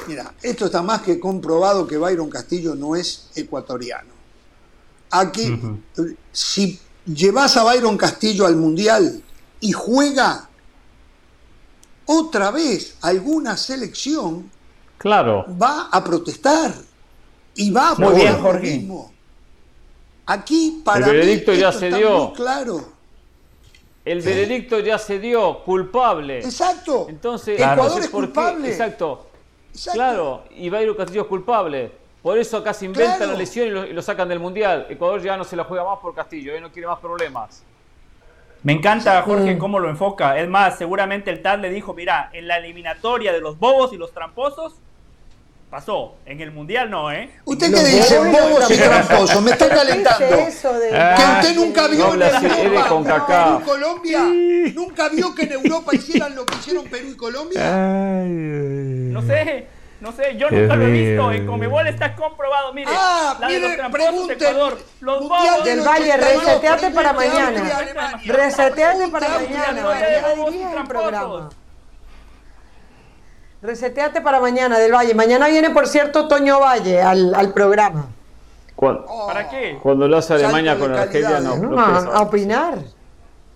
mira, 0.06 0.34
esto 0.40 0.66
está 0.66 0.82
más 0.82 1.02
que 1.02 1.18
comprobado 1.18 1.86
que 1.86 1.98
Byron 1.98 2.30
Castillo 2.30 2.74
no 2.74 2.96
es 2.96 3.28
ecuatoriano. 3.34 4.14
Aquí, 5.10 5.60
si 6.32 6.78
llevas 7.06 7.56
a 7.56 7.64
Byron 7.64 7.96
Castillo 7.96 8.46
al 8.46 8.56
Mundial 8.56 9.22
y 9.60 9.72
juega 9.72 10.48
otra 12.06 12.50
vez 12.50 12.96
alguna 13.00 13.56
selección, 13.56 14.50
Claro. 14.98 15.44
va 15.60 15.88
a 15.90 16.02
protestar 16.02 16.72
y 17.54 17.70
va 17.70 17.90
a 17.90 17.94
Muy 17.96 18.14
bien, 18.14 18.40
Jorge. 18.40 18.62
mismo. 18.78 19.12
Aquí 20.26 20.80
para 20.84 21.06
El 21.06 21.12
veredicto 21.12 21.52
mí 21.52 21.58
ya 21.58 21.72
se 21.72 21.90
dio. 21.90 22.32
claro. 22.32 22.80
El 24.04 24.20
veredicto 24.20 24.78
ya 24.80 24.98
se 24.98 25.18
dio, 25.18 25.60
culpable. 25.64 26.38
Exacto. 26.40 27.06
Entonces, 27.08 27.54
Ecuador 27.58 27.78
entonces, 27.84 28.04
es 28.04 28.10
¿por 28.10 28.20
qué? 28.20 28.26
culpable. 28.26 28.68
Exacto. 28.68 29.26
Exacto. 29.72 29.92
Claro, 29.98 30.44
y 30.54 30.68
Bayro 30.68 30.96
Castillo 30.96 31.22
es 31.22 31.26
culpable. 31.28 31.90
Por 32.22 32.38
eso 32.38 32.58
acá 32.58 32.72
se 32.74 32.84
inventa 32.86 33.16
Claro. 33.16 33.32
la 33.32 33.38
lesión 33.38 33.66
y 33.66 33.70
lo, 33.70 33.84
y 33.86 33.92
lo 33.92 34.02
sacan 34.02 34.28
del 34.28 34.40
Mundial. 34.40 34.86
Ecuador 34.88 35.20
ya 35.22 35.36
no 35.36 35.44
se 35.44 35.56
la 35.56 35.64
juega 35.64 35.84
más 35.84 35.98
por 36.00 36.14
Castillo, 36.14 36.54
él 36.54 36.62
no 36.62 36.70
quiere 36.70 36.86
más 36.86 36.98
problemas. 36.98 37.62
Me 38.62 38.72
encanta, 38.74 39.20
Jorge, 39.22 39.58
cómo 39.58 39.78
lo 39.78 39.90
enfoca. 39.90 40.38
Es 40.38 40.48
más, 40.48 40.78
seguramente 40.78 41.30
el 41.30 41.42
TAS 41.42 41.58
le 41.60 41.68
dijo, 41.70 41.92
mira, 41.92 42.30
en 42.32 42.46
la 42.48 42.56
eliminatoria 42.58 43.30
de 43.32 43.40
los 43.40 43.58
bobos 43.58 43.92
y 43.92 43.98
los 43.98 44.12
tramposos, 44.12 44.74
pasó. 45.74 46.14
En 46.24 46.40
el 46.40 46.52
Mundial 46.52 46.88
no, 46.88 47.10
¿eh? 47.10 47.28
¿Usted 47.44 47.74
qué 47.74 47.82
dice? 47.82 48.16
bobos 48.20 48.70
y 48.70 48.76
tramposos. 48.76 49.42
Me 49.42 49.50
está 49.50 49.68
¿Qué 49.68 49.74
calentando. 49.74 50.24
dice 50.36 50.46
eso 50.48 50.72
de- 50.78 50.96
Ah, 50.96 51.14
Que 51.16 51.48
usted 51.48 51.56
nunca 51.56 51.88
vio 51.88 52.14
en 52.14 52.22
Europa, 52.22 52.88
CONCACAF. 52.88 53.46
Perú 53.48 53.58
y 53.60 53.64
Colombia. 53.64 54.18
¿Nunca 54.72 55.08
vio 55.08 55.34
que 55.34 55.42
en 55.42 55.52
Europa 55.52 55.90
hicieran 55.96 56.36
lo 56.36 56.46
que 56.46 56.54
hicieron 56.58 56.84
Perú 56.86 57.08
y 57.10 57.16
Colombia? 57.16 57.60
No 58.22 59.20
sé, 59.22 59.66
no 60.00 60.12
sé, 60.12 60.36
yo 60.36 60.48
nunca 60.48 60.76
lo 60.76 60.86
he 60.86 60.90
visto. 60.92 61.32
En 61.32 61.44
Comebol 61.44 61.88
está 61.88 62.14
comprobado, 62.14 62.72
mire. 62.72 62.92
Ah, 62.94 63.36
la 63.40 63.48
de 63.48 63.54
mire, 63.54 63.68
los 63.68 63.76
tramposos 63.76 64.28
de. 64.28 64.34
Ecuador. 64.34 64.78
Los 65.00 65.20
bobos 65.28 65.64
Del 65.64 65.80
Valle, 65.80 66.12
82, 66.14 66.44
reseteate 66.44 66.90
para 66.90 67.12
mañana. 67.12 67.62
Reseteate 68.24 69.08
para 69.08 69.28
mañana. 69.28 69.68
Alemania. 69.70 70.20
Ya 70.22 70.34
bobos 70.36 70.50
y 70.50 70.52
diría 70.52 70.68
el 70.68 70.72
tramposos. 70.74 71.02
programa. 71.02 71.48
Reseteate 73.68 74.20
para 74.20 74.40
mañana 74.40 74.78
del 74.78 74.92
Valle. 74.92 75.14
Mañana 75.14 75.48
viene, 75.48 75.70
por 75.70 75.88
cierto, 75.88 76.28
Toño 76.28 76.60
Valle 76.60 77.00
al, 77.00 77.34
al 77.34 77.54
programa. 77.54 78.08
Cuando, 78.76 79.06
Oh, 79.08 79.26
¿Para 79.26 79.48
qué? 79.48 79.78
cuando 79.82 80.06
lo 80.06 80.18
hace 80.18 80.34
Alemania 80.34 80.78
con 80.78 80.92
Argelia, 80.92 81.40
no, 81.40 81.56
no 81.56 81.70
No, 81.70 81.80
a, 81.80 82.20
opinar. 82.20 82.78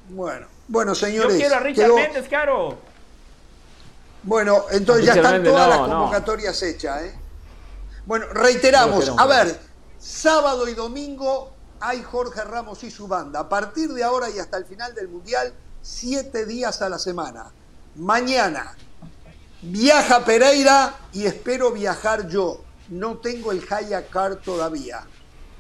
Bueno, 0.09 0.47
bueno, 0.66 0.94
Yo 0.94 1.06
señores. 1.06 1.36
quiero 1.36 1.56
a 1.56 1.59
Richard 1.60 1.85
quedó- 1.89 1.94
Méndez, 1.97 2.26
Caro. 2.26 2.78
Bueno, 4.22 4.62
entonces 4.70 5.05
ya 5.05 5.12
están 5.12 5.44
todas 5.44 5.68
no, 5.68 5.70
las 5.76 5.89
no. 5.90 5.94
convocatorias 5.98 6.62
hechas. 6.62 7.02
¿eh? 7.02 7.14
Bueno, 8.06 8.26
reiteramos. 8.32 9.12
A 9.18 9.26
ver, 9.26 9.60
sábado 9.98 10.68
y 10.68 10.74
domingo 10.74 11.51
hay 11.80 12.02
Jorge 12.02 12.43
Ramos 12.44 12.82
y 12.82 12.90
su 12.90 13.06
banda. 13.09 13.40
A 13.40 13.48
partir 13.51 13.93
de 13.93 14.02
ahora 14.05 14.30
y 14.30 14.39
hasta 14.39 14.56
el 14.56 14.64
final 14.64 14.94
del 14.94 15.09
Mundial, 15.09 15.52
siete 15.82 16.47
días 16.47 16.80
a 16.80 16.89
la 16.89 16.98
semana. 16.98 17.51
Mañana 17.97 18.74
viaja 19.62 20.24
Pereira 20.24 20.94
y 21.12 21.24
espero 21.26 21.72
viajar 21.72 22.28
yo. 22.28 22.60
No 22.89 23.18
tengo 23.18 23.52
el 23.52 23.62
Haya 23.70 24.06
Car 24.06 24.36
todavía. 24.36 25.05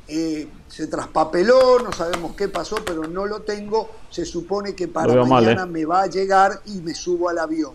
Eh, 0.06 0.48
se 0.68 0.86
traspapeló, 0.86 1.78
no 1.80 1.92
sabemos 1.92 2.34
qué 2.34 2.48
pasó, 2.48 2.76
pero 2.84 3.06
no 3.06 3.26
lo 3.26 3.42
tengo. 3.42 3.90
Se 4.10 4.24
supone 4.24 4.74
que 4.74 4.88
para 4.88 5.14
mal, 5.14 5.28
mañana 5.28 5.64
¿eh? 5.64 5.66
me 5.66 5.84
va 5.84 6.02
a 6.02 6.06
llegar 6.06 6.62
y 6.64 6.80
me 6.80 6.94
subo 6.94 7.28
al 7.28 7.38
avión. 7.38 7.74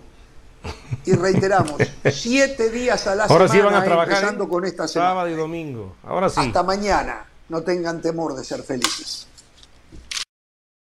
Y 1.06 1.14
reiteramos, 1.14 1.76
siete 2.12 2.70
días 2.70 3.06
a 3.06 3.16
la 3.16 3.26
Ahora 3.26 3.48
semana, 3.48 3.70
sí 3.70 3.74
van 3.74 3.76
a 3.76 3.84
trabajar 3.84 4.14
empezando 4.14 4.45
¿eh? 4.45 4.48
con 4.48 4.66
esta 4.66 4.88
semana. 4.88 5.12
sábado 5.12 5.30
y 5.30 5.34
domingo. 5.34 5.95
Ahora 6.04 6.30
sí. 6.30 6.40
Hasta 6.40 6.64
mañana. 6.64 7.26
No 7.50 7.62
tengan 7.62 8.02
temor 8.02 8.36
de 8.36 8.44
ser 8.44 8.64
felices. 8.64 9.28